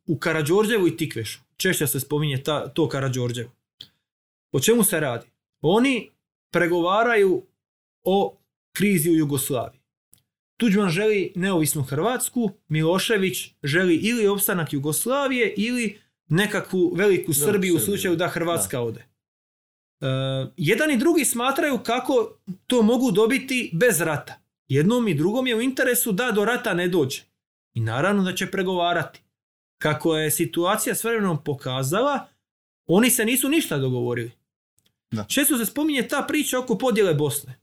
u 0.06 0.20
Karađorđevu 0.20 0.88
i 0.88 0.97
Tikvešu. 0.97 1.39
Češće 1.58 1.88
se 1.88 1.99
spominje 1.99 2.43
ta, 2.43 2.68
to 2.68 2.89
Karađorđevo. 2.89 3.51
O 4.51 4.60
čemu 4.60 4.84
se 4.84 4.99
radi? 4.99 5.28
Oni 5.62 6.10
pregovaraju 6.51 7.45
o 8.04 8.38
krizi 8.76 9.10
u 9.10 9.16
Jugoslaviji. 9.16 9.80
Tuđman 10.58 10.89
želi 10.89 11.32
neovisnu 11.36 11.84
Hrvatsku, 11.84 12.51
Milošević 12.68 13.51
želi 13.64 13.95
ili 13.95 14.28
opstanak 14.28 14.74
Jugoslavije 14.74 15.54
ili 15.58 15.99
nekakvu 16.28 16.93
veliku 16.95 17.34
Srbiju 17.34 17.76
u 17.76 17.80
slučaju 17.80 18.16
da 18.16 18.28
Hrvatska 18.28 18.82
ode. 18.82 19.06
E, 20.04 20.51
jedan 20.58 20.91
i 20.91 20.97
drugi 20.97 21.26
smatraju 21.26 21.78
kako 21.78 22.38
to 22.68 22.82
mogu 22.82 23.12
dobiti 23.12 23.72
bez 23.74 24.01
rata. 24.01 24.39
Jednom 24.68 25.08
i 25.08 25.14
drugom 25.14 25.47
je 25.47 25.56
u 25.56 25.62
interesu 25.62 26.12
da 26.12 26.32
do 26.32 26.45
rata 26.45 26.74
ne 26.74 26.88
dođe. 26.88 27.22
I 27.74 27.80
naravno 27.80 28.24
da 28.24 28.36
će 28.36 28.51
pregovarati. 28.51 29.22
Kako 29.78 30.18
je 30.18 30.32
situacija 30.32 30.95
s 30.95 31.04
vremenom 31.04 31.43
pokazala, 31.43 32.28
oni 32.86 33.10
se 33.10 33.26
nisu 33.26 33.49
ništa 33.49 33.78
dogovorili. 33.78 34.32
Da. 35.12 35.24
Često 35.24 35.58
se 35.58 35.66
spominje 35.66 36.08
ta 36.08 36.26
priča 36.28 36.60
oko 36.60 36.78
podjele 36.78 37.14
Bosne. 37.14 37.60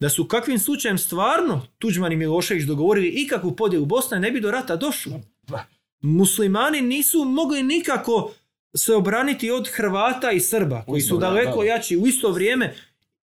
Da 0.00 0.08
su 0.08 0.28
kakvim 0.28 0.58
slučajem 0.58 0.98
stvarno 0.98 1.66
Tuđman 1.78 2.12
i 2.12 2.16
Milošević 2.16 2.64
dogovorili 2.64 3.08
ikakvu 3.08 3.56
podjelu 3.56 3.86
Bosne, 3.86 4.20
ne 4.20 4.30
bi 4.30 4.40
do 4.40 4.50
rata 4.50 4.76
došlo. 4.76 5.20
Da. 5.42 5.66
Muslimani 6.00 6.80
nisu 6.80 7.24
mogli 7.24 7.62
nikako 7.62 8.32
se 8.76 8.94
obraniti 8.94 9.50
od 9.50 9.68
Hrvata 9.72 10.32
i 10.32 10.40
Srba, 10.40 10.84
koji 10.86 11.00
su 11.00 11.18
daleko 11.18 11.60
da. 11.60 11.64
jači 11.64 11.96
u 11.96 12.06
isto 12.06 12.30
vrijeme. 12.30 12.74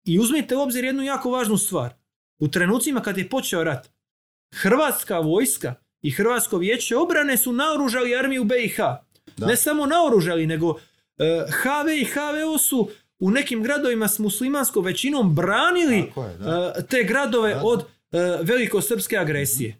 I 0.05 0.19
uzmite 0.19 0.55
u 0.55 0.61
obzir 0.61 0.83
jednu 0.83 1.03
jako 1.03 1.31
važnu 1.31 1.57
stvar. 1.57 1.93
U 2.39 2.47
trenucima 2.47 3.01
kad 3.01 3.17
je 3.17 3.29
počeo 3.29 3.63
rat, 3.63 3.89
Hrvatska 4.55 5.19
vojska 5.19 5.73
i 6.01 6.11
Hrvatsko 6.11 6.57
vijeće 6.57 6.97
obrane 6.97 7.37
su 7.37 7.51
naoružali 7.51 8.15
armiju 8.15 8.43
BiH. 8.43 8.77
Da. 9.37 9.45
Ne 9.45 9.55
samo 9.55 9.85
naoružali, 9.85 10.47
nego 10.47 10.79
e, 11.17 11.45
HV 11.51 11.89
i 12.01 12.05
HVO 12.05 12.57
su 12.57 12.89
u 13.19 13.31
nekim 13.31 13.63
gradovima 13.63 14.07
s 14.07 14.19
muslimanskom 14.19 14.85
većinom 14.85 15.35
branili 15.35 16.05
Tako 16.07 16.23
je, 16.25 16.37
da. 16.37 16.73
e, 16.77 16.85
te 16.85 17.03
gradove 17.03 17.53
Da, 17.53 17.61
od 17.63 17.79
e, 17.79 17.85
velikosrpske 18.41 19.17
agresije. 19.17 19.75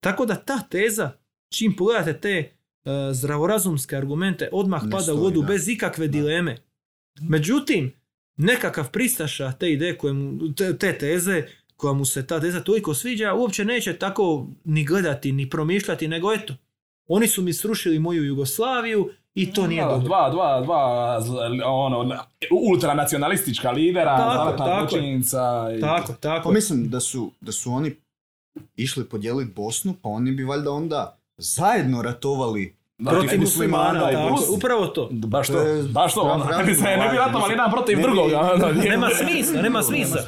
Tako 0.00 0.26
da 0.26 0.36
ta 0.36 0.58
teza, 0.70 1.10
čim 1.52 1.76
pogledate 1.76 2.20
te 2.20 2.50
zdravorazumske 3.12 3.96
argumente, 3.96 4.48
odmah 4.52 4.84
Ne 4.84 4.90
pada 4.90 5.14
u 5.14 5.16
vodu 5.16 5.40
da. 5.40 5.46
bez 5.46 5.68
ikakve 5.68 6.08
dileme. 6.08 6.56
Međutim, 7.20 7.92
nekakav 8.36 8.90
pristaša 8.90 9.52
te 9.52 9.72
ideje, 9.72 9.98
koje 9.98 10.12
mu, 10.12 10.54
te, 10.54 10.78
te 10.78 10.98
teze, 10.98 11.42
koja 11.76 11.92
mu 11.92 12.04
se 12.04 12.26
ta 12.26 12.40
teza 12.40 12.60
toliko 12.60 12.94
sviđa, 12.94 13.34
uopće 13.34 13.64
neće 13.64 13.92
tako 13.92 14.46
ni 14.64 14.84
gledati, 14.84 15.32
ni 15.32 15.50
promišljati, 15.50 16.08
nego 16.08 16.32
eto, 16.32 16.54
oni 17.06 17.26
su 17.28 17.42
mi 17.42 17.52
srušili 17.52 17.98
moju 17.98 18.24
Jugoslaviju 18.24 19.10
i 19.34 19.52
to 19.52 19.66
nije 19.66 19.82
Da, 19.82 19.88
dobro. 19.88 20.06
Dva, 20.06 20.30
dva, 20.30 20.60
dva, 20.60 21.20
ono, 21.66 22.16
ultranacionalistička 22.68 23.70
lidera, 23.70 24.16
Tako, 24.58 24.96
i- 25.70 25.80
Tako, 25.80 26.12
tako. 26.12 26.48
Pa 26.48 26.54
mislim 26.54 26.90
da 26.90 27.00
su, 27.00 27.32
da 27.40 27.52
su 27.52 27.72
oni 27.72 27.96
išli 28.76 29.04
podijeliti 29.04 29.52
Bosnu, 29.52 29.94
pa 30.02 30.08
oni 30.08 30.32
bi 30.32 30.44
valjda 30.44 30.70
onda 30.70 31.18
zajedno 31.38 32.02
ratovali 32.02 32.76
Protiv 33.00 33.34
i- 33.34 33.38
muslimana, 33.38 34.10
i 34.12 34.14
upravo 34.50 34.86
to. 34.86 35.08
Baš 35.12 35.46
To 35.46 35.54
baš 35.84 36.14
to, 36.14 36.20
ono, 36.20 36.44
ne 36.56 36.64
bi 36.64 37.16
ratovali 37.16 37.52
jedan 37.52 37.70
protiv 37.70 38.02
drugoga. 38.02 38.40
ono, 38.42 38.72
Nema 38.84 39.08
smisla, 39.12 39.62
nema 39.62 39.82
smisla. 39.82 40.22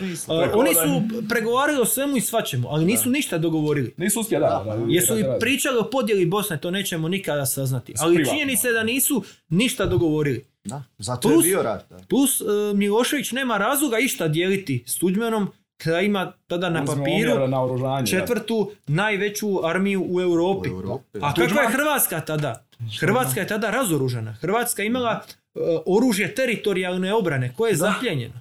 oni 0.55 0.75
su 0.75 1.03
pregovarali 1.29 1.81
o 1.81 1.85
svemu 1.85 2.17
i 2.17 2.21
svačemu, 2.21 2.69
ali 2.69 2.85
nisu 2.85 3.11
ništa 3.11 3.39
dogovorili. 3.39 3.95
Nisu 3.97 4.21
uspjeli, 4.21 4.43
da. 4.43 4.77
Jesu 4.89 5.15
da. 5.17 5.39
pričali 5.41 5.79
o 5.79 5.85
podjeli 5.85 6.27
Bosne, 6.27 6.61
to 6.61 6.71
nećemo 6.71 7.09
nikada 7.09 7.47
saznati. 7.47 7.95
Ali 7.99 8.27
činjenica 8.27 8.69
je 8.69 8.75
da 8.75 8.83
nisu 8.83 9.23
ništa 9.49 9.87
dogovorili. 9.87 10.45
Da, 10.65 10.83
zato 10.99 11.29
Plus- 11.29 11.45
je 11.45 11.49
bio 11.49 11.63
rat. 11.63 11.91
Da. 11.91 11.97
Plus, 12.01 12.41
uh, 12.41 12.47
Milošević 12.75 13.33
nema 13.33 13.59
razloga 13.59 13.99
išta 13.99 14.29
dijeliti 14.29 14.85
s 14.87 14.95
Tuđmanom, 14.95 15.49
kada 15.77 16.01
ima 16.01 16.33
tada 16.47 16.71
na 16.71 16.85
papiru 16.85 17.49
na 17.49 18.07
četvrtu 18.07 18.71
najveću 18.87 19.67
armiju 19.67 20.07
u 20.09 20.21
Europi. 20.21 20.71
U 20.71 20.73
Europi, 20.73 21.19
A 21.23 21.35
kakva 21.35 21.63
je 21.63 21.69
Hrvatska 21.69 22.21
tada? 22.21 22.65
Hrvatska 23.01 23.41
je 23.41 23.47
tada 23.47 23.71
razoružana. 23.71 24.33
Hrvatska 24.33 24.83
je 24.83 24.87
imala 24.87 25.21
uh, 25.55 25.63
oružje 25.87 26.35
teritorijalne 26.35 27.15
obrane 27.15 27.55
koje 27.57 27.71
je 27.71 27.77
zapljenjeno. 27.77 28.35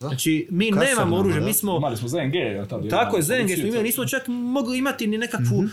Da. 0.00 0.08
Znači, 0.08 0.46
mi 0.50 0.70
nemamo 0.70 1.16
oružje, 1.16 1.40
da. 1.40 1.46
mi 1.46 1.52
smo 1.52 1.76
Imali 1.76 1.96
smo 1.96 2.08
ZNG. 2.08 2.34
je 2.34 2.68
tad, 2.68 2.88
Tako 2.88 3.16
je, 3.16 3.22
ZNG 3.22 3.50
smo 3.58 3.66
imali, 3.66 3.82
nismo 3.82 4.04
čak 4.04 4.22
mogli 4.28 4.78
imati 4.78 5.06
ni 5.06 5.18
nekakvu 5.18 5.64
e, 5.64 5.68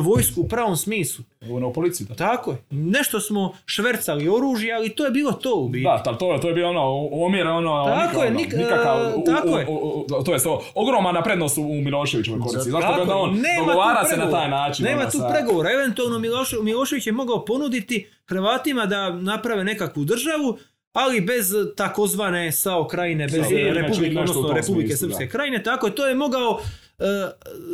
vojsku 0.00 0.40
u 0.40 0.48
pravom 0.48 0.76
smislu. 0.76 1.24
U 1.64 1.72
policiji. 1.72 2.06
Da. 2.06 2.14
Tako 2.16 2.50
je. 2.50 2.56
Nešto 2.70 3.20
smo 3.20 3.54
švercali 3.66 4.28
oružje, 4.28 4.72
ali 4.72 4.88
to 4.88 5.04
je 5.04 5.10
bilo 5.10 5.32
to 5.32 5.54
u 5.54 5.68
biti. 5.68 5.84
Da, 5.84 6.02
to, 6.04 6.38
to 6.38 6.48
je 6.48 6.54
bio 6.54 6.68
ono, 6.68 6.82
omjer, 7.12 7.46
ono, 7.46 7.84
Tako 7.86 7.98
nikakav, 7.98 8.22
je, 8.22 8.28
ono, 8.28 8.38
nik- 8.40 8.56
nikakav, 8.56 9.00
e, 9.00 9.14
u- 9.14 9.24
tako 9.26 9.48
u- 9.48 9.58
je. 9.58 9.66
u- 9.68 10.06
u- 10.10 10.24
to 10.24 10.34
je 10.34 10.40
to, 10.40 10.62
ogromna 10.74 11.22
prednost 11.22 11.58
u 11.58 11.74
Miloševićevoj 11.74 12.40
korici. 12.40 12.70
Zašto 12.70 12.94
bi 12.94 13.00
onda 13.00 13.14
on 13.16 13.30
nema 13.32 13.66
dogovara 13.66 14.04
se 14.04 14.16
na 14.16 14.30
taj 14.30 14.50
način. 14.50 14.84
Nema 14.84 15.00
ono, 15.00 15.10
tu 15.10 15.18
sa- 15.18 15.28
pregovora. 15.28 15.72
Eventualno 15.72 16.18
Miloš, 16.18 16.52
Milošević 16.62 17.06
je 17.06 17.12
mogao 17.12 17.44
ponuditi 17.44 18.06
Hrvatima 18.26 18.86
da 18.86 19.10
naprave 19.10 19.64
nekakvu 19.64 20.04
državu, 20.04 20.58
ali 20.92 21.20
bez 21.20 21.46
takozvane 21.76 22.52
SAO 22.52 22.86
krajine, 22.86 23.24
bez 23.26 23.34
Republike, 23.72 24.18
odnosno 24.18 24.52
Republike 24.52 24.62
smislu, 24.88 25.08
Srpske 25.08 25.24
da. 25.24 25.30
krajine. 25.30 25.62
Tako 25.62 25.86
je, 25.86 25.94
to 25.94 26.06
je 26.06 26.14
mogao 26.14 26.60
e, 26.60 26.64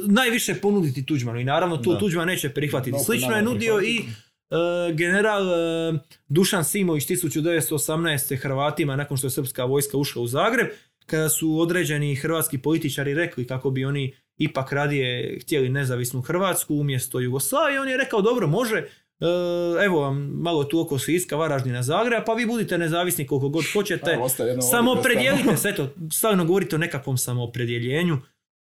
najviše 0.07 0.55
ponuditi 0.55 1.07
Tuđmanu 1.07 1.41
i 1.41 1.45
naravno 1.45 1.77
tu 1.77 1.93
Da. 1.93 1.99
Tuđman 1.99 2.27
neće 2.27 2.49
prihvatiti. 2.49 2.93
No, 2.93 2.99
Slično 2.99 3.37
je 3.37 3.43
nudio 3.43 3.81
i 3.81 3.99
e, 3.99 4.93
general 4.95 5.43
e, 5.53 5.99
Dušan 6.29 6.65
Simović 6.65 7.07
1918. 7.07 8.37
Hrvatima 8.37 8.97
nakon 8.97 9.17
što 9.17 9.27
je 9.27 9.31
srpska 9.31 9.65
vojska 9.65 9.97
ušla 9.97 10.23
u 10.23 10.27
Zagreb, 10.27 10.67
kada 11.07 11.29
su 11.29 11.61
određeni 11.61 12.15
hrvatski 12.15 12.59
političari 12.59 13.15
rekli 13.15 13.47
kako 13.47 13.71
bi 13.71 13.85
oni 13.85 14.15
ipak 14.37 14.73
radije 14.73 15.39
htjeli 15.43 15.69
nezavisnu 15.69 16.21
Hrvatsku 16.21 16.75
umjesto 16.75 17.21
Jugoslavije, 17.21 17.81
on 17.81 17.89
je 17.89 17.97
rekao 17.97 18.23
dobro 18.23 18.47
može, 18.47 18.85
E, 19.21 19.85
evo 19.85 20.01
vam 20.01 20.17
malo 20.19 20.65
tu 20.65 20.81
oko 20.81 20.99
Siska, 20.99 21.37
Varaždina, 21.37 21.83
Zagreba, 21.83 22.25
pa 22.25 22.33
vi 22.33 22.47
budite 22.47 22.79
nezavisni 22.79 23.27
koliko 23.27 23.49
god 23.49 23.65
hoćete. 23.73 24.11
Evo, 24.11 24.25
ostaje 24.25 24.49
jedno 24.49 24.63
Samo 24.63 24.91
ovdje 24.91 25.01
opredjelite 25.01 25.57
se, 25.57 25.69
eto, 25.69 25.89
stalno 26.13 26.45
govorite 26.45 26.77
o 26.77 26.79
nekakvom 26.79 27.19
samoopredjeljenju. 27.19 28.19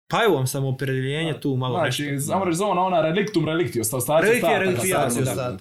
Pa 0.07 0.23
evo 0.23 0.35
vam 0.35 0.47
samoopredjeljenje 0.47 1.39
tu 1.39 1.55
malo 1.55 1.75
Znači, 1.75 2.03
nešto. 2.03 2.19
znamo 2.19 2.45
reći 2.45 2.57
zovna 2.57 2.81
ona 2.81 3.01
relictum 3.01 3.45
relicti, 3.45 3.79
osta- 3.81 3.97
ostaci 3.97 4.41
da. 5.25 5.57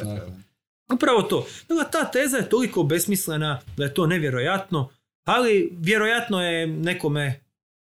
Upravo 0.93 1.23
to. 1.23 1.47
Dakle, 1.69 1.85
ta 1.93 2.05
teza 2.05 2.37
je 2.37 2.49
toliko 2.49 2.83
besmislena 2.83 3.61
da 3.77 3.85
je 3.85 3.95
to 3.95 4.07
nevjerojatno, 4.07 4.89
ali 5.25 5.73
vjerojatno 5.75 6.43
je 6.43 6.67
nekome 6.67 7.41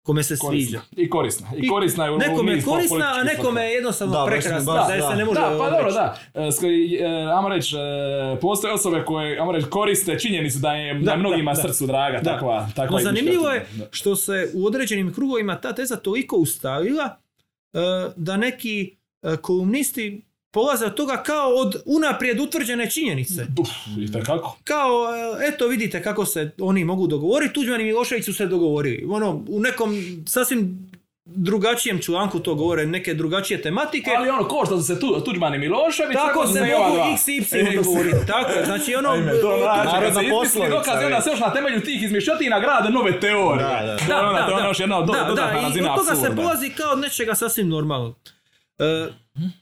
kome 0.04 0.24
se 0.24 0.38
sviđa. 0.38 0.82
I 0.91 1.10
korisna. 1.10 1.47
I 1.58 1.70
korisna 1.70 2.06
je 2.06 2.12
u 2.12 2.18
Nekome 2.18 2.52
je 2.52 2.62
korisna, 2.62 3.14
a 3.20 3.24
nekome 3.24 3.62
je 3.62 3.72
jednostavno 3.72 4.14
Da, 4.14 4.26
prekrasna, 4.26 4.74
da, 4.74 5.10
se 5.12 5.16
ne 5.16 5.26
može 5.26 5.39
Da, 5.39 5.56
pa 5.60 5.70
dobro, 5.70 5.91
da. 5.91 6.18
E, 6.34 6.39
e, 6.39 7.08
ajmo 7.38 7.49
reći, 7.49 7.76
e, 7.76 8.39
postoje 8.39 8.74
osobe 8.74 9.04
koje, 9.06 9.39
ajmo 9.39 9.52
reći, 9.52 9.68
koriste 9.70 10.20
činjenicu 10.20 10.60
da 10.60 10.74
je 10.74 10.93
da, 10.93 10.99
Da, 10.99 11.16
mnogima 11.16 11.56
srcu 11.56 11.88
draga 11.88 12.18
Da. 12.18 12.34
takva, 12.34 12.68
takva 12.76 12.97
No 12.97 13.04
zanimljivo 13.04 13.49
je 13.49 13.66
što 13.91 14.16
se 14.16 14.52
u 14.54 14.66
određenim 14.66 15.14
krugovima 15.14 15.62
ta 15.62 15.76
teza 15.76 15.95
toliko 15.95 16.36
ustalila 16.36 17.18
e, 17.74 17.80
da 18.16 18.38
neki 18.38 18.97
kolumnisti 19.41 20.31
polaze 20.52 20.86
od 20.86 20.93
toga 20.95 21.24
kao 21.24 21.49
od 21.49 21.82
unaprijed 21.86 22.39
utvrđene 22.39 22.89
činjenice. 22.89 23.45
Uf, 23.60 23.70
i 23.99 24.12
tekako. 24.12 24.58
Kao, 24.64 25.08
e, 25.41 25.47
eto 25.47 25.68
vidite 25.68 26.04
kako 26.04 26.26
se 26.26 26.52
oni 26.60 26.86
mogu 26.86 27.08
dogovoriti, 27.08 27.54
Tuđman 27.54 27.82
i 27.82 27.84
Milošević 27.84 28.26
su 28.26 28.34
se 28.34 28.45
dogovorili. 28.45 29.06
Ono, 29.10 29.43
u 29.49 29.60
nekom 29.60 29.95
sasvim 30.28 30.91
drugačijem 31.26 31.99
članku 31.99 32.39
to 32.39 32.56
govore, 32.56 32.86
neke 32.86 33.14
drugačije 33.14 33.62
tematike. 33.62 34.12
Ali 34.18 34.30
ono, 34.30 34.47
ko 34.47 34.66
što 34.66 34.78
su 34.78 34.84
se 34.84 34.99
tu, 34.99 35.22
Tuđman 35.26 35.56
i 35.56 35.58
Milošević, 35.58 36.16
Tako 36.16 36.47
se 36.47 36.60
mogu 36.60 36.97
x 37.14 37.28
i 37.28 37.32
y 37.32 37.76
dogovoriti. 37.76 38.28
Tako 38.28 38.52
je, 38.52 38.66
znači 38.66 38.95
ono... 38.95 39.10
Ajme, 39.14 39.32
to 39.41 39.58
e, 39.58 39.86
narodna 39.86 40.22
poslovica, 40.30 40.70
dokaz 40.70 41.02
i 41.02 41.06
onda 41.06 41.22
se 41.22 41.30
još 41.30 41.39
na 41.39 41.54
temelju 41.54 41.82
tih 41.82 42.04
izmišljotina 42.04 42.60
grade 42.60 42.89
nove 42.89 43.20
teorije. 43.20 43.68
Da, 43.68 43.97
da. 44.08 44.20
Ono, 44.20 44.38
to 44.45 44.49
je 44.49 44.56
ono 44.56 44.68
još 44.68 44.80
jedna 44.80 44.97
od 44.97 45.06
do- 45.08 45.14
da, 45.14 45.24
dodatna 45.24 45.54
da, 45.54 45.60
i 45.60 45.64
razina 45.64 45.93
od 45.93 45.99
toga 45.99 46.16
se 46.16 46.36
polazi 46.36 46.70
kao 46.70 46.91
od 46.91 46.99
nečega 46.99 47.36
sasvim 47.36 47.70
normalnog. 47.70 48.16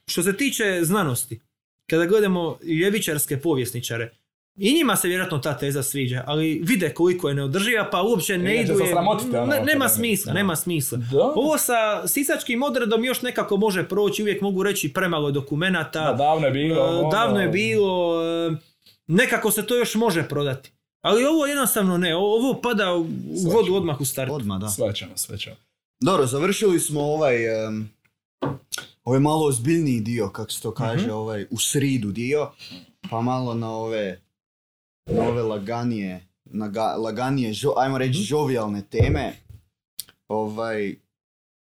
Što 0.07 0.23
se 0.23 0.37
tiče 0.37 0.79
znanosti, 0.81 1.39
kada 1.87 2.05
gledamo 2.05 2.57
ljevičarske 2.63 3.37
povjesničare, 3.37 4.11
i 4.57 4.73
njima 4.73 4.95
se 4.95 5.07
vjerojatno 5.07 5.37
ta 5.37 5.57
teza 5.57 5.83
sviđa, 5.83 6.23
ali 6.27 6.61
vide 6.63 6.89
koliko 6.89 7.29
je 7.29 7.35
neodrživa, 7.35 7.89
pa 7.91 8.01
uopće 8.01 8.37
ne 8.37 8.55
Inače 8.55 8.73
idu 8.73 8.79
je- 8.81 8.95
ono, 8.95 9.45
ne- 9.45 9.61
nema 9.63 9.89
smisla, 9.89 10.33
nema 10.33 10.55
smisla. 10.55 10.97
Da. 10.97 11.23
Ovo 11.25 11.57
sa 11.57 11.73
sisačkim 12.07 12.63
odredom 12.63 13.05
još 13.05 13.21
nekako 13.21 13.57
može 13.57 13.83
proći, 13.85 14.21
uvijek 14.21 14.41
mogu 14.41 14.63
reći 14.63 14.93
premalo 14.93 15.27
je 15.27 15.33
dokumenata, 15.33 16.01
Da, 16.01 16.13
davno 16.13 16.45
je 16.47 16.51
bilo. 16.53 16.75
E, 16.77 16.81
ono, 16.81 17.09
davno 17.09 17.39
je 17.39 17.47
bilo, 17.49 18.21
e, 18.47 18.55
nekako 19.07 19.51
se 19.51 19.65
to 19.65 19.75
još 19.75 19.95
može 19.95 20.23
prodati. 20.23 20.71
Ali 21.01 21.25
ovo 21.25 21.45
jednostavno 21.45 21.97
ne, 21.97 22.15
ovo 22.15 22.53
pada 22.53 22.93
u 22.93 23.07
vodu 23.45 23.75
odmah 23.75 24.01
u 24.01 24.05
startu. 24.05 24.33
Odmah, 24.33 24.59
da. 24.59 24.67
Sve 24.69 24.93
ćemo, 24.93 25.11
sve 25.15 25.37
ćemo. 25.37 25.55
Dobro, 25.99 26.25
završili 26.25 26.79
smo 26.79 27.01
ovaj, 27.01 27.35
ovaj 29.09 29.19
malo 29.21 29.45
ozbiljniji 29.45 29.99
dio, 30.01 30.29
kako 30.29 30.51
se 30.51 30.61
to 30.61 30.71
kaže, 30.73 31.03
Mhm. 31.03 31.11
ovaj 31.13 31.45
u 31.51 31.57
sridu 31.59 32.11
dio, 32.11 32.51
pa 33.09 33.21
malo 33.21 33.53
na 33.53 33.71
ove, 33.71 34.21
na 35.07 35.23
ove 35.23 35.43
laganije, 35.43 36.19
na 36.45 36.67
ga- 36.67 36.95
laganije, 36.95 37.53
žo- 37.53 37.73
ajmo 37.77 37.95
Mhm. 37.95 37.99
reći, 37.99 38.19
žovijalne 38.19 38.81
teme. 38.83 39.33
Ovaj, 40.27 40.95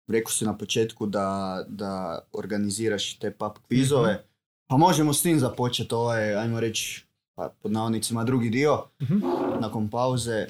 rekao 0.08 0.32
si 0.32 0.46
na 0.46 0.58
početku 0.58 1.06
da, 1.06 1.28
da 1.68 1.92
organiziraš 2.34 3.14
te 3.16 3.32
pub 3.32 3.52
kvizove, 3.62 4.14
Mhm. 4.14 4.22
pa 4.68 4.78
možemo 4.78 5.14
s 5.14 5.22
tim 5.22 5.40
započeti 5.40 5.94
ovaj, 5.96 6.36
ajmo 6.36 6.60
reći, 6.60 7.06
pa, 7.36 7.50
pod 7.62 7.72
navodnicima 7.72 8.24
drugi 8.24 8.50
dio, 8.50 8.84
Mhm. 9.02 9.20
nakon 9.60 9.90
pauze. 9.90 10.48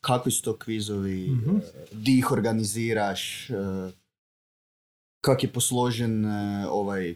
Kakvi 0.00 0.32
su 0.32 0.42
to 0.42 0.56
kvizovi, 0.56 1.28
Mhm. 1.30 1.56
e, 1.56 1.60
di 1.92 2.18
ih 2.18 2.32
organiziraš, 2.32 3.50
e, 3.50 3.54
kak 5.20 5.42
je 5.42 5.52
posložen 5.52 6.24
e, 6.24 6.66
ovaj 6.70 7.14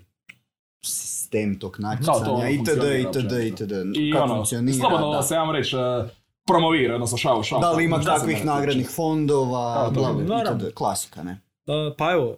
sistem 0.84 1.58
tog 1.58 1.76
natjecanja, 1.80 2.48
itd., 2.48 2.84
itd., 3.00 3.32
itd. 3.46 3.72
I 3.96 4.12
Kako 4.12 4.24
ono, 4.24 4.34
funkcionira, 4.34 4.78
slobodno 4.78 5.12
da. 5.12 5.22
se, 5.22 5.36
ajmo 5.36 5.52
reći, 5.52 5.76
e, 5.76 6.08
promovira, 6.46 6.94
odnosno 6.94 7.18
šao, 7.18 7.42
šao. 7.42 7.60
Da 7.60 7.72
li 7.72 7.84
ima 7.84 8.02
se 8.02 8.26
ne 8.26 8.44
nagradnih 8.44 8.90
fondova, 8.90 9.90
bla, 9.90 10.12
bla. 10.12 10.58
Klasika, 10.74 11.22
ne? 11.22 11.32
E, 11.66 11.94
pa 11.98 12.12
evo, 12.12 12.36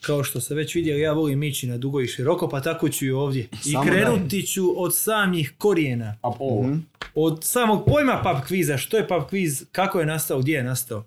kao 0.00 0.24
što 0.24 0.40
ste 0.40 0.54
već 0.54 0.74
vidjeli, 0.74 1.00
ja 1.00 1.12
volim 1.12 1.42
ići 1.42 1.66
na 1.66 1.78
dugo 1.78 2.00
i 2.00 2.06
široko, 2.06 2.48
pa 2.48 2.60
tako 2.60 2.88
ću 2.88 3.06
i 3.06 3.10
ovdje. 3.10 3.48
I 3.66 3.72
Samo 3.72 3.84
krenuti 3.84 4.46
ću 4.46 4.82
od 4.82 4.96
samih 4.96 5.54
korijena. 5.58 6.16
A, 6.22 6.28
o, 6.38 6.62
Mhm. 6.62 6.78
Od 7.14 7.44
samog 7.44 7.84
pojma 7.86 8.22
pub 8.24 8.46
kviza, 8.46 8.76
što 8.76 8.96
je 8.96 9.08
pub 9.08 9.22
kviz, 9.28 9.64
kako 9.72 10.00
je 10.00 10.06
nastao, 10.06 10.38
gdje 10.38 10.54
je 10.54 10.62
nastao. 10.62 11.04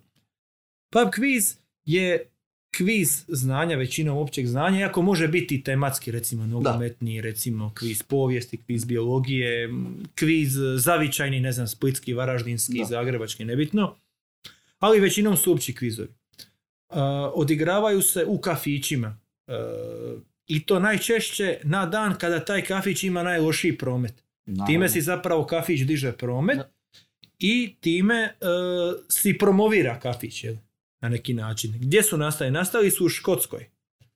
Pub 0.94 1.10
kviz 1.14 1.56
je 1.86 2.31
kviz 2.78 3.26
znanja, 3.28 3.76
većinom 3.76 4.18
općeg 4.18 4.48
znanja, 4.48 4.80
iako 4.80 5.02
može 5.02 5.28
biti 5.28 5.56
i 5.56 5.64
tematski, 5.64 6.12
recimo 6.12 6.46
nogometni, 6.46 7.22
recimo 7.22 7.72
kviz 7.76 8.04
povijesti, 8.04 8.58
kviz 8.58 8.86
biologije, 8.86 9.70
kviz 10.16 10.58
zavičajni, 10.78 11.40
ne 11.40 11.52
znam, 11.52 11.68
splitski, 11.68 12.14
varaždinski, 12.14 12.78
Da. 12.80 12.86
zagrebački, 12.86 13.46
nebitno. 13.46 13.96
Ali 14.80 15.00
većinom 15.00 15.38
su 15.38 15.52
opći 15.52 15.76
kvizovi. 15.76 16.08
Uh, 16.90 16.98
odigravaju 17.34 18.02
se 18.02 18.26
u 18.26 18.38
kafićima. 18.38 19.20
Uh, 19.48 20.22
I 20.48 20.66
to 20.66 20.80
najčešće 20.80 21.60
na 21.64 21.86
dan 21.86 22.18
kada 22.18 22.46
taj 22.46 22.62
kafić 22.62 23.04
ima 23.04 23.24
najlošiji 23.24 23.78
promet. 23.78 24.24
Naravno. 24.46 24.66
Time 24.66 24.90
si 24.90 25.02
zapravo 25.02 25.46
kafić 25.46 25.82
diže 25.82 26.12
promet 26.12 26.60
i 27.40 27.76
time 27.80 28.16
e, 28.16 28.34
si 29.10 29.38
promovira 29.38 30.00
kafić 30.00 30.44
jel? 30.44 30.56
Na 31.02 31.10
neki 31.10 31.34
način. 31.34 31.74
Gdje 31.80 32.04
su 32.04 32.18
nastali? 32.18 32.52
Nastali 32.52 32.92
su 32.92 33.06
u 33.06 33.10
Škotskoj. 33.10 33.70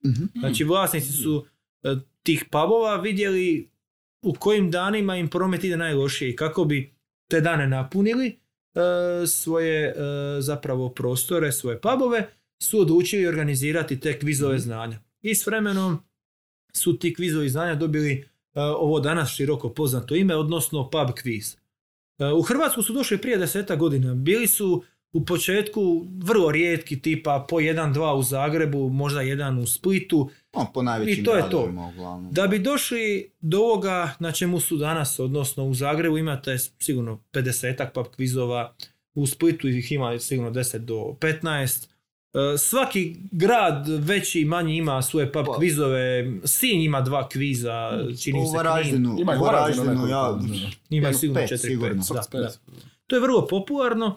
Mhm. 0.06 0.24
Znači 0.40 0.64
vlasnici 0.64 1.12
su 1.12 1.46
e, 1.82 1.96
tih 2.22 2.44
pubova 2.50 2.96
vidjeli 2.96 3.70
u 4.22 4.34
kojim 4.34 4.70
danima 4.70 5.16
im 5.16 5.28
promet 5.28 5.64
ide 5.64 5.76
najlošije 5.76 6.30
i 6.30 6.36
kako 6.36 6.64
bi 6.64 6.94
te 7.28 7.40
dane 7.40 7.66
napunili 7.66 8.26
e, 8.26 9.26
svoje 9.26 9.88
e, 9.88 9.94
zapravo 10.40 10.88
prostore, 10.88 11.52
svoje 11.52 11.80
pubove, 11.80 12.28
su 12.62 12.80
odlučili 12.80 13.26
organizirati 13.26 14.00
te 14.00 14.18
kvizove 14.18 14.58
znanja. 14.58 14.98
I 15.22 15.34
s 15.34 15.46
vremenom 15.46 15.98
su 16.72 16.98
ti 16.98 17.14
kvizovi 17.14 17.48
znanja 17.48 17.74
dobili 17.74 18.12
e, 18.12 18.24
ovo 18.60 19.00
danas 19.00 19.30
široko 19.30 19.68
poznato 19.68 20.14
ime, 20.14 20.36
odnosno 20.36 20.90
pub 20.90 21.10
kviz. 21.22 21.56
U 22.36 22.42
Hrvatsku 22.42 22.82
su 22.82 22.92
došli 22.92 23.18
prije 23.18 23.38
deseta 23.38 23.76
godina. 23.76 24.14
Bili 24.14 24.46
su 24.46 24.82
u 25.12 25.24
početku 25.24 26.06
vrlo 26.18 26.50
rijetki, 26.50 27.00
tipa 27.00 27.46
po 27.48 27.60
jedan, 27.60 27.92
dva 27.92 28.14
u 28.14 28.22
Zagrebu, 28.22 28.88
možda 28.88 29.20
jedan 29.20 29.58
u 29.58 29.66
Splitu. 29.66 30.30
No, 30.56 30.66
po 30.74 30.82
najvećim 30.82 31.22
I 31.22 31.24
to 31.24 31.36
je 31.36 31.50
to. 31.50 31.60
uglavnom. 31.62 32.32
Da 32.32 32.46
bi 32.46 32.58
došli 32.58 33.30
do 33.40 33.58
ovoga 33.58 34.14
na 34.18 34.32
čemu 34.32 34.60
su 34.60 34.76
danas, 34.76 35.18
odnosno 35.18 35.64
u 35.64 35.74
Zagrebu 35.74 36.18
imate 36.18 36.58
sigurno 36.58 37.20
50-ak 37.32 37.92
pub 37.92 38.06
kvizova, 38.06 38.74
u 39.14 39.26
Splitu 39.26 39.68
ih 39.68 39.92
ima 39.92 40.18
sigurno 40.18 40.50
10 40.50 40.78
do 40.78 40.94
15. 40.94 41.86
E, 42.34 42.58
Svaki 42.58 43.16
grad 43.32 43.88
veći 43.88 44.40
i 44.40 44.44
manji 44.44 44.76
ima 44.76 45.02
svoje 45.02 45.32
pub 45.32 45.46
Pa. 45.46 45.56
kvizove, 45.56 46.32
Sinj 46.44 46.84
ima 46.84 47.00
dva 47.00 47.28
kviza, 47.28 47.90
čini 48.22 48.40
U 48.40 48.46
se. 48.46 48.56
Varaždinu, 48.56 49.16
Ima 49.20 49.36
u 49.40 49.44
Varaždinu 49.44 50.08
ja. 50.08 50.38
Ima 50.90 51.12
sigurno 51.12 51.40
pet, 51.40 51.50
4 51.50 51.56
sigurno. 51.56 52.02
Da, 52.32 52.38
da. 52.40 52.52
To 53.06 53.16
je 53.16 53.20
vrlo 53.20 53.46
popularno 53.46 54.16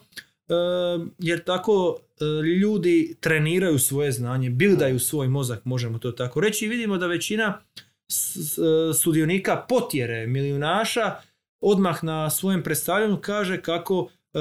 jer 1.19 1.43
tako 1.43 1.97
e, 2.21 2.25
ljudi 2.43 3.15
treniraju 3.19 3.79
svoje 3.79 4.11
znanje, 4.11 4.49
bildaju 4.49 4.99
svoj 4.99 5.27
mozak, 5.27 5.65
možemo 5.65 5.99
to 5.99 6.11
tako 6.11 6.39
reći. 6.39 6.65
I 6.65 6.69
vidimo 6.69 6.97
da 6.97 7.07
većina 7.07 7.59
e, 8.09 8.13
sudionika 8.93 9.65
potjere 9.69 10.27
milijunaša 10.27 11.15
odmah 11.61 12.03
na 12.03 12.29
svojem 12.29 12.63
predstavljanju 12.63 13.17
kaže 13.17 13.61
kako 13.61 14.09
e, 14.33 14.39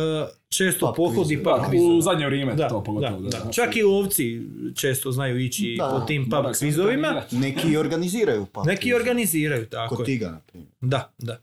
često 0.48 0.86
Pub 0.86 0.96
pohodi 0.96 1.42
pub 1.42 1.80
u 1.96 2.00
zadnje 2.00 2.26
vrijeme 2.26 2.54
Da, 2.54 2.68
to 2.68 2.84
pogotovo. 2.84 3.20
da, 3.20 3.28
Da, 3.28 3.44
da. 3.44 3.52
Čak 3.52 3.76
i 3.76 3.82
lovci 3.82 4.42
često 4.76 5.12
znaju 5.12 5.38
ići 5.38 5.74
Da. 5.78 5.88
po 6.00 6.06
tim 6.06 6.30
pub 6.30 6.44
kvizovima. 6.58 7.22
neki 7.30 7.76
organiziraju 7.76 8.46
pa. 8.52 8.62
Neki 8.64 8.94
organiziraju, 8.94 9.66
tako 9.66 9.96
Kod. 9.96 10.06
Tiga, 10.06 10.30
na 10.30 10.40
primjer. 10.46 10.70
Da, 10.80 11.12
da. 11.18 11.40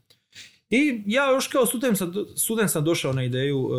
I 0.70 1.02
ja 1.06 1.32
još 1.32 1.48
kao 1.48 1.66
student 1.66 1.98
sam, 1.98 2.14
student 2.36 2.72
sam 2.72 2.84
došao 2.84 3.14
na 3.14 3.24
ideju 3.24 3.70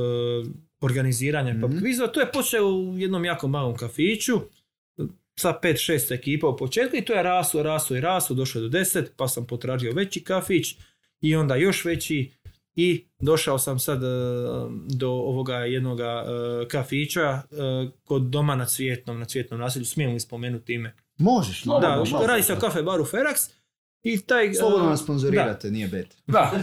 organiziranja 0.81 1.55
pub 1.61 1.71
Mhm. 1.71 1.79
kviza. 1.79 2.07
To 2.07 2.21
je 2.21 2.33
počelo 2.33 2.71
u 2.73 2.99
jednom 2.99 3.25
jako 3.25 3.49
malom 3.49 3.77
kafiću. 3.77 4.41
sa 5.39 5.55
5-6 5.55 5.75
ekipa 6.11 6.49
u 6.49 6.57
početku 6.57 6.97
i 6.97 7.05
to 7.05 7.13
je 7.13 7.23
raso, 7.23 7.63
raso 7.63 7.97
i 7.97 8.01
raso, 8.01 8.35
došao 8.35 8.61
je 8.61 8.69
do 8.69 8.79
10, 8.79 9.05
pa 9.17 9.29
sam 9.29 9.47
potražio 9.47 9.93
veći 9.93 10.25
kafić 10.25 10.77
i 11.21 11.37
onda 11.37 11.57
još 11.57 11.85
veći 11.85 12.31
i 12.75 13.05
došao 13.21 13.59
sam 13.59 13.79
sad 13.79 14.03
e, 14.03 14.07
do 14.89 15.09
ovoga 15.11 15.57
jednoga 15.57 16.25
e, 16.65 16.69
kafića 16.69 17.23
e, 17.23 17.43
kod 18.05 18.23
doma 18.23 18.55
na 18.55 18.65
Cvjetnom, 18.67 19.19
na 19.19 19.25
Cvjetnom 19.25 19.61
naselju, 19.61 19.85
smijem 19.85 20.13
li 20.13 20.21
spomenuti 20.21 20.75
ime? 20.75 20.95
Možeš, 21.19 21.63
Da, 21.63 21.73
Da, 21.73 21.81
naravno, 21.81 22.27
radi 22.27 22.43
se 22.43 22.53
o 22.53 22.59
kafe 22.59 22.83
baru 22.83 23.05
Ferax 23.05 23.51
i 24.07 24.21
taj... 24.21 24.55
Slobodno 24.61 24.87
e, 24.87 24.91
nas 24.91 25.03
sponzorirate, 25.03 25.71
nije 25.71 25.89
bet. 25.89 26.17
Da. 26.27 26.53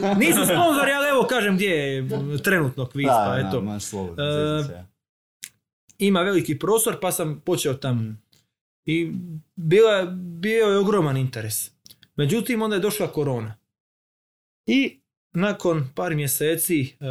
da, 0.00 0.14
nisu 0.14 0.44
sponzori, 0.44 0.92
ali 0.92 1.08
evo 1.10 1.26
kažem 1.28 1.54
gdje 1.54 1.68
je 1.68 2.08
trenutno 2.42 2.86
kviz, 2.86 3.06
pa 3.06 3.36
Da, 3.36 3.42
da, 3.42 3.48
eto. 3.48 3.60
možeš 3.60 3.88
slobodno, 3.88 4.24
E, 4.24 4.84
ima 5.98 6.20
veliki 6.20 6.58
prostor 6.58 7.00
pa 7.00 7.12
sam 7.12 7.42
počeo 7.44 7.74
tamo. 7.74 8.14
I 8.84 9.12
bila, 9.56 10.04
bio 10.40 10.66
je 10.66 10.78
ogroman 10.78 11.16
interes. 11.16 11.70
Međutim, 12.16 12.62
onda 12.62 12.76
je 12.76 12.80
došla 12.80 13.06
korona. 13.06 13.54
I 14.66 15.00
nakon 15.32 15.88
par 15.94 16.14
mjeseci 16.14 16.94
uh, 17.00 17.06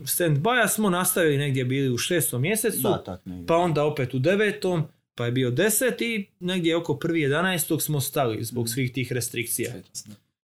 stand-by 0.00 0.68
smo 0.68 0.90
nastavili 0.90 1.38
negdje 1.38 1.64
bili 1.64 1.90
u 1.90 1.98
šestom 1.98 2.42
mjesecu, 2.42 2.82
Da, 2.82 3.04
tak 3.04 3.20
pa 3.46 3.56
onda 3.56 3.84
opet 3.84 4.14
u 4.14 4.18
devetom, 4.18 4.84
pa 5.14 5.24
je 5.24 5.32
bio 5.32 5.50
deset 5.50 6.00
i 6.00 6.26
negdje 6.40 6.76
oko 6.76 6.96
prvi 6.96 7.20
jedanestog 7.20 7.82
smo 7.82 8.00
stali 8.00 8.44
zbog 8.44 8.68
svih 8.68 8.92
tih 8.92 9.12
restrikcija. 9.12 9.72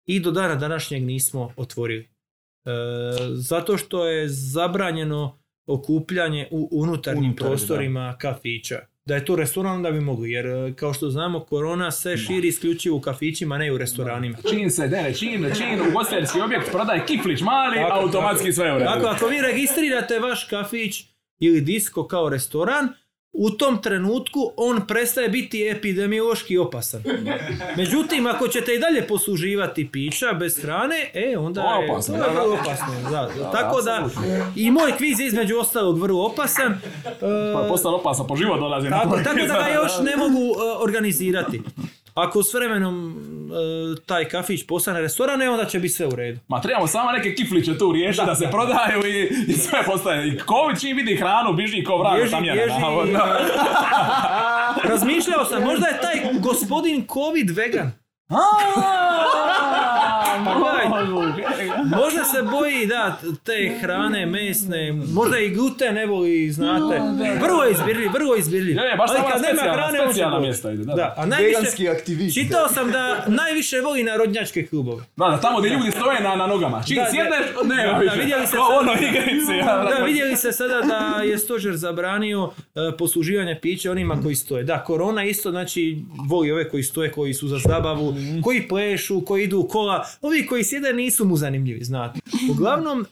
I 0.05 0.19
do 0.19 0.31
dana 0.31 0.55
današnjeg 0.55 1.03
nismo 1.03 1.53
otvorili. 1.55 2.07
E, 2.65 2.69
zato 3.33 3.77
što 3.77 4.07
je 4.07 4.29
zabranjeno 4.29 5.39
okupljanje 5.65 6.47
u 6.51 6.69
unutarnjim 6.71 7.25
Unutar, 7.25 7.47
prostorima 7.47 8.17
kafića. 8.19 8.79
Da 9.05 9.15
je 9.15 9.25
to 9.25 9.35
restoran 9.35 9.75
onda 9.75 9.91
bi 9.91 9.99
mogli, 9.99 10.31
jer 10.31 10.45
e, 10.45 10.73
kao 10.75 10.93
što 10.93 11.09
znamo 11.09 11.39
korona 11.39 11.91
se 11.91 12.17
širi 12.17 12.47
isključivo 12.47 12.97
u 12.97 13.01
kafićima, 13.01 13.57
ne 13.57 13.71
u 13.71 13.77
restoranima. 13.77 14.37
Čim 14.49 14.69
se 14.69 14.87
dene, 14.87 15.13
čim, 15.13 15.45
čim 15.57 15.89
ugostiteljski 15.89 16.41
objekt 16.41 16.71
prodaje 16.71 17.05
kiflić 17.05 17.41
mali, 17.41 17.75
Tako, 17.75 17.99
automatski 17.99 18.53
sve 18.53 18.75
u 18.75 18.77
redu. 18.77 18.89
Dakle, 18.89 19.09
ako 19.09 19.27
vi 19.27 19.41
registrirate 19.41 20.19
vaš 20.19 20.47
kafić 20.49 21.05
ili 21.39 21.61
disko 21.61 22.07
kao 22.07 22.29
restoran, 22.29 22.89
u 23.39 23.49
tom 23.49 23.81
trenutku 23.81 24.51
on 24.57 24.87
prestaje 24.87 25.29
biti 25.29 25.69
epidemiološki 25.69 26.57
opasan. 26.57 27.03
Međutim, 27.77 28.27
ako 28.27 28.47
ćete 28.47 28.73
i 28.73 28.79
dalje 28.79 29.07
posluživati 29.07 29.89
pića 29.91 30.33
bez 30.33 30.61
hrane, 30.61 31.11
e, 31.13 31.37
onda 31.37 31.61
je 31.61 31.91
opasno, 31.91 32.17
to 32.17 32.23
je 32.23 32.27
da, 32.27 32.33
da. 32.33 32.41
vrlo 32.41 32.53
opasno. 32.53 33.09
Da. 33.11 33.51
Tako 33.51 33.81
da, 33.81 34.09
i 34.55 34.71
moj 34.71 34.91
kviz 34.97 35.19
je 35.19 35.27
između 35.27 35.57
ostalog 35.57 36.01
vrlo 36.01 36.25
opasan. 36.25 36.77
Pa 37.19 37.25
je 37.25 37.95
opasno, 37.95 38.27
po 38.27 38.35
život 38.35 38.59
dolazi 38.59 38.89
tako, 38.89 39.17
tako 39.23 39.39
da 39.47 39.53
ga 39.53 39.67
još 39.81 39.91
ne 40.03 40.17
mogu 40.17 40.39
e, 40.39 40.83
organizirati. 40.83 41.61
Ako 42.17 42.43
s 42.43 42.53
vremenom 42.53 43.17
e, 43.17 44.05
taj 44.05 44.25
kafić 44.29 44.67
postane 44.67 45.01
restoran, 45.01 45.41
e, 45.41 45.49
onda 45.49 45.65
će 45.65 45.79
biti 45.79 45.93
sve 45.93 46.07
u 46.07 46.15
redu. 46.15 46.39
Ma 46.47 46.61
trebamo 46.61 46.87
samo 46.87 47.11
neke 47.11 47.35
kifliće 47.35 47.77
tu 47.77 47.91
riješiti 47.91 48.25
da, 48.25 48.35
se 48.35 48.47
prodaju 48.51 49.05
i, 49.05 49.29
i 49.47 49.53
sve 49.53 49.83
postaje. 49.85 50.27
I 50.27 50.31
Covid 50.31 50.81
čim 50.81 50.97
vidi 50.97 51.15
hranu, 51.15 51.53
biži 51.53 51.83
ko 51.83 51.97
vrag 51.97 52.13
Bježi. 52.15 52.35
Razmišljao 54.91 55.45
sam, 55.45 55.63
možda 55.63 55.87
je 55.87 56.01
taj 56.01 56.33
gospodin 56.39 57.07
COVID 57.13 57.49
vegan. 57.49 57.91
Pa 60.45 60.53
Možda 61.97 62.23
se 62.25 62.41
boji 62.43 62.85
da 62.87 63.03
te 63.43 63.77
hrane 63.81 64.25
mesne, 64.27 64.81
možda 64.93 65.39
i 65.39 65.49
gluten 65.49 65.95
ne 65.95 66.05
voli, 66.05 66.51
znate. 66.51 67.01
Vrlo 67.41 67.63
je 67.63 67.71
izbirljiv, 67.71 68.09
vrlo 68.11 68.33
je 68.33 68.39
izbirljiv. 68.39 68.75
Baš 68.97 69.09
Ali 69.09 69.17
samo 69.17 69.29
kad 69.29 69.41
nema 69.41 69.53
specijalna- 69.53 69.73
hrane, 69.73 70.01
on 70.27 70.41
mjesta 70.41 70.71
ide, 70.71 70.83
da. 70.85 70.93
Da, 70.93 71.13
a 71.17 71.25
najviše, 71.25 71.57
Veganski 71.57 71.89
aktivist. 71.89 72.33
čitao 72.35 72.67
sam 72.67 72.91
da 72.91 73.25
najviše 73.27 73.81
voli 73.81 74.03
narodnjačke 74.03 74.65
klubove. 74.65 75.03
Da, 75.15 75.25
da, 75.25 75.37
tamo 75.39 75.59
gdje 75.59 75.69
ljudi 75.69 75.91
stoje 75.91 76.21
na, 76.21 76.35
na 76.35 76.47
nogama. 76.47 76.83
Čim 76.83 76.97
sjedneš, 77.05 77.45
ne, 77.65 77.83
Da, 77.85 77.97
više. 77.97 78.15
vidjeli 78.17 78.47
sad- 78.47 78.59
ono 78.71 78.93
igrice. 78.93 79.53
Da, 79.89 80.03
vidjeli 80.05 80.35
ste 80.35 80.51
sada 80.51 80.81
da 80.81 81.21
je 81.21 81.37
stožer 81.37 81.75
zabranio 81.75 82.51
e, 82.67 82.97
posluživanje 82.97 83.59
pića 83.61 83.91
onima 83.91 84.21
koji 84.23 84.35
stoje. 84.35 84.63
Da, 84.63 84.83
korona 84.83 85.23
isto, 85.23 85.51
znači, 85.51 85.97
voli 86.21 86.51
ove 86.51 86.69
koji 86.69 86.83
stoje, 86.83 87.11
koji 87.11 87.33
su 87.33 87.47
za 87.47 87.57
zabavu, 87.59 88.13
koji 88.43 88.67
plešu, 88.67 89.21
koji 89.21 89.43
idu 89.43 89.59
u 89.59 89.67
kola. 89.67 90.05
Ovi 90.27 90.45
koji 90.45 90.63
sjede 90.63 90.93
nisu 90.93 91.25
mu 91.25 91.37
zanimljivi, 91.37 91.83
znate. 91.83 92.19
Uglavnom, 92.51 93.05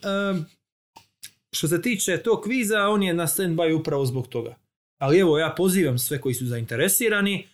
što 1.52 1.68
se 1.68 1.82
tiče 1.82 2.16
tog 2.18 2.40
kviza, 2.40 2.80
on 2.80 3.02
je 3.02 3.14
na 3.14 3.26
stand-by 3.26 3.74
upravo 3.74 4.06
zbog 4.06 4.26
toga. 4.28 4.54
Ali 4.98 5.18
evo, 5.18 5.38
ja 5.38 5.54
pozivam 5.56 5.98
sve 5.98 6.20
koji 6.20 6.34
su 6.34 6.46
zainteresirani 6.46 7.48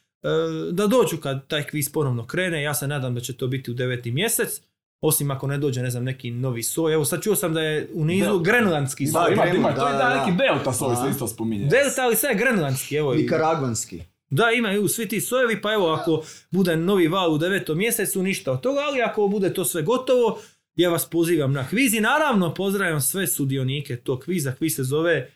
da 0.73 0.87
dođu 0.87 1.17
kad 1.17 1.47
taj 1.47 1.63
kviz 1.63 1.93
ponovno 1.93 2.27
krene. 2.27 2.63
Ja 2.63 2.75
se 2.75 2.87
nadam 2.87 3.15
da 3.15 3.21
će 3.21 3.33
to 3.33 3.47
biti 3.47 3.71
u 3.71 3.75
deveti 3.75 4.11
mjesec. 4.13 4.61
Osim 5.01 5.31
ako 5.31 5.47
ne 5.47 5.59
dođe, 5.59 5.83
ne 5.83 5.91
znam, 5.91 6.05
neki 6.05 6.31
novi 6.31 6.63
soj. 6.63 6.95
Evo 6.95 7.05
sad 7.05 7.23
čuo 7.23 7.37
sam 7.37 7.55
da 7.55 7.61
je 7.61 7.89
u 7.95 8.05
nizu 8.05 8.25
Delta. 8.27 8.43
grenlandski 8.43 9.05
Da, 9.05 9.11
soj. 9.13 9.33
Ima, 9.33 9.43
Gremlin, 9.43 9.61
ima, 9.61 9.75
to 9.75 9.87
je 9.87 9.93
da, 9.93 9.99
da, 9.99 10.05
da, 10.05 10.19
neki 10.19 10.31
da. 10.33 10.37
delta 10.39 10.73
soj 10.73 10.97
se 10.97 11.03
Da. 11.03 11.09
isto 11.09 11.27
spominje. 11.27 11.65
Delta, 11.65 12.03
ali 12.03 12.17
sve 12.17 12.29
je 12.29 12.37
grenlandski. 12.37 12.97
Evo, 12.97 13.15
i- 13.15 13.17
Nikaragvanski. 13.17 14.01
Da, 14.33 14.51
imaju 14.51 14.89
svi 14.89 15.09
ti 15.09 15.21
sojevi, 15.21 15.61
pa 15.61 15.73
evo 15.73 15.93
ako 15.93 16.25
bude 16.51 16.77
novi 16.77 17.09
val 17.09 17.35
u 17.35 17.39
devetom 17.39 17.79
mjesecu, 17.79 18.23
ništa 18.23 18.53
od 18.53 18.61
toga, 18.61 18.81
ali 18.81 19.03
ako 19.03 19.29
bude 19.29 19.55
to 19.55 19.65
sve 19.65 19.83
gotovo, 19.83 20.39
ja 20.77 20.91
vas 20.91 21.11
pozivam 21.11 21.53
na 21.53 21.69
kviz 21.69 21.95
i 21.95 22.01
naravno 22.01 22.55
pozdravljam 22.55 23.01
sve 23.01 23.27
sudionike 23.27 23.97
tog 23.97 24.25
kviza. 24.25 24.53
Kviz 24.53 24.75
se 24.75 24.85
zove 24.85 25.13
e, 25.13 25.29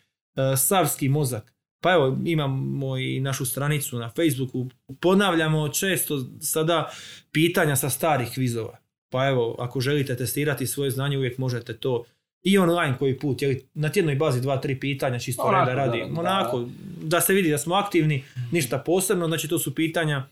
Savski 0.57 1.09
mozak. 1.09 1.53
Pa 1.83 1.93
evo, 1.93 2.19
imamo 2.25 2.99
i 2.99 3.21
našu 3.21 3.45
stranicu 3.45 3.99
na 3.99 4.11
Facebooku, 4.17 4.69
ponavljamo 5.01 5.69
često 5.69 6.27
sada 6.41 6.91
pitanja 7.33 7.77
sa 7.77 7.91
starih 7.91 8.29
kvizova. 8.35 8.79
Pa 9.13 9.29
evo, 9.29 9.57
ako 9.59 9.81
želite 9.81 10.17
testirati 10.17 10.67
svoje 10.67 10.91
znanje, 10.91 11.19
uvijek 11.19 11.39
možete 11.39 11.77
to 11.77 12.05
i 12.47 12.59
online 12.59 12.99
koji 12.99 13.19
put, 13.19 13.43
jeli, 13.43 13.67
na 13.75 13.89
tjednoj 13.89 14.15
bazi 14.15 14.41
dva, 14.41 14.57
tri 14.57 14.81
pitanja, 14.81 15.19
čisto 15.19 15.43
Onako, 15.43 15.71
reda 15.71 15.75
radi. 15.77 15.99
da, 16.01 16.07
da. 16.07 16.21
Onako, 16.21 16.65
da 17.03 17.21
se 17.21 17.33
vidi 17.33 17.51
da 17.51 17.59
smo 17.59 17.75
aktivni, 17.75 18.25
ništa 18.53 18.79
posebno, 18.79 19.27
znači 19.27 19.49
to 19.49 19.59
su 19.59 19.75
pitanja 19.75 20.27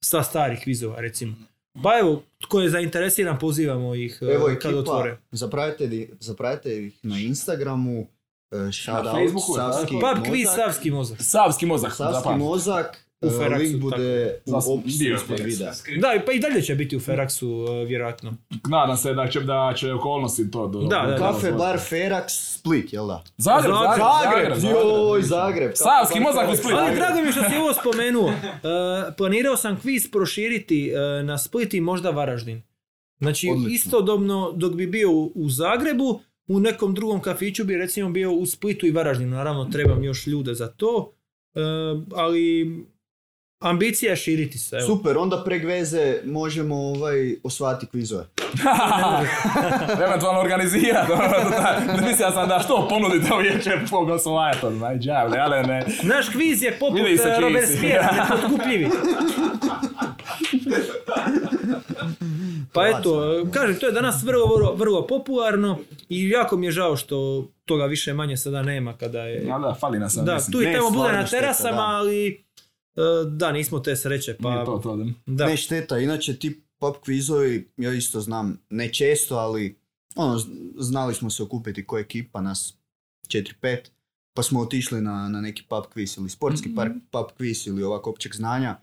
sa 0.00 0.22
starih 0.22 0.60
kvizova, 0.62 1.00
recimo. 1.00 1.34
Pa 1.82 1.98
evo, 1.98 2.22
tko 2.38 2.60
je 2.60 2.70
zainteresiran, 2.70 3.38
pozivamo 3.38 3.94
ih 3.94 4.18
e, 4.22 4.24
Evo 4.24 4.46
kad 4.46 4.54
ekipa, 4.56 4.78
otvore. 4.78 5.16
zapravite 5.30 6.76
ih 6.78 6.92
na 7.02 7.18
Instagramu, 7.18 8.06
e, 8.50 8.72
shout 8.72 9.04
Na 9.04 9.10
out, 9.10 9.18
Facebooku, 9.20 9.54
Savski 9.54 9.94
mozak. 9.94 10.54
Savski 10.54 10.90
mozak. 10.90 11.18
Savski 11.22 11.66
mozak. 11.66 11.92
Savski 11.92 12.14
zapamti. 12.14 12.44
mozak, 12.44 13.06
U 13.22 13.26
e, 13.26 13.30
Feraxu, 13.30 13.58
link 13.58 13.80
bude 13.80 14.40
u 14.46 14.50
Zas- 14.50 14.68
opisu 14.68 15.04
ispod 15.04 15.40
videa. 15.40 15.72
Da, 16.00 16.22
pa 16.26 16.32
i 16.32 16.38
dalje 16.38 16.62
će 16.62 16.74
biti 16.74 16.96
u 16.96 17.00
Feraxu, 17.00 17.82
e, 17.82 17.84
vjerojatno. 17.84 18.34
Nadam 18.68 18.96
se 18.96 19.14
da 19.14 19.28
će, 19.28 19.40
da 19.40 19.72
će 19.76 19.92
okolnosti 19.92 20.50
to... 20.50 20.66
Do, 20.66 20.78
Da, 20.80 20.86
da, 20.86 21.06
da. 21.06 21.16
Kafe 21.16 21.52
bar 21.52 21.78
Ferax 21.78 22.24
Split, 22.28 22.92
jel 22.92 23.06
da? 23.06 23.24
Zagreb, 23.36 23.72
Zagreb, 23.74 23.98
Zagreb, 23.98 24.58
Zagreb. 24.58 24.74
Joj, 25.08 25.22
Zagreb. 25.22 25.72
Savski 25.74 26.20
mozak 26.20 26.52
u 26.52 26.56
Splitu. 26.56 26.76
Ali 26.76 26.96
drago 26.96 27.20
mi 27.20 27.26
je 27.26 27.32
što 27.32 27.40
si 27.40 27.56
ovo 27.56 27.72
spomenuo. 27.74 28.32
E, 28.62 29.16
planirao 29.16 29.56
sam 29.56 29.80
kviz 29.80 30.10
proširiti 30.10 30.90
e, 30.90 31.22
na 31.22 31.38
Split 31.38 31.74
i 31.74 31.80
možda 31.80 32.10
Varaždin. 32.10 32.62
Znači, 33.18 33.48
Odlično. 33.50 33.74
istodobno 33.74 34.52
dok 34.56 34.74
bi 34.74 34.86
bio 34.86 35.10
u, 35.10 35.32
u 35.34 35.48
Zagrebu, 35.48 36.20
u 36.48 36.60
nekom 36.60 36.94
drugom 36.94 37.20
kafiću 37.20 37.64
bi 37.64 37.76
recimo 37.76 38.10
bio 38.10 38.32
u 38.32 38.46
Splitu 38.46 38.86
i 38.86 38.90
Varaždinu. 38.90 39.36
Naravno, 39.36 39.64
trebam 39.64 40.04
još 40.04 40.26
ljude 40.26 40.54
za 40.54 40.68
to. 40.68 41.12
Ali 42.16 42.76
ambicija 43.60 44.10
je 44.10 44.16
širiti 44.16 44.58
se. 44.58 44.76
Evo. 44.76 44.86
Super, 44.86 45.18
onda 45.18 45.44
prek 45.44 45.64
veze 45.64 46.16
možemo 46.24 46.76
ovaj, 46.76 47.34
osvati 47.44 47.86
kvizove. 47.86 48.26
Eventualno 50.06 50.40
organizirati. 50.40 51.12
Mislio 52.08 52.30
sam 52.30 52.48
da 52.48 52.60
što 52.64 52.88
ponudite 52.88 53.34
uvijeće 53.34 53.70
pogosovati, 53.90 54.66
znaj, 54.76 54.98
džavle, 54.98 55.38
ali 55.38 55.66
ne. 55.66 55.86
Naš 56.02 56.28
kviz 56.28 56.62
je 56.62 56.78
poput 56.78 57.00
e, 57.00 57.04
čiji 57.04 57.18
si. 57.18 57.40
Robespierre, 57.40 58.08
nepotkupljivi. 58.16 58.90
Pa 62.72 62.86
eto, 62.86 63.44
kažem, 63.52 63.78
to 63.80 63.86
je 63.86 63.92
danas 63.92 64.22
vrlo, 64.22 64.56
vrlo, 64.56 64.74
vrlo 64.74 65.06
popularno 65.06 65.78
i 66.08 66.28
jako 66.28 66.56
mi 66.56 66.66
je 66.66 66.72
žao 66.72 66.96
što 66.96 67.48
toga 67.64 67.84
više 67.84 68.14
manje 68.14 68.36
sada 68.36 68.62
nema 68.62 68.96
kada 68.96 69.22
je... 69.22 69.46
Ja 69.46 69.58
da, 69.58 69.74
fali 69.80 69.98
nas. 69.98 70.14
Da, 70.14 70.34
mislim. 70.34 70.52
tu 70.52 70.62
i 70.62 70.72
tamo 70.72 70.90
bude 70.90 71.12
na 71.12 71.26
terasama, 71.26 71.82
ali 71.82 72.44
da, 73.26 73.52
nismo 73.52 73.80
te 73.80 73.96
sreće, 73.96 74.30
Nije 74.30 74.40
pa 74.40 74.64
to, 74.64 74.78
to, 74.78 74.96
da. 74.96 75.04
da. 75.26 75.46
Ne 75.46 75.56
šteta, 75.56 75.98
inače 75.98 76.36
ti 76.36 76.62
pop 76.78 76.96
kvizovi, 77.04 77.72
ja 77.76 77.92
isto 77.92 78.20
znam, 78.20 78.60
ne 78.70 78.92
često, 78.92 79.36
ali 79.36 79.78
ono, 80.16 80.40
znali 80.78 81.14
smo 81.14 81.30
se 81.30 81.42
okupiti 81.42 81.86
ko 81.86 81.98
ekipa, 81.98 82.40
nas 82.40 82.74
4-5, 83.28 83.78
pa 84.34 84.42
smo 84.42 84.60
otišli 84.60 85.00
na, 85.00 85.28
na 85.28 85.40
neki 85.40 85.62
pub 85.62 85.84
quiz 85.94 86.18
ili 86.20 86.30
sportski 86.30 86.68
Mhm. 86.68 86.76
park 86.76 86.92
pub 87.10 87.26
quiz 87.38 87.68
ili 87.68 87.82
ovako 87.82 88.10
općeg 88.10 88.34
znanja. 88.34 88.76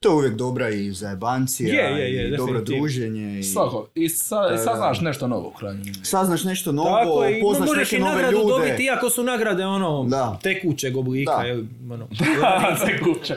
To 0.00 0.08
je 0.08 0.14
uvijek 0.14 0.34
dobra 0.34 0.68
i 0.68 0.92
zajebancija 0.92 1.68
Je, 1.68 2.00
je, 2.00 2.14
je, 2.14 2.28
i 2.28 2.36
dobro 2.36 2.60
druženje. 2.60 3.38
I... 3.38 3.42
Svako. 3.42 3.88
I, 3.94 4.08
sa, 4.08 4.36
saznaš 4.58 5.00
nešto 5.00 5.28
novo 5.28 5.50
u. 5.50 5.92
Saznaš 6.02 6.44
nešto 6.44 6.72
novo, 6.72 6.96
Tako 6.96 7.24
je, 7.24 7.38
i 7.38 7.42
poznaš 7.42 7.68
možeš 7.68 7.92
neke 7.92 7.96
i 7.96 8.00
nove 8.00 8.12
nagradu 8.12 8.36
ljude. 8.38 8.52
dobiti, 8.54 8.84
iako 8.84 9.10
su 9.10 9.22
nagrade 9.24 9.64
ono 9.64 10.04
Da. 10.04 10.38
tekućeg 10.42 10.96
oblika. 10.96 11.32
Da. 11.32 11.42
jel, 11.42 11.60
ono. 11.90 12.08
Sve 12.80 12.98
kuće. 13.00 13.34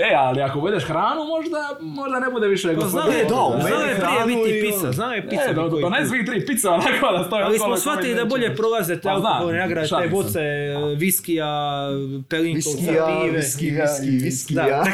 E, 0.00 0.14
ali 0.16 0.42
ako 0.42 0.60
budeš 0.60 0.84
hranu, 0.84 1.20
možda, 1.26 1.58
možda 1.82 2.20
ne 2.20 2.30
bude 2.30 2.46
više 2.48 2.68
Pa 2.68 2.74
gospodin. 2.74 2.90
znao 2.92 3.10
je, 3.10 3.24
da, 3.24 3.34
u 3.58 3.68
znao 3.68 3.80
je 3.80 3.94
prije 3.96 4.36
biti 4.36 4.60
pizza, 4.62 4.82
ono. 4.82 4.92
znao 4.92 5.10
je 5.10 5.18
E, 5.18 5.28
pizza. 5.28 5.52
do, 5.54 5.68
do, 5.68 5.78
do, 5.78 5.88
ne 5.90 6.06
svih 6.06 6.26
tri 6.26 6.46
pice 6.46 6.68
onako 6.68 7.12
da 7.12 7.24
stoje 7.24 7.44
Ali 7.44 7.58
smo 7.58 7.76
shvatili 7.76 8.14
da 8.14 8.24
bolje 8.24 8.56
prolaze 8.56 8.96
te 8.96 9.02
Pa 9.02 9.10
alkoholne 9.10 9.58
nagrade, 9.58 9.88
te 10.02 10.08
boce 10.08 10.40
e, 10.40 10.74
viskija, 10.96 11.46
pelinkovca, 12.28 12.70
Viskija, 12.70 13.06
pive. 13.22 13.36
viski, 13.36 13.70
viski, 13.70 14.10
viski, 14.18 14.54
Da, 14.54 14.62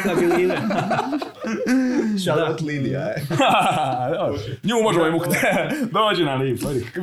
Lile. 0.85 2.25
Charlotte 2.25 2.65
Lidija, 2.65 3.01
e. 3.11 3.21
Nju 4.63 4.83
možemo 4.83 5.07
i 5.07 5.11
mukti. 5.11 5.37
Dođi 5.93 6.25
na 6.25 6.35
lip. 6.35 6.61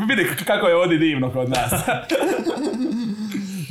vidi. 0.07 0.27
Kako 0.45 0.67
je 0.67 0.75
ovdje 0.75 0.97
divno 0.97 1.31
kod 1.31 1.49
nas. 1.49 1.71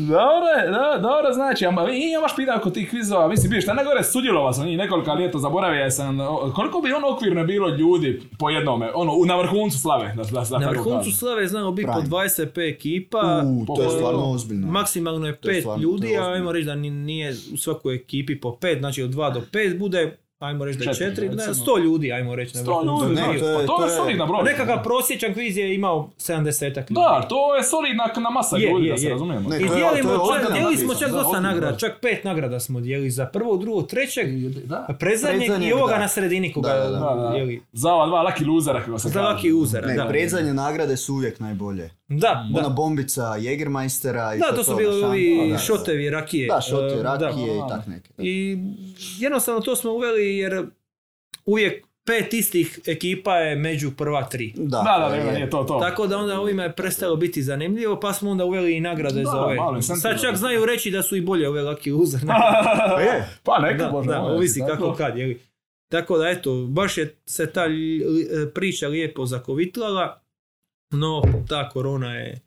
Dobro, 0.00 0.16
je, 0.56 0.70
da, 0.70 0.98
dobro, 0.98 1.32
znači, 1.32 1.66
ama, 1.66 1.82
i 1.84 2.10
ja 2.10 2.20
baš 2.20 2.36
pitao 2.36 2.56
oko 2.56 2.70
tih 2.70 2.90
kvizova, 2.90 3.28
mislim, 3.28 3.50
bio 3.50 3.60
šta 3.60 3.74
najgore 3.74 4.04
sudjelovao 4.04 4.52
sam 4.52 4.66
njih 4.66 4.78
nekoliko 4.78 5.14
ljeto, 5.14 5.38
zaboravio 5.38 5.90
sam, 5.90 6.18
koliko 6.54 6.80
bi 6.80 6.92
ono 6.92 7.08
okvirno 7.08 7.44
bilo 7.44 7.68
ljudi 7.68 8.20
po 8.38 8.50
jednome, 8.50 8.90
ono, 8.94 9.12
na 9.26 9.36
vrhuncu 9.36 9.78
slave, 9.78 10.14
da, 10.16 10.22
da, 10.24 10.44
da 10.50 10.58
Na 10.58 10.68
vrhuncu 10.68 10.90
kažem. 10.90 11.12
slave 11.12 11.46
znamo 11.46 11.72
biti 11.72 11.86
po 11.86 11.92
Prime. 11.94 12.08
25 12.08 12.70
ekipa. 12.70 13.42
U, 13.46 13.66
to 13.66 13.82
je 13.82 13.88
po- 13.88 13.92
stvarno 13.92 14.30
ozbiljno. 14.30 14.66
Maksimalno 14.68 15.26
je 15.26 15.36
To 15.36 15.48
je 15.48 15.54
pet 15.54 15.62
stvarno- 15.62 15.82
ljudi, 15.82 16.06
to 16.06 16.12
je 16.12 16.18
a 16.20 16.26
ajmo 16.26 16.52
reći 16.52 16.66
da 16.66 16.74
ni- 16.74 16.90
nije 16.90 17.30
u 17.54 17.56
svakoj 17.56 17.94
ekipi 17.94 18.40
po 18.40 18.56
pet, 18.56 18.78
znači 18.78 19.02
od 19.02 19.10
2 19.10 19.30
do 19.30 19.40
5 19.42 19.78
bude, 19.78 20.18
ajmo 20.40 20.64
reći 20.64 20.78
da 20.78 20.84
je 20.84 20.94
Četiri, 20.94 21.28
4, 21.28 21.36
ne. 21.38 21.54
100 21.54 21.78
ljudi, 21.78 22.12
ajmo 22.12 22.34
reći. 22.34 22.56
na 22.56 22.62
100 22.62 22.66
vrhuncu. 22.78 23.04
ljudi, 23.04 23.14
Ne, 23.16 23.38
to 23.38 23.48
je- 23.48 23.54
pa 23.56 23.60
to 23.62 23.76
to 23.76 23.84
je 23.84 23.90
solidna 23.90 24.26
brojka. 24.26 24.44
Nekakav 24.44 24.82
prosječan 24.82 25.34
kviz 25.34 25.56
je 25.56 25.74
imao 25.74 26.10
70 26.18 26.50
ljudi. 26.80 26.94
Da, 26.94 27.26
to 27.28 27.56
je 27.56 27.62
solidna 27.64 27.90
na 28.18 28.30
masa 28.30 28.56
Je, 28.56 28.70
ljudi, 28.70 28.86
je, 28.86 28.92
da 28.92 28.98
se 28.98 29.04
je. 29.04 29.10
razumijemo. 29.10 29.48
Ne, 29.48 29.56
I 29.56 29.60
dijelimo, 29.60 30.10
čak, 30.28 30.78
smo 30.78 30.94
čak 30.96 31.10
dosta 31.10 31.40
nagrada, 31.40 31.70
da. 31.70 31.76
čak 31.78 31.92
pet 32.02 32.24
nagrada 32.24 32.60
smo 32.60 32.80
dijeli 32.80 33.10
za 33.10 33.26
prvo, 33.26 33.56
drugo, 33.56 33.82
trećeg, 33.82 34.26
Da. 34.48 34.86
predzadnjeg 34.98 35.62
i 35.62 35.72
ovoga 35.72 35.92
da. 35.92 35.98
na 35.98 36.08
sredini 36.08 36.52
koga 36.52 36.68
Da, 36.68 36.74
da, 36.80 36.88
da. 36.90 37.30
Dijeli. 37.30 37.62
Za 37.72 37.92
ova 37.92 38.06
dva 38.06 38.18
lucky 38.20 38.46
losera 38.46 38.80
kako 38.80 38.98
se 38.98 39.08
Za 39.08 39.22
laki 39.22 39.52
uzera, 39.52 39.86
Ne, 39.86 39.94
da. 39.94 40.08
predzadnje 40.08 40.54
nagrade 40.54 40.96
su 40.96 41.14
uvijek 41.14 41.40
najbolje. 41.40 41.90
Da, 42.08 42.44
Ona 42.50 42.62
da. 42.62 42.68
bombica 42.70 43.22
Jägermeistera 43.22 44.36
i 44.36 44.38
Da, 44.40 44.56
to 44.56 44.64
su 44.64 44.76
bili 44.76 45.02
ovi 45.04 45.54
šotevi 45.58 46.10
rakije. 46.10 46.48
Da, 46.48 46.60
šote, 46.60 46.94
E, 46.94 47.02
rakije 47.02 47.56
i 47.56 47.60
tak 47.68 47.86
neke. 47.86 48.10
I 48.18 48.58
jednostavno 49.18 49.60
to 49.60 49.76
smo 49.76 49.90
uveli 49.90 50.29
jer 50.30 50.66
uvijek 51.46 51.86
pet 52.04 52.34
istih 52.34 52.80
ekipa 52.86 53.36
je 53.36 53.56
među 53.56 53.90
prva 53.90 54.24
tri. 54.24 54.52
Da, 54.56 54.62
Da, 54.78 54.98
da, 54.98 55.04
to 55.04 55.10
da, 55.10 55.16
je. 55.22 55.32
nije 55.32 55.50
to, 55.50 55.64
to. 55.64 55.78
Tako 55.80 56.06
da 56.06 56.18
onda 56.18 56.40
ovime 56.40 56.62
je 56.62 56.72
prestalo 56.72 57.16
biti 57.16 57.42
zanimljivo, 57.42 58.00
pa 58.00 58.12
smo 58.12 58.30
onda 58.30 58.44
uveli 58.44 58.76
i 58.76 58.80
nagrade 58.80 59.14
Da, 59.16 59.24
za 59.24 59.36
ove. 59.36 59.54
malo 59.56 59.76
incentiva. 59.76 60.12
Sad 60.12 60.22
čak 60.22 60.36
znaju 60.36 60.66
reći 60.66 60.90
da 60.90 61.02
su 61.02 61.16
i 61.16 61.20
bolje 61.20 61.48
ove 61.48 61.62
laki 61.62 61.92
uzer. 61.92 62.20
Pa 62.88 63.00
je. 63.00 63.28
Pa 63.44 63.58
neka, 63.60 63.76
da, 63.76 63.90
bože 63.90 64.08
da, 64.08 64.20
ovisi 64.22 64.60
tako. 64.60 64.70
kako 64.72 64.94
kad, 64.94 65.18
jeli. 65.18 65.40
Tako 65.88 66.18
da 66.18 66.28
eto, 66.28 66.66
baš 66.66 66.98
je 66.98 67.16
se 67.26 67.46
ta 67.46 67.64
li- 67.64 67.74
li- 68.00 68.28
priča 68.54 68.88
lijepo 68.88 69.26
zakovitlala, 69.26 70.22
no 70.90 71.22
ta 71.48 71.68
korona 71.68 72.14
je 72.14 72.40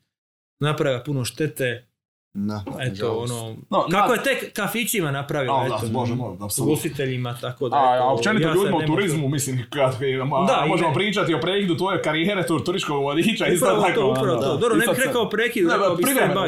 napravila 0.60 1.04
puno 1.04 1.26
štete, 1.26 1.88
Da, 2.36 2.64
eto 2.82 3.12
ono, 3.14 3.56
No, 3.70 3.86
kako 3.92 4.08
na- 4.08 4.14
je 4.14 4.24
tek 4.24 4.54
kafićima 4.54 5.12
napravila, 5.12 5.56
A, 5.56 5.70
da, 5.70 5.76
eto, 5.78 5.88
bože 5.90 6.14
ugostiteljima, 6.60 7.38
tako 7.42 7.70
da 7.70 7.76
A, 7.78 7.96
eto, 7.96 8.04
a 8.04 8.14
općenito 8.14 8.48
ja 8.48 8.54
ljudima 8.54 8.78
u 8.78 8.86
turizmu, 8.86 9.30
mislim, 9.30 9.66
kad, 9.70 9.96
ma, 10.26 10.46
Da, 10.46 10.66
možemo 10.68 10.90
ne. 10.90 10.96
pričati 10.96 11.34
o 11.34 11.40
prekidu 11.40 11.78
tvoje 11.78 12.02
karijere 12.02 12.46
tur, 12.46 12.64
turističkog 12.64 13.02
vodiča, 13.02 13.48
isto 13.48 13.66
Upravo 13.66 13.82
tako. 13.82 13.94
to, 13.96 14.08
upravo 14.10 14.32
ono, 14.32 14.42
to. 14.42 14.48
da. 14.48 14.58
Dobro, 14.58 14.78
ne 14.78 14.86
bih 14.88 15.00
rekao 15.00 15.30
prekid, 15.30 15.66
Ne, 15.66 15.74
rekao 15.74 15.96
bih 15.96 16.06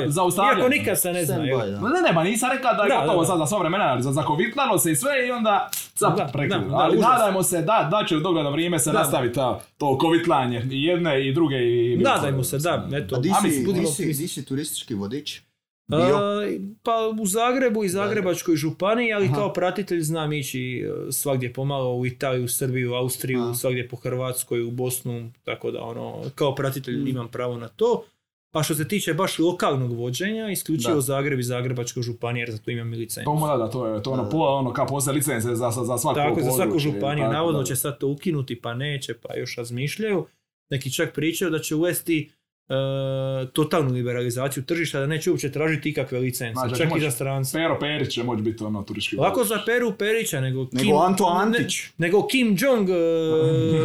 zaustavljanje. 0.07 0.59
Iako 0.59 0.69
nikad 0.69 1.01
se 1.01 1.13
ne 1.13 1.25
zna. 1.25 1.35
Stand 1.35 1.47
Ne, 1.95 2.01
ne, 2.01 2.13
ma 2.13 2.23
nisam 2.23 2.49
rekao 2.51 2.73
da 2.73 2.83
je 2.83 2.89
gotovo 2.97 3.25
sad 3.25 3.37
za 3.37 3.45
sva 3.45 3.59
vremena, 3.59 3.83
ali 3.85 4.03
za- 4.03 4.11
zakovitlalo 4.11 4.77
se 4.77 4.91
i 4.91 4.95
sve 4.95 5.27
i 5.27 5.31
onda 5.31 5.69
cap 5.97 6.31
prekid. 6.33 6.57
ali 6.71 6.97
užas. 6.97 7.09
nadajmo 7.09 7.43
se 7.43 7.61
da, 7.61 7.89
da 7.91 8.05
će 8.07 8.17
u 8.17 8.19
dogledno 8.19 8.51
vrijeme 8.51 8.79
se 8.79 8.91
Da. 8.91 8.99
nastaviti 8.99 9.35
ta, 9.35 9.59
to 9.77 9.97
kovitlanje 9.97 10.67
i 10.71 10.83
jedne 10.83 11.27
i 11.27 11.33
druge 11.33 11.55
i... 11.57 11.97
Nadajmo 11.97 12.43
se, 12.43 12.57
da, 12.57 12.87
eto. 12.93 13.15
A 13.15 13.17
optimisti. 13.17 14.13
di 14.13 14.27
si 14.27 14.45
turistički 14.45 14.93
vodič? 14.93 15.41
A, 15.89 16.41
pa 16.83 16.91
u 17.21 17.25
Zagrebu 17.25 17.83
i 17.83 17.89
Zagrebačkoj 17.89 18.55
županiji, 18.55 19.13
ali 19.13 19.29
kao 19.29 19.53
pratitelj 19.53 20.01
znam 20.01 20.33
ići 20.33 20.61
e, 20.79 21.11
svagdje 21.11 21.53
pomalo 21.53 21.95
u 21.95 22.05
Italiju, 22.05 22.47
Srbiju, 22.47 22.93
Austriju, 22.93 23.39
Aha. 23.39 23.53
svagdje 23.53 23.87
po 23.87 23.95
Hrvatskoj, 23.95 24.63
u 24.63 24.71
Bosnu, 24.71 25.31
tako 25.43 25.71
da 25.71 25.81
ono, 25.81 26.21
kao 26.35 26.55
pratitelj 26.55 26.95
Mm. 26.95 27.07
imam 27.07 27.27
pravo 27.27 27.57
na 27.57 27.67
to. 27.67 28.03
A 28.51 28.63
što 28.63 28.75
se 28.75 28.87
tiče 28.87 29.13
baš 29.13 29.39
lokalnog 29.39 29.91
vođenja, 29.93 30.49
isključivo 30.49 30.95
Da. 30.95 31.01
Zagreb 31.01 31.39
i 31.39 31.43
Zagrebačka 31.43 32.01
županija, 32.01 32.41
jer 32.41 32.51
za 32.51 32.57
to 32.57 32.71
imam 32.71 32.93
i 32.93 32.97
licencu. 32.97 33.25
To 33.25 33.35
mu 33.35 33.47
da, 33.47 33.69
to 33.69 33.87
je 33.87 34.03
to 34.03 34.11
ono, 34.11 34.29
po, 34.29 34.37
ono 34.37 34.73
kao 34.73 34.87
poslije 34.87 35.13
licence 35.13 35.47
za, 35.47 35.71
za, 35.71 35.83
za 35.83 35.97
svako 35.97 36.19
Tako, 36.19 36.41
za 36.41 36.51
svaku 36.51 36.61
područje, 36.63 36.91
županiju. 36.91 37.23
tako 37.23 37.33
Navodno 37.33 37.59
da. 37.59 37.65
će 37.65 37.75
sad 37.75 37.97
to 37.99 38.07
ukinuti, 38.07 38.61
pa 38.61 38.73
neće, 38.73 39.13
pa 39.13 39.35
još 39.35 39.55
razmišljaju. 39.55 40.25
Neki 40.69 40.93
čak 40.93 41.13
pričaju 41.13 41.51
da 41.51 41.59
će 41.59 41.75
uvesti 41.75 42.31
e, 42.69 43.45
totalnu 43.53 43.93
liberalizaciju 43.93 44.63
tržišta, 44.63 44.99
da 44.99 45.05
neće 45.05 45.31
uopće 45.31 45.51
tražiti 45.51 45.89
ikakve 45.89 46.19
licence, 46.19 46.53
Znači, 46.53 46.75
čak 46.75 46.97
i 46.97 46.99
za 46.99 47.11
strance. 47.11 47.53
Pero 47.53 47.79
Perić 47.79 48.13
će 48.13 48.23
moći 48.23 48.41
biti 48.41 48.63
ono 48.63 48.83
turistički 48.83 49.15
Lako 49.15 49.43
za 49.43 49.59
Peru 49.65 49.91
Perića, 49.91 50.41
nego, 50.41 50.67
Nego 50.71 50.97
Anto 50.97 51.25
Antić. 51.25 51.83
Ne, 51.97 52.07
nego 52.07 52.27
Kim 52.27 52.57
Jong... 52.59 52.89
e, 52.89 52.93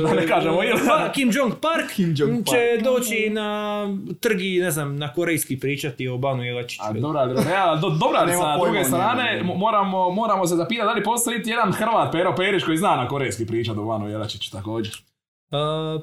Da 0.09 0.15
ne 0.15 0.27
kažemo, 0.27 0.62
ili? 0.62 0.81
pa, 0.86 1.12
Kim 1.12 1.31
Jong 1.35 1.52
Park 1.61 1.90
Kim 1.94 2.15
Jong 2.19 2.44
će 2.47 2.85
doći 2.85 3.31
na 3.31 3.86
trgi, 4.20 4.61
ne 4.61 4.70
znam, 4.70 4.97
na 4.97 5.12
korejski 5.12 5.61
pričati 5.61 6.09
o 6.09 6.19
Banu 6.19 6.44
Jelačiću. 6.44 6.82
A 6.85 6.93
dobra, 6.93 7.20
ja, 7.51 7.77
do, 7.77 7.90
dobra, 7.90 8.32
sa 8.39 8.59
druge 8.65 8.85
strane 8.85 9.43
moramo, 9.57 10.11
moramo 10.11 10.47
se 10.47 10.57
zapitati 10.57 10.86
da 10.86 10.93
li 10.93 11.02
postoji 11.02 11.43
jedan 11.44 11.73
Hrvat 11.73 12.12
Pero 12.12 12.35
Perić 12.36 12.65
koji 12.65 12.77
zna 12.77 12.97
na 12.97 13.09
korejski 13.09 13.47
pričat 13.47 13.77
o 13.77 13.85
Vanu 13.85 14.09
Jelačiću 14.09 14.51
također. 14.51 15.09
E, 15.51 15.56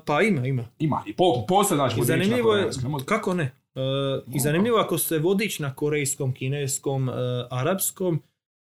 pa 0.05 0.21
ima, 0.21 0.47
ima. 0.47 0.65
Ima, 0.79 1.03
i 1.05 1.13
po, 1.13 1.45
postoje 1.47 1.77
znači 1.77 1.99
I 1.99 2.03
zanimljivo 2.03 2.53
je, 2.53 2.69
kako 3.05 3.33
ne? 3.33 3.43
E, 3.75 3.79
I 4.27 4.39
zanimljivo 4.39 4.77
ako 4.77 4.97
ste 4.97 5.19
vodič 5.19 5.59
na 5.59 5.75
korejskom, 5.75 6.33
kineskom, 6.33 7.09
e, 7.09 7.13
arapskom, 7.51 8.21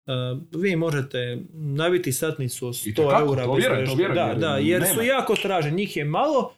e, 0.07 0.11
vi 0.53 0.77
možete 0.77 1.39
nabiti 1.53 2.13
satnicu 2.13 2.67
od 2.67 2.75
100 2.75 2.89
Itekako, 2.89 3.21
eura. 3.21 3.45
to 3.45 3.55
vjerujem, 3.55 3.87
to 3.87 3.95
vjerujem, 3.95 4.15
Da, 4.17 4.27
jer 4.27 4.39
da, 4.39 4.57
jer 4.57 4.83
su 4.83 4.91
nema. 4.91 5.03
jako 5.05 5.35
traženi, 5.37 5.77
njih 5.77 5.97
je 5.97 6.05
malo, 6.05 6.53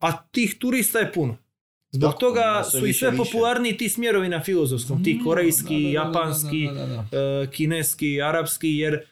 a 0.00 0.22
tih 0.22 0.56
turista 0.58 0.98
je 0.98 1.12
puno. 1.12 1.36
Zbog 1.90 2.10
Da, 2.10 2.18
toga 2.18 2.62
su 2.70 2.86
i 2.86 2.92
sve 2.92 3.10
više. 3.10 3.22
popularniji 3.24 3.76
ti 3.76 3.88
smjerovi 3.88 4.28
na 4.28 4.42
filozofskom, 4.42 5.04
ti 5.04 5.20
korejski, 5.24 5.74
Da, 5.74 6.00
da, 6.00 6.06
japanski, 6.06 6.68
da, 7.10 7.46
kineski, 7.46 8.22
arapski, 8.22 8.68
jer 8.70 9.04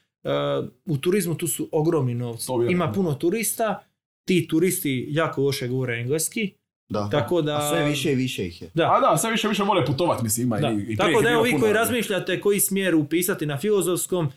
u 0.87 0.99
turizmu 0.99 1.35
tu 1.35 1.47
su 1.47 1.69
ogromni 1.73 2.15
novci. 2.15 2.47
Ima 2.71 2.93
puno 2.93 3.15
turista, 3.15 3.83
ti 4.25 4.49
turisti 4.49 5.07
jako 5.09 5.43
loše 5.43 5.69
govore 5.69 5.95
engleski, 5.95 6.53
Da. 6.89 7.09
tako 7.11 7.43
da... 7.43 7.57
A 7.57 7.71
sve 7.71 7.85
više 7.85 8.13
i 8.13 8.15
više 8.15 8.47
ih 8.47 8.63
je. 8.63 8.71
Da. 8.75 8.85
A 8.85 9.01
da, 9.01 9.19
sve 9.19 9.31
više 9.31 9.49
više 9.49 9.63
vole 9.63 9.87
putovat, 9.87 10.23
mislim, 10.23 10.47
ima 10.47 10.59
Da. 10.59 10.71
i, 10.71 10.93
i 10.93 10.97
Tako 10.97 11.23
da 11.23 11.31
evo 11.31 11.43
vi 11.43 11.59
koji 11.61 11.73
razmišljate 11.73 12.41
koji 12.41 12.61
smjer 12.61 12.95
upisati 12.95 13.47
na 13.47 13.59
filozofskom, 13.59 14.33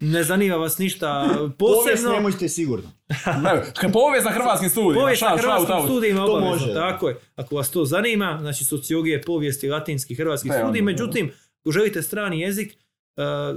ne 0.00 0.22
zanima 0.24 0.56
vas 0.56 0.78
ništa 0.78 1.28
Povijest 1.58 1.84
posebno. 1.86 2.12
nemojte 2.12 2.48
sigurno. 2.48 2.90
Povijest 3.92 4.26
na 4.26 4.32
hrvatskim 4.32 4.68
studijima, 4.68 5.00
Povijest 5.00 5.22
na 5.22 5.36
hrvatskim 5.38 5.74
out. 5.76 5.84
studijima 5.84 6.20
To 6.20 6.32
obavezno, 6.32 6.50
može. 6.56 6.74
tako 6.74 7.08
je. 7.08 7.16
Ako 7.36 7.56
vas 7.56 7.70
to 7.70 7.84
zanima, 7.84 8.38
znači 8.40 8.64
sociologije, 8.64 9.22
povijesti, 9.22 9.68
latinski, 9.68 10.14
hrvatski 10.14 10.48
studij, 10.50 10.82
međutim, 10.82 11.32
ako 11.60 11.70
želite 11.72 12.02
strani 12.02 12.40
jezik, 12.40 12.76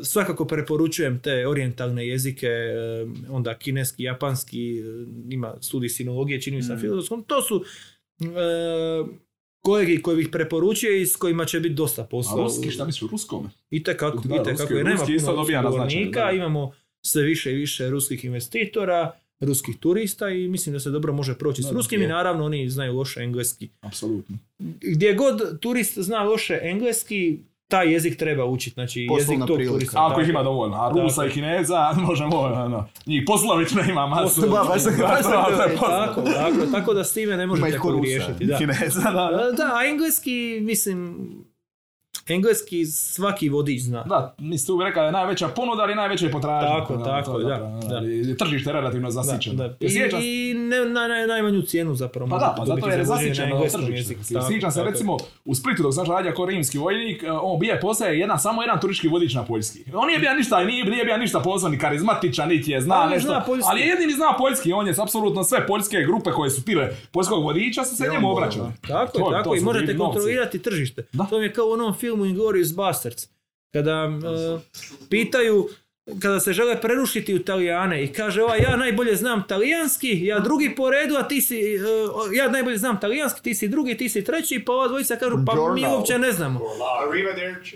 svakako 0.04 0.46
preporučujem 0.46 1.20
te 1.20 1.48
orijentalne 1.48 2.08
jezike, 2.08 2.48
eh, 2.48 2.74
onda 3.30 3.54
kineski, 3.56 4.04
japanski, 4.04 4.80
eh, 4.80 4.84
ima 5.30 5.56
studij 5.62 5.90
sinologije, 5.90 6.42
čini 6.42 6.58
mi 6.58 6.64
se 6.64 6.70
na 6.70 6.76
Mm. 6.76 6.80
filozofskom, 6.80 7.24
to 7.24 7.42
su 7.42 7.64
eh, 8.22 9.06
kolegi 9.60 10.02
koji 10.02 10.18
bih 10.18 10.30
preporučio 10.30 10.92
i 10.92 11.06
s 11.06 11.16
kojima 11.16 11.46
će 11.46 11.60
biti 11.60 11.76
dosta 11.76 12.02
A 12.02 12.06
posla. 12.06 12.36
ruski, 12.38 12.72
šta 12.72 12.86
misliš 12.86 13.02
u 13.02 13.08
ruskom? 13.08 13.50
I 13.70 13.84
tekako, 13.84 14.18
Da, 14.20 14.36
i 14.36 14.40
tekako, 14.40 14.64
ruski- 14.64 14.74
nema 14.76 14.92
ruski 14.92 15.18
puno 15.20 15.62
govornika, 15.64 16.32
imamo 16.32 16.72
sve 17.02 17.24
više 17.24 17.52
i 17.52 17.56
više 17.56 17.90
ruskih 17.90 18.26
investitora, 18.26 19.12
ruskih 19.40 19.76
turista 19.78 20.30
i 20.30 20.48
mislim 20.48 20.74
da 20.74 20.80
se 20.80 20.90
dobro 20.90 21.14
može 21.14 21.36
proći 21.36 21.64
s 21.64 21.72
ruskim 21.72 22.02
i 22.02 22.08
naravno 22.08 22.46
oni 22.46 22.70
znaju 22.70 22.94
loše 22.94 23.20
engleski. 23.22 23.70
Apsolutno. 23.82 24.38
Gdje 24.82 25.14
god 25.14 25.60
turist 25.60 25.98
zna 25.98 26.24
loše 26.24 26.60
engleski, 26.62 27.40
taj 27.68 27.94
jezik 27.94 28.18
treba 28.18 28.46
učiti, 28.46 28.74
znači 28.74 29.06
Poslovna 29.10 29.34
jezik 29.34 29.48
tog 29.48 29.56
prilika. 29.56 29.74
turista. 29.74 30.06
Ako 30.06 30.22
ih 30.22 30.30
ima 30.30 30.44
dovoljno, 30.44 30.76
a 30.78 30.92
Rusa 30.92 31.26
i 31.26 31.30
Kineza, 31.30 31.94
možemo, 32.08 32.38
ono, 32.38 32.88
njih 33.06 33.24
poslovično 33.28 33.82
ima 33.84 34.08
masu. 34.08 34.42
Poslo- 34.42 34.50
ba, 34.50 34.64
baš 34.64 34.82
sam- 34.82 34.94
poznato. 34.94 35.76
Tako, 35.80 36.22
tako, 36.24 36.72
tako 36.72 36.94
da 36.94 37.04
s 37.04 37.14
time 37.14 37.38
ne 37.38 37.48
možete 37.48 37.80
pogriješiti. 37.80 38.46
Da. 38.46 38.58
Kineza, 38.58 39.02
da. 39.02 39.12
Da, 39.58 39.72
a 39.74 39.86
engleski, 39.88 40.60
mislim, 40.62 41.28
engleski 42.30 42.86
svaki 42.86 43.50
vodič 43.50 43.82
zna. 43.82 44.04
Da, 44.04 44.36
mislim, 44.40 44.68
tu 44.68 44.78
bi 44.78 44.84
rekao 44.84 45.02
da 45.02 45.06
je 45.06 45.12
najveća 45.12 45.48
ponuda, 45.48 45.84
ali 45.84 45.96
najveća 45.96 46.26
je 46.26 46.32
potražnja. 46.32 46.70
Tako, 46.70 46.98
tako, 46.98 47.32
to 47.32 47.40
je 47.40 47.46
da, 47.46 47.50
zapravo, 47.50 48.02
da. 48.02 48.32
I 48.32 48.38
Tržište 48.38 48.70
je 48.70 48.74
relativno 48.74 49.12
zasićeno. 49.12 49.56
Da, 49.56 49.68
da. 49.68 49.76
I, 49.80 49.90
sjećam 49.90 50.20
I, 50.24 50.54
ne, 50.54 50.80
na, 50.80 51.08
na 51.08 51.26
najmanju 51.28 51.62
cijenu 51.62 51.96
zapravo. 51.96 52.30
Pa 52.30 52.38
da, 52.38 52.56
pa 52.58 52.66
zato 52.66 52.90
jer 52.90 53.00
je 53.00 53.06
zasićeno 53.06 53.62
tržište. 53.72 54.16
Tako, 54.34 54.48
Sjećam 54.48 54.72
se 54.72 54.80
tako. 54.80 54.92
recimo 54.92 55.18
u 55.46 55.56
Splitu 55.56 55.84
dok 55.84 55.94
sam 55.94 56.06
radio 56.06 56.34
kao 56.36 56.46
rimski 56.46 56.78
vojnik, 56.78 57.24
eh, 57.24 57.32
on 57.32 57.60
bija 57.60 57.80
postaje 57.82 58.20
jedan, 58.20 58.40
samo 58.40 58.62
jedan 58.62 58.80
turistički 58.80 59.08
vodič 59.08 59.34
na 59.34 59.46
poljski. 59.46 59.80
On 59.94 60.08
nije 60.08 60.20
bio 60.20 60.34
ništa, 60.34 60.64
nije, 60.64 60.86
nije 60.86 61.06
bio 61.06 61.18
ništa 61.18 61.40
posebno 61.40 61.70
ni 61.70 61.80
karizmatičan, 61.80 62.50
niti 62.50 62.72
je 62.72 62.82
zna 62.82 62.96
Ali 62.96 63.14
nešto. 63.14 63.28
zna 63.28 63.44
poljski. 63.46 63.68
ali 63.72 63.82
je 63.82 63.88
jedini 63.88 64.14
zna 64.14 64.36
poljski, 64.38 64.74
on 64.74 64.88
je 64.88 64.94
apsolutno 65.02 65.44
sve 65.44 65.68
poljske 65.68 65.98
grupe 66.02 66.32
koje 66.32 66.50
su 66.50 66.66
pile 66.66 66.90
poljskog 67.12 67.44
vodiča 67.44 67.84
su 67.86 67.96
se 67.96 68.10
njemu 68.12 68.32
obraćali. 68.32 68.70
Tako 68.88 69.20
je, 69.20 69.38
tako 69.38 69.56
i 69.56 69.60
možete 69.60 69.98
kontrolirati 69.98 70.60
tržište. 70.62 71.06
Da. 71.14 71.24
To 71.24 71.42
je 71.42 71.54
kao 71.54 71.66
u 71.66 71.72
onom 71.72 71.94
filmu 71.94 72.15
Inglourious 72.24 72.72
Basterds. 72.72 73.30
Kada 73.74 74.08
e, 74.08 74.62
pitaju, 75.10 75.70
kada 76.14 76.40
se 76.40 76.54
žele 76.54 76.82
prerušiti 76.82 77.36
u 77.36 77.40
Talijane 77.40 78.04
i 78.04 78.08
kaže 78.08 78.44
ova 78.44 78.56
ja 78.56 78.76
najbolje 78.76 79.16
znam 79.16 79.44
talijanski, 79.44 80.26
ja 80.26 80.40
drugi 80.40 80.76
po 80.76 80.90
redu, 80.90 81.16
a 81.16 81.24
ti 81.24 81.42
si, 81.42 81.56
e, 81.58 81.80
ja 82.34 82.50
najbolje 82.50 82.78
znam 82.78 83.00
talijanski, 83.00 83.42
ti 83.42 83.56
si 83.56 83.68
drugi, 83.68 83.98
ti 83.98 84.10
si 84.10 84.24
treći, 84.24 84.60
pa 84.60 84.72
ova 84.74 84.88
dvojica 84.88 85.16
kažu 85.16 85.38
pa 85.46 85.54
mi 85.74 85.88
uopće 85.88 86.20
ne 86.20 86.32
znamo. 86.32 86.60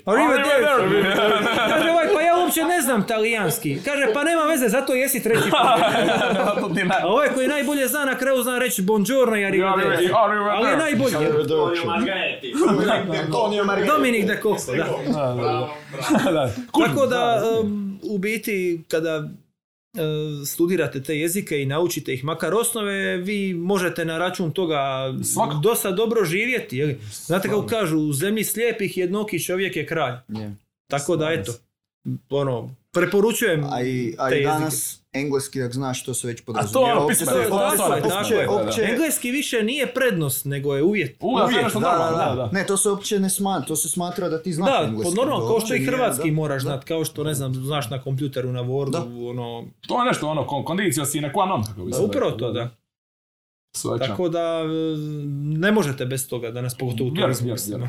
Arrivederci. 0.06 0.50
Arrivederci. 0.68 1.20
Kaže 1.70 1.90
ovaj, 1.90 2.08
pa 2.14 2.22
ja 2.22 2.38
uopće 2.38 2.64
ne 2.64 2.82
znam 2.82 3.08
talijanski. 3.08 3.78
Kaže, 3.86 4.14
pa 4.14 4.24
nema 4.24 4.42
veze, 4.44 4.68
zato 4.68 4.94
jesi 4.94 5.24
treći. 5.24 5.44
Ti 6.76 6.84
na- 6.84 6.96
A 7.02 7.08
ovaj 7.08 7.30
koji 7.30 7.48
najbolje 7.48 7.88
zna 7.88 8.06
na 8.06 8.18
kraju 8.18 8.44
zna 8.44 8.60
reći 8.60 8.82
buongiorno 8.82 9.36
i 9.38 9.46
arrivederci. 9.46 10.10
Ali 10.50 10.70
je 10.70 10.78
najbolji. 10.78 11.16
Dominik 13.88 14.26
de. 14.26 14.40
Da. 16.26 16.50
Tako 16.88 17.06
da, 17.06 17.44
um, 17.62 17.89
u 18.04 18.18
biti, 18.18 18.84
kada 18.88 19.18
uh, 19.18 20.48
studirate 20.48 21.04
te 21.04 21.20
jezike 21.20 21.62
i 21.62 21.66
naučite 21.66 22.14
ih 22.14 22.24
makar 22.24 22.54
osnove, 22.54 23.18
vi 23.18 23.54
možete 23.54 24.06
na 24.06 24.18
račun 24.18 24.52
toga 24.52 25.14
Svakako. 25.24 25.60
dosta 25.60 25.92
dobro 25.92 26.26
živjeti. 26.26 26.96
Znate 27.12 27.50
kako 27.50 27.66
kažu, 27.66 27.98
u 27.98 28.14
zemlji 28.14 28.44
slijepih 28.44 28.98
jednoki 28.98 29.44
čovjek 29.44 29.76
je 29.76 29.86
kralj. 29.86 30.16
Je. 30.28 30.56
Tako 30.88 31.16
da, 31.16 31.32
eto, 31.32 31.54
ono, 32.32 32.70
preporučujem 32.94 33.64
A 33.66 33.82
i, 33.82 34.16
a 34.18 34.30
te 34.30 34.36
i 34.36 34.38
jezike. 34.38 34.48
danas 34.50 35.00
engleski, 35.14 35.64
ako 35.64 35.74
znaš 35.74 36.02
što 36.02 36.14
se 36.14 36.28
već 36.28 36.38
A 36.38 36.40
to 36.40 36.46
podrazumijeva. 36.46 37.00
opće- 37.00 37.10
pismeno, 37.10 37.32
to 37.32 37.38
je- 37.38 37.50
to 37.50 37.56
je 37.56 37.60
tako 37.60 37.72
je, 37.72 37.78
stvarno, 37.78 37.96
tako 38.02 38.20
opće- 38.20 38.34
je. 38.36 38.50
opće- 38.50 38.84
Engleski 38.84 39.32
više 39.32 39.64
nije 39.64 39.88
prednost, 39.88 40.46
nego 40.46 40.76
je 40.76 40.84
uvjet. 40.84 41.18
U, 41.20 41.38
da, 41.38 41.46
to 41.46 41.80
da, 41.80 41.92
normalno, 41.92 42.18
da, 42.18 42.24
da, 42.24 42.30
da. 42.32 42.36
da. 42.38 42.50
Ne, 42.52 42.66
to 42.66 42.78
se 42.78 42.90
uopće 42.90 43.20
ne 43.20 43.30
smatra, 43.30 43.66
to 43.66 43.76
se 43.76 43.90
smatra 43.90 44.30
da 44.30 44.42
ti 44.42 44.54
znaš 44.54 44.70
Da, 44.72 44.86
engleski. 44.86 45.04
pod 45.06 45.18
normalno, 45.18 45.42
To 45.42 45.50
kao 45.50 45.60
što 45.60 45.76
i 45.76 45.86
hrvatski 45.86 46.30
da, 46.30 46.36
moraš 46.36 46.64
da. 46.64 46.66
znat, 46.66 46.84
kao 46.84 47.06
što, 47.06 47.24
ne 47.24 47.34
znam, 47.34 47.54
znaš 47.56 47.90
na 47.90 48.02
kompjuteru, 48.02 48.52
na 48.52 48.64
Wordu, 48.64 48.92
Da. 48.92 49.04
ono, 49.30 49.66
To 49.82 50.00
je 50.00 50.06
nešto 50.06 50.28
ono, 50.28 50.42
kon- 50.44 50.64
kondicio 50.64 51.06
sine 51.06 51.32
qua 51.36 51.48
non, 51.48 51.64
kako 51.66 51.82
bi 51.82 51.94
se 51.94 52.02
upravo 52.02 52.32
to, 52.32 52.52
da. 52.52 52.70
Svaka. 53.72 54.08
Tako 54.08 54.30
da 54.30 54.40
e, 54.40 54.98
ne 55.60 55.72
možete 55.72 56.06
bez 56.06 56.30
toga 56.30 56.52
danas 56.52 56.78
pogotovo 56.78 57.10
u 57.10 57.14
turizmu. 57.14 57.52
mislim. 57.52 57.82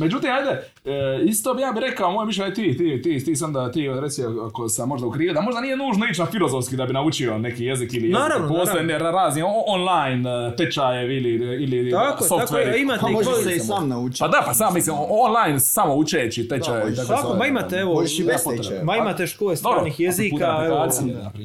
Međutim, 0.00 0.30
ajde, 0.30 0.50
e, 0.84 1.24
isto 1.24 1.54
bi 1.54 1.62
ja 1.62 1.72
bih 1.72 1.82
rekao, 1.90 2.12
moje 2.12 2.26
mišljenje 2.26 2.54
ti, 2.54 2.76
ti, 2.76 3.02
ti, 3.02 3.24
ti 3.24 3.36
sam 3.36 3.52
da 3.52 3.72
ti 3.72 3.88
reci 4.00 4.22
ako 4.46 4.68
sam 4.68 4.88
možda 4.88 5.06
ukrio, 5.06 5.32
da 5.34 5.40
možda 5.40 5.60
nije 5.60 5.76
nužno 5.76 6.06
ići 6.10 6.20
na 6.20 6.26
filozofski 6.26 6.76
da 6.76 6.86
bi 6.86 6.92
naučio 6.92 7.38
neki 7.38 7.64
jezik 7.64 7.94
ili 7.94 8.02
jezik. 8.02 8.18
Naravno, 8.18 8.48
Postoje 8.48 8.84
naravno. 8.84 9.18
razni 9.18 9.42
online 9.66 10.30
e, 10.30 10.56
tečajevi 10.56 11.16
ili, 11.16 11.30
ili 11.64 11.90
Tako 11.90 12.24
je, 12.24 12.28
tako 12.28 12.76
imate 12.78 13.00
Pa 13.00 13.10
i 13.10 13.12
može 13.12 13.30
se 13.44 13.56
i 13.56 13.60
sam 13.60 13.88
naučiti. 13.88 14.20
Pa 14.20 14.28
da, 14.28 14.42
pa 14.46 14.54
sam 14.54 14.74
mislim, 14.74 14.96
online 15.10 15.60
samo 15.60 15.94
učeći 15.94 16.48
tečaje. 16.48 16.84
možeš 16.84 16.96
tako 16.96 17.06
Svako, 17.06 17.28
sve. 17.28 17.38
ma 17.38 17.46
imate, 17.46 17.76
evo, 17.76 18.02
i 18.02 18.24
bez 18.24 18.44
tečaja. 18.56 18.84
Ma 18.84 18.96
imate 18.96 19.26
škole 19.26 19.56
stranih 19.56 20.00
jezika, 20.00 20.62
evo, 20.66 20.88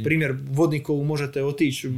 primjer. 0.04 0.36
Vodnikovu 0.52 1.04
možete 1.04 1.44
otići, 1.44 1.90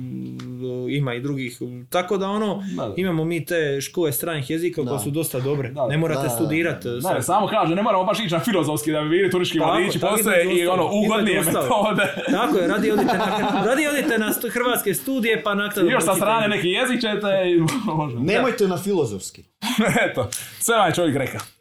ima 0.89 1.13
i 1.13 1.19
drugih, 1.19 1.57
tako 1.89 2.17
da 2.17 2.27
ono, 2.27 2.63
Da, 2.67 2.83
da. 2.83 2.93
imamo 2.97 3.25
mi 3.25 3.45
te 3.45 3.81
škole 3.81 4.11
stranih 4.11 4.49
jezika 4.49 4.83
koje 4.83 4.99
su 4.99 5.11
dosta 5.11 5.39
dobre, 5.39 5.69
Da, 5.69 5.87
ne 5.87 5.97
morate 5.97 6.21
da, 6.21 6.27
da, 6.27 6.29
studirati. 6.29 6.87
Ne, 6.87 7.21
samo 7.21 7.47
kaže, 7.47 7.75
ne 7.75 7.81
moramo 7.81 8.03
baš 8.03 8.19
ići 8.19 8.33
na 8.33 8.39
filozofski 8.39 8.91
da 8.91 9.01
bi 9.01 9.09
bili 9.09 9.31
turistički 9.31 9.59
vodiči, 9.61 9.99
postoje 10.01 10.55
i 10.55 10.67
ono 10.67 10.89
ugodnije 10.95 11.41
metode. 11.41 12.03
Tako 12.31 12.57
je, 12.57 12.67
radi 12.67 12.91
odite 12.91 13.17
na, 13.17 13.25
radi 13.67 13.87
odite 13.89 14.17
na 14.17 14.33
stu- 14.33 14.49
hrvatske 14.49 14.93
studije 14.93 15.43
pa 15.43 15.55
nakon... 15.55 15.89
Još 15.89 16.03
sa 16.03 16.15
strane 16.15 16.47
neki 16.47 16.67
jezik 16.69 17.01
ćete 17.01 17.27
i 17.47 17.59
može. 17.91 18.15
Nemojte 18.15 18.67
na 18.67 18.77
filozofski. 18.77 19.43
Eto, 20.11 20.29
sve 20.59 20.77
vam 20.77 20.87
je 20.87 20.95
čovjek 20.95 21.15
rekao. 21.17 21.55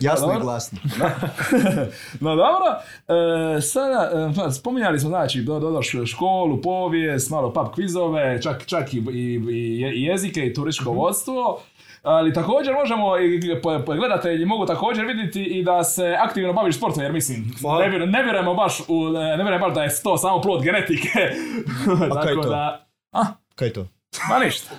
Jasno 0.00 0.32
i 0.32 0.40
glasno. 0.40 0.78
No 2.20 2.36
dobro, 2.36 2.66
e, 3.56 3.60
sada, 3.62 4.10
e, 4.30 4.36
pa, 4.36 4.50
spominjali 4.50 5.00
smo 5.00 5.08
znači 5.08 5.40
do, 5.40 5.60
školu, 6.06 6.60
povijest, 6.60 7.30
malo 7.30 7.52
pub 7.52 7.66
kvizove, 7.68 8.42
čak, 8.42 8.66
čak 8.66 8.94
i, 8.94 8.98
i, 8.98 9.02
i 9.50 9.80
je- 9.80 9.94
i 9.94 10.02
jezike 10.02 10.40
i 10.40 10.54
turističko 10.54 10.90
vodstvo. 10.92 11.60
Ali 12.02 12.34
također 12.34 12.74
možemo, 12.74 13.18
i 13.18 13.40
gledatelji 13.88 14.44
mogu 14.44 14.66
također 14.66 15.06
vidjeti 15.06 15.42
i 15.42 15.64
da 15.64 15.84
se 15.84 16.16
aktivno 16.20 16.52
baviš 16.52 16.76
sportom, 16.76 17.02
jer 17.02 17.12
mislim, 17.12 17.54
Hvala. 17.60 17.80
ne, 17.80 17.88
vjerujem- 17.88 18.10
ne 18.10 18.22
vjerujemo 18.22 18.54
baš 18.54 18.80
u, 18.80 19.04
ne 19.10 19.36
vjerujem 19.36 19.60
baš 19.60 19.74
da 19.74 19.82
je 19.82 19.90
to 20.02 20.18
samo 20.18 20.40
plod 20.40 20.62
genetike. 20.62 21.08
kaj 21.88 22.08
Tako 22.28 22.42
to? 22.42 22.48
da, 22.48 22.86
a, 23.12 23.22
Kaj 23.54 23.70
to? 23.70 23.86
Ma 24.28 24.38
ništa. 24.38 24.70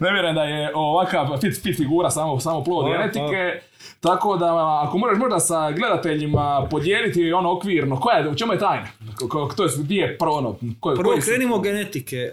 ne 0.00 0.12
vjerujem 0.12 0.34
da 0.34 0.42
je 0.42 0.70
ovakav 0.74 1.26
fit, 1.40 1.62
fit 1.62 1.76
figura 1.76 2.10
samo, 2.10 2.40
samo 2.40 2.64
plod 2.64 2.86
genetike. 2.88 3.60
Tako 4.00 4.36
da, 4.36 4.46
ako 4.82 4.98
možeš 4.98 5.18
možda 5.18 5.40
sa 5.40 5.70
gledateljima 5.70 6.66
podijeliti 6.70 7.32
ono 7.32 7.52
okvirno, 7.52 8.00
koja 8.00 8.16
je, 8.16 8.28
u 8.28 8.34
čemu 8.34 8.52
je 8.52 8.58
tajna? 8.58 8.86
Ko, 9.18 9.28
ko, 9.28 9.50
to 9.56 9.64
je, 9.64 9.70
gdje 9.78 9.96
je 9.96 10.18
pro, 10.18 10.30
ono, 10.30 10.56
ko, 10.80 10.94
Prvo 10.94 11.14
su- 11.14 11.22
krenimo 11.22 11.58
genetike. 11.58 12.16
E, 12.16 12.30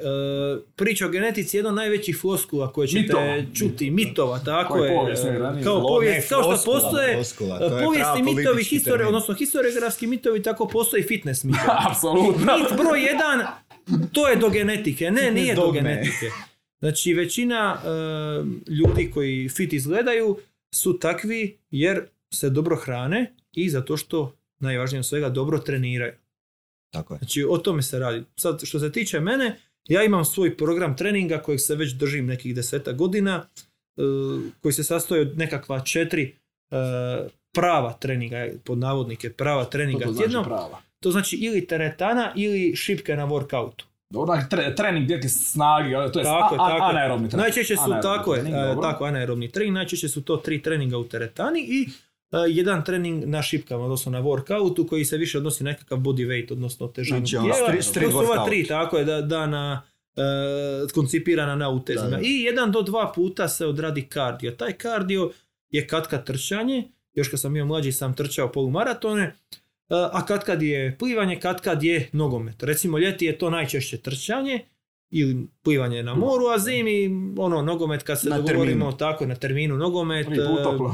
priča 0.75 1.05
o 1.05 1.09
genetici 1.09 1.57
je 1.57 1.59
jedna 1.59 1.69
od 1.69 1.75
najvećih 1.75 2.17
floskula 2.17 2.71
koje 2.71 2.87
ćete 2.87 3.01
Mitova. 3.01 3.25
čuti. 3.55 3.91
Mitova, 3.91 4.39
tako 4.39 4.77
je. 4.77 4.95
povijest, 4.95 5.23
ne, 5.23 5.39
ranije. 5.39 5.63
kao 5.63 5.81
povijest, 5.81 6.29
kao 6.29 6.43
što 6.43 6.71
postoje 6.71 7.13
floskula, 7.13 7.59
povijesni 7.83 8.23
mitovi, 8.25 8.63
historije, 8.63 9.07
odnosno 9.07 9.33
historiografski 9.35 10.07
mitovi, 10.07 10.43
tako 10.43 10.67
postoji 10.67 11.03
fitness 11.03 11.43
mitovi. 11.53 11.67
Apsolutno. 11.89 12.57
Mit 12.57 12.77
broj 12.77 13.01
jedan, 13.01 13.41
to 14.11 14.27
je 14.27 14.35
do 14.35 14.49
genetike. 14.49 15.11
Ne, 15.11 15.31
nije 15.41 15.55
do 15.55 15.71
genetike. 15.71 16.29
Znači, 16.79 17.13
većina 17.13 17.81
e, 17.83 17.89
ljudi 18.71 19.11
koji 19.11 19.49
fit 19.49 19.73
izgledaju 19.73 20.37
su 20.75 20.99
takvi 20.99 21.57
jer 21.71 22.05
se 22.33 22.49
dobro 22.49 22.75
hrane 22.75 23.35
i 23.53 23.69
zato 23.69 23.97
što, 23.97 24.35
najvažnije 24.59 24.99
od 24.99 25.05
svega, 25.05 25.29
dobro 25.29 25.59
treniraju. 25.59 26.13
Tako 26.93 27.13
je. 27.13 27.17
Znači, 27.17 27.45
o 27.49 27.57
tome 27.57 27.81
se 27.81 27.99
radi. 27.99 28.23
Sad, 28.35 28.61
što 28.63 28.79
se 28.79 28.91
tiče 28.91 29.19
mene, 29.19 29.57
ja 29.87 30.03
imam 30.03 30.25
svoj 30.25 30.57
program 30.57 30.97
treninga 30.97 31.37
kojeg 31.37 31.59
se 31.59 31.75
već 31.75 31.91
držim 31.93 32.25
nekih 32.25 32.55
deseta 32.55 32.91
godina, 32.91 33.45
e, 33.97 34.01
koji 34.61 34.73
se 34.73 34.83
sastoji 34.83 35.21
od 35.21 35.37
nekakva 35.37 35.79
četiri 35.79 36.23
e, 36.23 36.75
prava 37.51 37.93
treninga, 37.93 38.47
pod 38.63 38.77
navodnike, 38.77 39.29
prava 39.29 39.65
treninga 39.65 40.05
To 40.05 40.11
znači 40.11 40.29
tjedno. 40.29 40.43
prava. 40.43 40.81
To 41.01 41.11
znači 41.11 41.35
ili 41.35 41.67
teretana 41.67 42.31
ili 42.35 42.75
šipke 42.75 43.15
na 43.15 43.27
workoutu. 43.27 43.83
Dobro, 44.09 44.35
znači, 44.35 44.49
tre, 44.49 44.75
trening 44.75 45.05
gdje 45.05 45.21
ti 45.21 45.29
snagi, 45.29 45.91
to 46.13 46.19
je 46.19 46.23
Tako 46.25 46.55
je, 46.55 46.59
a, 46.61 46.67
tako 46.69 46.75
je. 46.75 46.89
anaerobni 46.89 47.29
trening. 47.29 47.43
Najčešće 47.43 47.75
su 47.75 47.81
Anaerobni 47.81 48.01
tako, 48.17 48.33
je, 48.33 48.41
trening, 48.41 48.63
e, 48.63 48.67
dobro. 48.67 48.81
tako 48.81 49.05
anaerobni 49.05 49.51
trening, 49.51 49.73
najčešće 49.73 50.09
su 50.09 50.21
to 50.23 50.37
tri 50.37 50.61
treninga 50.61 50.97
u 50.97 51.03
teretani 51.03 51.59
i 51.61 51.87
e, 52.31 52.37
jedan 52.47 52.83
trening 52.83 53.23
na 53.25 53.41
šipkama, 53.41 53.83
odnosno 53.83 54.11
na 54.11 54.21
workoutu 54.21 54.87
koji 54.89 55.05
se 55.05 55.17
više 55.17 55.37
odnosi 55.37 55.63
na 55.63 55.69
nekakav 55.69 55.97
body 55.97 56.27
weight, 56.27 56.51
odnosno 56.51 56.87
težinu 56.87 57.17
Znači, 57.17 57.37
ono, 57.37 57.53
tijela. 57.53 57.69
street- 57.69 57.81
street 57.81 58.11
to 58.11 58.25
su 58.25 58.31
ova 58.31 58.45
tri, 58.45 58.67
tako 58.67 58.97
je, 58.97 59.05
da, 59.05 59.21
da 59.21 59.47
na 59.47 59.81
e, 60.15 60.21
koncipirana 60.93 61.55
na 61.55 61.69
utezima. 61.69 62.09
Da, 62.09 62.15
da. 62.15 62.21
I 62.21 62.41
jedan 62.41 62.71
do 62.71 62.81
dva 62.81 63.11
puta 63.15 63.47
se 63.47 63.65
odradi 63.65 64.01
kardio. 64.01 64.51
Taj 64.51 64.73
kardio 64.73 65.31
je 65.69 65.87
katkad 65.87 66.25
trčanje, 66.25 66.91
još 67.13 67.27
kad 67.27 67.39
sam 67.39 67.53
bio 67.53 67.65
mlađi 67.65 67.91
sam 67.91 68.13
trčao 68.15 68.51
polumaratone, 68.51 69.35
a 70.11 70.25
katkad 70.25 70.61
je 70.61 70.97
plivanje, 70.97 71.35
katkad 71.37 71.83
je 71.83 72.09
nogomet. 72.11 72.63
Recimo 72.63 72.97
ljeti 72.97 73.25
je 73.25 73.37
to 73.37 73.49
najčešće 73.49 73.97
trčanje, 73.97 74.59
ili 75.11 75.47
plivanje 75.63 76.03
na 76.03 76.15
moru, 76.15 76.45
a 76.47 76.59
zimi 76.59 77.09
ono 77.37 77.61
nogomet 77.61 78.03
kad 78.03 78.21
se 78.21 78.29
Na 78.29 78.37
dogovorimo 78.37 78.65
terminu. 78.65 78.91
tako 78.93 79.25
na 79.25 79.35
terminu 79.35 79.77
nogomet. 79.77 80.27
E, 80.27 80.35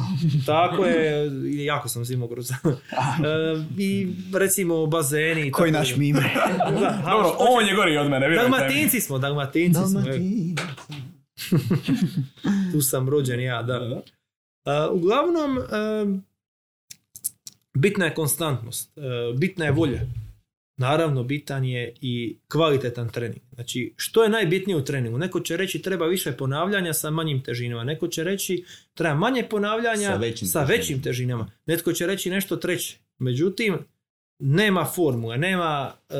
tako 0.45 0.85
je, 0.85 1.29
jako 1.55 1.89
sam 1.89 2.05
zimogruz. 2.05 2.51
E, 2.51 2.55
I 3.77 4.07
recimo 4.33 4.85
bazeni. 4.85 5.51
Koji 5.51 5.71
tako 5.71 5.79
naš 5.79 5.89
dalje. 5.89 5.99
mime? 5.99 6.19
Da, 6.71 7.01
Dobro, 7.05 7.27
što 7.27 7.37
će- 7.37 7.51
on 7.51 7.67
je 7.67 7.75
gori 7.75 7.97
od 7.97 8.09
mene. 8.09 8.29
Dalmatinci 8.29 9.01
smo, 9.01 9.17
Dalmatinci 9.17 9.79
smo. 9.81 10.01
Tu 12.71 12.81
sam 12.81 13.09
rođen 13.09 13.39
ja, 13.41 13.63
da. 13.63 14.01
E, 14.65 14.89
uglavnom, 14.91 15.57
e, 15.57 15.61
bitna 17.79 18.05
je 18.05 18.13
konstantnost, 18.13 18.97
e, 18.97 19.01
bitna 19.37 19.65
je 19.65 19.71
volja. 19.71 20.01
naravno 20.77 21.23
bitan 21.23 21.63
je 21.65 21.93
i 22.01 22.37
kvalitetan 22.47 23.09
trening. 23.09 23.41
Znači, 23.53 23.93
što 23.95 24.23
je 24.23 24.29
najbitnije 24.29 24.77
u 24.77 24.83
treningu? 24.83 25.17
Neko 25.17 25.39
će 25.39 25.57
reći 25.57 25.81
treba 25.81 26.05
više 26.05 26.31
ponavljanja 26.31 26.93
sa 26.93 27.09
manjim 27.09 27.43
težinama. 27.43 27.83
Neko 27.83 28.07
će 28.07 28.23
reći 28.23 28.65
treba 28.93 29.15
manje 29.15 29.43
ponavljanja 29.49 30.07
Sa 30.11 30.15
većim 30.15 30.47
sa 30.47 30.59
težinama. 30.59 30.77
većim 30.77 31.01
težinama. 31.01 31.51
Netko 31.65 31.93
će 31.93 32.07
reći 32.07 32.29
nešto 32.29 32.55
treće. 32.55 32.97
Međutim, 33.19 33.77
nema 34.39 34.85
formule, 34.85 35.37
nema 35.37 35.91
e, 36.09 36.13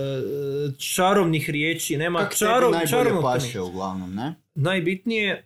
čarovnih 0.77 1.49
riječi, 1.49 1.97
nema 1.97 2.19
Kako 2.19 2.35
čarov, 2.35 2.73
čarovnog 2.89 3.23
paše 3.23 3.61
uglavnom, 3.61 4.15
ne? 4.15 4.33
Najbitnije, 4.55 5.31
e, 5.31 5.43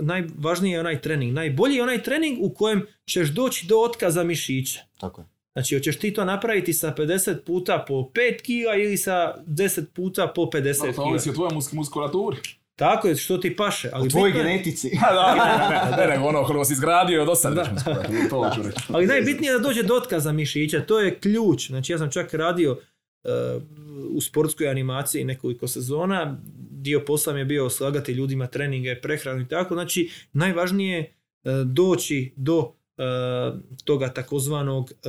najvažniji 0.00 0.72
je 0.72 0.80
onaj 0.80 1.00
trening. 1.00 1.32
Najbolji 1.34 1.74
je 1.74 1.82
onaj 1.82 2.02
trening 2.02 2.38
u 2.40 2.54
kojem 2.54 2.86
ćeš 3.04 3.28
doći 3.28 3.66
do 3.66 3.80
otkaza 3.80 4.24
mišića. 4.24 4.80
Tako 5.00 5.20
je. 5.20 5.26
Znači, 5.52 5.74
hoćeš 5.76 5.98
ti 5.98 6.12
to 6.12 6.24
napraviti 6.24 6.72
sa 6.72 6.94
50 6.94 7.36
puta 7.36 7.84
po 7.88 7.94
5 7.94 8.10
kila 8.42 8.74
ili 8.76 8.96
sa 8.96 9.12
10 9.38 9.84
puta 9.86 10.26
po 10.26 10.42
50 10.42 10.52
No, 10.78 10.86
to 10.86 10.92
kila. 10.92 11.04
ovisi 11.04 11.30
o 11.30 11.32
tvojoj 11.32 11.50
mus- 11.50 11.72
muskulaturi. 11.72 12.36
Tako 12.76 13.08
je, 13.08 13.16
što 13.16 13.38
ti 13.38 13.56
paše. 13.56 13.90
Ali, 13.92 14.06
U 14.06 14.10
tvojoj 14.10 14.32
genetici. 14.32 14.90
Da, 15.00 15.12
da, 15.12 15.34
ne, 15.34 15.96
ne, 15.96 16.06
ne, 16.06 16.08
nego 16.08 16.28
ono 16.28 16.44
koliko 16.44 16.64
si 16.64 16.72
izgradio 16.72 17.24
do 17.24 17.34
sad 17.34 17.56
već 17.56 17.66
muskulaturu, 17.72 18.16
to 18.30 18.50
ću 18.54 18.62
reći. 18.62 18.80
ali 18.88 19.06
najbitnije 19.06 19.50
je 19.50 19.58
da 19.58 19.58
dođe 19.58 19.82
do 19.82 19.94
otkaza 19.94 20.32
mišića, 20.32 20.80
to 20.80 21.00
je 21.00 21.14
ključ. 21.14 21.66
Znači, 21.66 21.92
ja 21.92 21.98
sam 21.98 22.10
čak 22.10 22.34
radio 22.34 22.78
e, 23.24 23.28
u 24.08 24.20
sportskoj 24.20 24.68
animaciji 24.68 25.24
nekoliko 25.24 25.68
sezona, 25.68 26.38
dio 26.72 27.00
posla 27.00 27.32
mi 27.32 27.38
je 27.38 27.44
bio 27.44 27.70
slagati 27.70 28.12
ljudima 28.12 28.46
treninge, 28.46 28.94
prehranu 28.94 29.40
i 29.40 29.48
tako. 29.48 29.74
Znači, 29.74 30.10
najvažnije 30.32 30.96
je 30.96 31.00
e, 31.00 31.10
doći 31.64 32.32
do 32.36 32.72
toga 33.84 34.08
takozvanog 34.08 34.90
e, 34.92 35.08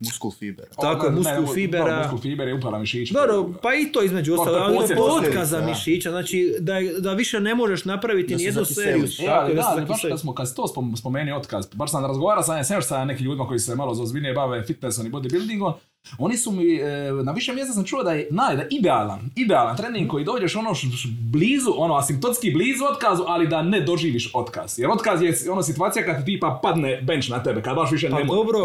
Muskul 0.00 0.30
fiber. 0.30 0.64
Tako 0.76 1.06
je, 1.06 1.12
Ne, 1.12 1.18
muskul 1.18 1.42
ne, 1.42 1.54
fibera. 1.54 1.84
dobro, 1.84 2.02
Muskul 2.02 2.18
fiber 2.20 2.48
je 2.48 2.54
upara 2.54 2.78
mišića. 2.78 3.14
Dobro, 3.14 3.54
pa 3.62 3.74
i 3.74 3.92
to 3.92 4.02
između 4.02 4.32
je 4.32 4.38
ali 4.40 4.94
do 4.96 5.02
otkaza 5.04 5.60
da. 5.60 5.66
mišića, 5.66 6.10
znači 6.10 6.54
da, 6.60 6.74
je- 6.74 7.00
da 7.00 7.12
više 7.12 7.40
ne 7.40 7.54
možeš 7.54 7.84
napraviti 7.84 8.28
Da 8.28 8.38
ni 8.38 8.44
jednu 8.44 8.64
seriju. 8.64 9.04
E, 9.20 9.26
da, 9.54 9.64
ali 9.66 9.84
baš 9.84 10.02
kad 10.02 10.20
smo, 10.20 10.34
kad 10.34 10.48
si 10.48 10.54
to 10.54 10.62
spom- 10.64 10.96
spomenuo 10.96 11.38
otkaz, 11.38 11.66
baš 11.74 11.90
sam 11.90 12.06
razgovarao 12.06 12.42
sa 12.82 13.04
nekim 13.04 13.26
ljudima 13.26 13.46
koji 13.46 13.58
se 13.60 13.74
malo 13.74 13.92
ozbiljnije 13.92 14.34
bave 14.34 14.64
fitnessom 14.64 15.06
i 15.06 15.10
bodybuildingom, 15.10 15.72
oni 16.18 16.36
su 16.36 16.50
mi, 16.50 16.74
e, 16.74 16.88
na 17.14 17.32
više 17.32 17.52
mjesta 17.52 17.74
sam 17.74 17.84
čuo 17.84 18.02
da 18.02 18.12
je, 18.12 18.28
naj, 18.30 18.56
da 18.56 18.62
je 18.62 18.68
idealan, 18.70 19.30
idealan 19.36 19.76
trening 19.76 20.10
koji 20.10 20.24
dođeš 20.24 20.56
ono 20.56 20.74
š, 20.74 20.86
š- 20.88 21.08
blizu, 21.22 21.70
ono 21.76 21.94
asimptotski 21.96 22.50
blizu 22.50 22.84
otkazu, 22.86 23.24
ali 23.26 23.48
da 23.48 23.62
ne 23.62 23.80
doživiš 23.80 24.30
otkaz. 24.34 24.78
Jer 24.78 24.90
otkaz 24.90 25.22
je 25.22 25.50
ono 25.50 25.62
situacija 25.62 26.04
kad 26.04 26.18
ti 26.18 26.24
tipa 26.26 26.60
padne 26.62 27.00
bench 27.02 27.30
na 27.30 27.42
tebe, 27.42 27.62
kad 27.62 27.76
baš 27.76 27.92
više 27.92 28.10
Pa 28.10 28.18
ne 28.18 28.24
može. 28.24 28.36
dobro, 28.36 28.58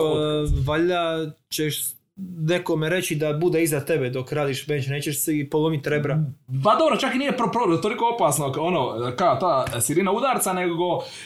valjda 0.65 1.31
ćeš 1.49 1.83
nekome 2.17 2.89
reći 2.89 3.15
da 3.15 3.33
bude 3.33 3.63
iza 3.63 3.79
tebe 3.79 4.09
dok 4.09 4.31
radiš 4.31 4.67
bench, 4.67 4.89
nećeš 4.89 5.19
si 5.19 5.47
polomiti 5.51 5.89
rebra. 5.89 6.19
Pa 6.63 6.75
dobro, 6.75 6.97
čak 6.97 7.15
i 7.15 7.19
nije 7.19 7.37
pro, 7.37 7.51
pro, 7.51 7.77
toliko 7.77 8.05
opasno 8.15 8.51
kao 8.51 8.63
ono, 8.63 9.11
kao 9.15 9.35
ta 9.35 9.81
sirina 9.81 10.11
udarca, 10.11 10.53
nego, 10.53 10.75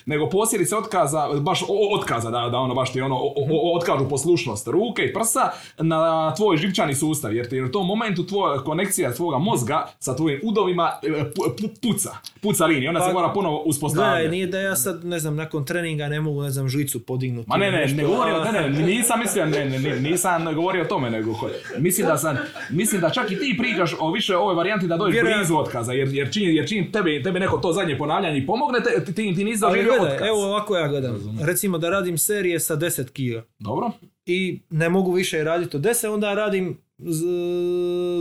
nego 0.05 0.29
posljedice 0.29 0.75
otkaza, 0.75 1.29
baš 1.35 1.61
o, 1.61 1.65
otkaza, 1.99 2.31
da, 2.31 2.49
da 2.51 2.57
ono 2.57 2.75
baš 2.75 2.93
ti 2.93 3.01
ono, 3.01 3.15
o, 3.15 3.33
o- 3.51 3.77
otkažu 3.77 4.09
poslušnost 4.09 4.67
ruke 4.67 5.01
i 5.01 5.13
prsa 5.13 5.49
na 5.77 6.33
tvoj 6.33 6.57
živčani 6.57 6.95
sustav, 6.95 7.33
jer 7.33 7.49
ti 7.49 7.61
u 7.61 7.71
tom 7.71 7.87
momentu 7.87 8.25
tvoja 8.25 8.57
konekcija 8.57 9.13
tvoga 9.13 9.37
mozga 9.37 9.85
sa 9.99 10.15
tvojim 10.15 10.39
udovima 10.43 10.91
e, 11.03 11.07
pu- 11.07 11.55
pu- 11.57 11.81
puca, 11.83 12.09
puca 12.41 12.65
linija, 12.65 12.89
ona 12.89 12.99
se 12.99 13.07
Pa, 13.07 13.13
mora 13.13 13.29
ponovo 13.29 13.57
uspostavljati. 13.59 14.29
nije 14.29 14.47
da 14.47 14.59
ja 14.59 14.75
sad, 14.75 15.05
ne 15.05 15.19
znam, 15.19 15.35
nakon 15.35 15.65
treninga 15.65 16.07
ne 16.07 16.21
mogu, 16.21 16.41
ne 16.41 16.49
znam, 16.51 16.69
žlicu 16.69 17.05
podignuti. 17.05 17.49
Ma 17.49 17.57
ne, 17.57 17.71
ne, 17.71 17.77
nešto, 17.77 17.97
ne 17.97 18.03
govorim, 18.03 18.35
ne, 18.43 18.69
ne, 18.69 18.85
nisam 18.85 19.19
mislio, 19.19 19.45
ne, 19.45 19.65
ne, 19.65 19.79
ne, 19.79 19.99
nisam 19.99 20.45
govorio 20.45 20.76
o 20.77 20.85
tome, 20.85 21.09
nego 21.09 21.33
ko- 21.33 21.49
mislim 21.77 22.07
da 22.07 22.17
sam, 22.17 22.37
mislim 22.71 23.01
da 23.01 23.09
čak 23.09 23.31
i 23.31 23.35
ti 23.35 23.55
pričaš 23.59 23.95
o 23.99 24.11
više 24.11 24.37
ovoj 24.37 24.55
varijanti 24.55 24.87
da 24.87 24.97
dođeš 24.97 25.15
blizu 25.29 25.55
otkaza, 25.55 25.93
jer, 25.93 26.07
jer 26.07 26.31
čim, 26.31 26.43
jer 26.45 26.67
čim 26.67 26.91
tebi, 26.91 27.23
tebi 27.23 27.39
neko 27.39 27.57
to 27.57 27.73
zadnje 27.73 27.97
ponavljanje 27.97 28.37
i 28.37 28.45
pomogne, 28.45 28.79
te, 28.81 29.05
ti, 29.05 29.13
ti, 29.15 29.43
nisi 29.43 29.61
doživio 29.61 29.93
otkaz. 30.03 30.27
evo 30.27 30.43
ovako 30.43 30.77
ja 30.77 30.87
gledam. 30.87 31.15
Recimo 31.41 31.77
da 31.77 31.89
radim 31.89 32.17
serije 32.17 32.59
sa 32.59 32.75
10 32.75 33.09
kila. 33.09 33.43
Dobro? 33.59 33.91
i 34.25 34.61
ne 34.69 34.89
mogu 34.89 35.11
više 35.11 35.43
raditi 35.43 35.77
od 35.77 35.83
10, 35.83 36.07
onda 36.07 36.33
radim 36.33 36.77
z- 36.99 37.25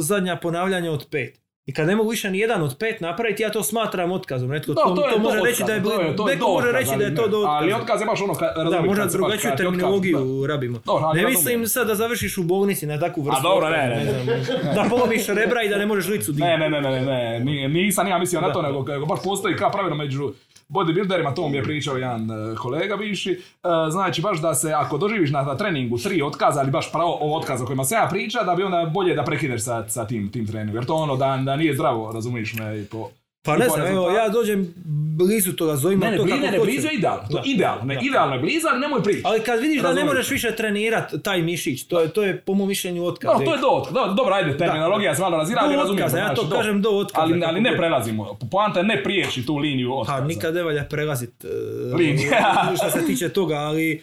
zadnja 0.00 0.36
ponavljanja 0.36 0.90
od 0.90 1.08
5. 1.08 1.30
I 1.66 1.72
kad 1.72 1.86
ne 1.86 1.96
mogu 1.96 2.10
više 2.10 2.30
ni 2.30 2.38
jedan 2.38 2.62
od 2.62 2.76
pet 2.78 3.00
napraviti, 3.00 3.42
ja 3.42 3.50
to 3.50 3.62
smatram 3.62 4.12
otkazom. 4.12 4.48
Netko 4.48 4.74
Da, 4.74 4.82
to, 4.82 4.90
to 4.90 5.06
je 5.06 5.12
to 5.12 5.18
može 5.18 5.40
reći 5.40 5.62
da 5.64 5.72
je, 5.72 5.82
to 5.82 5.92
je- 5.92 6.16
to 6.16 6.28
je 6.28 6.34
neko 6.34 6.46
do 6.46 6.52
može 6.52 6.72
reći 6.72 6.88
da 6.88 6.94
je 6.96 7.06
ali 7.06 7.16
to 7.16 7.28
do 7.28 7.36
Ali 7.38 7.66
otkaza. 7.66 7.82
otkaz 7.82 8.00
je 8.00 8.06
baš 8.06 8.20
ono, 8.20 8.34
ka, 8.34 8.46
Da, 8.70 8.80
možda 8.80 9.02
kad 9.02 9.12
drugačiju 9.12 9.40
kad 9.42 9.52
otkaz- 9.52 9.56
terminologiju 9.58 10.18
rabimo. 10.46 10.78
Dobro, 10.80 11.04
ali 11.04 11.20
ne 11.20 11.28
mislim 11.28 11.66
sad 11.66 11.86
da 11.86 11.94
završiš 11.94 12.38
u 12.38 12.42
bolnici 12.44 12.86
na 12.86 13.00
takvu 13.00 13.22
vrstu. 13.22 13.38
A 13.38 13.42
dobro, 13.44 13.70
ne, 13.70 13.86
ne. 13.88 14.04
znam. 14.04 14.26
Da 14.74 14.86
polomiš 14.90 15.26
rebra 15.28 15.62
i 15.62 15.68
da 15.68 15.78
ne 15.78 15.86
možeš 15.86 16.06
licu 16.08 16.32
dignuti. 16.32 16.50
ne, 16.50 16.58
ne, 16.60 16.70
ne, 16.70 16.80
ne, 16.82 17.00
ne, 17.02 17.40
ni- 17.40 17.68
nisam 17.70 18.06
ja 18.06 18.18
mislio 18.18 18.40
na 18.40 18.52
to, 18.52 18.62
nego, 18.62 18.84
nego 18.84 19.06
baš 19.06 19.18
postoji 19.24 19.56
kao 19.56 19.70
pravilo 19.70 19.96
među 19.96 20.32
bodybuilderima, 20.68 21.34
to 21.34 21.48
mi 21.48 21.56
je 21.56 21.62
pričao 21.62 21.96
jedan 21.96 22.30
e, 22.30 22.54
kolega 22.56 22.96
bivši, 22.96 23.40
E, 23.66 23.90
znači 23.90 24.22
baš 24.22 24.40
da 24.40 24.54
se 24.54 24.72
ako 24.72 24.98
doživiš 24.98 25.30
na, 25.30 25.42
na 25.42 25.56
treningu 25.56 25.98
tri 25.98 26.22
otkaza, 26.22 26.60
ali 26.60 26.70
baš 26.70 26.92
pravo 26.92 27.18
ovo 27.20 27.36
otkaza 27.36 27.64
o 27.64 27.66
kojima 27.66 27.84
se 27.84 27.94
ja 27.94 28.06
priča, 28.10 28.42
da 28.42 28.54
bi 28.54 28.62
onda 28.62 28.90
bolje 28.94 29.14
da 29.14 29.24
prekineš 29.24 29.62
sa, 29.62 29.88
sa 29.88 30.06
tim, 30.06 30.32
tim 30.32 30.46
treningom, 30.46 30.74
jer 30.74 30.84
to 30.84 30.94
ono 30.94 31.16
da, 31.16 31.42
da 31.44 31.56
nije 31.56 31.74
zdravo, 31.74 32.12
razumiješ 32.12 32.54
me, 32.54 32.80
i 32.80 32.84
po... 32.84 33.10
Pa 33.46 33.56
ne 33.56 33.68
znam, 33.68 33.86
evo 33.86 34.10
ja 34.10 34.28
dođem 34.28 34.74
blizu 35.16 35.52
toga, 35.52 35.76
zovimo 35.76 36.04
Ne, 36.04 36.10
ne, 36.10 36.16
to 36.16 36.22
blizu, 36.22 36.36
kako 36.36 36.46
ne, 36.46 36.52
ne, 36.52 36.58
blizu 36.60 36.86
je 36.86 36.94
idealno, 36.94 37.22
to 37.30 37.42
idealno, 37.46 37.84
ne, 37.84 37.98
idealno 38.02 38.34
je 38.34 38.40
blizu, 38.40 38.66
ali 38.70 38.80
nemoj 38.80 39.02
prići. 39.02 39.22
Ali 39.24 39.40
kad 39.40 39.60
vidiš 39.60 39.82
da 39.82 39.92
ne 39.92 40.04
možeš 40.04 40.30
više 40.30 40.50
trenirati 40.52 41.22
taj 41.22 41.42
mišić, 41.42 41.84
to 41.84 42.00
je, 42.00 42.08
to 42.08 42.22
je 42.22 42.36
po 42.38 42.54
mom 42.54 42.68
mišljenju 42.68 43.04
otkaz. 43.04 43.30
No, 43.30 43.44
to 43.44 43.54
je 43.54 43.60
do 43.60 43.66
otka- 43.68 43.92
do, 43.92 44.14
dobro, 44.14 44.34
ajde, 44.34 44.56
terminologija 44.58 45.14
se 45.14 45.22
malo 45.22 45.36
razira, 45.36 45.60
ali 45.62 45.74
Do 45.74 45.80
razumijem. 45.80 46.04
otkaza, 46.04 46.18
ja 46.18 46.28
to 46.28 46.34
znači, 46.34 46.50
do. 46.50 46.56
kažem 46.56 46.82
do 46.82 46.90
otkaza, 46.90 47.22
Ali, 47.22 47.44
ali 47.44 47.60
ne 47.60 47.76
prelazimo, 47.76 48.38
poanta 48.50 48.80
je 48.80 48.84
ne 48.84 49.02
prijeći 49.02 49.46
tu 49.46 49.56
liniju 49.56 49.94
otkaza. 49.94 50.18
Pa 50.18 50.24
nikad 50.24 50.54
ne 50.54 50.62
valja 50.62 50.84
prelazit 50.84 51.44
e, 51.44 51.48
Linije. 51.94 52.30
što 52.78 52.90
se 52.90 53.06
tiče 53.06 53.28
toga, 53.28 53.54
ali 53.56 53.92
e, 53.92 53.98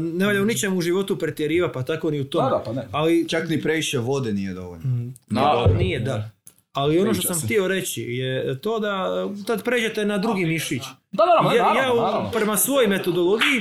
ne 0.00 0.26
valja 0.26 0.42
u 0.42 0.46
ničemu 0.46 0.76
u 0.76 0.82
životu 0.82 1.18
pretjeriva, 1.18 1.72
pa 1.72 1.82
tako 1.82 2.10
ni 2.10 2.20
u 2.20 2.24
tome. 2.24 2.44
Da, 2.44 2.50
da, 2.50 2.62
pa 2.62 2.72
ne. 2.72 2.82
Ali 2.92 3.28
Čak 3.28 3.48
ni 3.48 3.62
previše 3.62 3.98
vode 3.98 4.32
nije 4.32 4.54
dovoljno. 4.54 4.82
da, 5.28 5.66
nije, 5.78 6.00
da. 6.00 6.30
Ali 6.72 7.00
ono 7.00 7.14
što 7.14 7.22
sam 7.24 7.36
se. 7.36 7.46
htio 7.46 7.68
reći 7.68 8.02
je 8.02 8.60
to 8.60 8.78
da 8.78 9.06
tad 9.46 9.64
pređete 9.64 10.04
na 10.04 10.18
drugi 10.18 10.44
mišić. 10.44 10.82
Da, 11.12 11.24
da, 11.24 11.48
da, 11.48 11.54
Ja, 11.54 11.62
naravno, 11.64 11.80
ja 11.82 11.92
u- 11.94 11.96
naravno. 11.96 12.30
prema 12.30 12.56
svojoj 12.56 12.86
metodologiji 12.88 13.60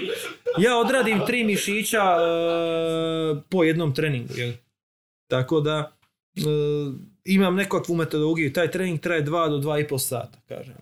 ja 0.58 0.78
odradim 0.78 1.20
tri 1.28 1.44
mišića 1.44 2.02
e, 2.02 2.22
po 3.50 3.64
jednom 3.64 3.94
treningu. 3.94 4.34
Jel? 4.36 4.52
Tako 5.28 5.62
da 5.62 5.92
e, 6.36 6.42
imam 7.26 7.56
nekakvu 7.56 7.96
metodologiju. 7.96 8.54
Taj 8.54 8.72
trening 8.72 9.00
traje 9.00 9.24
2 9.24 9.28
do 9.52 9.58
2,5 9.60 9.98
sata, 10.00 10.40
kažem. 10.48 10.76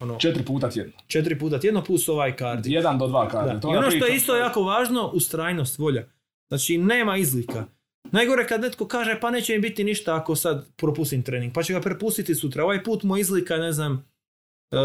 Ono, 0.00 0.16
Četiri 0.16 0.44
puta 0.44 0.70
tjedno. 0.70 0.92
četiri 1.06 1.38
puta 1.38 1.60
tjedno 1.60 1.84
plus 1.84 2.08
ovaj 2.08 2.36
kardio. 2.36 2.70
Jedan 2.70 2.98
do 2.98 3.06
dva 3.06 3.28
kardio. 3.28 3.60
I 3.64 3.76
ono 3.76 3.90
što 3.90 4.06
je 4.06 4.14
isto 4.16 4.36
jako 4.36 4.62
važno, 4.62 5.06
ustrajnost, 5.06 5.78
volja. 5.78 6.04
Znači, 6.48 6.78
nema 6.78 7.16
izlika. 7.16 7.64
Najgore 8.12 8.46
kad 8.46 8.60
netko 8.60 8.86
kaže, 8.88 9.18
pa 9.20 9.30
neće 9.30 9.52
mi 9.52 9.58
biti 9.60 9.84
ništa 9.84 10.16
ako 10.16 10.36
sad 10.36 10.66
propustim 10.76 11.22
trening, 11.22 11.52
pa 11.54 11.62
će 11.62 11.72
ga 11.72 11.80
prepustiti 11.80 12.34
sutra. 12.34 12.64
Ovaj 12.64 12.84
put 12.84 13.02
mu 13.02 13.16
izlika, 13.16 13.56
ne 13.56 13.72
znam, 13.72 14.06
e, 14.72 14.76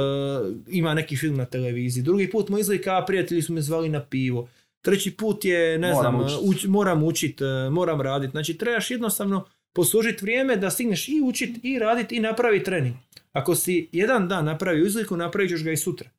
ima 0.67 0.93
neki 0.93 1.17
film 1.17 1.35
na 1.37 1.45
televiziji. 1.45 2.03
Drugi 2.03 2.29
put 2.29 2.49
mu 2.49 2.57
izlika, 2.57 2.97
a 2.97 3.05
prijatelji 3.05 3.41
su 3.41 3.53
me 3.53 3.61
zvali 3.61 3.89
na 3.89 4.05
pivo. 4.05 4.49
Treći 4.85 5.11
put 5.11 5.45
je, 5.45 5.77
ne 5.79 5.91
Moram 5.93 6.13
znam, 6.17 6.25
učit. 6.25 6.39
uč- 6.49 6.67
moram 6.67 7.03
učit, 7.03 7.41
e, 7.41 7.69
moram 7.71 8.01
raditi. 8.01 8.31
Znači, 8.31 8.57
trebaš 8.57 8.91
jednostavno 8.91 9.45
poslužiti 9.75 10.25
vrijeme 10.25 10.55
da 10.55 10.69
stigneš 10.69 11.09
i 11.09 11.21
učit, 11.23 11.57
i 11.63 11.79
raditi, 11.79 12.15
i 12.15 12.19
napraviti 12.19 12.65
trening. 12.65 12.95
Ako 13.31 13.55
si 13.55 13.89
jedan 13.91 14.27
dan 14.27 14.45
napravio 14.45 14.85
izliku, 14.85 15.17
napravit 15.17 15.49
ćeš 15.51 15.63
ga 15.63 15.71
i 15.71 15.77
sutra. 15.77 16.09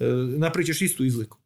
E, 0.00 0.04
napravit 0.38 0.66
ćeš 0.66 0.82
istu 0.82 1.04
izliku. 1.04 1.38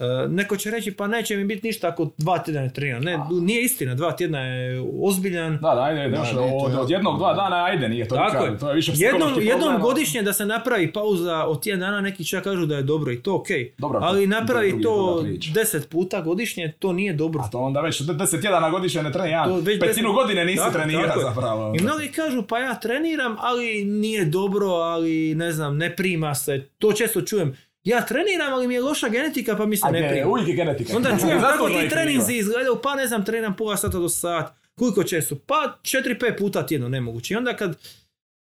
E, 0.00 0.28
neko 0.28 0.56
će 0.56 0.70
reći 0.70 0.92
pa 0.92 1.06
neće 1.06 1.36
mi 1.36 1.44
biti 1.44 1.66
ništa 1.66 1.88
ako 1.88 2.10
dva 2.18 2.38
tjedna 2.38 2.60
ne 2.60 2.70
treniram. 2.70 3.02
Ne, 3.02 3.18
nije 3.32 3.62
istina, 3.62 3.94
dva 3.94 4.12
tjedna 4.12 4.40
je 4.40 4.82
ozbiljan. 5.00 5.52
Da, 5.52 5.74
da, 5.74 5.82
ajde, 5.82 6.08
Da, 6.08 6.24
to 6.24 6.42
od, 6.56 6.74
od 6.74 6.90
jednog, 6.90 7.18
dva 7.18 7.34
dana, 7.34 7.64
ajde, 7.64 7.88
nije 7.88 8.08
to 8.08 8.14
Tako 8.14 8.32
nikad, 8.34 8.52
je. 8.52 8.58
to 8.58 8.68
je 8.68 8.74
više 8.74 8.92
Jednom, 8.96 9.32
jednom 9.38 9.80
godišnje 9.80 10.22
da 10.22 10.32
se 10.32 10.46
napravi 10.46 10.92
pauza 10.92 11.36
od 11.38 11.62
tjedan 11.62 11.80
dana, 11.80 12.00
neki 12.00 12.24
čak 12.24 12.44
kažu 12.44 12.66
da 12.66 12.76
je 12.76 12.82
dobro 12.82 13.12
i 13.12 13.18
to 13.18 13.34
ok. 13.34 13.46
Dobro, 13.78 14.00
Ali 14.02 14.26
napravi 14.26 14.82
to 14.82 15.24
deset 15.50 15.88
puta 15.88 16.20
godišnje, 16.20 16.72
to 16.72 16.92
nije 16.92 17.12
dobro. 17.12 17.42
A 17.42 17.48
to 17.48 17.58
onda 17.58 17.80
već 17.80 18.00
de- 18.00 18.14
deset 18.14 18.40
tjedana 18.40 18.70
godišnje 18.70 19.02
ne 19.02 19.12
trenira, 19.12 19.44
petinu 19.64 19.80
deset- 19.80 20.14
godine 20.14 20.44
nisi 20.44 20.58
Tako, 20.58 20.72
trenira 20.72 21.06
tako 21.06 21.20
zapravo. 21.20 21.74
I 21.74 21.82
mnogi 21.82 22.08
kažu 22.08 22.42
pa 22.42 22.58
ja 22.58 22.74
treniram, 22.74 23.36
ali 23.38 23.84
nije 23.84 24.24
dobro, 24.24 24.66
ali 24.66 25.34
ne 25.34 25.52
znam, 25.52 25.76
ne 25.76 25.96
prima 25.96 26.34
se. 26.34 26.68
To 26.78 26.92
često 26.92 27.22
čujem. 27.22 27.56
Ja 27.84 28.06
treniram, 28.06 28.52
ali 28.52 28.68
mi 28.68 28.74
je 28.74 28.80
loša 28.82 29.08
genetika 29.08 29.56
pa 29.56 29.66
mi 29.66 29.76
se 29.76 29.82
A 29.86 29.90
ne 29.90 30.00
ne, 30.00 30.10
prima. 30.10 30.28
uvijek 30.30 30.48
je 30.48 30.54
genetika. 30.54 30.96
Onda 30.96 31.16
čujem 31.20 31.40
kako 31.40 31.68
ti 31.68 31.88
treninzi 31.88 32.34
izgledaju, 32.34 32.78
pa 32.82 32.94
ne 32.94 33.06
znam, 33.06 33.24
treniram 33.24 33.56
pola 33.56 33.76
sata 33.76 33.98
do 33.98 34.08
sat. 34.08 34.52
Koliko 34.74 35.04
često? 35.04 35.36
Pa 35.46 35.78
4-5 35.82 36.38
puta 36.38 36.66
tjedno 36.66 36.88
nemoguće. 36.88 37.34
I 37.34 37.36
onda 37.36 37.56
kad 37.56 37.78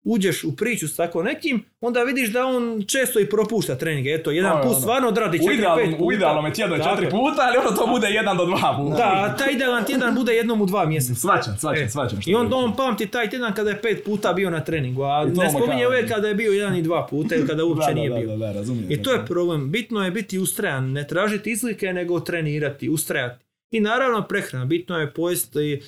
uđeš 0.05 0.45
u 0.45 0.57
priču 0.57 0.89
s 0.89 0.97
tako 0.97 1.23
nekim, 1.23 1.65
onda 1.81 2.03
vidiš 2.03 2.29
da 2.33 2.47
on 2.47 2.85
često 2.89 3.21
i 3.21 3.27
propušta 3.31 3.75
treninge. 3.79 4.11
Eto, 4.11 4.31
jedan 4.31 4.57
je 4.57 4.63
put 4.63 4.71
ono. 4.71 4.81
stvarno 4.81 5.09
odradi 5.09 5.39
U 5.39 5.45
4-5 5.45 5.55
idealnom, 5.55 5.91
puta. 5.93 6.05
u 6.05 6.13
idealnom 6.13 6.47
je 6.47 6.53
Tako 6.53 6.77
četiri 6.77 7.11
puta, 7.11 7.43
ali 7.43 7.59
ono 7.59 7.77
to 7.77 7.87
bude 7.87 8.07
jedan 8.09 8.37
do 8.37 8.45
dva 8.45 8.77
puta. 8.79 8.97
Da, 8.97 9.37
taj 9.39 9.53
idealan 9.53 9.85
tjedan 9.85 10.15
bude 10.15 10.35
jednom 10.35 10.61
u 10.61 10.67
dva 10.67 10.87
mjeseca. 10.87 11.21
Svačam, 11.21 11.57
svačam, 11.59 11.83
E, 11.85 11.89
svačam. 11.89 12.21
što 12.21 12.31
I 12.31 12.35
onda 12.35 12.57
on 12.57 12.77
pamti 12.77 13.07
taj 13.07 13.31
tjedan 13.31 13.55
kada 13.55 13.71
je 13.71 13.83
pet 13.83 14.05
puta 14.05 14.33
bio 14.33 14.51
na 14.51 14.61
treningu, 14.61 15.03
a 15.03 15.25
ne 15.25 15.51
spominje 15.51 15.89
uvijek 15.89 16.09
kada 16.09 16.29
je 16.29 16.35
bio 16.35 16.53
jedan 16.53 16.77
i 16.77 16.83
dva 16.83 17.07
puta 17.07 17.35
ili 17.35 17.47
kada 17.47 17.65
uopće 17.65 17.81
Da, 17.81 17.89
da, 17.89 17.95
nije 17.95 18.11
da, 18.11 18.17
bio. 18.17 18.29
Da, 18.29 18.37
da, 18.37 18.53
razumijem. 18.53 18.93
I 18.93 19.03
to 19.03 19.13
je 19.13 19.27
problem. 19.27 19.71
Bitno 19.71 20.05
je 20.05 20.11
biti 20.11 20.39
ustrajan, 20.39 20.93
ne 20.93 21.07
tražiti 21.07 21.51
izlike, 21.51 21.93
nego 21.93 22.21
trenirati, 22.21 22.89
ustrajati. 22.89 23.45
I 23.71 23.81
naravno 23.81 24.23
prehrana. 24.23 24.65
Bitno 24.65 24.99
je 24.99 25.13
pojesti 25.13 25.83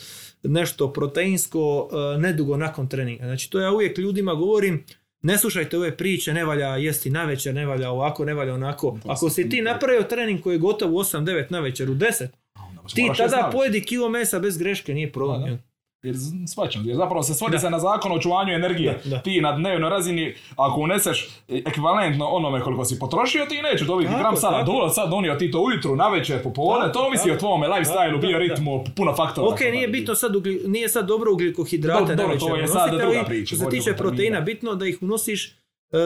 nešto 0.48 0.92
proteinsko 0.92 1.88
e, 1.90 2.18
nedugo 2.18 2.56
nakon 2.56 2.88
treninga. 2.88 3.24
Znači 3.24 3.50
to 3.50 3.60
ja 3.60 3.72
uvijek 3.72 3.98
ljudima 3.98 4.34
govorim, 4.34 4.84
ne 5.22 5.38
slušajte 5.38 5.76
ove 5.76 5.96
priče, 5.96 6.34
ne 6.34 6.44
valja 6.44 6.76
jesti 6.76 7.10
navečer, 7.10 7.54
ne 7.54 7.66
valja 7.66 7.90
ovako, 7.90 8.24
ne 8.24 8.34
valja 8.34 8.54
onako. 8.54 8.98
Ako 9.06 9.30
si 9.30 9.48
ti 9.48 9.62
napravio 9.62 10.02
trening 10.02 10.42
koji 10.42 10.54
je 10.54 10.58
gotov 10.58 10.94
u 10.94 10.98
8-9 10.98 11.44
navečer 11.50 11.90
u 11.90 11.94
10, 11.94 12.26
Onda 12.68 12.82
baš 12.82 12.92
ti 12.92 13.10
tada 13.16 13.50
pojedi 13.52 13.80
kilo 13.80 14.08
mesa 14.08 14.38
bez 14.38 14.58
greške, 14.58 14.94
nije 14.94 15.12
problem. 15.12 15.62
Jer 16.06 16.16
shvaćam, 16.52 16.82
jer 16.86 16.96
zapravo 16.96 17.22
se 17.22 17.34
svodi 17.34 17.58
se 17.58 17.70
na 17.70 17.78
zakon 17.78 18.12
o 18.12 18.14
očuvanju 18.14 18.52
energije. 18.54 19.00
Da, 19.04 19.10
da. 19.10 19.18
Ti 19.22 19.40
na 19.40 19.52
dnevnoj 19.52 19.90
razini, 19.90 20.34
ako 20.56 20.80
uneseš 20.80 21.28
ekvivalentno 21.48 22.26
onome 22.26 22.60
koliko 22.60 22.84
si 22.84 22.98
potrošio, 22.98 23.46
ti 23.46 23.62
neće 23.62 23.84
dobiti 23.84 24.10
Tako, 24.10 24.20
gram 24.20 24.36
sada. 24.36 24.62
Dovoljno 24.62 24.88
sad 24.88 25.10
donio 25.10 25.34
ti 25.34 25.50
to 25.50 25.60
ujutru, 25.60 25.96
navečer, 25.96 26.42
popodne, 26.42 26.92
to 26.92 26.98
ovisi 26.98 27.30
o 27.30 27.36
tvome 27.36 27.66
lifestyle, 27.68 28.12
Da, 28.12 28.18
da, 28.18 28.26
bioritmu, 28.26 28.84
puno 28.96 29.14
faktora. 29.14 29.46
Ok, 29.48 29.60
nije 29.60 29.88
bitno 29.88 30.14
sad, 30.14 30.36
ugli- 30.36 30.68
nije 30.68 30.88
sad 30.88 31.06
dobro 31.06 31.32
ugljikohidrate 31.32 32.00
Dobro, 32.00 32.16
dobro, 32.16 32.38
to 32.38 32.56
je 32.56 32.68
sad 32.68 32.90
druga 32.90 33.24
priča, 33.24 33.56
Što 33.56 33.64
se 33.64 33.70
tiče 33.70 33.96
proteina, 33.96 34.40
bitno 34.40 34.74
da 34.74 34.86
ih 34.86 34.98
unosiš 35.02 35.46
e, 35.46 35.52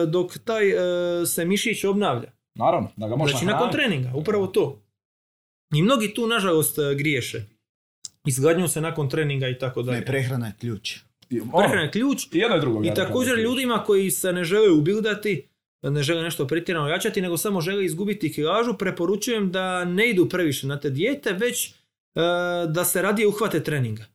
dok 0.07 0.37
taj 0.37 0.69
e, 0.69 1.25
se 1.25 1.45
mišić 1.45 1.83
obnavlja. 1.83 2.31
Naravno, 2.55 2.89
da 2.95 3.07
ga 3.07 3.15
možeš 3.15 3.31
Znači 3.31 3.45
nakon 3.45 3.71
treninga, 3.71 4.11
upravo 4.15 4.47
to. 4.47 4.81
I 5.73 5.81
mnogi 5.81 6.13
tu 6.13 6.27
nažalost 6.27 6.79
e, 6.79 6.95
griješe. 6.95 7.45
Izgladnju 8.25 8.67
se 8.67 8.81
nakon 8.81 9.09
treninga 9.09 9.47
i 9.47 9.57
tako 9.57 9.81
Ne, 9.81 9.85
dalje. 9.85 10.05
prehrana 10.05 10.47
je 10.47 10.53
ključ. 10.59 10.97
Ono, 11.33 11.51
Prehrana 11.53 11.81
je 11.81 11.91
ključ 11.91 12.23
I 12.25 12.37
jedno 12.37 12.57
i 12.57 12.59
drugo. 12.59 12.83
i 12.83 12.93
također 12.95 13.37
je 13.37 13.43
ljudima 13.43 13.83
koji 13.83 14.11
se 14.11 14.33
ne 14.33 14.43
žele 14.43 14.69
ubildati, 14.69 15.47
ne 15.83 16.03
žele 16.03 16.23
nešto 16.23 16.47
pretjerano 16.47 16.87
jačati, 16.87 17.21
nego 17.21 17.37
samo 17.37 17.61
žele 17.61 17.85
izgubiti 17.85 18.33
kilažu, 18.33 18.73
preporučujem 18.73 19.51
da 19.51 19.85
ne 19.85 20.09
idu 20.09 20.29
previše 20.29 20.67
na 20.67 20.79
te 20.79 20.89
dijete, 20.89 21.33
već 21.33 21.67
e, 21.67 21.73
da 22.67 22.85
se 22.85 23.01
radije 23.01 23.27
uhvate 23.27 23.63
treninga. 23.63 24.05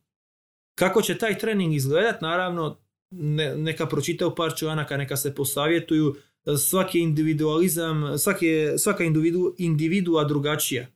Kako 0.75 1.01
će 1.01 1.17
taj 1.17 1.37
trening 1.37 1.73
izgledat, 1.75 2.21
naravno, 2.21 2.77
ne- 3.11 3.55
neka 3.57 3.85
pročitaju 3.85 4.35
par 4.35 4.55
članaka, 4.55 4.97
neka 4.97 5.17
se 5.17 5.35
posavjetuju, 5.35 6.15
svaki 6.59 6.99
individualizam, 6.99 8.17
svaki, 8.17 8.47
svaka 8.77 9.03
individu, 9.03 9.55
individua 9.57 10.23
drugačija. 10.23 10.87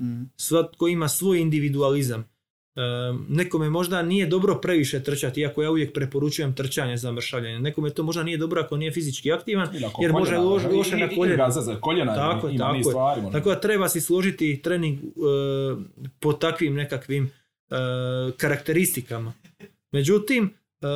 Mm. 0.00 0.22
Svatko 0.36 0.88
ima 0.88 1.08
svoj 1.08 1.40
individualizam. 1.40 2.29
Nekome 3.28 3.70
možda 3.70 4.02
nije 4.02 4.26
dobro 4.26 4.54
previše 4.54 5.02
trčati, 5.02 5.40
iako 5.40 5.62
ja 5.62 5.70
uvijek 5.70 5.92
preporučujem 5.94 6.54
trčanje 6.54 6.96
za 6.96 7.12
mršavljanje. 7.12 7.58
Nekome 7.58 7.90
to 7.90 8.02
možda 8.02 8.22
nije 8.22 8.38
dobro 8.38 8.60
ako 8.60 8.76
nije 8.76 8.92
fizički 8.92 9.32
aktivan, 9.32 9.68
jer 10.00 10.12
može 10.12 10.36
loše 10.36 10.96
na 10.96 11.08
koljena. 11.08 11.48
i 11.48 11.62
za 11.62 11.76
koljena 11.80 12.14
Tako 12.14 12.48
ima 12.48 12.58
tako 12.58 12.76
niz 12.76 12.86
stvari. 12.86 13.20
Tako 13.32 13.48
da 13.48 13.60
treba 13.60 13.88
si 13.88 14.00
složiti 14.00 14.60
trening 14.62 14.98
e, 14.98 15.08
po 16.20 16.32
takvim 16.32 16.74
nekakvim 16.74 17.24
e, 17.70 17.76
karakteristikama. 18.36 19.32
Međutim, 19.92 20.54
e, 20.80 20.86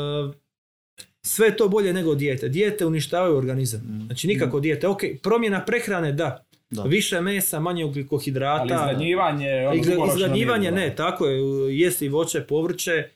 sve 1.22 1.46
je 1.46 1.56
to 1.56 1.68
bolje 1.68 1.92
nego 1.92 2.14
dijete. 2.14 2.48
Dijete 2.48 2.86
uništavaju 2.86 3.36
organizam. 3.36 3.80
Mm. 3.80 4.06
Znači 4.06 4.26
nikako 4.26 4.60
dijete. 4.60 4.88
Ok, 4.88 5.00
promjena 5.22 5.64
prehrane 5.64 6.12
da. 6.12 6.44
Da. 6.74 6.82
Više 6.82 7.20
mesa, 7.20 7.60
manje 7.60 7.84
ugljikohidrata. 7.84 8.60
Ali 8.60 8.72
izgladnjivanje, 8.72 9.66
ono, 9.68 9.74
Izgladnjivanje 10.08 10.70
ne, 10.70 10.94
tako 10.96 11.26
je, 11.26 11.40
jesti 11.78 12.08
voće, 12.08 12.40
povrće, 12.40 12.90
e, 12.90 13.10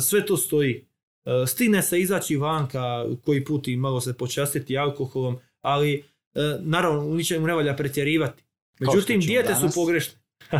sve 0.00 0.26
to 0.26 0.36
stoji. 0.36 0.84
E, 1.24 1.46
Stigne 1.46 1.82
se 1.82 2.00
izaći 2.00 2.36
vanka, 2.36 3.04
koji 3.24 3.44
put 3.44 3.68
i 3.68 3.76
malo 3.76 4.00
se 4.00 4.14
počastiti 4.14 4.78
alkoholom, 4.78 5.36
ali 5.60 5.94
e, 6.34 6.40
naravno 6.60 7.00
u 7.00 7.14
ničemu 7.14 7.46
ne 7.46 7.54
valja 7.54 7.76
pretjerivati. 7.76 8.42
Međutim, 8.80 9.20
dijete 9.20 9.54
su 9.54 9.68
pogrešne. 9.74 10.14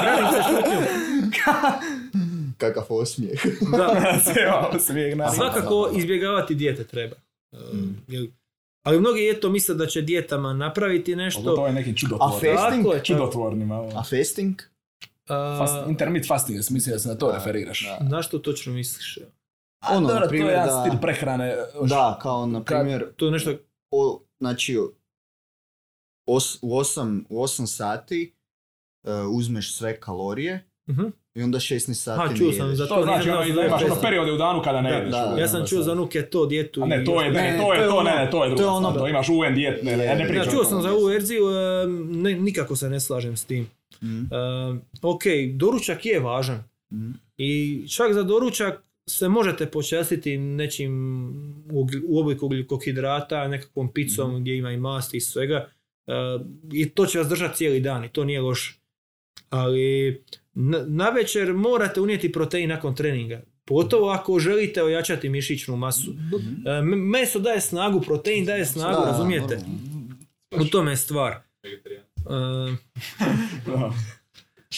Hranim 0.00 0.26
se 0.32 0.42
šutnjom. 0.48 0.84
Kakav 2.58 2.84
osmijeh. 2.88 3.40
Da. 3.76 4.18
Svakako 5.36 5.90
izbjegavati 5.96 6.54
dijete 6.54 6.84
treba. 6.84 7.16
Jer- 8.08 8.39
Ali 8.82 9.00
mnogi 9.00 9.28
eto 9.28 9.48
misle 9.48 9.74
da 9.74 9.86
će 9.86 10.02
dijetama 10.02 10.52
napraviti 10.52 11.12
To 11.12 11.16
nešto. 11.16 11.66
je 11.66 11.72
neki 11.72 11.90
A 11.90 11.94
čudotvorni. 11.94 12.40
fe- 12.40 12.54
Fasting? 12.54 12.82
Tako 12.82 12.92
je, 12.92 12.98
tako. 12.98 13.06
Čudotvornima. 13.06 13.74
A 13.94 14.02
fasting? 14.04 14.60
A, 15.26 15.56
Fast, 15.58 15.88
intermit 15.88 16.26
fasting, 16.26 16.56
jesi 16.56 16.72
mislio 16.72 16.92
da 16.92 16.98
se 16.98 17.08
na 17.08 17.14
to 17.14 17.32
referiraš? 17.32 17.84
Da. 18.00 18.06
na 18.06 18.22
što 18.22 18.38
točno 18.38 18.72
misliš? 18.72 19.18
A, 19.80 19.96
Ono, 19.96 20.08
dobro, 20.08 20.20
na 20.20 20.28
primjer, 20.28 20.46
to 20.46 20.50
je 20.50 20.58
jedan 20.58 20.68
da- 20.74 20.80
stil 20.82 21.00
prehrane. 21.00 21.56
Da, 21.82 22.18
kao 22.22 22.46
na 22.46 22.64
primjer, 22.64 23.06
To 23.16 23.26
je 23.26 23.32
nešto 23.32 23.54
o, 23.90 24.22
znači 24.38 24.78
os, 26.26 26.58
u, 26.62 26.70
8, 26.70 27.24
u 27.28 27.38
8 27.38 27.66
sati 27.66 28.34
e, 29.04 29.12
uzmeš 29.12 29.74
sve 29.74 30.00
kalorije 30.00 30.66
Mhm. 30.88 31.02
I 31.34 31.42
onda 31.42 31.58
16 31.58 31.94
sati 31.94 32.32
ne 32.32 32.36
čuo 32.36 32.52
sam 32.52 32.76
za 32.76 32.86
To 32.86 32.94
to. 32.94 33.02
znači 33.02 33.30
ono, 33.30 33.38
da 33.40 33.52
za 33.52 33.62
imaš 33.62 33.82
ono 33.82 33.94
to. 33.94 34.00
periode 34.00 34.32
u 34.32 34.36
danu 34.36 34.62
kada 34.62 34.80
ne 34.80 34.90
Da, 34.90 34.96
jedeš. 34.96 35.10
da. 35.10 35.24
ono, 35.24 35.38
Ja 35.38 35.48
sam 35.48 35.56
ono 35.56 35.66
čuo 35.66 35.82
za 35.82 35.92
onu 35.92 36.06
keto 36.06 36.46
dijetu. 36.46 36.82
A 36.82 36.86
ne, 36.86 37.02
i 37.02 37.04
to 37.04 37.22
je, 37.22 37.30
ne, 37.30 37.42
Ne, 37.42 37.58
to 37.58 37.72
je, 37.72 37.78
to 37.78 37.84
je 37.84 37.88
to, 37.88 38.02
ne, 38.02 38.10
ono- 38.10 38.10
ne, 38.16 38.30
to 38.30 38.44
je 38.44 38.48
to 38.48 38.52
je 38.52 38.56
drugo. 38.56 38.70
ono- 38.70 38.92
To 38.92 39.08
imaš 39.08 39.28
UN 39.28 39.54
dijet, 39.54 39.82
ne, 39.82 39.96
ne, 39.96 40.04
ja 40.04 40.14
ne 40.14 40.24
pričam. 40.24 40.44
Ja 40.44 40.50
čuo 40.50 40.64
sam 40.64 40.82
za 40.82 40.90
ovu 40.90 41.06
verziju, 41.06 41.42
ne, 42.06 42.34
nikako 42.34 42.76
se 42.76 42.88
ne 42.88 43.00
slažem 43.00 43.36
s 43.36 43.44
tim. 43.44 43.66
Mm, 44.02 44.26
ok, 45.02 45.22
doručak 45.52 46.06
je 46.06 46.20
važan. 46.20 46.64
mm. 46.90 47.10
I 47.38 47.50
čak 47.88 48.12
za 48.12 48.22
doručak 48.22 48.80
se 49.06 49.28
možete 49.28 49.66
počastiti 49.66 50.38
nečim 50.38 50.92
u, 51.68 51.86
obliku 52.14 52.46
ugljikohidrata, 52.46 53.48
nekakvom 53.48 53.88
picom 53.88 54.30
Mhm. 54.30 54.40
gdje 54.40 54.56
ima 54.56 54.70
i 54.70 54.76
masti 54.78 55.16
i 55.16 55.20
svega. 55.20 55.68
I 56.72 56.88
to 56.88 57.06
će 57.06 57.18
vas 57.18 57.28
držati 57.28 57.56
cijeli 57.56 57.80
dan 57.80 58.04
i 58.04 58.08
to 58.08 58.24
nije 58.24 58.40
loše. 58.40 58.79
Ali 59.48 60.24
na 60.86 61.08
večer 61.08 61.54
morate 61.54 62.00
unijeti 62.00 62.32
protein 62.32 62.68
nakon 62.68 62.94
treninga. 62.94 63.42
Pogotovo 63.64 64.10
ako 64.10 64.38
želite 64.38 64.82
ojačati 64.82 65.28
mišićnu 65.28 65.76
masu. 65.76 66.14
E, 66.66 66.82
meso 66.82 67.38
daje 67.38 67.60
snagu, 67.60 68.00
protein 68.00 68.44
daje 68.44 68.66
snagu, 68.66 69.00
Da, 69.00 69.10
razumijete? 69.10 69.60
U 70.60 70.64
tome 70.64 70.92
je 70.92 70.96
stvar. 70.96 71.36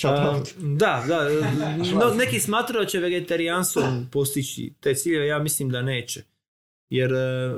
Out. 0.05 0.55
da, 0.59 1.05
da. 1.09 1.29
No, 1.99 2.15
neki 2.15 2.41
smatraju 2.41 2.85
da 2.85 2.89
će 2.89 2.99
vegetarijanstvom 2.99 4.09
postići 4.13 4.75
te 4.81 4.95
ciljeve, 4.95 5.27
ja 5.27 5.39
mislim 5.39 5.69
da 5.71 5.83
neće. 5.83 6.23
Jer... 6.91 7.11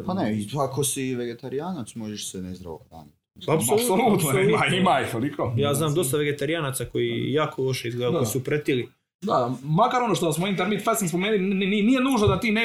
Pa 0.07 0.15
ne, 0.15 0.47
ako 0.59 0.85
si 0.85 1.15
vegetarijanac 1.15 1.95
možeš 1.95 2.31
se 2.31 2.43
nezdravo 2.43 2.87
hraniti. 2.89 3.14
Apsolutno, 3.48 4.40
ima, 4.40 4.66
ima 4.66 5.01
ih 5.01 5.12
toliko. 5.12 5.55
Ja 5.56 5.74
znam 5.74 5.94
dosta 5.94 6.16
vegetarijanaca 6.16 6.85
koji 6.85 7.32
jako 7.32 7.62
loše 7.62 7.89
izgledaju, 7.89 8.12
Da. 8.12 8.19
koji 8.19 8.27
su 8.27 8.44
pretili. 8.44 8.89
Da, 9.24 9.51
makar 9.64 10.02
ono 10.02 10.14
što 10.14 10.32
smo 10.32 10.46
intermit 10.46 10.84
fasting 10.84 11.09
spomenuli, 11.09 11.38
ni- 11.40 11.66
ni- 11.66 11.82
nije 11.82 12.01
nužno 12.02 12.26
da 12.26 12.40
ti 12.40 12.51
ne. 12.51 12.64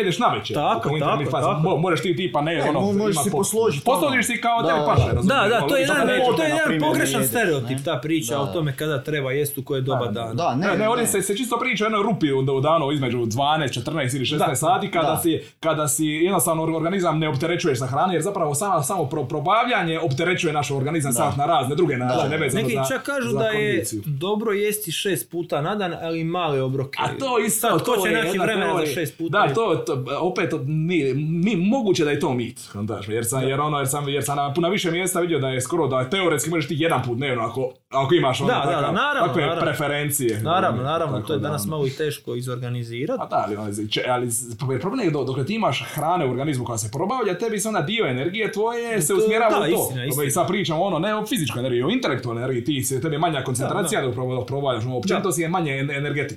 Tako, 0.53 0.79
Ako 0.79 0.89
intermit 0.91 1.29
tako, 1.29 1.45
tako. 1.45 1.61
mo- 1.61 1.79
Možeš 1.79 2.01
ti 2.01 2.15
tipa 2.15 2.41
ne, 2.41 2.55
Ne, 2.55 2.63
ono, 2.63 2.79
mo- 2.81 2.93
možeš 2.93 3.15
si 3.17 3.31
po- 3.31 3.37
posložiti 3.37 3.85
Posložiš 3.85 4.13
ono. 4.21 4.23
si 4.25 4.41
kao 4.41 4.61
Da, 4.61 4.67
tebi 4.67 4.79
paše, 4.87 5.01
da. 5.01 5.05
razumiješ? 5.07 5.41
Da, 5.41 5.47
da, 5.49 5.59
to 5.59 5.77
je 5.77 5.83
Ono, 5.83 5.93
jedan, 5.93 6.07
to 6.29 6.43
je 6.43 6.49
na 6.49 6.55
jedan 6.57 6.79
pogrešan 6.81 7.23
stereotip, 7.25 7.77
ne? 7.77 7.83
ta 7.83 7.95
priča 7.97 8.33
Da. 8.33 8.41
o 8.41 8.47
tome 8.47 8.75
kada 8.75 9.03
treba 9.03 9.31
jest 9.31 9.57
u 9.57 9.63
koje 9.63 9.81
doba 9.81 10.05
Da, 10.05 10.11
dana. 10.11 10.33
Da, 10.33 10.49
ne, 10.51 10.67
Ne, 10.67 10.71
ne, 10.71 10.77
ne. 10.77 10.89
ovdje 10.89 11.07
se, 11.07 11.21
se 11.21 11.37
čisto 11.37 11.59
priča 11.59 11.83
o 11.83 11.87
jednoj 11.87 12.03
rupi 12.03 12.31
u, 12.31 12.39
u 12.39 12.61
danu 12.61 12.91
između 12.91 13.17
12, 13.19 13.33
14 13.73 14.15
ili 14.15 14.25
16 14.25 14.37
Da. 14.49 14.55
sati 14.57 14.91
kada, 14.91 15.07
Da. 15.09 15.17
si, 15.17 15.41
kada 15.59 15.87
si 15.87 16.05
jednostavno 16.05 16.63
organizam 16.65 17.19
ne 17.19 17.29
opterećuješ 17.29 17.79
sa 17.79 17.87
hrane 17.87 18.13
jer 18.13 18.21
zapravo 18.21 18.55
samo, 18.55 18.81
samo 18.83 19.05
pro, 19.05 19.23
probavljanje 19.23 19.99
opterećuje 20.01 20.53
naš 20.53 20.71
organizam 20.71 21.13
sad 21.13 21.37
na 21.37 21.45
razne 21.45 21.75
druge 21.75 21.97
načine, 21.97 22.29
nevezano 22.29 22.63
Neki 22.63 22.75
za, 22.75 22.85
čak 22.87 23.03
kažu 23.03 23.33
da 23.33 23.45
je 23.45 23.83
dobro 24.05 24.51
jesti 24.53 24.91
šest 24.93 25.31
puta 25.31 25.61
na 25.61 25.75
dan, 25.75 25.93
ali 25.95 26.23
male 26.49 26.61
obroke. 26.61 26.97
A 26.99 27.07
to 27.09 27.39
isto, 27.39 27.59
Sad, 27.59 27.71
ko 27.75 27.85
to 27.85 27.95
će 27.97 28.11
naći 28.13 28.37
vremena 28.39 28.73
za 28.77 28.85
šest 28.85 29.17
puta? 29.17 29.39
Da, 29.39 29.53
to, 29.53 29.75
to 29.77 29.93
opet 30.19 30.49
to 30.49 30.59
nije, 30.59 31.13
nije 31.15 31.57
moguće 31.59 32.05
da 32.05 32.11
je 32.11 32.19
to 32.19 32.33
mit, 32.33 32.59
kontaš, 32.71 33.07
jer 33.07 33.25
sam, 33.25 33.43
jer 33.43 33.59
ono, 33.59 33.77
jer 33.77 33.87
sam, 33.87 34.09
jer 34.09 34.23
sam 34.23 34.35
na 34.37 34.53
puno 34.53 34.69
više 34.69 34.91
mjesta 34.91 35.19
vidio 35.19 35.39
da 35.39 35.49
je 35.49 35.61
skoro 35.61 35.87
da 35.87 35.99
je 35.99 36.09
teoretski 36.09 36.49
možeš 36.49 36.67
ti 36.67 36.75
jedan 36.77 37.03
put 37.03 37.17
dnevno 37.17 37.43
ako, 37.43 37.69
ako 37.89 38.13
imaš 38.15 38.41
ono 38.41 38.47
Da, 38.49 38.63
da, 38.65 38.71
da, 38.71 38.91
naravno, 38.93 39.27
takve 39.27 39.41
naravno. 39.41 39.61
preferencije. 39.61 40.39
Naravno, 40.39 40.83
naravno, 40.83 41.15
Tako 41.15 41.27
to 41.27 41.33
je 41.33 41.39
da, 41.39 41.43
danas 41.43 41.61
ono. 41.61 41.69
malo 41.69 41.87
i 41.87 41.91
teško 41.91 42.35
izorganizirati. 42.35 43.19
Pa 43.19 43.25
da, 43.27 43.43
ali, 43.47 43.55
ono, 43.55 43.87
če- 43.89 44.05
ali 44.07 44.31
s- 44.31 44.41
jer 44.71 44.81
problem 44.81 45.05
je 45.05 45.11
dok, 45.11 45.45
ti 45.45 45.55
imaš 45.55 45.83
hrane 45.85 46.25
u 46.25 46.31
organizmu 46.31 46.65
koja 46.65 46.77
se 46.77 46.91
probavlja, 46.91 47.37
tebi 47.37 47.59
se 47.59 47.67
onda 47.67 47.81
dio 47.81 48.05
energije 48.05 48.51
tvoje 48.51 49.01
se 49.01 49.07
To- 49.07 49.15
usmjerava 49.15 49.51
da, 49.51 49.59
u 49.59 49.71
to. 49.71 49.81
istina, 49.81 50.05
istina. 50.05 50.25
I 50.25 50.31
sad 50.31 50.47
pričamo 50.47 50.83
ono, 50.83 50.99
ne 50.99 51.15
o 51.15 51.25
fizičkoj 51.25 51.59
energiji, 51.59 51.83
o 51.83 51.89
intelektualnoj 51.89 52.41
energiji, 52.41 52.63
ti 52.65 52.83
se, 52.83 53.01
tebi 53.01 53.15
je 53.15 53.19
manja 53.19 53.43
koncentracija 53.43 54.01
dok 54.01 54.15
proba- 54.15 54.35
dok 54.35 54.47
probavljaš, 54.47 54.85
ono, 54.85 54.97
općenito 54.97 55.31
si 55.31 55.41
je 55.41 55.49
manje 55.49 55.87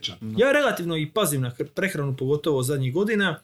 en- 0.04 0.14
energetičan. 0.14 0.34
Ja 0.38 0.52
relativno 0.52 0.96
i 0.96 1.10
pazim 1.10 1.40
na 1.40 1.50
hr- 1.50 1.66
prehranu, 1.66 2.16
pogotovo 2.16 2.62
zadnjih 2.62 2.94
godina. 2.94 3.38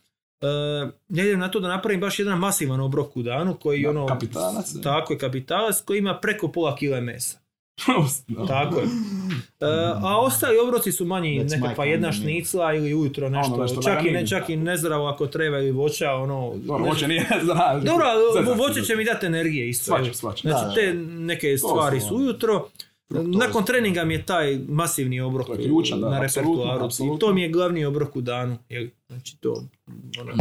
ja 1.08 1.24
idem 1.24 1.40
na 1.40 1.50
to 1.50 1.60
da 1.60 1.68
napravim 1.68 2.00
baš 2.00 2.18
jedan 2.18 2.38
masivan 2.38 2.80
obrok 2.80 3.16
u 3.16 3.22
danu 3.22 3.54
koji 3.54 3.82
Da, 3.82 3.90
ono... 3.90 4.06
kapitalac. 4.06 4.74
Tako 4.82 5.12
je, 5.12 5.18
kapitalac 5.18 5.80
koji 5.80 5.98
ima 5.98 6.14
preko 6.14 6.48
pola 6.48 6.76
kile 6.76 7.00
mesa. 7.00 7.38
Tako 8.48 8.80
je. 8.80 8.84
E, 9.60 9.66
a 10.02 10.20
ostali 10.20 10.58
obroci 10.58 10.92
su 10.92 11.04
manji, 11.04 11.40
That's 11.40 11.50
nekakva 11.50 11.84
kind 11.84 11.92
jedna 11.92 12.12
šnicla 12.12 12.74
ili 12.74 12.94
ujutro 12.94 13.28
nešto, 13.28 13.52
Ono 13.54 13.62
nešto 13.62 13.82
čak, 13.82 14.04
i 14.04 14.10
ne, 14.10 14.26
čak 14.26 14.48
i 14.48 14.56
nezdravo 14.56 15.06
ako 15.06 15.26
treba 15.26 15.58
ili 15.58 15.70
voća, 15.70 16.12
ono... 16.12 16.52
Dobro, 16.56 16.84
hoće 16.84 17.08
nije 17.08 17.26
zna. 17.44 17.80
Dobro, 17.80 18.04
voće 18.56 18.82
će 18.82 18.96
mi 18.96 19.04
dati 19.04 19.26
energije 19.26 19.68
isto. 19.68 19.84
Svačam, 19.84 20.04
evo. 20.04 20.14
svačam. 20.14 20.50
Znači 20.50 20.64
Da, 20.66 20.74
te 20.74 20.94
neke 20.94 21.58
stvari 21.58 22.00
su 22.00 22.06
su 22.06 22.14
ono. 22.14 22.24
ujutro. 22.24 22.68
Fruktoza. 23.08 23.38
Nakon 23.38 23.64
treninga 23.64 24.04
mi 24.04 24.14
je 24.14 24.26
taj 24.26 24.58
masivni 24.68 25.20
obrok 25.20 25.46
To 25.46 25.52
je 25.52 25.64
ključan, 25.64 26.00
da, 26.00 26.10
na 26.10 26.20
repertuaru. 26.20 26.86
I 26.86 27.18
to 27.18 27.32
mi 27.32 27.42
je 27.42 27.48
glavni 27.48 27.84
obrok 27.84 28.16
u 28.16 28.20
danu. 28.20 28.58
jel? 28.68 28.86
Znači 29.08 29.40
to... 29.40 29.64
Ono, 30.20 30.32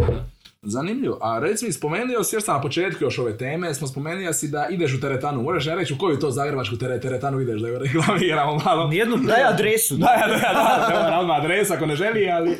Zanimljivo. 0.61 1.17
A 1.21 1.39
reci 1.39 1.65
mi, 1.65 1.73
spomenuo 1.73 2.23
si 2.23 2.35
još 2.35 2.43
sam 2.43 2.55
na 2.55 2.61
početku 2.61 3.03
još 3.03 3.19
ove 3.19 3.37
teme, 3.37 3.73
smo 3.73 3.87
spomenuo 3.87 4.33
si 4.33 4.47
da 4.47 4.67
ideš 4.71 4.93
u 4.93 4.99
teretanu. 4.99 5.41
Možeš 5.41 5.65
ja 5.65 5.75
reći 5.75 5.93
u 5.93 5.97
koju 5.97 6.19
to 6.19 6.31
zagrebačku 6.31 6.77
tere, 6.77 6.99
teretanu 6.99 7.41
ideš 7.41 7.61
da 7.61 7.67
ju 7.67 7.79
reklamiramo 7.79 8.55
malo? 8.65 8.87
nijednu 8.87 9.17
Daj 9.17 9.43
adresu. 9.43 9.95
Da, 9.95 10.05
da, 10.27 10.33
da, 10.33 10.39
da, 10.39 11.03
da, 11.03 11.09
da, 11.09 11.19
odmah 11.19 11.37
adres 11.37 11.71
ako 11.71 11.85
ne 11.85 11.95
želi, 11.95 12.29
ali... 12.29 12.49
Za 12.49 12.57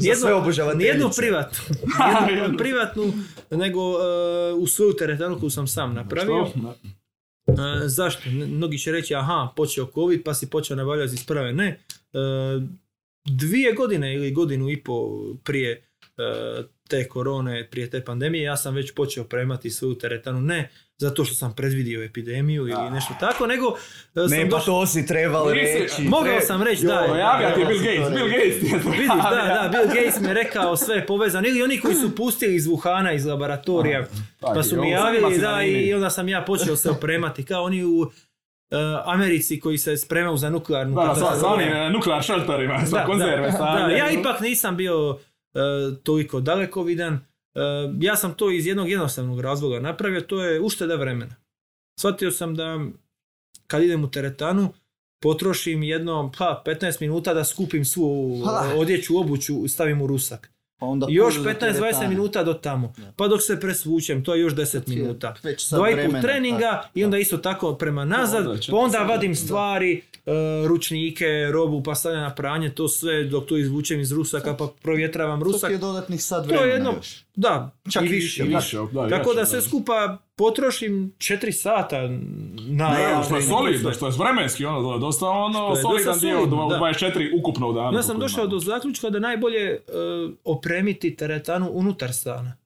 sve 0.00 0.12
Nijednu, 0.12 0.36
obožavateljice. 0.36 0.84
nijednu 0.84 1.10
privatnu, 1.16 1.58
nijednu 2.28 2.58
privatnu, 2.58 3.12
nego 3.50 3.80
e, 3.80 4.52
u 4.52 4.66
svoju 4.66 4.92
teretanu 4.92 5.38
koju 5.40 5.50
sam 5.50 5.66
sam 5.66 5.94
napravio. 5.94 6.46
Što? 6.46 6.74
Zašto? 7.86 8.30
Mnogi 8.30 8.78
će 8.78 8.92
reći, 8.92 9.14
aha, 9.14 9.52
počeo 9.56 9.90
covid 9.94 10.22
pa 10.24 10.34
si 10.34 10.50
počeo 10.50 10.76
nabavljati 10.76 11.14
iz 11.14 11.26
prve. 11.26 11.52
Ne. 11.52 11.68
E, 11.68 11.78
dvije 13.24 13.72
godine 13.72 14.14
ili 14.14 14.32
godinu 14.32 14.70
i 14.70 14.82
po 14.82 15.08
prije 15.44 15.72
e, 15.72 15.82
te 16.88 17.08
korone, 17.08 17.68
prije 17.70 17.90
te 17.90 18.04
pandemije, 18.04 18.44
ja 18.44 18.56
sam 18.56 18.74
već 18.74 18.94
počeo 18.94 19.24
premati 19.24 19.70
svoju 19.70 19.94
teretanu. 19.94 20.40
Ne 20.40 20.70
zato 21.00 21.24
što 21.24 21.34
sam 21.34 21.52
predvidio 21.52 22.02
epidemiju 22.02 22.62
ili 22.64 22.90
nešto 22.90 23.14
tako, 23.20 23.46
nego 23.46 23.66
e, 23.66 23.74
sam 24.18 24.30
Ne, 24.30 24.42
pa 24.42 24.48
došao... 24.48 24.74
to 24.74 24.86
si 24.86 25.06
trebal 25.06 25.46
Nisi- 25.46 25.78
reći. 25.78 26.02
Mogao 26.02 26.32
E, 26.32 26.40
sam 26.40 26.62
reći, 26.62 26.84
joj, 26.84 26.92
da, 27.08 27.16
Javlja 27.16 27.54
ti 27.54 27.60
je 27.60 27.64
da, 27.64 27.68
Bill 27.68 27.80
Gates, 27.80 28.14
Bill. 28.14 28.28
Gates 28.28 28.60
ti 28.60 28.66
je 28.66 28.82
to 28.82 28.90
Vidiš, 28.90 29.06
da, 29.08 29.30
da, 29.62 29.68
Bill 29.70 29.86
Gates 29.86 30.20
mi 30.20 30.28
je 30.28 30.34
rekao 30.34 30.76
sve 30.76 31.06
povezano. 31.06 31.48
Ili 31.48 31.62
oni 31.62 31.80
koji 31.80 31.94
su 31.94 32.16
pustili 32.16 32.54
iz 32.54 32.66
Wuhana, 32.66 33.14
iz 33.14 33.24
laboratorija, 33.24 34.06
Tak 34.40 34.54
pa 34.54 34.62
su 34.62 34.76
mi 34.76 34.90
javili, 34.90 35.38
da, 35.38 35.62
i 35.62 35.94
onda 35.94 36.10
sam 36.10 36.28
ja 36.28 36.42
počeo 36.42 36.76
se 36.76 36.90
opremati, 36.90 37.44
kao 37.44 37.62
oni 37.62 37.84
u 37.84 38.10
e, 38.70 38.76
Americi 39.04 39.60
koji 39.60 39.78
se 39.78 39.96
spremaju 39.96 40.36
za 40.36 40.50
nuklearnu 40.50 40.94
Da, 40.94 41.00
da, 41.00 41.08
sa, 41.08 41.14
sa 41.16 41.20
katastrofu. 41.22 41.54
onim 41.54 41.68
e, 41.68 41.90
nuklear 41.90 42.22
šelterima, 42.22 42.86
sa 42.86 42.96
Da, 42.96 43.04
konzerve 43.04 43.42
da, 43.42 43.52
stavljaju. 43.52 43.88
da, 43.90 43.96
ja 43.96 44.10
ipak 44.10 44.40
nisam 44.40 44.76
bio 44.76 45.18
e, 45.54 45.58
toliko 45.96 46.40
dalekovidan. 46.40 47.29
E, 47.54 47.60
ja 48.00 48.16
sam 48.16 48.34
to 48.34 48.50
iz 48.50 48.66
jednog 48.66 48.90
jednostavnog 48.90 49.40
razloga 49.40 49.80
napravio, 49.80 50.20
to 50.20 50.44
je 50.44 50.60
ušteda 50.60 50.94
vremena. 50.94 51.34
Shvatio 51.98 52.30
sam 52.30 52.54
da 52.54 52.80
kad 53.66 53.82
idem 53.82 54.04
u 54.04 54.10
teretanu, 54.10 54.72
potrošim 55.20 55.82
jedno 55.82 56.32
pa, 56.38 56.62
15 56.66 57.00
minuta 57.00 57.34
da 57.34 57.44
skupim 57.44 57.84
svu 57.84 58.38
odjeću, 58.76 59.18
obuću, 59.18 59.68
stavim 59.68 60.02
u 60.02 60.06
rusak. 60.06 60.50
Pa 60.78 60.86
onda 60.86 61.06
I 61.10 61.14
još 61.14 61.34
puno 61.34 61.44
za 61.44 61.50
15-20 61.50 61.60
teretane. 61.72 62.08
minuta 62.08 62.44
do 62.44 62.54
tamo. 62.54 62.92
Da. 62.96 63.12
Pa 63.16 63.28
dok 63.28 63.42
se 63.42 63.60
presvučem, 63.60 64.24
to 64.24 64.34
je 64.34 64.40
još 64.40 64.52
10 64.54 64.84
Ti 64.84 64.92
je 64.92 64.96
minuta. 64.96 65.34
Dva 65.70 65.90
i 65.90 65.94
vremena, 65.94 66.20
treninga 66.22 66.82
i 66.94 67.04
onda 67.04 67.18
isto 67.18 67.36
tako 67.38 67.74
prema 67.74 68.04
nazad, 68.04 68.46
onda 68.46 68.60
pa 68.70 68.76
onda 68.76 68.98
vadim 68.98 69.32
da. 69.32 69.36
stvari, 69.36 70.02
e, 70.16 70.30
ručnike, 70.66 71.26
robu, 71.50 71.82
pa 71.82 71.94
stavljam 71.94 72.22
na 72.22 72.34
pranje, 72.34 72.70
to 72.70 72.88
sve 72.88 73.24
dok 73.24 73.46
to 73.46 73.56
izvučem 73.56 74.00
iz 74.00 74.12
rusaka 74.12 74.56
pa 74.56 74.68
provjetravam 74.82 75.40
To 75.40 75.44
rusak. 75.44 75.68
ti 75.68 75.74
je 75.74 75.78
dodatnih 75.78 76.22
sad 76.22 76.44
To 76.44 76.54
je 76.54 76.58
vremena 76.58 76.74
jedno- 76.74 76.92
još. 76.92 77.24
Da, 77.40 77.70
Čak 77.92 78.02
i 78.02 78.06
i 78.06 78.08
više. 78.08 78.44
da. 78.44 78.56
Više, 78.58 78.76
da, 78.92 79.08
Tako 79.08 79.34
da 79.34 79.46
sve 79.46 79.62
skupa 79.62 80.18
potrošim 80.36 81.12
4 81.18 81.52
sata 81.52 82.00
na... 82.68 82.88
Ne, 82.90 83.24
što 83.24 83.36
je 83.36 83.42
solidno, 83.42 83.92
što 83.92 84.06
je 84.06 84.12
vremenski, 84.18 84.64
ono, 84.64 84.98
dosta 84.98 85.28
ono, 85.28 85.76
solidan 85.76 86.18
dio, 86.20 86.36
solidno, 86.36 86.68
dva- 86.68 86.78
da. 86.78 87.06
24 87.06 87.40
ukupno 87.40 87.68
u 87.68 87.72
danu. 87.72 87.96
Ja 87.96 88.02
sam 88.02 88.18
došao 88.18 88.46
do 88.46 88.58
zaključka 88.58 89.10
da 89.10 89.16
je 89.16 89.20
najbolje 89.20 89.62
e, 89.70 89.80
opremiti 90.44 91.16
teretanu 91.16 91.70
unutar 91.72 92.12
stana. 92.12 92.56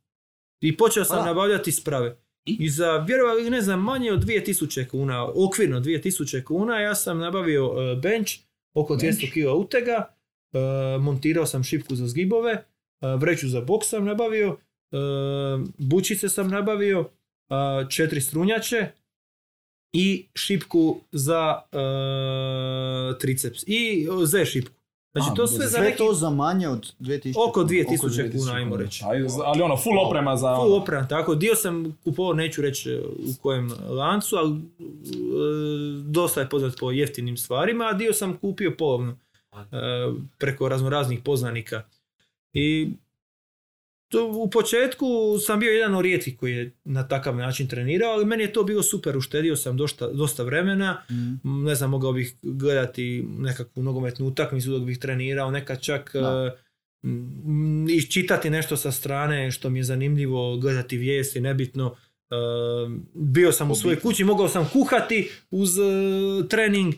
I 0.61 0.77
počeo 0.77 1.05
sam 1.05 1.17
Pa 1.17 1.23
da. 1.23 1.29
nabavljati 1.29 1.73
sprave. 1.73 2.17
I 2.45 2.69
za, 2.69 2.97
vjerovali 2.97 3.51
ne 3.51 3.61
znam, 3.61 3.83
manje 3.83 4.13
od 4.13 4.25
2000 4.25 4.87
kuna, 4.89 5.29
okvirno 5.49 5.81
2000 5.81 6.45
kuna, 6.45 6.81
ja 6.81 6.95
sam 6.95 7.19
nabavio 7.19 7.65
e, 7.65 7.97
bench, 7.97 8.33
oko 8.75 8.97
200 8.97 9.33
kg 9.33 9.61
utega, 9.61 10.15
e, 10.53 10.59
montirao 10.99 11.47
sam 11.47 11.65
šipku 11.65 11.95
za 11.95 12.07
zgibove, 12.07 12.65
vreću 13.19 13.49
za 13.49 13.61
boks 13.61 13.89
sam 13.89 14.05
nabavio, 14.05 14.57
bučice 15.79 16.29
sam 16.29 16.49
nabavio, 16.49 17.11
četiri 17.89 18.21
strunjače 18.21 18.89
i 19.93 20.27
šipku 20.35 21.01
za 21.13 21.63
e, 21.73 23.19
triceps 23.19 23.65
i 23.67 24.09
Z 24.25 24.45
šipku. 24.45 24.75
Znači 25.13 25.29
A, 25.33 25.35
to 25.35 25.47
sve 25.47 25.67
za 25.67 25.71
sve 25.71 25.81
neki 25.81 25.99
to 25.99 26.13
za 26.13 26.31
manje 26.31 26.69
od 26.69 26.95
2000 27.01 27.35
oko 27.49 27.53
kuna. 27.53 27.67
2000 27.67 28.39
kuna, 28.39 28.53
ajmo 28.55 28.77
reći. 28.77 29.05
Ajde, 29.07 29.27
ali 29.45 29.63
ono, 29.63 29.77
full 29.77 29.99
oprema 29.99 30.37
za... 30.37 30.57
Full 30.57 30.75
oprema, 30.75 31.09
tako. 31.09 31.35
Dio 31.35 31.55
sam 31.55 31.99
kupovao, 32.05 32.35
neću 32.35 32.63
reći 32.63 32.91
e, 32.91 33.01
u 33.01 33.43
kojem 33.43 33.71
lancu, 33.89 34.37
ali 34.37 34.57
e, 34.57 34.63
dosta 36.05 36.41
je 36.41 36.49
poznat 36.49 36.75
po 36.81 36.91
jeftinim 36.91 37.37
stvarima, 37.37 37.85
a 37.85 37.93
dio 37.93 38.13
sam 38.13 38.37
kupio 38.37 38.75
polovno 38.79 39.19
e, 39.53 39.65
preko 40.39 40.69
raznoraznih 40.69 41.21
poznanika. 41.25 41.83
I 42.53 42.91
to 44.09 44.27
u 44.29 44.51
početku 44.51 45.07
sam 45.39 45.61
bio 45.61 45.71
jedan 45.71 45.95
od 45.95 46.03
rijetkih 46.03 46.37
koji 46.37 46.53
je 46.53 46.73
na 46.85 47.09
takav 47.09 47.37
način 47.37 47.69
trenirao, 47.69 48.11
ali 48.11 48.25
meni 48.25 48.43
je 48.43 48.53
to 48.53 48.63
bilo 48.65 48.83
super, 48.83 49.17
uštedio 49.17 49.57
sam 49.57 49.77
dosta, 49.77 50.09
dosta 50.09 50.43
vremena, 50.43 51.03
Mm. 51.11 51.65
Ne 51.65 51.75
znam, 51.75 51.91
mogao 51.91 52.13
bih 52.13 52.37
gledati 52.43 53.05
nekakvu 53.29 53.83
nogometnu 53.83 54.27
utakmicu 54.27 54.71
dok 54.71 54.83
bih 54.83 54.99
trenirao, 54.99 55.51
nekad 55.51 55.81
čak 55.81 56.11
Da. 56.15 56.53
e, 56.55 56.59
m, 57.05 57.87
i 57.89 58.03
čitati 58.03 58.51
nešto 58.51 58.77
sa 58.77 58.93
strane 58.93 59.51
što 59.51 59.71
mi 59.71 59.79
je 59.79 59.85
zanimljivo, 59.85 60.57
gledati 60.57 60.97
vijesti, 60.97 61.41
nebitno. 61.41 61.97
E, 62.31 62.35
bio 63.15 63.53
sam 63.53 63.71
u 63.71 63.75
svojoj 63.75 63.93
Obitno. 63.93 64.11
kući, 64.11 64.25
mogao 64.25 64.49
sam 64.49 64.69
kuhati 64.69 65.31
uz 65.51 65.79
e, 65.79 65.83
trening 66.49 66.95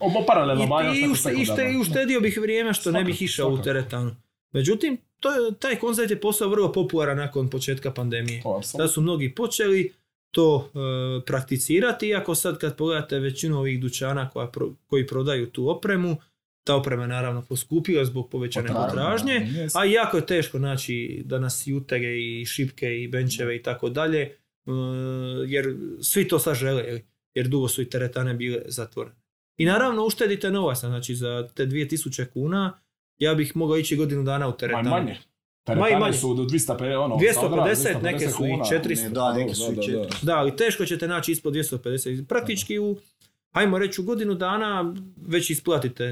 Obo 0.00 0.26
paralelno 0.26 0.64
i, 0.94 1.00
i, 1.00 1.08
ušte- 1.08 1.34
i, 1.72 1.78
uštedio 1.78 2.20
bih 2.20 2.38
vrijeme 2.38 2.74
što 2.74 2.90
ne 2.90 2.92
Svakako, 2.92 3.06
bih 3.06 3.22
išao 3.22 3.48
u 3.50 3.58
teretanu. 3.58 4.16
Međutim, 4.52 4.98
to 5.20 5.30
je, 5.30 5.54
taj 5.54 5.76
koncept 5.76 6.10
je 6.10 6.20
postao 6.20 6.48
vrlo 6.48 6.72
popularan 6.72 7.16
nakon 7.16 7.50
početka 7.50 7.92
pandemije. 7.92 8.42
Da 8.78 8.88
su 8.88 9.00
mnogi 9.00 9.34
počeli 9.34 9.92
to 10.30 10.70
e, 10.74 11.24
prakticirati, 11.26 12.08
iako 12.08 12.34
sad 12.34 12.58
kad 12.58 12.76
pogledate 12.76 13.18
većinu 13.18 13.58
ovih 13.58 13.80
dućana 13.80 14.30
koja 14.30 14.46
pro- 14.46 14.74
koji 14.86 15.06
prodaju 15.06 15.50
tu 15.50 15.68
opremu, 15.68 16.16
ta 16.66 16.74
oprema 16.76 17.02
je 17.02 17.08
naravno 17.08 17.42
poskupila 17.42 18.04
zbog 18.04 18.30
povećane 18.30 18.68
Naravno, 18.68 18.88
potražnje, 18.88 19.68
a 19.74 19.84
jako 19.84 20.16
je 20.16 20.26
teško 20.26 20.58
naći 20.58 21.22
danas 21.24 21.66
i 21.66 21.74
utege 21.74 22.18
i 22.18 22.44
šipke 22.44 23.02
i 23.02 23.08
benčeve 23.08 23.56
i 23.56 23.62
tako 23.62 23.88
dalje, 23.88 24.20
e, 24.20 24.32
jer 25.46 25.76
svi 26.00 26.28
to 26.28 26.38
sad 26.38 26.54
žele, 26.54 27.00
jer 27.34 27.48
dugo 27.48 27.68
su 27.68 27.82
i 27.82 27.90
teretane 27.90 28.34
bile 28.34 28.62
zatvorene. 28.66 29.16
I 29.56 29.64
naravno 29.64 30.04
uštedite 30.04 30.50
novac, 30.50 30.78
znači 30.78 31.14
za 31.14 31.48
te 31.54 31.66
2000 31.66 32.26
kuna 32.26 32.80
ja 33.18 33.34
bih 33.34 33.56
mogao 33.56 33.76
ići 33.76 33.96
godinu 33.96 34.22
dana 34.22 34.46
u 34.46 34.50
Ma 34.50 34.56
teretanu. 34.56 34.90
manje. 34.90 35.12
Ma 35.12 35.72
i 35.72 35.74
Teretane 35.74 35.98
manje. 35.98 36.12
su 36.12 36.34
do 36.34 36.42
250, 36.42 37.04
ono, 37.04 37.16
250, 37.16 37.74
sad, 37.74 38.02
neke 38.02 38.28
su 38.28 38.46
i 38.46 38.50
kuna. 38.50 38.64
400. 38.64 39.02
Ne, 39.02 39.08
da, 39.10 39.32
neke 39.32 39.54
su 39.54 39.72
i 39.72 39.76
400. 39.76 40.24
Da, 40.24 40.36
ali 40.36 40.56
teško 40.56 40.86
ćete 40.86 41.08
naći 41.08 41.32
ispod 41.32 41.54
250. 41.54 42.26
Praktički 42.26 42.78
u, 42.78 42.96
ajmo 43.52 43.78
reći, 43.78 44.00
u 44.00 44.04
godinu 44.04 44.34
dana 44.34 44.94
već 45.26 45.50
isplatite. 45.50 46.04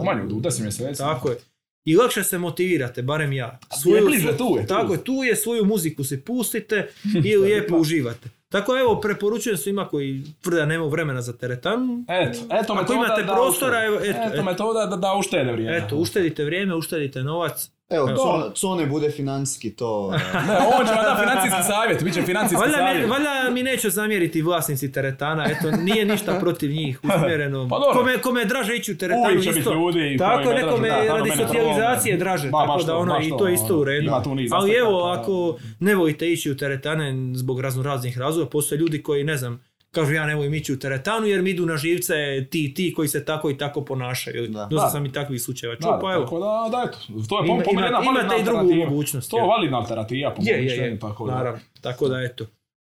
U 0.00 0.04
manje, 0.04 0.22
u 0.22 0.40
10 0.40 0.62
mjeseci. 0.62 0.98
Tako 0.98 1.30
je. 1.30 1.36
I 1.84 1.96
lakše 1.96 2.24
se 2.24 2.38
motivirate, 2.38 3.02
barem 3.02 3.32
ja. 3.32 3.58
je 3.84 4.00
bliže, 4.00 4.36
tu 4.36 4.56
je, 4.56 4.62
tu. 4.62 4.68
Tako 4.68 4.92
je, 4.92 5.04
tu 5.04 5.12
je, 5.12 5.36
svoju 5.36 5.64
muziku 5.64 6.04
si 6.04 6.20
pustite 6.20 6.88
i 7.24 7.36
lijepo 7.36 7.76
uživate. 7.76 8.28
Tako 8.48 8.78
evo, 8.78 9.00
preporučujem 9.00 9.56
svima 9.56 9.88
koji 9.88 10.24
tvrde 10.42 10.60
da 10.60 10.66
nemaju 10.66 10.90
vremena 10.90 11.22
za 11.22 11.32
teretanu. 11.32 12.04
Eto, 12.08 12.38
eto 12.62 12.72
Ako 12.72 12.92
imate 12.92 13.22
da 13.22 13.32
prostora, 13.32 13.78
uštede. 13.78 13.86
evo, 13.86 13.96
eto, 13.96 14.20
eto, 14.28 14.34
eto. 14.34 14.42
metoda 14.44 14.86
da, 14.86 14.96
da 14.96 15.14
uštede 15.14 15.52
vrijeme. 15.52 15.76
Eto, 15.76 15.96
uštedite 15.96 16.44
vrijeme, 16.44 16.74
uštedite 16.74 17.22
novac. 17.22 17.70
Evo, 17.90 18.08
Evo. 18.08 18.16
to, 18.16 18.52
co 18.54 18.74
ne 18.74 18.86
bude 18.86 19.10
financijski, 19.10 19.70
to... 19.70 20.10
Ne, 20.48 20.56
ovo 20.56 20.84
će 20.84 20.92
vam 20.92 21.04
da 21.04 21.16
financijski 21.20 21.62
savjet, 21.62 22.02
bit 22.04 22.14
će 22.14 22.22
financijski 22.22 22.60
Valjda, 22.60 22.76
mi, 22.76 22.82
savjet. 22.82 23.10
valjda 23.10 23.50
mi 23.50 23.62
neće 23.62 23.90
zamjeriti 23.90 24.42
vlasnici 24.42 24.92
teretana, 24.92 25.46
eto, 25.46 25.70
nije 25.70 26.04
ništa 26.04 26.38
protiv 26.42 26.70
njih 26.70 27.00
usmjereno. 27.04 27.68
Pa 27.68 27.78
dobro. 27.78 28.00
kome, 28.00 28.18
kome 28.18 28.40
je 28.40 28.46
draže 28.46 28.76
ići 28.76 28.92
u 28.92 28.96
teretanu 28.96 29.24
Uvijek 29.24 29.42
će 29.42 29.50
isto. 29.50 29.70
biti 29.70 29.80
ljudi 29.80 30.16
Tako, 30.18 30.52
nekome 30.52 30.88
draže, 30.88 31.06
da, 31.08 31.16
radi 31.16 31.30
socijalizacije 31.36 32.16
draže, 32.16 32.48
ba, 32.50 32.66
tako 32.66 32.82
da 32.82 32.92
to, 32.92 32.98
ono, 32.98 33.12
baš 33.14 33.26
i 33.26 33.30
to, 33.30 33.36
to 33.36 33.46
je 33.46 33.54
isto 33.54 33.72
ono, 33.72 33.80
u 33.80 33.84
redu. 33.84 34.06
ima 34.06 34.22
tu 34.22 34.34
niz 34.34 34.50
Ali 34.52 34.72
evo, 34.72 35.02
ako 35.02 35.56
ne 35.80 35.94
volite 35.94 36.32
ići 36.32 36.50
u 36.50 36.56
teretane 36.56 37.14
zbog 37.34 37.60
razno 37.60 37.82
raznih 37.82 38.18
razloga, 38.18 38.50
postoje 38.50 38.78
ljudi 38.78 39.02
koji, 39.02 39.24
ne 39.24 39.36
znam, 39.36 39.62
kažu 40.00 40.14
ja 40.14 40.26
ne 40.26 40.34
volim 40.34 40.54
ići 40.54 40.72
u 40.72 40.78
teretanu 40.78 41.26
jer 41.26 41.42
mi 41.42 41.50
idu 41.50 41.66
na 41.66 41.76
živce 41.76 42.14
ti 42.44 42.74
ti 42.74 42.92
koji 42.94 43.08
se 43.08 43.24
tako 43.24 43.50
i 43.50 43.56
tako 43.56 43.80
ponašaju. 43.82 44.46
Da. 44.48 44.66
Dosta 44.66 44.86
Da. 44.86 44.90
sam 44.90 45.06
i 45.06 45.12
takvih 45.12 45.42
slučajeva 45.42 45.76
Da, 45.76 45.82
čuo, 45.82 45.98
pa 46.00 46.12
evo. 46.12 46.22
tako 46.22 46.38
da, 46.38 46.46
da, 46.72 46.84
eto, 46.84 46.98
to 47.28 47.38
je 47.38 47.46
Ima- 47.46 47.56
po, 47.56 47.64
po 47.64 47.72
meni 47.72 47.72
ima- 47.72 47.82
jedna 47.82 47.98
validna 48.00 48.20
imate 48.22 48.40
i 48.40 48.44
drugu 48.44 48.74
mogućnost, 48.76 49.30
To 49.30 49.38
je. 49.38 49.42
validna 49.44 49.78
alternativa, 49.78 50.30
po 50.30 50.42
Je, 50.42 50.66
je, 50.66 50.76
je, 50.76 50.98
tako 50.98 51.26
da. 51.26 51.34
naravno. 51.34 51.60
Tako 51.80 52.08
da 52.08 52.20
eto. 52.22 52.44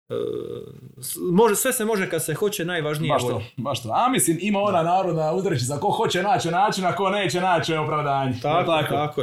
E, 0.09 0.15
može, 1.33 1.57
sve 1.57 1.73
se 1.73 1.85
može 1.85 2.11
kad 2.11 2.25
se 2.25 2.35
hoće, 2.35 2.65
najvažnije 2.65 3.09
je 3.09 3.13
Baš 3.13 3.23
to, 3.23 3.43
baš 3.57 3.83
to. 3.83 3.89
A 3.91 4.09
mislim, 4.09 4.39
ima 4.41 4.59
ona 4.61 4.83
narodna 4.85 5.33
uzrečica, 5.33 5.77
ko 5.77 5.89
hoće 5.89 6.23
naći 6.23 6.51
način, 6.51 6.85
a 6.85 6.95
ko 6.95 7.11
neće 7.11 7.41
naći 7.41 7.75
opravdanje. 7.75 8.35
Tako, 8.43 8.67
tako. 8.83 9.23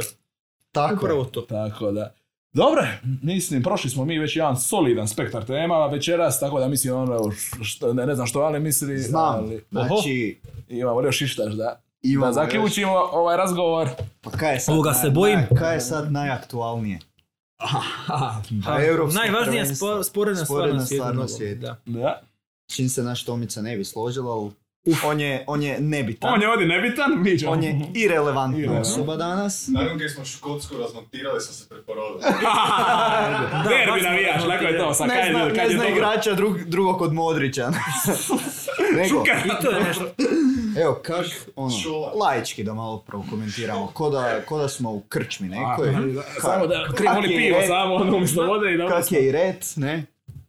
tako. 0.72 0.94
Upravo 0.96 1.24
to. 1.24 1.40
Tako 1.40 1.90
da. 1.90 2.14
Dobro, 2.52 2.86
mislim, 3.22 3.62
prošli 3.62 3.90
smo 3.90 4.04
mi 4.04 4.18
već 4.18 4.36
jedan 4.36 4.56
solidan 4.56 5.08
spektar 5.08 5.44
tema 5.44 5.86
večeras, 5.86 6.40
tako 6.40 6.60
da 6.60 6.68
mislim 6.68 6.94
ono, 6.96 7.30
što, 7.62 7.92
ne, 7.92 8.06
ne 8.06 8.14
znam 8.14 8.26
što 8.26 8.40
Ali 8.40 8.60
misli, 8.60 8.98
Znam, 8.98 9.34
ali 9.34 9.64
znači, 9.70 10.40
imamo 10.68 11.02
još 11.02 11.20
ištaš 11.22 11.52
da, 11.52 11.80
Imamo 12.02 12.26
da 12.26 12.32
zaključimo 12.32 12.92
ovaj 12.92 13.36
razgovor. 13.36 13.88
pa 14.20 14.30
kaj 14.30 14.54
je 14.54 14.60
sad, 14.60 14.74
Ovoga 14.74 14.90
naj- 14.90 15.00
se 15.00 15.10
bojim. 15.10 15.38
naj- 15.40 15.58
kaj 15.58 15.74
je 15.74 15.80
sad 15.80 16.12
najaktualnije? 16.12 16.98
Ha, 18.64 18.82
Europsko 18.82 19.20
najvažnija 19.20 19.64
sporedna 20.04 20.44
stvar 20.44 21.14
na 21.14 21.28
svijetu. 21.28 21.60
Da. 21.60 21.76
Da. 21.86 22.20
Čim 22.68 22.88
se 22.88 23.02
naš 23.02 23.24
Tomica 23.24 23.62
ne 23.62 23.76
bi 23.76 23.84
složila, 23.84 24.32
ali 24.32 24.50
on 25.04 25.20
je, 25.20 25.44
on 25.46 25.62
je 25.62 25.80
nebitan. 25.80 26.34
On 26.34 26.42
je 26.42 26.50
ovdje 26.50 26.66
nebitan, 26.66 27.22
mi. 27.22 27.46
On 27.46 27.62
je 27.62 27.80
irelevantna 28.04 28.80
osoba 28.80 29.16
danas. 29.16 29.68
Nakon 29.68 29.98
kad 29.98 30.10
smo 30.10 30.24
Škotsku 30.24 30.76
razmontirali 30.78 31.40
sam 31.40 31.54
se 31.54 31.68
preporodili. 31.68 32.22
Da, 33.64 33.68
Derbi 33.68 34.00
navijaš, 34.02 34.42
tako 34.48 34.64
je 34.64 34.78
to, 34.78 34.94
sa 34.94 35.06
Ne 35.06 35.28
zna, 35.30 35.40
je, 35.40 35.48
kad 35.48 35.56
ne 35.56 35.62
je 35.62 35.70
zna 35.70 35.78
dobro. 35.78 35.96
igrača 35.96 36.34
drug, 36.34 36.64
drugog 36.64 37.02
od 37.02 37.12
Modrića. 37.12 37.70
Nego, 38.96 39.24
I 39.44 39.62
to 39.62 39.70
je 39.70 39.84
nešto. 39.84 40.04
evo, 40.82 40.94
kak, 41.02 41.26
ono, 41.56 41.74
laički 42.14 42.64
da 42.64 42.74
malo 42.74 42.98
prokomentiramo. 42.98 43.86
Ko 43.94 44.10
da, 44.10 44.40
ko 44.46 44.58
da 44.58 44.68
smo 44.68 44.90
u 44.92 45.00
krčmi 45.00 45.48
nekoj. 45.48 45.88
A, 45.88 45.92
Samo 46.40 46.66
da 46.66 46.84
Kak 46.86 46.96
krijemo 46.96 47.20
li 47.20 47.32
je 47.32 47.38
pivo 47.38 47.62
samo 47.66 47.94
ono 47.94 48.16
umjesto 48.16 48.46
vode 48.46 48.74
i 48.74 48.76
da 48.76 48.88
Kak 48.88 49.12
je 49.12 49.28
i 49.28 49.32
red, 49.32 49.56
ne? 49.76 50.06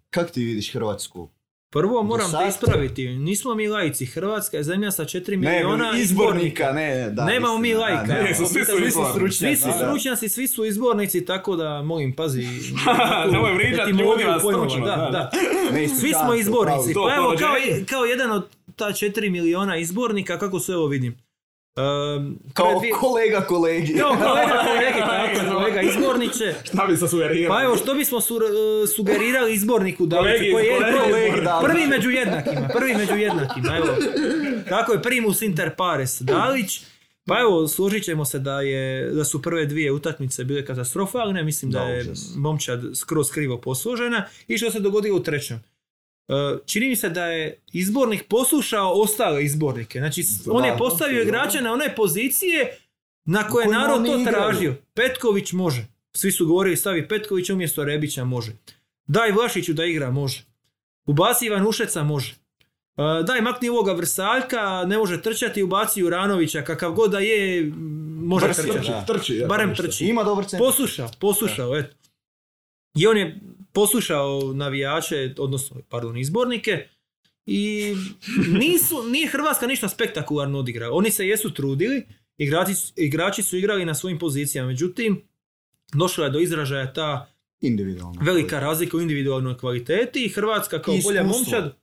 Kak 0.09 0.31
ti 0.31 0.43
vidiš 0.43 0.73
Hrvatsku? 0.73 1.29
Prvo 1.71 2.03
moram 2.03 2.31
te 2.31 2.47
ispraviti. 2.49 3.07
Nismo 3.07 3.55
mi 3.55 3.67
lajci. 3.67 4.05
Hrvatska 4.05 4.57
je 4.57 4.63
zemlja 4.63 4.91
sa 4.91 5.03
4 5.05 5.29
Ne, 5.31 5.37
miliona 5.37 5.91
izbornika, 5.97 6.71
ne, 6.71 7.09
da. 7.09 7.25
Nemamo 7.25 7.57
mi 7.57 7.73
da, 7.73 7.79
lajka. 7.79 8.13
Ne, 8.13 8.35
su- 8.35 8.45
svi 8.45 8.59
su 8.61 8.71
Svi 8.71 8.87
izbornici. 8.87 9.13
stručnjaci. 9.13 9.55
Svi 9.55 9.71
su 9.71 9.77
stručnjaci, 9.77 10.29
svi 10.29 10.47
su 10.47 10.65
izbornici, 10.65 11.25
tako 11.25 11.55
da 11.55 11.81
molim, 11.81 12.13
pazi. 12.13 12.41
Nemoj 13.31 13.51
ljudima 13.89 14.39
pojmova, 14.39 14.69
stručno, 14.69 14.85
da, 14.85 14.95
da. 15.11 15.31
Ne, 15.73 15.87
Svi 15.89 16.09
smo 16.15 16.33
izbornici. 16.33 16.93
To 16.93 17.05
Pa 17.05 17.15
evo, 17.15 17.35
kao, 17.39 17.55
kao 17.87 18.05
jedan 18.05 18.31
od 18.31 18.47
ta 18.75 18.85
4 18.85 19.29
miliona 19.29 19.77
izbornika, 19.77 20.39
kako 20.39 20.59
se 20.59 20.75
ovo 20.75 20.87
vidim. 20.87 21.17
Um, 21.73 22.39
Kao 22.53 22.79
dvije- 22.79 22.93
kolega 22.93 23.41
kolegi. 23.41 23.93
kao 23.95 24.09
kolega, 24.11 24.63
kolegi, 24.65 24.99
tako, 25.35 25.53
kolega 25.53 25.81
izborniče. 25.81 26.53
Šta 26.63 26.85
bi 26.85 26.97
se 26.97 27.07
sugerirao? 27.07 27.49
Pa 27.49 27.63
evo, 27.63 27.77
što 27.77 27.93
bismo 27.93 28.21
su, 28.21 28.39
e, 28.83 28.87
sugerirali 28.87 29.53
izborniku 29.53 30.05
da 30.05 30.17
Kolegi, 30.17 30.51
koji 30.51 30.65
je 30.65 30.71
kolegi, 30.71 30.97
prvi- 30.97 31.11
kolegi, 31.11 31.41
da, 31.41 31.61
prvi 31.63 31.87
među 31.87 32.09
jednakima, 32.09 32.67
prvi 32.69 32.95
među 32.95 33.15
jednakima, 33.15 33.77
evo. 33.77 33.87
Tako 34.69 34.93
je, 34.93 35.01
primus 35.01 35.41
inter 35.41 35.75
pares 35.75 36.21
Dalić. 36.21 36.81
Pa 37.25 37.39
evo, 37.39 37.67
složit 37.67 38.03
ćemo 38.03 38.25
se 38.25 38.39
da, 38.39 38.61
je, 38.61 39.05
da 39.05 39.23
su 39.23 39.41
prve 39.41 39.65
dvije 39.65 39.91
utakmice 39.91 40.43
bile 40.43 40.65
katastrofe, 40.65 41.17
ali 41.17 41.33
ne 41.33 41.43
mislim 41.43 41.71
da, 41.71 41.79
Da, 41.79 41.85
je 41.85 42.05
momčad 42.35 42.81
skroz 42.95 43.31
krivo 43.31 43.57
posložena. 43.57 44.25
I 44.47 44.57
što 44.57 44.71
se 44.71 44.79
dogodilo 44.79 45.17
u 45.17 45.23
trećem? 45.23 45.63
E, 46.31 46.57
Čini 46.65 46.89
mi 46.89 46.95
se 46.95 47.09
da 47.09 47.25
je 47.25 47.59
izbornik 47.73 48.23
poslušao 48.27 48.91
ostale 48.91 49.43
izbornike. 49.43 49.99
Znači, 49.99 50.23
on 50.47 50.65
je 50.65 50.77
postavio 50.77 51.17
da. 51.17 51.23
igrače 51.23 51.61
na 51.61 51.73
one 51.73 51.95
pozicije 51.95 52.77
na 53.25 53.47
koje 53.47 53.67
narod 53.67 54.05
to 54.05 54.17
igraju. 54.19 54.37
tražio. 54.37 54.75
Petković 54.93 55.51
može. 55.51 55.85
Svi 56.13 56.31
su 56.31 56.47
govorili 56.47 56.77
stavi 56.77 57.07
Petković 57.07 57.49
umjesto 57.49 57.83
Rebića 57.83 58.23
može. 58.23 58.51
Daj 59.07 59.31
Vlašiću 59.31 59.73
da 59.73 59.85
igra 59.85 60.11
može. 60.11 60.43
Ubaci 61.05 61.45
Ivanušeca 61.45 62.03
može. 62.03 62.35
E, 62.97 63.23
daj 63.23 63.41
makni 63.41 63.69
ovoga 63.69 63.93
Vrsaljka, 63.93 64.83
ne 64.85 64.97
može 64.97 65.21
trčati, 65.21 65.63
ubaci 65.63 65.99
Juranovića, 65.99 66.61
kakav 66.61 66.91
god 66.91 67.11
da 67.11 67.19
je, 67.19 67.71
može 68.21 68.47
trčati. 68.47 68.87
da. 68.87 69.05
Trči, 69.07 69.35
ja, 69.35 69.47
Barem 69.47 69.75
trči. 69.75 70.05
Ima 70.05 70.23
dobar 70.23 70.45
centar. 70.45 70.67
Poslušao, 70.67 71.09
poslušao, 71.19 71.77
eto. 71.77 71.95
I 72.95 73.07
on 73.07 73.17
je 73.17 73.39
poslušao 73.73 74.53
navijače, 74.53 75.33
odnosno, 75.37 75.81
pardon, 75.89 76.17
izbornike 76.17 76.87
i 77.45 77.93
nisu, 78.59 79.03
nije 79.03 79.27
Hrvatska 79.27 79.67
ništa 79.67 79.89
spektakularno 79.89 80.59
odigrala. 80.59 80.95
Oni 80.95 81.11
se 81.11 81.27
jesu 81.27 81.53
trudili, 81.53 82.03
igrači, 82.37 82.71
igrači 82.95 83.43
su 83.43 83.57
igrali 83.57 83.85
na 83.85 83.95
svojim 83.95 84.19
pozicijama, 84.19 84.67
međutim, 84.67 85.21
došla 85.93 86.25
je 86.25 86.31
do 86.31 86.39
izražaja 86.39 86.93
ta 86.93 87.27
velika 88.21 88.59
razlika 88.59 88.97
u 88.97 89.01
individualnoj 89.01 89.57
kvaliteti 89.57 90.25
i 90.25 90.29
Hrvatska 90.29 90.81
kao 90.81 90.93
I 90.93 91.01
bolja 91.03 91.21
iskustvo. 91.21 91.39
momčad 91.39 91.77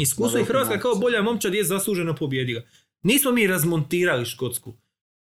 iskustvo 0.00 0.40
i 0.40 0.44
Hrvatska 0.44 0.80
kao 0.80 0.94
bolja 0.94 1.22
momčad 1.22 1.54
je 1.54 1.64
zasluženo 1.64 2.14
pobjedila. 2.14 2.62
Nismo 3.02 3.32
mi 3.32 3.46
razmontirali 3.46 4.24
Škotsku. 4.24 4.74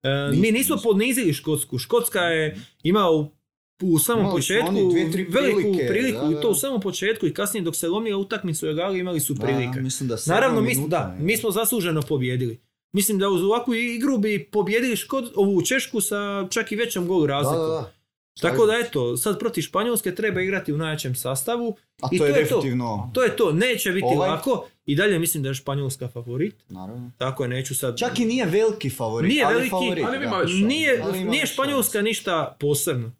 E, 0.02 0.30
mi 0.36 0.52
Nismo, 0.52 0.76
ponizili 0.82 1.32
Škotsku. 1.32 1.78
Škotska 1.78 2.20
je 2.20 2.60
imala 2.82 3.16
u, 3.16 3.35
u 3.82 3.98
samom 3.98 4.20
Imali 4.20 4.36
početku 4.36 4.68
oni 4.68 4.90
dvije, 4.90 5.12
tri 5.12 5.24
veliku 5.24 5.60
prilike, 5.60 5.86
priliku 5.88 6.20
da, 6.20 6.30
i 6.30 6.42
to 6.42 6.48
u 6.48 6.52
da. 6.52 6.54
samom 6.54 6.80
početku 6.80 7.26
i 7.26 7.34
kasnije 7.34 7.62
dok 7.62 7.76
se 7.76 7.88
lomila 7.88 8.18
utakmicu 8.18 8.66
u 8.66 8.70
Egali 8.70 8.98
imali 8.98 9.20
su 9.20 9.34
Da, 9.34 9.46
prilike. 9.46 9.80
mislim 9.80 10.08
da 10.08 10.16
Naravno, 10.26 10.60
mi, 10.60 10.68
minuta, 10.68 10.88
da, 10.88 11.16
mi 11.18 11.36
smo 11.36 11.50
zasluženo 11.50 12.02
pobjedili. 12.02 12.60
Mislim 12.92 13.18
da 13.18 13.28
uz 13.28 13.42
ovakvu 13.42 13.74
igru 13.74 14.18
bi 14.18 14.44
pobjedili 14.44 14.96
Škot, 14.96 15.24
ovu 15.34 15.62
Češku 15.62 16.00
sa 16.00 16.16
čak 16.50 16.72
i 16.72 16.76
većom 16.76 17.06
gol 17.06 17.20
Da, 17.20 17.26
razlikom. 17.26 17.60
da, 17.60 17.72
da. 17.72 17.92
Tako 18.40 18.66
da 18.66 18.72
eto, 18.76 19.16
sad 19.16 19.38
protiv 19.38 19.62
Španjolske 19.62 20.14
treba 20.14 20.40
igrati 20.40 20.72
u 20.72 20.78
najjačem 20.78 21.14
sastavu. 21.14 21.76
A 22.02 22.08
I 22.12 22.18
to 22.18 22.26
je 22.26 22.32
to 22.34 22.40
definitivno, 22.40 23.10
To 23.14 23.22
je 23.22 23.36
to, 23.36 23.52
neće 23.52 23.92
biti 23.92 24.06
Ovaj- 24.06 24.30
lako. 24.30 24.66
I 24.86 24.96
dalje 24.96 25.18
mislim 25.18 25.42
da 25.42 25.48
je 25.48 25.54
Španjolska 25.54 26.08
favorit. 26.08 26.54
naravno. 26.68 27.10
Tako 27.18 27.42
je, 27.42 27.48
neću 27.48 27.74
sad... 27.74 27.98
Čak 27.98 28.18
i 28.18 28.24
nije 28.24 28.46
veliki 28.46 28.90
favorit, 28.90 29.28
Nije 29.28 29.44
ali 29.44 29.54
veliki, 29.54 29.70
favorit. 29.70 30.04
ali 30.04 30.18
da. 30.20 30.44
Nije, 30.58 31.00
Ali 31.04 31.24
nije 31.24 31.46
Španjolska 31.46 32.02
ništa 32.02 32.56
posebno. 32.60 33.12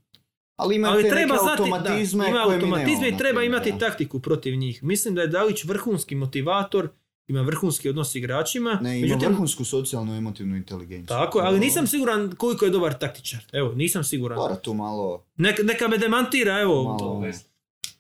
Ali 0.57 0.77
ima 0.77 0.89
Ali 0.89 1.03
te 1.03 1.09
treba 1.09 1.35
neke 1.35 1.43
znati, 1.43 1.63
da, 1.71 1.77
automatizme 1.77 2.29
ima 2.29 2.43
koje 2.45 2.55
automatizme 2.55 3.09
i 3.09 3.17
treba 3.19 3.41
primjer, 3.41 3.47
imati 3.47 3.73
da. 3.73 3.79
taktiku 3.79 4.21
protiv 4.21 4.57
njih. 4.57 4.83
Mislim 4.83 5.15
da 5.15 5.21
je 5.21 5.29
Dalić 5.29 5.65
vrhunski 5.65 6.15
motivator, 6.15 6.89
ima 7.29 7.41
vrhunski 7.41 7.89
odnos 7.89 8.13
s 8.13 8.15
igračima. 8.15 8.79
Ne, 8.83 8.99
ima 8.99 9.07
međutim, 9.07 9.29
vrhunsku 9.29 9.65
socijalnu 9.65 10.17
emotivnu 10.17 10.57
inteligenciju. 10.57 11.07
tako, 11.07 11.39
ali 11.39 11.61
nisam 11.61 11.87
siguran 11.87 12.35
koliko 12.37 12.65
je 12.65 12.71
dobar 12.71 12.99
taktičar. 12.99 13.41
Evo, 13.53 13.73
nisam 13.73 14.05
siguran. 14.05 14.39
Mora 14.39 14.57
tu 14.57 14.75
malo... 14.75 15.25
Neka, 15.37 15.63
neka 15.63 15.89
me 15.89 15.99
demantira, 15.99 16.61
evo. 16.61 16.83
malo... 16.85 17.23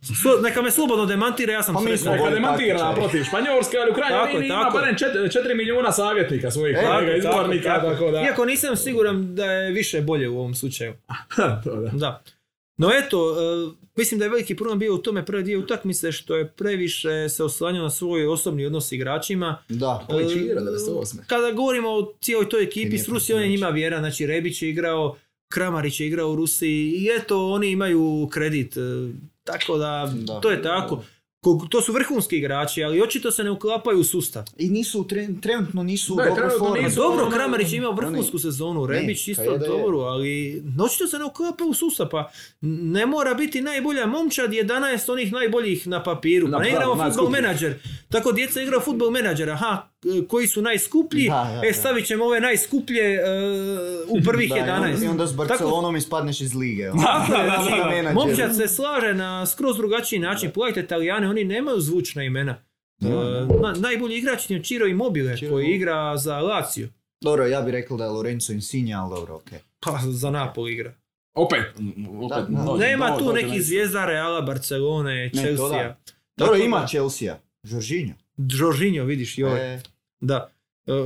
Slo- 0.03 0.43
neka 0.43 0.63
me 0.63 0.71
slobodno 0.71 1.07
demantira, 1.07 1.53
ja 1.53 1.63
sam 1.63 1.75
Pa 1.75 1.81
mi 1.81 1.97
smo 1.97 2.13
Neka 2.13 2.31
demantira 2.31 2.93
protiv 2.95 3.25
Španjolske, 3.25 3.77
ali 3.79 3.91
u 3.91 3.95
krajnjoj 3.95 4.19
Tako 4.19 4.33
liniji 4.33 4.49
ima 4.49 4.63
tako 4.63 4.79
barem 4.79 4.95
4 4.95 5.57
milijuna 5.57 5.93
savjetnika 5.93 6.51
svojih 6.51 6.77
E, 6.81 6.87
kolega 6.87 7.07
tako, 7.07 7.19
izbornika, 7.19 7.83
tako 7.83 8.11
da... 8.11 8.21
Iako 8.21 8.45
nisam 8.45 8.77
siguran 8.77 9.35
da 9.35 9.45
je 9.45 9.73
više 9.73 10.01
bolje 10.01 10.29
u 10.29 10.39
ovom 10.39 10.55
slučaju. 10.55 10.95
To 11.65 11.77
da. 11.77 11.91
Da. 11.91 12.23
No 12.79 12.91
eto, 12.95 13.19
e, 13.33 13.71
mislim 13.97 14.19
da 14.19 14.25
je 14.25 14.31
veliki 14.31 14.57
problem 14.57 14.79
bio 14.79 14.95
u 14.95 14.99
tome 14.99 15.25
prve 15.25 15.43
dvije 15.43 15.59
utakmice 15.59 16.13
što 16.13 16.37
je 16.37 16.49
previše 16.49 17.29
se 17.29 17.45
oslanjao 17.45 17.83
na 17.83 17.91
svoj 17.91 18.27
osobni 18.27 18.67
odnos 18.67 18.89
s 18.89 18.93
igračima. 18.93 19.59
Da. 19.69 20.05
Koji 20.09 20.27
će 20.27 20.35
E, 20.35 20.39
igrati 20.39 20.67
98. 20.67 21.17
Kada 21.27 21.53
govorimo 21.53 21.89
o 21.91 22.13
cijeloj 22.21 22.49
toj 22.49 22.63
ekipi, 22.63 22.99
s 22.99 23.09
Rusijom 23.09 23.11
je 23.11 23.11
predsjedavajući. 23.11 23.51
njima 23.51 23.69
vjera, 23.71 23.99
znači 23.99 24.27
Rebić 24.27 24.63
je 24.63 24.69
igrao, 24.71 25.17
Kramarić 25.49 26.01
je 26.01 26.07
igrao 26.07 26.33
u 26.33 26.37
Rusiji 26.37 26.89
i 26.89 27.09
eto, 27.13 27.47
oni 27.47 27.71
imaju 27.71 28.29
kredit. 28.33 28.77
e, 28.77 28.81
Tako 29.45 29.79
da, 29.79 30.13
Da. 30.17 30.41
to 30.41 30.51
je 30.51 30.63
tako. 30.63 30.97
Ko- 30.97 31.03
To 31.69 31.81
su 31.81 31.93
vrhunski 31.93 32.37
igrači, 32.37 32.85
ali 32.85 33.03
očito 33.03 33.31
se 33.31 33.45
ne 33.45 33.51
uklapaju 33.51 33.99
u 33.99 34.05
sustav. 34.05 34.45
I 34.57 34.69
nisu, 34.69 35.05
tre- 35.05 35.41
trenutno 35.41 35.83
nisu 35.83 36.15
u 36.15 36.17
dobroj 36.19 36.51
formi. 36.59 36.77
Pa 36.77 36.83
nisu. 36.83 36.97
dobro, 36.97 37.31
Kramarić 37.31 37.73
je 37.73 37.77
imao 37.77 37.93
vrhunsku 37.93 38.39
sezonu, 38.39 38.87
Rebić 38.87 39.27
Ne, 39.27 39.31
isto 39.33 39.45
pa 39.47 39.53
je. 39.55 39.59
dobro, 39.59 39.99
ali 39.99 40.63
očito 40.87 41.07
se 41.07 41.19
ne 41.19 41.25
uklapa 41.25 41.65
u 41.65 41.75
sustav, 41.75 42.09
pa 42.09 42.31
ne 42.61 43.07
mora 43.07 43.35
biti 43.35 43.61
najbolja 43.61 44.07
momčad 44.07 44.51
11 44.51 44.67
onih 45.13 45.33
najboljih 45.33 45.87
na 45.87 46.03
papiru, 46.03 46.49
pa 46.53 46.59
ne 46.59 46.69
igramo 46.69 47.05
futbol 47.05 47.31
menadžer. 47.31 47.75
Tako 48.09 48.33
djeca 48.33 48.63
igraju 48.63 48.81
futbol 48.81 49.11
menadžer, 49.11 49.51
aha, 49.51 49.89
koji 50.29 50.47
su 50.47 50.63
najskuplji, 50.63 51.29
Da, 51.29 51.35
da, 51.55 51.67
e 51.67 51.69
da. 51.69 51.75
stavit 51.75 52.07
ćemo 52.07 52.25
ove 52.25 52.41
najskuplje 52.41 53.03
e, 53.05 53.21
u 54.09 54.21
prvih 54.27 54.51
Da, 54.51 54.57
i 54.57 54.61
onda- 54.61 54.73
11. 54.73 55.05
I 55.05 55.09
onda 55.09 55.27
s 55.27 55.31
Tako- 55.31 55.37
Barcelonom 55.39 55.97
ispadneš 55.97 56.41
iz 56.41 56.55
lige. 56.55 56.91
ono. 56.91 57.03
Tako. 57.03 58.15
Momčad 58.15 58.57
se 58.57 58.69
slaže 58.69 59.15
na 59.15 59.47
skroz 59.47 59.77
drugačiji 59.77 60.19
način. 60.19 60.51
Pogledajte 60.51 60.81
Italijane, 60.81 61.29
oni 61.29 61.45
nemaju 61.45 61.81
zvučna 61.81 62.23
imena. 62.23 62.57
E, 63.03 63.07
na- 63.63 63.75
najbolji 63.79 64.17
igrač 64.17 64.51
je 64.51 64.63
Ciro 64.63 64.87
Immobile 64.87 65.37
Ciro 65.37 65.51
koji 65.51 65.67
igra 65.67 66.17
za 66.17 66.39
Lazio. 66.39 66.89
Dobro, 67.21 67.47
ja 67.47 67.63
bih 67.63 67.73
rekao 67.73 67.97
da 67.97 68.05
je 68.05 68.11
Lorenzo 68.11 68.53
Insigne, 68.53 68.95
ali 68.95 69.11
dobro, 69.11 69.35
okej. 69.37 69.59
Pa 69.81 69.99
za 70.03 70.31
Napoli 70.31 70.73
igra. 70.73 70.93
Opet, 71.35 71.61
opet. 72.11 72.29
Da, 72.31 72.57
da. 72.57 72.63
dođe- 72.63 72.79
Nema 72.81 73.07
dođe- 73.09 73.19
tu 73.19 73.33
nekih 73.35 73.63
zvijezda 73.63 74.07
Reala, 74.07 74.41
Barcelone, 74.43 75.31
Chelsea. 75.31 75.69
da. 75.69 75.97
Dobro, 76.37 76.55
Tako 76.55 76.57
ima 76.57 76.87
Chelsea. 76.87 77.35
Žoržinjo. 77.65 78.15
Jorginho, 78.37 79.05
vidiš, 79.05 79.39
joj. 79.39 79.75
E, 79.75 79.83
Da. 80.21 80.51
E, 80.87 80.93
e, 80.93 80.97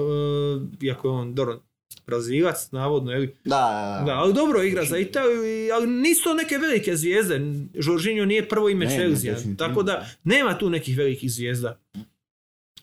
iako 0.86 1.09
je 1.09 1.12
on, 1.12 1.35
dobro, 1.35 1.61
Brazilac, 2.07 2.70
navodno, 2.70 3.12
je 3.12 3.19
li? 3.19 3.27
da, 3.44 3.57
da, 4.01 4.02
Da, 4.07 4.12
ali 4.12 4.35
dobro 4.35 4.62
igra 4.62 4.85
za 4.85 4.98
Italiju, 4.98 5.43
ali 5.74 5.86
nisu 5.86 6.24
to 6.24 6.35
neke 6.35 6.59
velike 6.59 6.97
zvijezde. 6.97 7.40
Jorginho 7.74 8.24
nije 8.24 8.48
prvo 8.48 8.69
ime 8.69 8.86
Ne, 8.86 8.90
ne, 8.90 8.97
Chelsea, 8.97 9.35
tako 9.59 9.82
da 9.82 10.07
nema 10.24 10.59
tu 10.59 10.70
nekih 10.70 10.98
velikih 10.98 11.31
zvijezda. 11.32 11.78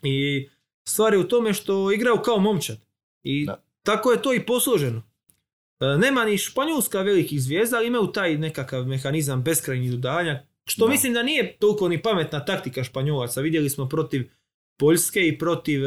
I 0.04 0.48
stvar 0.88 1.14
je 1.14 1.20
u 1.20 1.28
tome 1.28 1.54
što 1.54 1.92
igraju 1.92 2.18
kao 2.26 2.40
momčad. 2.40 2.78
I 3.24 3.46
Da. 3.46 3.64
tako 3.84 4.12
je 4.12 4.22
to 4.22 4.34
i 4.34 4.46
posloženo. 4.46 5.04
E, 5.80 5.98
Nema 5.98 6.26
ni 6.26 6.38
Španjolska 6.38 7.02
velikih 7.02 7.42
zvijezda, 7.42 7.78
ali 7.78 7.88
imaju 7.88 8.08
taj 8.08 8.38
nekakav 8.38 8.86
mehanizam 8.88 9.44
beskrajnih 9.44 9.92
dodanja, 9.92 10.44
što 10.66 10.86
Da. 10.86 10.92
mislim 10.92 11.14
da 11.14 11.24
nije 11.24 11.58
toliko 11.58 11.88
ni 11.90 12.02
pametna 12.02 12.46
taktika 12.46 12.84
Španjolaca. 12.84 13.42
Vidjeli 13.42 13.70
smo 13.70 13.90
protiv 13.90 14.30
Poljske 14.78 15.20
i 15.22 15.38
protiv... 15.38 15.82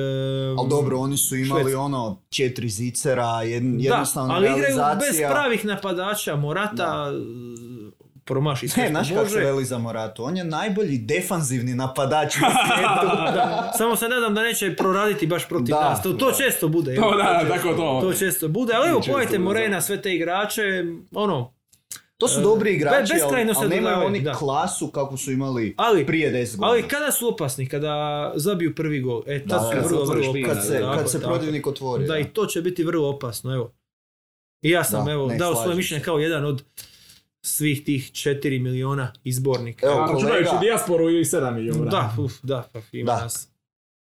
Ali 0.59 0.69
dobro, 0.71 0.99
oni 0.99 1.17
su 1.17 1.37
imali 1.37 1.62
Švedska. 1.62 1.81
ono 1.81 2.23
četiri 2.31 2.69
zicera, 2.69 3.43
jed, 3.43 3.62
Da, 3.62 3.83
jednostavno 3.83 4.35
ali 4.35 4.47
igraju 4.47 4.65
bez 4.67 4.77
realizacija. 4.77 5.31
pravih 5.31 5.65
napadača. 5.65 6.37
Morata 6.37 7.11
e, 7.11 7.91
promaši 8.25 8.69
sve 8.69 8.83
Ne, 8.83 8.89
znaš 8.89 9.09
kako 9.11 9.29
se 9.29 9.39
veli 9.39 9.65
za 9.65 9.79
Moratu? 9.79 10.25
On 10.25 10.37
je 10.37 10.45
najbolji 10.45 10.99
defanzivni 10.99 11.75
napadač 11.75 12.37
na 12.37 12.49
svijetu. 12.67 13.17
Da, 13.35 13.73
samo 13.75 13.97
se 13.97 14.09
nadam 14.09 14.35
da 14.35 14.43
neće 14.43 14.77
proraditi 14.77 15.27
baš 15.27 15.49
protiv 15.49 15.67
Da, 15.69 15.91
nas. 15.91 16.03
To, 16.03 16.12
to 16.12 16.31
da. 16.31 16.37
često 16.37 16.69
bude. 16.69 16.95
To 16.95 17.03
evo. 17.03 17.17
da, 17.17 17.45
tako 17.49 17.69
to. 17.69 18.01
To 18.03 18.12
često 18.15 18.49
bude, 18.49 18.73
ali 18.75 18.89
evo 18.89 19.01
Često 19.01 19.19
bude, 19.21 19.39
Morena, 19.39 19.81
sve 19.81 20.03
te 20.03 20.15
igrače, 20.15 20.85
ono, 21.12 21.55
To 22.21 22.29
su 22.29 22.41
dobri 22.43 22.73
igrači, 22.73 23.13
ali, 23.13 23.21
beskrajno 23.21 23.55
se 23.55 23.61
ali 23.61 23.69
nemaju 23.69 23.83
dodavaju, 23.85 24.07
oni 24.09 24.21
da. 24.21 24.33
klasu 24.35 24.89
kako 24.89 25.17
su 25.17 25.33
imali 25.33 25.75
ali, 25.79 26.07
prije 26.07 26.31
10 26.31 26.35
godina. 26.49 26.67
ali 26.67 26.83
kada 26.85 27.13
su 27.13 27.29
opasni, 27.29 27.69
kada 27.69 27.95
zabiju 28.37 28.75
prvi 28.75 29.01
gol, 29.01 29.23
e, 29.27 29.39
tad 29.41 29.49
Da, 29.51 29.59
su 29.61 29.71
kad 29.73 29.83
se 29.83 29.89
vrlo, 29.89 30.05
vrlo 30.05 30.33
kad 30.47 30.67
se, 30.67 30.79
Tako, 30.81 30.97
kad 30.97 31.11
se 31.11 31.21
tako. 31.21 31.31
protivnik 31.31 31.67
otvori. 31.67 32.07
Da, 32.07 32.19
i 32.19 32.25
to 32.25 32.47
će 32.47 32.63
biti 32.63 32.85
vrlo 32.85 33.09
opasno, 33.09 33.55
evo. 33.55 33.73
I 34.63 34.71
ja 34.71 34.85
sam, 34.85 35.05
Da, 35.05 35.13
evo, 35.13 35.27
ne, 35.27 35.37
dao 35.37 35.55
svoje 35.55 35.77
mišljenje 35.77 36.05
kao 36.05 36.19
jedan 36.19 36.45
od 36.45 36.63
svih 37.43 37.85
tih 37.85 38.03
4 38.05 38.59
miliona 38.59 39.13
izbornika. 39.25 39.87
Evo, 39.87 39.97
A, 39.97 40.07
kolega- 40.09 40.61
dijasporu 40.61 41.11
i 41.11 41.25
7 41.25 41.51
milijuna. 41.53 41.91
Da, 41.91 42.15
uf, 42.19 42.33
da, 42.43 42.69
pa 42.73 42.81
ima 42.93 43.07
Da. 43.07 43.23
nas. 43.23 43.49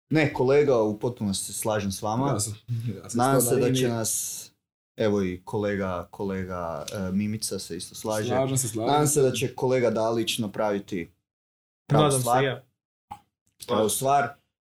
Ne, 0.10 0.34
kolega, 0.34 0.78
u 0.78 1.00
potpunosti 1.00 1.46
se 1.46 1.54
slažem 1.54 1.92
s 1.92 2.02
vama. 2.02 2.28
Ja 2.28 2.40
sam- 2.40 2.54
ja 2.96 3.10
sam 3.10 3.18
Nadam 3.18 3.42
se 3.42 3.56
da 3.58 3.74
će 3.74 3.88
nas, 3.90 4.44
evo 4.98 5.24
i 5.24 5.42
kolega, 5.46 6.08
kolega 6.12 6.86
e, 6.94 7.12
Mimica 7.12 7.60
se 7.60 7.78
isto 7.78 7.96
slaže. 7.96 8.28
Slažem 8.28 8.58
se, 8.58 8.68
slažem 8.68 8.92
Nadam 8.92 9.08
se 9.08 9.22
da 9.22 9.32
će 9.32 9.56
kolega 9.56 9.90
Dalić 9.90 10.38
napraviti 10.38 11.12
pravu 11.90 12.04
Nadam 12.04 12.20
stvar. 12.20 12.40
se 12.40 12.46
ja. 12.46 12.64
pravu 13.68 13.90
stvar, 13.90 14.30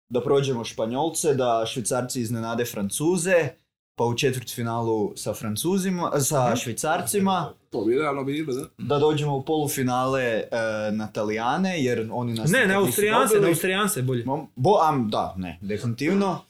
da 0.09 0.21
prođemo 0.21 0.63
Španjolce, 0.63 1.33
da 1.33 1.63
Švicarci 1.67 2.21
iznenade 2.21 2.65
Francuze, 2.65 3.49
pa 3.95 4.03
u 4.03 4.15
četvrtfinalu 4.15 5.13
sa 5.15 5.33
Francuzima, 5.33 6.19
sa 6.19 6.55
Švicarcima, 6.55 7.53
To 7.69 7.85
bi 7.85 7.93
idealno 7.93 8.23
bilo, 8.23 8.53
da. 8.53 8.67
da 8.77 8.99
dođemo 8.99 9.35
u 9.35 9.45
polufinale 9.45 10.23
e, 10.23 10.45
na 10.91 11.07
Talijane, 11.07 11.83
jer 11.83 12.09
oni 12.11 12.33
nas 12.33 12.51
Ne, 12.51 12.67
na 12.67 12.79
Austrijance, 12.79 13.39
na 13.39 13.47
Austrijance 13.47 14.01
bolje. 14.01 14.25
Bo, 14.55 14.79
am, 14.81 15.09
da, 15.09 15.33
ne, 15.37 15.59
definitivno. 15.61 16.41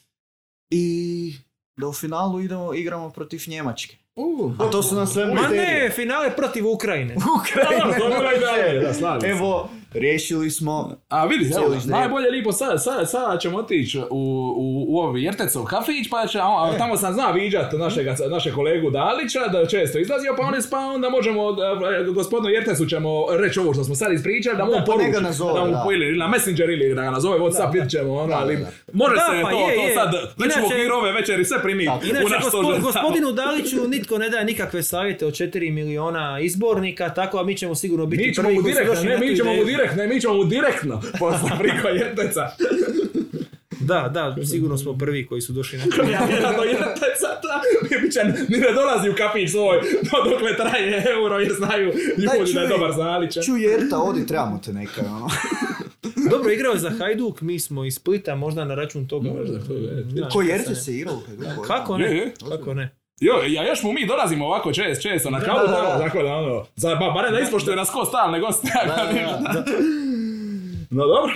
I 0.70 1.34
da 1.78 1.88
u 1.88 1.92
finalu 1.92 2.40
idemo, 2.40 2.74
igramo 2.74 3.10
protiv 3.10 3.40
Njemačke. 3.46 3.96
Uh, 4.16 4.52
A 4.58 4.70
to 4.70 4.82
su 4.82 4.94
nam 4.94 5.06
sve 5.06 5.26
Ma 5.26 5.48
ne, 5.48 5.90
finale 5.94 6.36
protiv 6.36 6.66
Ukrajine. 6.66 7.14
Ukrajine. 7.40 9.30
Evo, 9.30 9.70
riješili 9.92 10.50
smo. 10.50 10.96
A 11.08 11.26
vidi, 11.26 11.50
evo, 11.56 11.76
najbolje 11.86 12.30
lipo 12.30 12.52
sad, 12.52 12.82
sad, 12.82 13.10
sad 13.10 13.40
ćemo 13.40 13.58
otići 13.58 13.98
u, 14.00 14.04
u, 14.56 14.84
u 14.88 14.98
ovaj 14.98 15.22
Jertecov 15.22 15.64
kafić, 15.64 16.08
pa 16.10 16.26
će, 16.26 16.38
a, 16.38 16.42
a 16.42 16.78
tamo 16.78 16.96
sam 16.96 17.12
zna 17.12 17.30
viđat 17.30 17.72
našega, 17.74 18.16
naše 18.26 18.52
kolegu 18.52 18.90
Dalića, 18.90 19.48
da 19.48 19.66
često 19.66 19.98
izlazio, 19.98 20.34
pa 20.36 20.42
on 20.42 20.54
je 20.54 20.60
pa 20.70 20.78
onda 20.78 21.08
možemo, 21.10 21.42
e, 22.00 22.10
gospodinu 22.10 22.48
Jertecu 22.50 22.86
ćemo 22.86 23.08
reći 23.32 23.60
ovo 23.60 23.74
što 23.74 23.84
smo 23.84 23.94
sad 23.94 24.12
ispričali, 24.12 24.56
da 24.56 24.64
mu 24.64 24.70
Da, 24.70 24.78
pa 24.78 24.84
poruči, 24.84 25.22
nazove, 25.22 25.52
da 25.54 25.64
mu 25.64 25.70
da. 25.70 25.82
po- 25.84 25.92
ili 25.92 26.18
na 26.18 26.28
Messenger 26.28 26.70
ili 26.70 26.94
da 26.94 27.02
ga 27.02 27.10
nazove 27.10 27.38
Whatsapp, 27.38 27.72
vidjet 27.72 27.90
ćemo, 27.90 28.14
ono, 28.14 28.34
ali 28.34 28.58
može 28.92 29.14
Da, 29.14 29.20
se 29.22 29.42
pa 29.42 29.50
to, 29.50 29.58
je, 29.60 29.76
to 29.76 29.82
je. 29.82 29.94
sad, 29.94 30.10
već 30.38 30.52
u 30.54 30.66
okviru 30.66 30.94
ove 30.94 31.12
večeri 31.12 31.44
sve 31.44 31.62
primi 31.62 31.84
Tako. 31.86 31.98
u 31.98 32.08
Inače, 32.08 32.26
naš 32.26 32.44
gospo- 32.44 32.48
stožer. 32.48 32.80
gospodinu 32.82 33.32
Daliću 33.32 33.88
nitko 33.88 34.18
ne 34.18 34.28
daje 34.28 34.44
nikakve 34.44 34.82
savjete 34.84 35.26
od 35.26 35.32
4 35.32 35.70
miliona 35.70 36.40
izbornika, 36.40 37.08
tako 37.10 37.38
a 37.38 37.44
mi 37.44 37.56
ćemo 37.56 37.74
sigurno 37.74 38.06
biti 38.06 38.22
Mi 38.22 38.34
ćemo 38.34 38.48
prvi 38.48 38.62
direktno, 38.64 39.02
ne, 39.04 39.18
mi 39.18 39.36
ćemo 39.36 39.52
mu. 39.52 39.64
Direktno, 39.78 39.96
ne, 39.96 40.08
mi 40.08 40.20
ćemo 40.20 40.34
mu 40.34 40.44
direktno 40.46 41.02
poslati 41.18 41.54
priko 41.58 41.88
Jerteca. 41.98 42.42
Da, 43.80 44.08
da, 44.08 44.36
sigurno 44.44 44.78
smo 44.78 44.92
prvi 44.94 45.26
koji 45.26 45.40
su 45.40 45.52
došli 45.52 45.78
na 45.78 45.84
tu 45.86 45.90
ideju. 45.94 46.10
Ja 46.10 46.24
vjerojatno 46.26 46.62
Jerteca, 46.64 47.28
da, 47.42 47.60
će, 48.12 48.20
ni 48.48 48.58
ne 48.58 48.72
dolazi 48.72 49.10
u 49.10 49.14
kafić 49.14 49.50
svoj, 49.50 49.80
do- 50.02 50.30
dokle 50.30 50.56
traje 50.56 51.04
euro, 51.10 51.38
jer 51.38 51.52
znaju 51.52 51.92
Daj, 52.16 52.38
ljudi 52.38 52.52
da 52.52 52.60
je 52.60 52.68
dobar 52.68 52.92
zaličan. 52.92 53.42
Čuj 53.42 53.62
Jerta, 53.62 53.98
odi, 53.98 54.26
trebamo 54.26 54.60
te 54.64 54.72
nekaj, 54.72 55.04
ono. 55.06 55.28
Dobro, 56.30 56.52
igrao 56.52 56.72
je 56.72 56.78
za 56.78 56.90
Hajduk, 56.90 57.40
mi 57.40 57.60
smo 57.60 57.84
iz 57.84 57.94
Splita, 57.94 58.34
možda 58.34 58.64
na 58.64 58.74
račun 58.74 59.08
toga. 59.08 59.30
Možda, 59.30 59.58
to 59.60 59.72
je. 59.72 60.06
Ko 60.32 60.42
neka 60.42 60.52
Jerte 60.52 60.74
se 60.74 60.94
igrao? 60.94 61.14
u 61.14 61.20
Hajduku? 61.20 61.62
Kako 61.62 61.98
ne? 61.98 62.32
Kako 62.48 62.74
ne? 62.74 62.90
Jo, 63.20 63.34
ja 63.44 63.68
još 63.68 63.82
mu 63.82 63.92
mi 63.92 64.06
dolazimo 64.06 64.46
ovako 64.46 64.72
čest, 64.72 65.02
često 65.02 65.30
na 65.30 65.38
Da, 65.38 65.44
kavu 65.46 65.58
da, 65.58 65.74
tamo, 65.74 65.88
da. 65.88 65.98
tako 65.98 66.22
da 66.22 66.34
ono, 66.34 66.64
za, 66.76 66.94
ba, 66.94 67.10
barem 67.10 67.32
da 67.32 67.40
ispoštuje 67.40 67.76
nas 67.76 67.90
ko 67.90 68.04
stalne 68.04 68.40
goste. 68.40 68.68
Da, 68.86 68.94
da, 68.96 69.12
da. 69.52 69.64
No 70.90 71.06
dobro, 71.06 71.32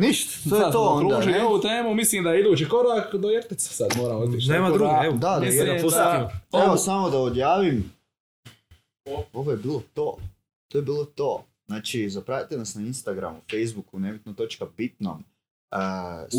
Ništa, 0.00 0.50
to 0.50 0.56
je 0.56 0.62
sad 0.62 0.72
to 0.72 0.80
onda, 0.82 1.18
ne? 1.20 1.44
ovu 1.44 1.60
temu, 1.60 1.94
mislim 1.94 2.24
da 2.24 2.30
je 2.30 2.40
idući 2.40 2.68
korak 2.68 3.14
do 3.14 3.28
Jerteca 3.30 3.68
sad 3.68 3.88
moramo 3.96 4.20
otići. 4.20 4.48
Nema 4.48 4.68
druge, 4.68 4.84
da- 4.86 5.02
evo. 5.04 5.12
Da, 5.12 5.38
da, 5.40 5.46
jedan 5.46 5.82
pozitivno. 5.82 6.30
Evo, 6.54 6.76
samo 6.76 7.10
da 7.10 7.18
odjavim. 7.18 7.92
Ovo 9.32 9.50
je 9.50 9.56
bilo 9.56 9.82
to. 9.94 10.16
To 10.68 10.78
je 10.78 10.82
bilo 10.82 11.04
to. 11.04 11.44
Znači, 11.66 12.08
zapratite 12.08 12.56
nas 12.56 12.74
na 12.74 12.82
Instagramu, 12.82 13.40
Facebooku, 13.50 13.98
nebitno.bitnom. 13.98 15.24
Uh, 15.72 15.78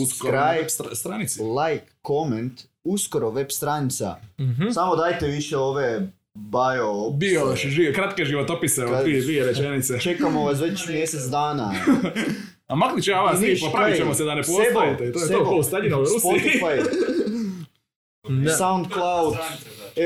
Uskoro 0.03 0.33
na 0.33 0.43
web 0.43 0.59
subscribe, 0.59 0.89
stra- 0.89 0.95
stranici. 0.95 1.39
like, 1.41 1.85
comment, 2.01 2.61
uskoro 2.87 3.29
web 3.29 3.47
stranica. 3.49 4.15
Mhm. 4.39 4.69
Samo 4.69 4.95
dajte 4.95 5.27
više 5.27 5.57
ove 5.57 6.11
bio. 6.33 7.09
Bio 7.09 7.55
živ, 7.55 7.93
kratke 7.93 8.25
životopise 8.25 8.83
od 8.85 8.89
Kad- 8.91 9.03
dvije, 9.03 9.21
dvije 9.21 9.45
rečenice. 9.45 9.99
Čekamo 10.09 10.43
vas 10.43 10.59
već 10.61 10.87
mjesec 10.87 11.23
dana. 11.23 11.73
A 12.67 12.75
maknut 12.75 12.99
I 12.99 13.03
svi, 13.37 13.47
niš, 13.49 13.61
popravit 13.61 13.97
ćemo 13.97 14.13
se 14.13 14.23
da 14.23 14.35
ne 14.35 14.43
Sebo, 14.43 14.57
postojite. 14.57 15.11
To 15.13 15.19
je 15.19 15.25
Sebo, 15.27 15.45
to 15.45 15.63
Staljinovoj 15.63 16.05
Rusiji. 16.05 16.31
Spotify. 16.31 16.83
Soundcloud. 18.57 19.33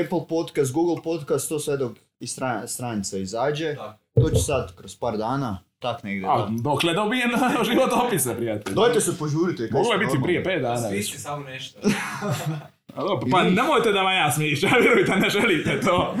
Apple 0.04 0.20
Podcast, 0.28 0.72
Google 0.72 1.02
Podcast, 1.04 1.48
to 1.48 1.58
sve 1.58 1.76
dok 1.76 1.92
i 2.20 2.26
stra- 2.26 2.66
stranica 2.66 3.18
izađe. 3.18 3.76
To 4.14 4.30
će 4.30 4.42
sad 4.42 4.76
kroz 4.76 4.96
par 4.96 5.16
dana, 5.16 5.58
tak 5.82 6.02
negdje. 6.02 6.28
A, 6.28 6.36
Da. 6.38 6.48
dokle 6.52 6.94
dobijem 6.94 7.30
životopise, 7.70 8.34
prijatelj. 8.36 8.74
Dajte 8.74 9.00
se 9.00 9.18
požurite. 9.18 9.68
Moglo 9.72 9.92
je 9.92 9.98
ste 9.98 10.06
biti 10.06 10.22
prije 10.22 10.44
pet 10.44 10.62
dana. 10.62 10.88
Smisli 10.88 11.18
samo 11.18 11.44
nešto. 11.44 11.80
A 12.96 13.00
dobro, 13.00 13.26
Pa 13.30 13.42
nemojte 13.44 13.92
da 13.92 14.02
vam 14.02 14.14
ja 14.14 14.32
smišćam, 14.32 14.70
vjerujte, 14.82 15.16
ne 15.16 15.30
želite 15.30 15.80
to. 15.80 16.14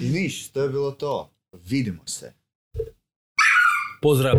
I 0.00 0.08
niš, 0.08 0.48
to 0.48 0.62
je 0.62 0.68
bilo 0.68 0.90
to. 0.90 1.30
Vidimo 1.62 2.02
se. 2.06 2.32
Pozdrav. 4.02 4.36